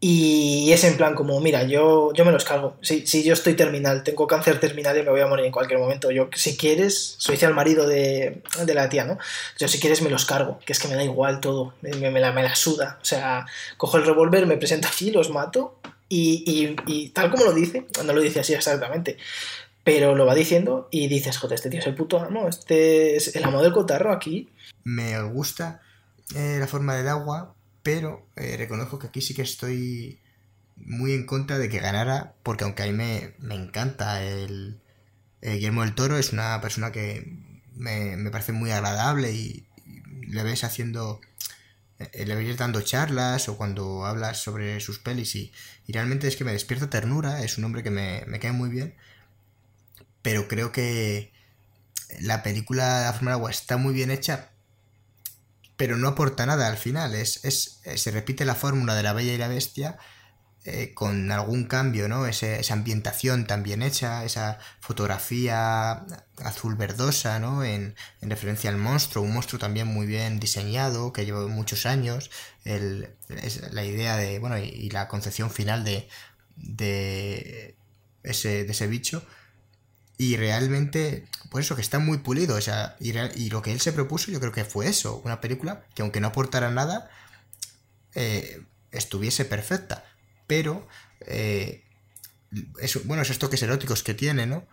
y 0.08 0.72
es 0.72 0.84
en 0.84 0.96
plan 0.96 1.14
como 1.14 1.40
mira 1.40 1.64
yo, 1.64 2.12
yo 2.12 2.24
me 2.24 2.30
los 2.30 2.44
cargo. 2.44 2.76
Si, 2.80 3.06
si 3.06 3.24
yo 3.24 3.32
estoy 3.32 3.54
terminal 3.54 4.02
tengo 4.04 4.26
cáncer 4.26 4.60
terminal 4.60 4.96
y 4.96 5.02
me 5.02 5.10
voy 5.10 5.20
a 5.20 5.26
morir 5.26 5.46
en 5.46 5.52
cualquier 5.52 5.78
momento 5.80 6.10
yo 6.10 6.28
si 6.34 6.56
quieres 6.56 7.16
soy 7.18 7.36
el 7.40 7.54
marido 7.54 7.86
de, 7.88 8.42
de 8.64 8.74
la 8.74 8.88
tía 8.88 9.04
no 9.04 9.18
yo 9.58 9.66
si 9.68 9.80
quieres 9.80 10.02
me 10.02 10.10
los 10.10 10.24
cargo 10.24 10.58
que 10.64 10.72
es 10.72 10.78
que 10.78 10.88
me 10.88 10.94
da 10.94 11.02
igual 11.02 11.40
todo 11.40 11.74
me, 11.82 12.20
la, 12.20 12.30
me 12.32 12.42
la 12.42 12.54
suda. 12.54 12.98
O 13.02 13.04
sea 13.04 13.46
cojo 13.76 13.96
el 13.96 14.04
revólver 14.06 14.46
me 14.46 14.56
presento 14.56 14.86
aquí 14.88 15.10
los 15.10 15.30
mato 15.30 15.78
y, 16.08 16.44
y- 16.46 16.76
y 16.86 17.08
tal 17.08 17.30
como 17.30 17.44
lo 17.44 17.52
dice 17.52 17.86
no 18.04 18.12
lo 18.12 18.20
dice 18.20 18.40
así 18.40 18.54
exactamente 18.54 19.16
pero 19.82 20.14
lo 20.14 20.26
va 20.26 20.34
diciendo 20.34 20.88
y 20.90 21.06
dices, 21.06 21.38
joder, 21.38 21.54
este 21.54 21.70
tío 21.70 21.78
es 21.80 21.86
el 21.86 21.94
puto 21.94 22.18
amo, 22.20 22.48
este 22.48 23.14
es 23.16 23.36
el 23.36 23.44
amo 23.44 23.62
del 23.62 23.72
cotarro 23.72 24.12
aquí. 24.12 24.48
Me 24.82 25.22
gusta 25.22 25.80
eh, 26.34 26.56
la 26.58 26.66
forma 26.66 26.96
del 26.96 27.06
agua, 27.06 27.54
pero 27.86 28.28
eh, 28.34 28.56
reconozco 28.56 28.98
que 28.98 29.06
aquí 29.06 29.20
sí 29.20 29.32
que 29.32 29.42
estoy 29.42 30.18
muy 30.74 31.12
en 31.12 31.24
contra 31.24 31.56
de 31.56 31.68
que 31.68 31.78
ganara, 31.78 32.34
porque 32.42 32.64
aunque 32.64 32.82
a 32.82 32.86
mí 32.86 32.92
me, 32.92 33.34
me 33.38 33.54
encanta 33.54 34.24
el, 34.24 34.80
Guillermo 35.40 35.82
del 35.82 35.94
Toro, 35.94 36.18
es 36.18 36.32
una 36.32 36.60
persona 36.60 36.90
que 36.90 37.38
me, 37.76 38.16
me 38.16 38.32
parece 38.32 38.50
muy 38.50 38.72
agradable 38.72 39.30
y, 39.30 39.68
le 40.26 40.42
ves 40.42 40.64
haciendo, 40.64 41.20
eh, 42.00 42.26
le 42.26 42.34
ves 42.34 42.56
dando 42.56 42.80
charlas 42.82 43.48
o 43.48 43.56
cuando 43.56 44.04
hablas 44.04 44.42
sobre 44.42 44.80
sus 44.80 44.98
pelis 44.98 45.36
y, 45.36 45.52
realmente 45.86 46.26
es 46.26 46.34
que 46.34 46.42
me 46.42 46.50
despierta 46.50 46.90
ternura, 46.90 47.44
es 47.44 47.56
un 47.56 47.66
hombre 47.66 47.84
que 47.84 47.90
me, 47.90 48.24
me 48.26 48.40
cae 48.40 48.50
muy 48.50 48.68
bien, 48.68 48.96
pero 50.22 50.48
creo 50.48 50.72
que 50.72 51.32
la 52.18 52.42
película 52.42 53.02
La 53.02 53.12
forma 53.12 53.30
del 53.30 53.38
agua 53.38 53.50
está 53.52 53.76
muy 53.76 53.94
bien 53.94 54.10
hecha, 54.10 54.50
pero 55.76 55.96
no 55.96 56.08
aporta 56.08 56.46
nada 56.46 56.68
al 56.68 56.76
final. 56.76 57.14
Es, 57.14 57.44
es, 57.44 57.80
eh, 57.84 57.98
se 57.98 58.10
repite 58.10 58.44
la 58.44 58.54
fórmula 58.54 58.94
de 58.94 59.02
la 59.02 59.12
Bella 59.12 59.32
y 59.34 59.38
la 59.38 59.48
Bestia 59.48 59.98
eh, 60.64 60.94
con 60.94 61.30
algún 61.30 61.64
cambio, 61.66 62.08
¿no? 62.08 62.26
Ese- 62.26 62.58
esa 62.60 62.74
ambientación 62.74 63.46
tan 63.46 63.62
bien 63.62 63.82
hecha, 63.82 64.24
esa 64.24 64.58
fotografía 64.80 66.04
azul 66.44 66.74
verdosa, 66.76 67.38
¿no? 67.38 67.64
En, 67.64 67.94
en 68.20 68.30
referencia 68.30 68.70
al 68.70 68.76
monstruo, 68.78 69.24
un 69.24 69.32
monstruo 69.34 69.58
también 69.60 69.86
muy 69.88 70.06
bien 70.06 70.40
diseñado, 70.40 71.12
que 71.12 71.24
lleva 71.24 71.46
muchos 71.48 71.86
años. 71.86 72.30
El, 72.64 73.08
es 73.28 73.72
la 73.72 73.84
idea 73.84 74.16
de, 74.16 74.38
bueno, 74.40 74.58
y, 74.58 74.64
y 74.64 74.90
la 74.90 75.08
concepción 75.08 75.50
final 75.50 75.84
de, 75.84 76.08
de, 76.56 77.76
ese, 78.22 78.64
de 78.64 78.72
ese 78.72 78.86
bicho. 78.88 79.22
Y 80.18 80.36
realmente, 80.36 81.26
pues 81.50 81.66
eso, 81.66 81.76
que 81.76 81.82
está 81.82 81.98
muy 81.98 82.18
pulido. 82.18 82.56
O 82.56 82.60
sea, 82.60 82.96
y, 83.00 83.10
y 83.34 83.50
lo 83.50 83.62
que 83.62 83.72
él 83.72 83.80
se 83.80 83.92
propuso, 83.92 84.30
yo 84.30 84.40
creo 84.40 84.52
que 84.52 84.64
fue 84.64 84.88
eso. 84.88 85.20
Una 85.24 85.40
película 85.40 85.84
que 85.94 86.02
aunque 86.02 86.20
no 86.20 86.28
aportara 86.28 86.70
nada, 86.70 87.10
eh, 88.14 88.62
estuviese 88.92 89.44
perfecta. 89.44 90.04
Pero, 90.46 90.88
eh, 91.20 91.84
bueno, 93.04 93.22
esos 93.22 93.38
toques 93.38 93.62
eróticos 93.62 94.02
que 94.02 94.14
tiene, 94.14 94.46
¿no? 94.46 94.66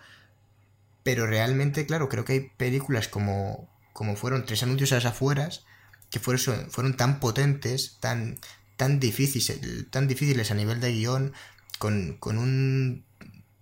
Pero 1.03 1.27
realmente, 1.27 1.85
claro, 1.85 2.07
creo 2.07 2.23
que 2.23 2.33
hay 2.33 2.49
películas 2.55 3.09
como, 3.09 3.69
como 3.91 4.15
fueron 4.15 4.45
Tres 4.45 4.63
Anuncios 4.63 4.93
a 4.93 4.95
las 4.95 5.05
afueras, 5.05 5.65
que 6.09 6.19
fueron, 6.19 6.71
fueron 6.71 6.95
tan 6.95 7.19
potentes, 7.19 7.97
tan, 7.99 8.39
tan, 8.77 8.99
difíciles, 9.01 9.59
tan 9.89 10.07
difíciles 10.07 10.51
a 10.51 10.55
nivel 10.55 10.79
de 10.79 10.93
guion, 10.93 11.33
con, 11.79 12.15
con 12.19 12.37
un 12.37 13.03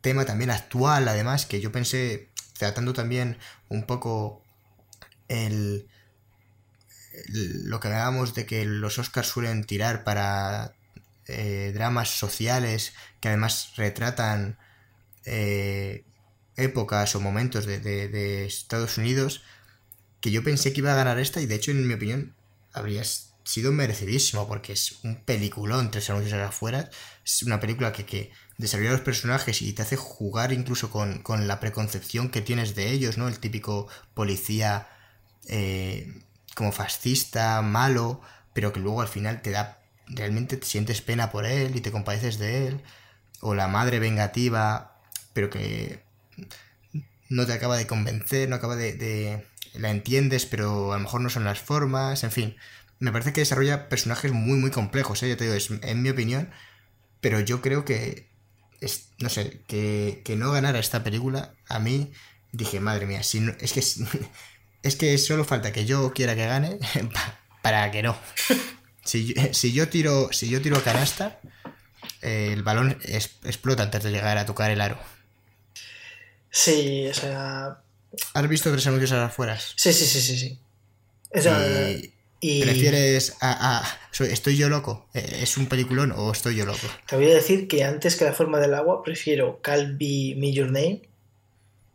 tema 0.02 0.26
también 0.26 0.52
actual, 0.52 1.08
además, 1.08 1.46
que 1.46 1.62
yo 1.62 1.72
pensé, 1.72 2.30
tratando 2.58 2.94
también 2.94 3.38
un 3.70 3.84
poco 3.86 4.44
el, 5.30 5.88
lo 7.34 7.80
que 7.80 7.88
hablábamos 7.88 8.34
de 8.34 8.46
que 8.46 8.66
los 8.66 8.98
Oscars 9.00 9.28
suelen 9.28 9.64
tirar 9.66 10.04
para 10.04 10.74
eh, 11.28 11.72
dramas 11.74 12.10
sociales 12.10 12.94
que 13.20 13.28
además 13.30 13.74
retratan 13.76 14.58
eh, 15.26 16.06
épocas 16.58 17.16
o 17.16 17.22
momentos 17.22 17.66
de, 17.66 17.80
de- 17.80 18.46
Estados 18.46 18.98
Unidos, 18.98 19.44
que 20.22 20.32
yo 20.32 20.44
pensé 20.44 20.74
que 20.74 20.82
iba 20.82 20.94
a 20.94 20.98
ganar 20.98 21.20
esta 21.20 21.42
y 21.42 21.46
de 21.48 21.56
hecho, 21.56 21.72
en 21.72 21.88
mi 21.88 21.96
opinión, 21.96 22.36
habría 22.74 23.04
sido 23.44 23.72
merecidísimo 23.72 24.48
porque 24.48 24.74
es 24.74 25.00
un 25.04 25.24
peliculón, 25.26 25.92
Tres 25.92 26.10
anuncios 26.10 26.34
a 26.34 26.38
las 26.38 26.50
afueras, 26.50 26.90
es 27.26 27.44
una 27.44 27.60
película 27.60 27.94
que 27.94 28.32
desarrolla 28.62 28.92
los 28.94 29.02
personajes 29.02 29.62
y 29.62 29.74
te 29.74 29.82
hace 29.84 29.98
jugar 29.98 30.54
incluso 30.54 30.90
con, 30.92 31.22
con 31.24 31.48
la 31.48 31.60
preconcepción 31.60 32.30
que 32.30 32.42
tienes 32.42 32.76
de 32.76 32.92
ellos, 32.92 33.18
¿no? 33.18 33.28
El 33.28 33.40
típico 33.40 33.88
policía 34.14 34.88
eh, 35.48 36.24
como 36.56 36.72
fascista, 36.72 37.62
malo, 37.62 38.22
pero 38.54 38.74
que 38.74 38.80
luego 38.80 39.02
al 39.02 39.08
final 39.08 39.42
te 39.42 39.52
da, 39.52 39.80
realmente 40.08 40.58
te 40.58 40.66
sientes 40.68 41.02
pena 41.02 41.32
por 41.32 41.46
él 41.46 41.76
y 41.76 41.82
te 41.82 41.92
compadeces 41.92 42.38
de 42.40 42.68
él, 42.68 42.84
o 43.42 43.56
la 43.56 43.68
madre 43.68 44.00
vengativa, 44.00 45.00
pero 45.34 45.50
que 45.50 46.04
no 47.30 47.46
te 47.46 47.54
acaba 47.54 47.78
de 47.78 47.88
convencer, 47.88 48.50
no 48.50 48.56
acaba 48.56 48.76
de, 48.76 48.94
de- 48.94 49.46
la 49.74 49.90
entiendes, 49.90 50.46
pero 50.46 50.92
a 50.92 50.98
lo 50.98 51.04
mejor 51.04 51.22
no 51.22 51.30
son 51.30 51.46
las 51.46 51.60
formas, 51.62 52.24
en 52.26 52.32
fin. 52.32 52.58
Me 53.00 53.12
parece 53.12 53.32
que 53.34 53.42
desarrolla 53.42 53.88
personajes 53.90 54.32
muy, 54.34 54.58
muy 54.60 54.70
complejos, 54.72 55.24
¿eh? 55.24 55.30
ya 55.30 55.38
te 55.38 55.46
digo, 55.46 55.56
es 55.56 55.70
en 55.72 56.02
mi 56.02 56.10
opinión, 56.10 56.50
pero 57.22 57.42
yo 57.42 57.62
creo 57.62 57.86
que, 57.86 58.31
es, 58.82 59.10
no 59.20 59.30
sé, 59.30 59.62
que, 59.68 60.22
que 60.26 60.36
no 60.36 60.52
ganara 60.52 60.80
esta 60.80 61.04
película, 61.04 61.54
a 61.70 61.80
mí 61.80 62.12
dije, 62.52 62.80
madre 62.82 63.06
mía, 63.06 63.24
si 63.24 63.40
no- 63.40 63.54
es 63.62 63.72
que 63.74 63.80
es 64.84 64.96
que 64.98 65.18
solo 65.18 65.46
falta 65.46 65.72
que 65.72 65.86
yo 65.86 66.12
quiera 66.14 66.36
que 66.36 66.46
gane 66.46 66.78
pa- 67.14 67.40
para 67.62 67.90
que 67.92 68.04
no. 68.04 68.18
Si 69.04 69.34
yo, 69.34 69.54
si 69.54 69.74
yo 69.74 69.90
tiro, 69.90 70.30
si 70.32 70.48
yo 70.48 70.62
tiro 70.62 70.84
canasta, 70.84 71.40
eh, 72.22 72.52
el 72.54 72.62
balón 72.62 73.00
es- 73.04 73.32
explota 73.46 73.82
antes 73.82 74.04
de 74.04 74.12
llegar 74.12 74.38
a 74.38 74.46
tocar 74.46 74.70
el 74.70 74.80
aro. 74.80 75.00
Sí, 76.52 77.08
o 77.08 77.14
sea. 77.14 77.78
¿Has 78.34 78.48
visto 78.48 78.70
tres 78.72 78.86
anuncios 78.88 79.12
a 79.14 79.18
las 79.18 79.32
afueras? 79.32 79.74
Sí, 79.76 79.92
sí, 79.94 80.06
sí, 80.06 80.22
sí, 80.22 80.38
sí. 80.38 80.60
O 81.34 81.42
sea, 81.42 81.90
Y- 81.92 82.11
y 82.42 82.64
¿Prefieres 82.64 83.38
a, 83.40 83.88
¿Estoy 84.20 84.58
yo 84.58 84.68
loco? 84.68 85.08
Eh, 85.14 85.40
¿Es 85.44 85.58
un 85.58 85.68
peliculón 85.68 86.12
o 86.12 86.32
estoy 86.32 86.56
yo 86.56 86.66
loco? 86.66 86.88
te 87.08 87.16
voy 87.16 87.32
a 87.32 87.36
decir 87.36 87.68
que 87.68 87.84
antes 87.84 88.18
que 88.18 88.26
La 88.26 88.34
forma 88.34 88.60
del 88.60 88.74
agua 88.74 89.04
prefiero 89.04 89.62
Call 89.62 89.94
Me 89.94 90.36
Me 90.36 90.52
Your 90.52 90.72
Name, 90.72 91.04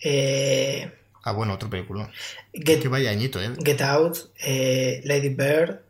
eh, 0.01 0.93
Ah, 1.27 1.33
bueno, 1.33 1.55
otro 1.55 1.69
peliculón. 1.69 2.09
Get, 2.53 2.81
Que 2.81 2.87
vaya 2.87 3.11
añito, 3.11 3.43
¿eh? 3.43 3.51
Get 3.65 3.81
Out, 3.81 4.17
eh, 4.45 5.01
Lady 5.05 5.31
Bird 5.31 5.81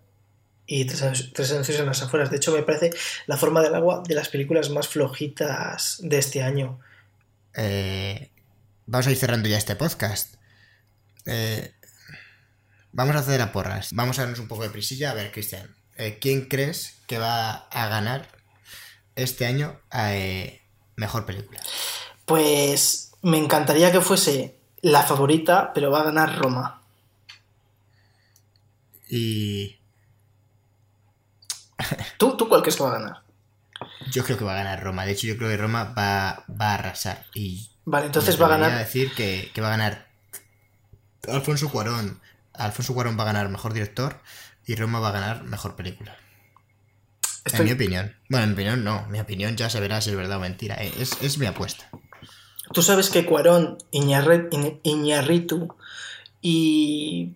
y 0.67 0.87
Tres, 0.87 1.31
Tres 1.35 1.53
anuncios 1.53 1.79
en 1.79 1.85
las 1.85 2.03
afueras. 2.03 2.31
De 2.31 2.39
hecho, 2.39 2.53
me 2.57 2.63
parece 2.63 2.91
La 3.27 3.37
forma 3.37 3.63
del 3.63 3.75
agua 3.75 4.03
de 4.09 4.15
las 4.15 4.31
películas 4.31 4.71
más 4.71 4.89
flojitas 4.89 5.99
de 6.01 6.17
este 6.17 6.43
año. 6.43 6.81
Eh, 7.55 8.31
vamos 8.87 9.07
a 9.07 9.11
ir 9.11 9.19
cerrando 9.19 9.47
ya 9.47 9.59
este 9.59 9.77
podcast. 9.77 10.37
Eh, 11.27 11.73
vamos 12.97 13.15
a 13.15 13.19
hacer 13.21 13.41
a 13.43 13.53
porras. 13.53 13.91
Vamos 13.93 14.19
a 14.19 14.23
darnos 14.23 14.41
un 14.41 14.49
poco 14.49 14.63
de 14.63 14.71
prisilla. 14.71 15.11
A 15.11 15.15
ver, 15.15 15.31
Cristian, 15.31 15.77
eh, 15.97 16.19
¿quién 16.21 16.47
crees 16.49 16.99
que 17.07 17.19
va 17.19 17.69
a 17.69 17.89
ganar 17.89 18.29
este 19.15 19.47
año 19.47 19.79
a 19.91 20.15
eh, 20.15 20.63
mejor 20.97 21.27
película? 21.27 21.61
Pues 22.25 23.13
me 23.23 23.39
encantaría 23.39 23.93
que 23.93 24.01
fuese 24.01 24.59
la 24.81 25.03
favorita, 25.03 25.73
pero 25.75 25.91
va 25.91 26.01
a 26.01 26.05
ganar 26.05 26.39
Roma. 26.39 26.83
Y 29.09 29.79
¿Tú, 32.19 32.37
¿Tú 32.37 32.49
cuál 32.49 32.63
crees 32.63 32.77
que 32.77 32.83
va 32.83 32.91
a 32.91 32.99
ganar? 32.99 33.23
yo 34.11 34.25
creo 34.25 34.39
que 34.39 34.45
va 34.45 34.53
a 34.53 34.63
ganar 34.65 34.83
Roma. 34.83 35.05
De 35.05 35.13
hecho, 35.13 35.27
yo 35.27 35.37
creo 35.37 35.51
que 35.51 35.57
Roma 35.59 35.93
va, 35.97 36.45
va 36.49 36.71
a 36.71 36.75
arrasar. 36.75 37.27
Y 37.35 37.69
Vale, 37.85 38.07
entonces 38.07 38.41
va 38.41 38.47
a 38.47 38.51
ganar. 38.57 38.79
decir 38.79 39.15
que, 39.15 39.51
que 39.53 39.61
va 39.61 39.67
a 39.69 39.71
ganar 39.77 40.09
Alfonso 41.29 41.69
Cuarón. 41.71 42.21
Alfonso 42.59 42.95
Cuarón 42.95 43.19
va 43.19 43.23
a 43.23 43.27
ganar 43.27 43.49
mejor 43.49 43.73
director 43.73 44.21
y 44.67 44.75
Roma 44.77 45.01
va 45.01 45.09
a 45.11 45.13
ganar 45.13 45.45
mejor 45.45 45.77
película. 45.77 46.17
En 47.53 47.65
mi 47.65 47.73
opinión. 47.73 48.17
Bueno, 48.29 48.45
en 48.45 48.51
mi 48.51 48.55
opinión 48.55 48.83
no. 48.85 49.07
Mi 49.09 49.21
opinión 49.21 49.57
ya 49.57 49.71
se 49.71 49.79
verá 49.81 50.01
si 50.01 50.11
es 50.11 50.17
verdad 50.17 50.39
o 50.39 50.41
mentira. 50.41 50.75
Eh, 50.83 50.93
Es, 50.99 51.13
es 51.23 51.39
mi 51.39 51.47
apuesta. 51.47 51.89
Tú 52.73 52.83
sabes 52.83 53.09
que 53.11 53.25
Cuarón, 53.25 53.79
Iñarre- 53.93 54.51
Iñ- 54.51 54.81
Iñárritu 54.83 55.77
y. 56.43 57.35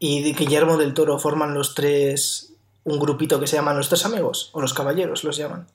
y 0.00 0.34
Guillermo 0.34 0.76
del 0.76 0.94
Toro 0.94 1.18
forman 1.18 1.54
los 1.54 1.74
tres. 1.74 2.48
un 2.84 2.98
grupito 2.98 3.38
que 3.38 3.46
se 3.46 3.54
llaman 3.54 3.76
los 3.76 3.88
tres 3.88 4.04
amigos, 4.04 4.50
o 4.54 4.60
los 4.60 4.74
caballeros 4.74 5.22
los 5.22 5.36
llaman. 5.36 5.68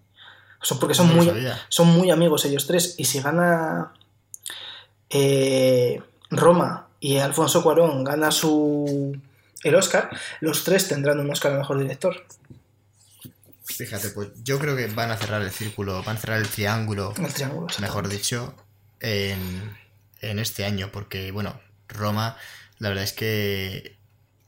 Son 0.62 0.78
porque 0.78 0.94
son 0.94 1.08
No 1.08 1.14
lo 1.14 1.18
muy, 1.20 1.28
sabía. 1.28 1.58
son 1.70 1.88
muy 1.88 2.12
amigos 2.12 2.44
ellos 2.44 2.68
tres. 2.68 2.96
Y 2.98 3.06
si 3.06 3.22
gana 3.22 3.94
eh, 5.10 6.02
Roma 6.30 6.87
y 7.00 7.18
Alfonso 7.18 7.64
Cuarón 7.64 8.04
gana 8.04 8.32
su 8.32 9.20
el 9.64 9.76
Oscar, 9.76 10.10
los 10.40 10.64
tres 10.64 10.88
tendrán 10.88 11.20
un 11.20 11.30
Oscar 11.30 11.54
a 11.54 11.58
mejor 11.58 11.80
director. 11.80 12.26
Fíjate, 13.66 14.10
pues 14.10 14.30
yo 14.44 14.60
creo 14.60 14.76
que 14.76 14.88
van 14.88 15.12
a 15.12 15.18
cerrar 15.18 15.42
el 15.42 15.52
círculo, 15.52 16.02
van 16.04 16.18
a 16.18 16.20
cerrar 16.20 16.40
el 16.40 16.48
triángulo, 16.48 17.14
El 17.18 17.34
triángulo. 17.34 17.68
mejor 17.80 18.08
dicho, 18.08 18.56
en, 19.00 19.78
en 20.22 20.40
este 20.40 20.66
año. 20.66 20.90
Porque, 20.92 21.32
bueno, 21.32 21.60
Roma, 21.88 22.38
la 22.80 22.90
verdad 22.90 23.04
es 23.04 23.14
que 23.14 23.98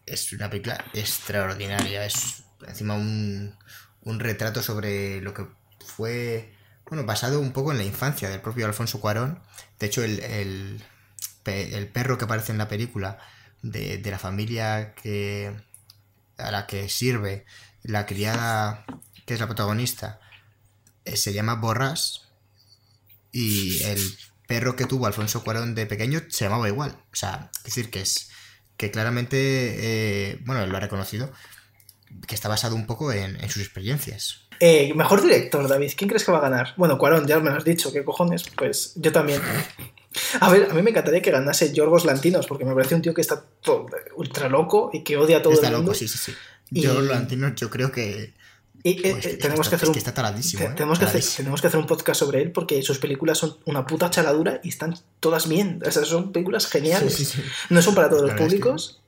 es 0.06 0.32
una 0.34 0.50
película 0.50 0.84
extraordinaria. 0.94 2.06
Es 2.06 2.44
encima 2.68 2.96
un, 2.96 3.56
un 4.02 4.20
retrato 4.20 4.64
sobre 4.64 5.22
lo 5.22 5.34
que 5.34 5.46
fue, 5.86 6.54
bueno, 6.88 7.06
basado 7.06 7.40
un 7.40 7.52
poco 7.52 7.72
en 7.72 7.78
la 7.78 7.84
infancia 7.84 8.30
del 8.30 8.42
propio 8.42 8.66
Alfonso 8.66 9.00
Cuarón. 9.00 9.40
De 9.80 9.88
hecho, 9.88 10.04
el, 10.04 10.20
el, 10.22 10.84
pe- 11.44 11.76
el 11.78 11.88
perro 11.88 12.18
que 12.18 12.26
aparece 12.26 12.52
en 12.52 12.58
la 12.58 12.68
película 12.68 13.18
de, 13.62 13.98
de 13.98 14.12
la 14.12 14.20
familia 14.20 14.94
que 14.96 15.54
a 16.38 16.52
la 16.52 16.66
que 16.68 16.88
sirve 16.90 17.46
la 17.84 18.06
criada 18.06 18.86
que 19.26 19.34
es 19.34 19.40
la 19.40 19.46
protagonista 19.48 20.20
eh, 21.06 21.18
se 21.18 21.34
llama 21.34 21.56
Borras 21.56 22.30
y 23.32 23.84
el 23.84 24.00
perro 24.48 24.76
que 24.76 24.86
tuvo 24.86 25.06
Alfonso 25.06 25.44
Cuarón 25.44 25.76
de 25.76 25.86
pequeño 25.86 26.22
se 26.30 26.46
llamaba 26.46 26.68
igual. 26.68 26.92
O 27.12 27.16
sea, 27.16 27.52
es 27.58 27.64
decir, 27.64 27.92
que 27.92 28.02
es 28.02 28.30
que 28.78 28.90
claramente, 28.92 29.38
eh, 30.32 30.40
bueno, 30.46 30.64
él 30.64 30.70
lo 30.72 30.78
ha 30.78 30.80
reconocido, 30.80 31.32
que 32.28 32.34
está 32.34 32.48
basado 32.50 32.76
un 32.76 32.88
poco 32.88 33.12
en, 33.12 33.36
en 33.42 33.50
sus 33.50 33.62
experiencias. 33.62 34.48
Eh, 34.60 34.94
mejor 34.96 35.22
director, 35.22 35.68
David. 35.68 35.92
¿Quién 35.96 36.10
crees 36.10 36.24
que 36.24 36.32
va 36.32 36.40
a 36.40 36.50
ganar? 36.50 36.74
Bueno, 36.78 36.98
Cuarón, 36.98 37.28
ya 37.28 37.40
me 37.40 37.52
lo 37.52 37.58
has 37.58 37.64
dicho, 37.66 37.92
¿qué 37.94 38.04
cojones? 38.04 38.44
Pues 38.58 38.94
yo 38.96 39.12
también. 39.12 39.42
A 40.40 40.50
ver, 40.52 40.70
a 40.72 40.74
mí 40.74 40.82
me 40.82 40.90
encantaría 40.90 41.22
que 41.22 41.32
ganase 41.32 41.72
Yorgos 41.74 42.06
Lantinos, 42.06 42.48
porque 42.48 42.66
me 42.66 42.74
parece 42.74 42.96
un 42.96 43.02
tío 43.02 43.14
que 43.14 43.22
está 43.22 43.44
todo- 43.62 43.88
ultra 44.16 44.50
loco 44.50 44.90
y 44.94 45.04
que 45.04 45.18
odia 45.18 45.38
a 45.38 45.42
todo 45.42 45.54
está 45.54 45.68
el 45.68 45.74
mundo. 45.76 45.92
loco, 45.92 46.00
sí, 46.00 46.08
sí, 46.08 46.18
sí. 46.18 46.34
Y- 46.72 46.82
Yo, 46.82 47.00
Lantinos, 47.02 47.54
yo 47.56 47.70
creo 47.70 47.92
que... 47.92 48.34
Y 48.82 48.92
eh, 49.06 49.12
pues, 49.12 49.26
eh, 49.26 49.30
es 49.32 49.38
tenemos 49.40 49.68
está- 49.68 49.70
que 49.72 49.76
hacer 49.76 49.84
es 49.84 49.90
un, 49.90 49.94
que 49.94 50.00
está 50.00 50.14
taradísimo, 50.14 50.64
te- 50.64 50.70
¿eh? 50.72 50.74
tenemos, 50.76 51.00
que 51.00 51.06
hacer, 51.06 51.24
tenemos 51.38 51.62
que 51.62 51.68
hacer 51.68 51.80
un 51.80 51.86
podcast 51.86 52.18
sobre 52.20 52.42
él 52.42 52.52
porque 52.52 52.82
sus 52.82 52.98
películas 52.98 53.38
son 53.38 53.58
una 53.66 53.86
puta 53.86 54.10
chaladura 54.10 54.62
y 54.64 54.70
están 54.70 54.96
todas 55.20 55.48
bien. 55.50 55.82
O 55.86 55.92
sea, 55.92 56.06
son 56.06 56.32
películas 56.32 56.66
geniales. 56.68 57.14
Sí, 57.14 57.26
sí, 57.26 57.42
sí. 57.42 57.50
No 57.70 57.82
son 57.82 57.94
para 57.94 58.10
todos 58.10 58.22
los 58.24 58.32
es 58.32 58.38
que- 58.38 58.44
públicos. 58.46 59.02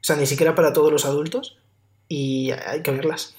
O 0.00 0.04
sea, 0.06 0.16
ni 0.16 0.26
siquiera 0.26 0.54
para 0.54 0.72
todos 0.74 0.92
los 0.92 1.06
adultos. 1.06 1.56
Y 2.08 2.50
hay 2.50 2.82
que 2.82 2.90
verlas. 2.90 3.34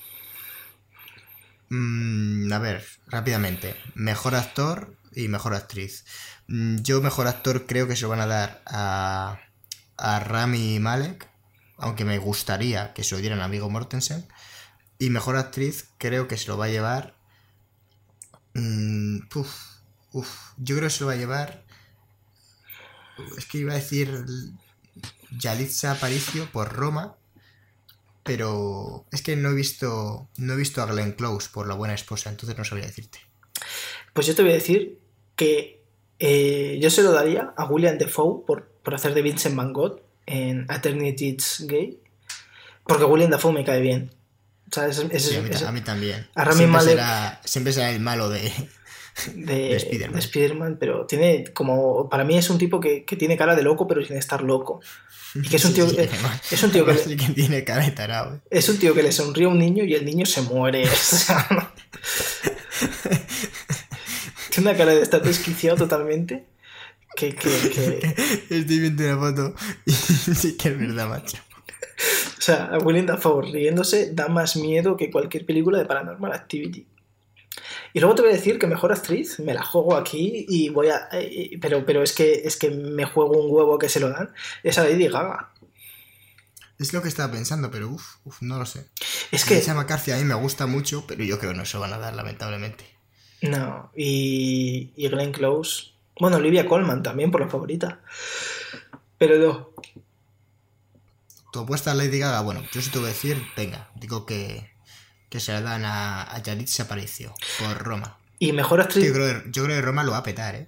Mm, 1.69 2.51
a 2.51 2.59
ver, 2.59 2.83
rápidamente. 3.07 3.75
Mejor 3.93 4.35
actor 4.35 4.95
y 5.13 5.27
mejor 5.27 5.53
actriz. 5.53 6.05
Mm, 6.47 6.77
Yo 6.81 7.01
mejor 7.01 7.27
actor 7.27 7.65
creo 7.65 7.87
que 7.87 7.95
se 7.95 8.03
lo 8.03 8.09
van 8.09 8.21
a 8.21 8.27
dar 8.27 8.61
a, 8.65 9.39
a 9.97 10.19
Rami 10.19 10.79
Malek, 10.79 11.27
aunque 11.77 12.05
me 12.05 12.17
gustaría 12.17 12.93
que 12.93 13.03
se 13.03 13.15
lo 13.15 13.21
dieran 13.21 13.41
a 13.41 13.45
Amigo 13.45 13.69
Mortensen. 13.69 14.27
Y 14.97 15.09
mejor 15.09 15.35
actriz 15.37 15.89
creo 15.97 16.27
que 16.27 16.37
se 16.37 16.47
lo 16.47 16.57
va 16.57 16.65
a 16.65 16.69
llevar... 16.69 17.15
uf, 19.35 19.53
uf, 20.13 20.29
yo 20.57 20.75
creo 20.75 20.87
que 20.87 20.93
se 20.95 21.01
lo 21.01 21.07
va 21.07 21.13
a 21.13 21.17
llevar... 21.17 21.65
Es 23.37 23.45
que 23.45 23.59
iba 23.59 23.71
a 23.71 23.75
decir 23.75 24.25
Yalitza 25.31 25.91
Aparicio 25.91 26.49
por 26.51 26.73
Roma, 26.73 27.15
pero 28.23 29.05
es 29.11 29.21
que 29.21 29.35
no 29.35 29.49
he 29.49 29.53
visto 29.53 30.29
no 30.37 30.53
he 30.53 30.57
visto 30.57 30.81
a 30.81 30.85
Glenn 30.85 31.13
Close 31.13 31.49
por 31.51 31.67
la 31.67 31.75
buena 31.75 31.93
esposa, 31.93 32.29
entonces 32.29 32.57
no 32.57 32.65
sabría 32.65 32.87
decirte. 32.87 33.19
Pues 34.13 34.27
yo 34.27 34.35
te 34.35 34.41
voy 34.41 34.51
a 34.51 34.55
decir 34.55 34.99
que 35.35 35.74
eh, 36.19 36.77
yo 36.81 36.89
se 36.89 37.03
lo 37.03 37.11
daría 37.11 37.53
a 37.57 37.65
William 37.65 37.97
Defoe 37.97 38.45
por, 38.45 38.67
por 38.83 38.95
hacer 38.95 39.13
de 39.13 39.21
Vincent 39.21 39.55
Van 39.55 39.73
Gogh 39.73 40.01
en 40.25 40.65
Eternity's 40.69 41.65
Gay. 41.67 41.99
Porque 42.87 43.03
William 43.05 43.31
Defoe 43.31 43.51
me 43.53 43.63
cae 43.65 43.81
bien. 43.81 44.11
O 44.71 44.73
sea, 44.73 44.87
es, 44.87 44.99
es- 45.11 45.23
Sí, 45.25 45.35
a, 45.37 45.41
mí, 45.41 45.49
es- 45.51 45.61
a 45.63 45.71
mí 45.71 45.81
también. 45.81 46.27
a 46.35 46.43
Rami 46.45 46.57
siempre, 46.59 46.79
Malek- 46.81 46.85
será, 46.89 47.41
siempre 47.43 47.73
será 47.73 47.91
el 47.91 47.99
malo 47.99 48.29
de... 48.29 48.51
de, 49.33 49.55
de 49.69 49.79
Spiderman. 49.79 50.15
de 50.15 50.21
Spiderman, 50.21 50.77
pero 50.79 51.05
tiene 51.05 51.45
como. 51.53 52.09
Para 52.09 52.23
mí 52.25 52.37
es 52.37 52.49
un 52.49 52.57
tipo 52.57 52.79
que, 52.79 53.05
que 53.05 53.15
tiene 53.15 53.37
cara 53.37 53.55
de 53.55 53.63
loco, 53.63 53.87
pero 53.87 54.03
sin 54.03 54.17
estar 54.17 54.41
loco. 54.41 54.81
Y 55.35 55.41
que 55.47 55.55
es 55.57 55.65
un 55.65 55.73
tío, 55.75 55.87
sí, 55.89 55.95
además- 55.97 56.41
es 56.51 56.63
un 56.63 56.71
tío 56.71 56.85
que 56.85 56.93
le- 56.93 57.15
que 57.17 57.27
tiene 57.33 57.63
cara 57.63 57.85
de 57.85 57.91
tarao. 57.91 58.35
¿eh? 58.35 58.39
Es 58.49 58.67
un 58.69 58.77
tío 58.77 58.93
que 58.93 59.03
le 59.03 59.11
sonríe 59.11 59.45
a 59.45 59.49
un 59.49 59.59
niño 59.59 59.83
y 59.83 59.93
el 59.93 60.03
niño 60.05 60.25
se 60.25 60.41
muere. 60.41 60.83
O 60.89 60.95
sea, 60.95 61.47
no. 61.51 61.71
Tiene 64.55 64.69
una 64.71 64.77
cara 64.77 64.95
de 64.95 65.01
estar 65.01 65.21
desquiciado 65.21 65.77
totalmente. 65.77 66.45
Que, 67.15 67.33
que, 67.35 67.49
que- 67.69 68.15
Estoy 68.49 68.79
viendo 68.79 69.03
una 69.03 69.17
foto 69.17 69.55
y 69.85 69.91
sí 70.35 70.57
que 70.57 70.69
es 70.69 70.79
verdad, 70.79 71.07
macho. 71.07 71.37
O 72.37 72.41
sea, 72.41 72.77
William 72.83 73.05
Dafoe 73.05 73.51
riéndose 73.51 74.13
da 74.13 74.27
más 74.27 74.55
miedo 74.57 74.97
que 74.97 75.09
cualquier 75.11 75.45
película 75.45 75.77
de 75.77 75.85
Paranormal 75.85 76.33
Activity. 76.33 76.85
Y 77.93 77.99
luego 78.01 78.15
te 78.15 78.21
voy 78.23 78.31
a 78.31 78.35
decir 78.35 78.59
que 78.59 78.67
mejor 78.67 78.91
actriz, 78.91 79.39
me 79.39 79.53
la 79.53 79.63
juego 79.63 79.95
aquí 79.95 80.45
y 80.49 80.67
voy 80.69 80.89
a. 80.89 81.07
eh, 81.13 81.57
pero, 81.61 81.85
pero 81.85 82.03
es 82.03 82.11
que 82.11 82.41
es 82.43 82.57
que 82.57 82.69
me 82.69 83.05
juego 83.05 83.41
un 83.41 83.49
huevo 83.49 83.79
que 83.79 83.87
se 83.87 84.01
lo 84.01 84.09
dan. 84.09 84.33
Es 84.63 84.77
a 84.77 84.83
Lady 84.83 85.07
Gaga. 85.07 85.53
Es 86.77 86.91
lo 86.91 87.01
que 87.01 87.07
estaba 87.07 87.31
pensando, 87.31 87.71
pero 87.71 87.87
uff, 87.89 88.17
uf, 88.25 88.41
no 88.41 88.59
lo 88.59 88.65
sé. 88.65 88.87
Es 89.31 89.45
que. 89.45 89.57
Esa 89.57 89.73
McCarthy 89.73 90.11
a 90.11 90.17
mí 90.17 90.25
me 90.25 90.33
gusta 90.35 90.65
mucho, 90.67 91.05
pero 91.07 91.23
yo 91.23 91.39
creo 91.39 91.53
que 91.53 91.57
no 91.57 91.65
se 91.65 91.77
van 91.77 91.93
a 91.93 91.97
dar, 91.97 92.13
lamentablemente. 92.13 92.83
No. 93.41 93.91
Y, 93.95 94.91
y 94.95 95.07
Glenn 95.09 95.31
Close. 95.31 95.91
Bueno, 96.19 96.37
Olivia 96.37 96.65
Colman 96.67 97.03
también 97.03 97.31
por 97.31 97.41
la 97.41 97.49
favorita. 97.49 97.99
Pero 99.17 99.37
no. 99.37 99.69
Tu 101.51 101.59
apuesta 101.59 101.91
a 101.91 101.95
Lady 101.95 102.19
Gaga, 102.19 102.41
bueno, 102.41 102.63
yo 102.73 102.81
sí 102.81 102.89
te 102.89 102.99
voy 102.99 103.07
a 103.07 103.13
decir, 103.13 103.41
venga, 103.55 103.89
digo 103.95 104.25
que, 104.25 104.71
que 105.29 105.39
se 105.39 105.53
la 105.53 105.61
dan 105.61 105.85
a, 105.85 106.23
a 106.23 106.41
Yalitza 106.41 106.83
Aparicio 106.83 107.33
por 107.59 107.77
Roma. 107.77 108.17
Y 108.39 108.51
mejor 108.51 108.79
Yo 108.79 108.83
actriz. 108.85 109.11
creo, 109.13 109.43
yo 109.51 109.63
creo 109.63 109.77
que 109.77 109.81
Roma 109.81 110.03
lo 110.03 110.11
va 110.11 110.17
a 110.17 110.23
petar, 110.23 110.55
¿eh? 110.55 110.67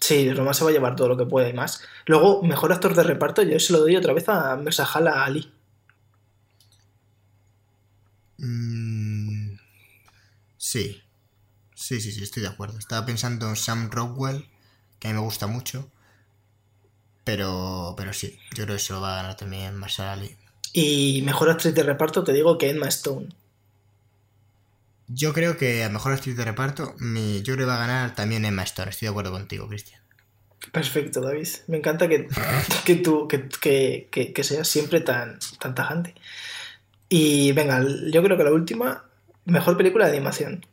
Sí, 0.00 0.30
Roma 0.32 0.52
se 0.54 0.64
va 0.64 0.70
a 0.70 0.72
llevar 0.72 0.96
todo 0.96 1.08
lo 1.08 1.16
que 1.16 1.24
puede 1.24 1.48
y 1.48 1.54
más. 1.54 1.82
Luego, 2.06 2.42
mejor 2.42 2.72
actor 2.72 2.94
de 2.94 3.02
reparto, 3.02 3.42
yo 3.42 3.58
se 3.58 3.72
lo 3.72 3.80
doy 3.80 3.96
otra 3.96 4.12
vez 4.12 4.28
a 4.28 4.54
Mersahala 4.56 5.24
Ali. 5.24 5.50
Mm, 8.38 9.56
sí. 10.56 11.02
Sí, 11.88 12.02
sí, 12.02 12.12
sí, 12.12 12.22
estoy 12.22 12.42
de 12.42 12.50
acuerdo. 12.50 12.78
Estaba 12.78 13.06
pensando 13.06 13.48
en 13.48 13.56
Sam 13.56 13.88
Rockwell, 13.90 14.46
que 14.98 15.08
a 15.08 15.10
mí 15.10 15.16
me 15.16 15.24
gusta 15.24 15.46
mucho. 15.46 15.90
Pero, 17.24 17.94
pero 17.96 18.12
sí, 18.12 18.38
yo 18.54 18.64
creo 18.64 18.76
que 18.76 18.82
se 18.82 18.92
lo 18.92 19.00
va 19.00 19.14
a 19.14 19.22
ganar 19.22 19.38
también 19.38 19.74
Marshall 19.74 20.08
Ali. 20.08 20.36
Y 20.74 21.22
mejor 21.24 21.48
actriz 21.48 21.74
de 21.74 21.82
reparto 21.82 22.24
te 22.24 22.34
digo 22.34 22.58
que 22.58 22.68
Emma 22.68 22.88
Stone. 22.88 23.28
Yo 25.06 25.32
creo 25.32 25.56
que 25.56 25.82
a 25.82 25.88
mejor 25.88 26.12
actriz 26.12 26.36
de 26.36 26.44
reparto, 26.44 26.94
mi, 26.98 27.38
yo 27.38 27.54
creo 27.54 27.64
que 27.64 27.70
va 27.70 27.76
a 27.76 27.86
ganar 27.86 28.14
también 28.14 28.44
Emma 28.44 28.64
Stone. 28.64 28.90
Estoy 28.90 29.06
de 29.06 29.10
acuerdo 29.10 29.32
contigo, 29.32 29.66
Cristian. 29.66 30.02
Perfecto, 30.70 31.22
David. 31.22 31.48
Me 31.68 31.78
encanta 31.78 32.06
que, 32.06 32.28
que 32.84 32.96
tú 32.96 33.26
que, 33.26 33.48
que, 33.48 34.32
que, 34.34 34.44
seas 34.44 34.68
siempre 34.68 35.00
tan, 35.00 35.38
tan 35.58 35.74
tajante. 35.74 36.14
Y 37.08 37.52
venga, 37.52 37.82
yo 38.12 38.22
creo 38.22 38.36
que 38.36 38.44
la 38.44 38.52
última, 38.52 39.04
mejor 39.46 39.78
película 39.78 40.04
de 40.04 40.18
animación. 40.18 40.66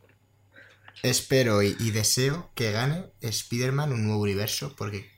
Espero 1.02 1.62
y, 1.62 1.90
deseo 1.90 2.50
que 2.54 2.72
gane 2.72 3.06
Spider-Man 3.20 3.92
un 3.92 4.06
nuevo 4.06 4.22
universo, 4.22 4.74
porque 4.76 5.10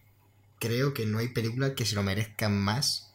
creo 0.58 0.92
que 0.92 1.06
no 1.06 1.18
hay 1.18 1.28
película 1.28 1.74
que 1.74 1.86
se 1.86 1.94
lo 1.94 2.02
merezca 2.02 2.48
más. 2.48 3.12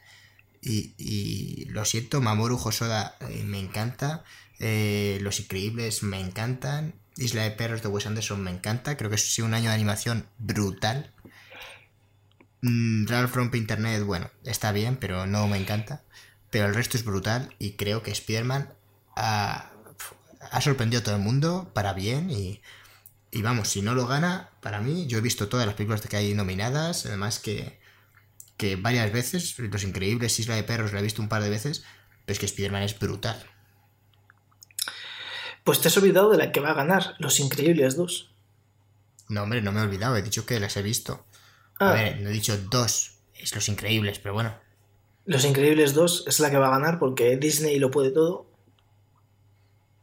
Y, 0.62 1.66
lo 1.70 1.86
siento, 1.86 2.22
Mamoru 2.22 2.56
Hosoda 2.58 3.18
eh, 3.22 3.44
me 3.44 3.60
encanta. 3.60 4.24
eh, 4.60 5.20
Los 5.22 5.40
Increíbles 5.40 6.04
me 6.04 6.20
encantan. 6.20 6.96
Isla 7.18 7.44
de 7.44 7.52
Perros 7.52 7.84
de 7.84 7.90
Wes 7.90 8.08
Anderson 8.08 8.42
me 8.42 8.52
encanta. 8.52 8.98
Creo 8.98 9.10
que 9.10 9.18
sido 9.18 9.48
un 9.48 9.54
año 9.54 9.70
de 9.70 9.76
animación 9.76 10.28
brutal. 10.40 11.14
Mm, 12.62 13.08
Ralph 13.08 13.36
Rompe 13.36 13.58
Internet, 13.58 14.04
bueno, 14.04 14.32
está 14.46 14.72
bien, 14.72 14.96
pero 14.98 15.28
no 15.28 15.48
me 15.48 15.58
encanta. 15.58 16.04
Pero 16.50 16.66
el 16.68 16.76
resto 16.76 16.98
es 16.98 17.04
brutal 17.04 17.54
y 17.60 17.74
creo 17.74 18.04
que 18.04 18.12
Spider-Man 18.12 18.74
ha, 19.16 19.73
ha 20.54 20.62
sorprendido 20.62 21.02
a 21.02 21.04
todo 21.04 21.16
el 21.16 21.22
mundo 21.22 21.72
para 21.74 21.94
bien 21.94 22.30
y, 22.30 22.62
y 23.32 23.42
vamos, 23.42 23.70
si 23.70 23.82
no 23.82 23.96
lo 23.96 24.08
gana, 24.08 24.52
para 24.62 24.80
mí, 24.82 25.08
yo 25.08 25.18
he 25.18 25.22
visto 25.22 25.50
todas 25.50 25.66
las 25.66 25.76
películas 25.76 26.02
que 26.02 26.16
hay 26.18 26.34
nominadas, 26.34 27.06
además 27.06 27.40
que, 27.40 27.80
que 28.58 28.76
varias 28.76 29.12
veces, 29.12 29.58
Los 29.60 29.84
Increíbles, 29.84 30.40
Isla 30.40 30.56
de 30.56 30.64
Perros, 30.64 30.94
la 30.94 31.00
he 31.00 31.04
visto 31.04 31.22
un 31.22 31.30
par 31.30 31.44
de 31.44 31.50
veces, 31.50 31.84
pero 32.26 32.34
es 32.34 32.40
que 32.40 32.46
Spider-Man 32.46 32.84
es 32.84 32.98
brutal. 33.00 33.44
Pues 35.64 35.80
te 35.82 35.88
has 35.88 35.98
olvidado 35.98 36.30
de 36.30 36.38
la 36.38 36.52
que 36.52 36.60
va 36.60 36.72
a 36.72 36.76
ganar, 36.76 37.16
Los 37.20 37.40
Increíbles 37.40 37.96
2. 37.96 38.30
No, 39.30 39.44
hombre, 39.44 39.62
no 39.62 39.72
me 39.72 39.80
he 39.80 39.84
olvidado, 39.84 40.16
he 40.18 40.22
dicho 40.22 40.46
que 40.46 40.60
las 40.60 40.78
he 40.78 40.82
visto. 40.82 41.26
A 41.80 41.90
Ah, 41.90 41.94
ver, 41.94 42.22
no 42.22 42.30
he 42.30 42.34
dicho 42.34 42.58
dos, 42.58 43.20
es 43.34 43.54
Los 43.56 43.68
Increíbles, 43.70 44.20
pero 44.20 44.34
bueno, 44.34 44.56
Los 45.26 45.46
Increíbles 45.46 45.94
2 45.94 46.26
es 46.28 46.40
la 46.40 46.50
que 46.52 46.58
va 46.58 46.68
a 46.68 46.78
ganar 46.80 47.00
porque 47.00 47.38
Disney 47.38 47.80
lo 47.80 47.92
puede 47.92 48.12
todo. 48.12 48.53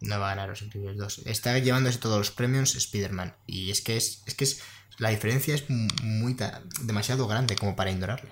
No 0.01 0.19
va 0.19 0.27
a 0.27 0.35
ganar 0.35 0.49
Los 0.49 0.63
Increíbles 0.63 0.97
2. 0.97 1.23
Está 1.27 1.59
llevándose 1.59 1.99
todos 1.99 2.19
los 2.19 2.31
premios 2.31 2.75
Spider-Man 2.75 3.35
y 3.47 3.71
es 3.71 3.81
que 3.81 3.97
es, 3.97 4.23
es 4.27 4.35
que 4.35 4.45
es, 4.45 4.63
la 4.99 5.11
diferencia 5.11 5.55
es 5.55 5.65
muy, 5.69 6.37
demasiado 6.83 7.27
grande 7.27 7.57
como 7.57 7.77
para 7.77 7.91
ignorarla. 7.91 8.31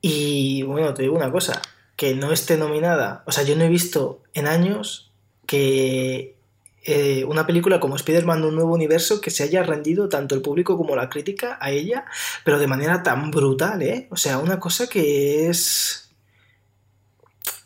Y 0.00 0.62
bueno, 0.62 0.92
te 0.94 1.02
digo 1.02 1.16
una 1.16 1.30
cosa, 1.30 1.62
que 1.96 2.14
no 2.14 2.32
esté 2.32 2.56
nominada, 2.56 3.22
o 3.26 3.32
sea, 3.32 3.44
yo 3.44 3.56
no 3.56 3.64
he 3.64 3.68
visto 3.68 4.22
en 4.34 4.46
años 4.46 5.10
que 5.46 6.36
eh, 6.82 7.24
una 7.24 7.46
película 7.46 7.80
como 7.80 7.96
Spider-Man 7.96 8.44
Un 8.44 8.56
Nuevo 8.56 8.74
Universo 8.74 9.20
que 9.20 9.30
se 9.30 9.42
haya 9.42 9.62
rendido 9.62 10.08
tanto 10.10 10.34
el 10.34 10.42
público 10.42 10.76
como 10.76 10.94
la 10.94 11.08
crítica 11.08 11.56
a 11.60 11.70
ella, 11.70 12.04
pero 12.44 12.58
de 12.58 12.66
manera 12.66 13.02
tan 13.02 13.30
brutal, 13.30 13.80
¿eh? 13.82 14.06
O 14.10 14.16
sea, 14.16 14.38
una 14.38 14.60
cosa 14.60 14.86
que 14.86 15.48
es... 15.48 16.03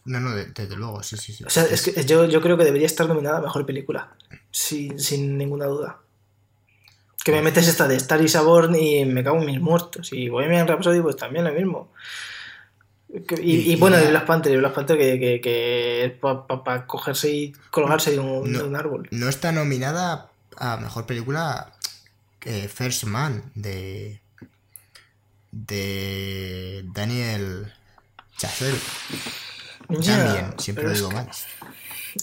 No, 0.09 0.21
no, 0.21 0.35
de- 0.35 0.47
desde 0.47 0.77
luego, 0.77 1.03
sí, 1.03 1.17
sí, 1.17 1.33
sí. 1.33 1.45
O 1.45 1.51
sea, 1.51 1.65
es 1.65 1.83
que 1.83 2.05
yo, 2.05 2.25
yo 2.25 2.41
creo 2.41 2.57
que 2.57 2.65
debería 2.65 2.87
estar 2.87 3.07
nominada 3.07 3.39
a 3.39 3.43
Mejor 3.43 3.65
Película, 3.67 4.15
sin, 4.51 4.99
sin 4.99 5.37
ninguna 5.39 5.67
duda. 5.67 5.99
Que 7.25 7.33
me 7.33 7.43
metes 7.43 7.69
esta 7.69 7.87
de 7.87 7.97
Star 7.97 8.23
y 8.23 8.29
Saborn 8.29 8.75
y 8.75 9.05
me 9.05 9.23
cago 9.23 9.39
en 9.39 9.47
mis 9.47 9.61
muertos. 9.61 10.13
Y 10.13 10.29
Bohemian 10.29 10.67
Rhapsody, 10.67 11.01
pues 11.03 11.17
también 11.17 11.45
lo 11.45 11.53
mismo. 11.53 11.93
Y, 13.43 13.51
Y- 13.55 13.73
y 13.73 13.77
bueno, 13.77 13.99
ya- 14.01 14.09
Black 14.11 14.27
Panther, 14.27 14.53
y 14.53 14.57
Black 14.57 14.75
Panther 14.75 14.97
que, 14.99 15.19
que, 15.19 15.41
que 15.41 16.05
es 16.05 16.13
para 16.13 16.87
cogerse 16.87 17.31
y 17.31 17.53
colgarse 17.71 18.13
de 18.13 18.19
un, 18.21 18.51
No. 18.53 18.59
de 18.59 18.65
un 18.65 18.77
árbol. 18.77 19.09
No 19.11 19.29
está 19.29 19.53
nominada 19.53 20.31
a 20.57 20.77
mejor 20.79 21.07
película 21.07 21.73
eh, 22.45 22.69
First 22.69 23.05
Man 23.05 23.43
de 23.55 24.21
de 25.53 26.85
Daniel 26.93 27.73
Chazelle. 28.37 28.79
Damien, 29.89 30.55
siempre 30.59 30.85
lo 30.85 30.91
es 30.93 30.99
digo 30.99 31.09
que- 31.11 31.15
mal. 31.17 31.29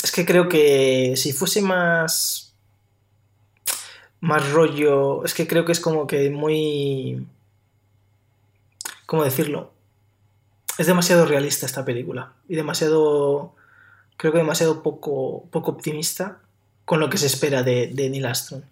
Es 0.04 0.12
que 0.12 0.26
creo 0.26 0.50
que 0.50 1.14
si 1.16 1.34
fuese 1.34 1.62
más. 1.62 2.54
Más 4.20 4.50
rollo. 4.52 5.24
Es 5.26 5.34
que 5.34 5.48
creo 5.48 5.66
que 5.66 5.72
es 5.72 5.80
como 5.80 6.08
que 6.08 6.30
muy. 6.30 7.26
¿Cómo 9.06 9.24
decirlo? 9.24 9.72
Es 10.78 10.88
demasiado 10.88 11.26
realista 11.26 11.66
esta 11.66 11.86
película. 11.86 12.34
Y 12.50 12.56
demasiado. 12.56 13.56
Creo 14.18 14.32
que 14.32 14.40
demasiado 14.40 14.82
poco, 14.82 15.46
poco 15.52 15.72
optimista 15.72 16.40
con 16.86 17.00
lo 17.00 17.10
que 17.10 17.18
se 17.18 17.26
espera 17.28 17.64
de, 17.64 17.88
de 17.88 18.10
Neil 18.10 18.26
Armstrong. 18.26 18.64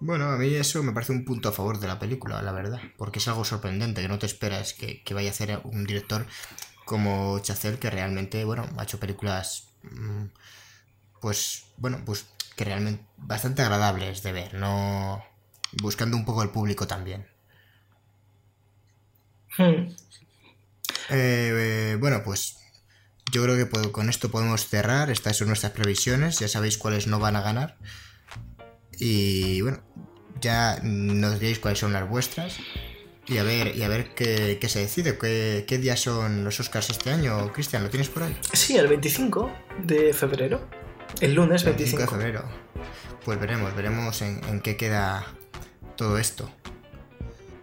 Bueno, 0.00 0.26
a 0.30 0.36
mí 0.36 0.54
eso 0.54 0.82
me 0.82 0.92
parece 0.92 1.12
un 1.12 1.24
punto 1.24 1.48
a 1.48 1.52
favor 1.52 1.80
de 1.80 1.88
la 1.88 1.98
película, 1.98 2.40
la 2.42 2.52
verdad, 2.52 2.80
porque 2.96 3.18
es 3.18 3.26
algo 3.28 3.44
sorprendente, 3.44 4.00
que 4.00 4.08
no 4.08 4.18
te 4.18 4.26
esperas 4.26 4.72
que, 4.72 5.02
que 5.02 5.14
vaya 5.14 5.30
a 5.30 5.32
hacer 5.32 5.60
un 5.64 5.84
director 5.86 6.24
como 6.84 7.38
Chazelle, 7.40 7.78
que 7.78 7.90
realmente, 7.90 8.44
bueno, 8.44 8.68
ha 8.76 8.82
hecho 8.84 9.00
películas, 9.00 9.68
mm, 9.82 10.26
pues, 11.20 11.64
bueno, 11.78 12.00
pues 12.06 12.26
que 12.56 12.64
realmente 12.64 13.04
bastante 13.16 13.62
agradables 13.62 14.22
de 14.22 14.32
ver, 14.32 14.54
no 14.54 15.24
buscando 15.82 16.16
un 16.16 16.24
poco 16.24 16.42
el 16.42 16.50
público 16.50 16.86
también. 16.86 17.26
Hmm. 19.56 19.92
Eh, 21.10 21.92
eh, 21.92 21.96
bueno, 22.00 22.22
pues 22.24 22.56
yo 23.32 23.42
creo 23.42 23.56
que 23.56 23.66
puedo- 23.66 23.92
con 23.92 24.08
esto 24.08 24.30
podemos 24.30 24.66
cerrar. 24.68 25.10
Estas 25.10 25.36
son 25.36 25.48
nuestras 25.48 25.72
previsiones. 25.72 26.38
Ya 26.38 26.48
sabéis 26.48 26.78
cuáles 26.78 27.06
no 27.06 27.18
van 27.18 27.36
a 27.36 27.42
ganar. 27.42 27.76
Y 28.98 29.60
bueno, 29.62 29.82
ya 30.40 30.80
nos 30.82 31.38
diréis 31.40 31.58
cuáles 31.58 31.78
son 31.78 31.92
las 31.92 32.08
vuestras. 32.08 32.58
Y 33.26 33.36
a 33.36 33.42
ver, 33.42 33.76
y 33.76 33.82
a 33.82 33.88
ver 33.88 34.14
qué, 34.14 34.58
qué 34.58 34.68
se 34.70 34.80
decide. 34.80 35.18
¿Qué, 35.18 35.64
qué 35.68 35.78
días 35.78 36.00
son 36.00 36.44
los 36.44 36.58
Oscars 36.60 36.88
este 36.88 37.10
año? 37.10 37.52
Cristian, 37.52 37.82
¿lo 37.82 37.90
tienes 37.90 38.08
por 38.08 38.22
ahí? 38.22 38.34
Sí, 38.54 38.76
el 38.76 38.88
25 38.88 39.52
de 39.84 40.14
febrero. 40.14 40.66
El 41.20 41.34
lunes 41.34 41.62
25 41.64 41.98
25. 41.98 42.02
de 42.02 42.08
febrero. 42.08 42.48
Pues 43.24 43.38
veremos, 43.38 43.74
veremos 43.76 44.22
en, 44.22 44.40
en 44.48 44.60
qué 44.60 44.76
queda 44.78 45.26
todo 45.96 46.16
esto. 46.16 46.50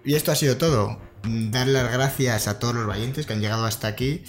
Y 0.04 0.14
esto 0.14 0.32
ha 0.32 0.36
sido 0.36 0.58
todo. 0.58 1.02
Dar 1.24 1.68
las 1.68 1.92
gracias 1.92 2.48
a 2.48 2.60
todos 2.60 2.76
los 2.76 2.86
valientes 2.86 3.26
que 3.26 3.34
han 3.34 3.42
llegado 3.42 3.66
hasta 3.66 3.88
aquí, 3.88 4.24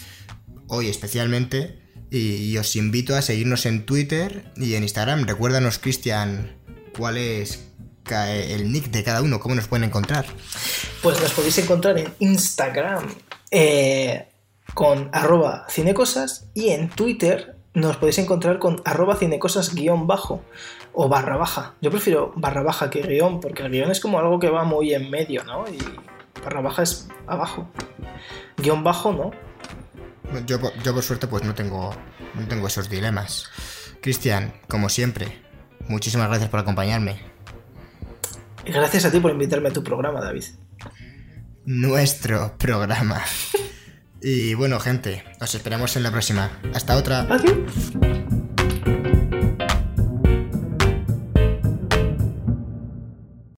hoy 0.68 0.88
especialmente. 0.88 1.82
Y, 2.10 2.36
y 2.36 2.56
os 2.56 2.76
invito 2.76 3.14
a 3.14 3.20
seguirnos 3.20 3.66
en 3.66 3.84
Twitter 3.84 4.52
y 4.56 4.74
en 4.74 4.84
Instagram. 4.84 5.26
Recuérdanos, 5.26 5.78
Cristian, 5.78 6.56
cuál 6.96 7.18
es 7.18 7.66
el 8.12 8.72
nick 8.72 8.86
de 8.90 9.02
cada 9.04 9.22
uno, 9.22 9.40
cómo 9.40 9.54
nos 9.54 9.68
pueden 9.68 9.84
encontrar. 9.84 10.26
Pues 11.02 11.20
nos 11.20 11.32
podéis 11.32 11.58
encontrar 11.58 11.98
en 11.98 12.12
Instagram 12.18 13.06
eh, 13.50 14.28
con 14.74 15.08
arroba 15.12 15.66
cinecosas 15.68 16.46
y 16.54 16.70
en 16.70 16.88
Twitter 16.88 17.56
nos 17.74 17.96
podéis 17.96 18.18
encontrar 18.18 18.58
con 18.58 18.80
arroba 18.84 19.16
cinecosas 19.16 19.74
guion 19.74 20.06
bajo 20.06 20.42
o 20.92 21.08
barra 21.08 21.36
baja. 21.36 21.74
Yo 21.82 21.90
prefiero 21.90 22.32
barra 22.36 22.62
baja 22.62 22.88
que 22.90 23.02
guion 23.02 23.40
porque 23.40 23.62
el 23.62 23.70
guion 23.70 23.90
es 23.90 24.00
como 24.00 24.18
algo 24.18 24.38
que 24.38 24.48
va 24.50 24.64
muy 24.64 24.94
en 24.94 25.10
medio, 25.10 25.44
¿no? 25.44 25.64
Y 25.68 25.78
barra 26.42 26.60
baja 26.62 26.82
es 26.82 27.08
abajo. 27.26 27.68
Guión 28.56 28.82
bajo, 28.82 29.12
¿no? 29.12 29.30
Yo, 30.46 30.58
por- 30.60 30.72
yo 30.82 30.92
por 30.94 31.02
suerte 31.02 31.26
pues 31.26 31.44
no 31.44 31.54
tengo, 31.54 31.94
no 32.34 32.48
tengo 32.48 32.66
esos 32.66 32.88
dilemas. 32.88 33.50
Cristian, 34.00 34.52
como 34.68 34.88
siempre, 34.88 35.40
muchísimas 35.88 36.28
gracias 36.28 36.48
por 36.50 36.60
acompañarme. 36.60 37.20
Gracias 38.66 39.04
a 39.04 39.10
ti 39.10 39.20
por 39.20 39.30
invitarme 39.30 39.68
a 39.68 39.72
tu 39.72 39.82
programa, 39.82 40.20
David. 40.20 40.44
nuestro 41.64 42.56
programa. 42.58 43.22
Y 44.22 44.54
bueno, 44.54 44.80
gente, 44.80 45.24
os 45.40 45.54
esperamos 45.54 45.96
en 45.96 46.02
la 46.02 46.10
próxima. 46.10 46.50
Hasta 46.74 46.96
otra. 46.96 47.20
Adiós. 47.22 47.92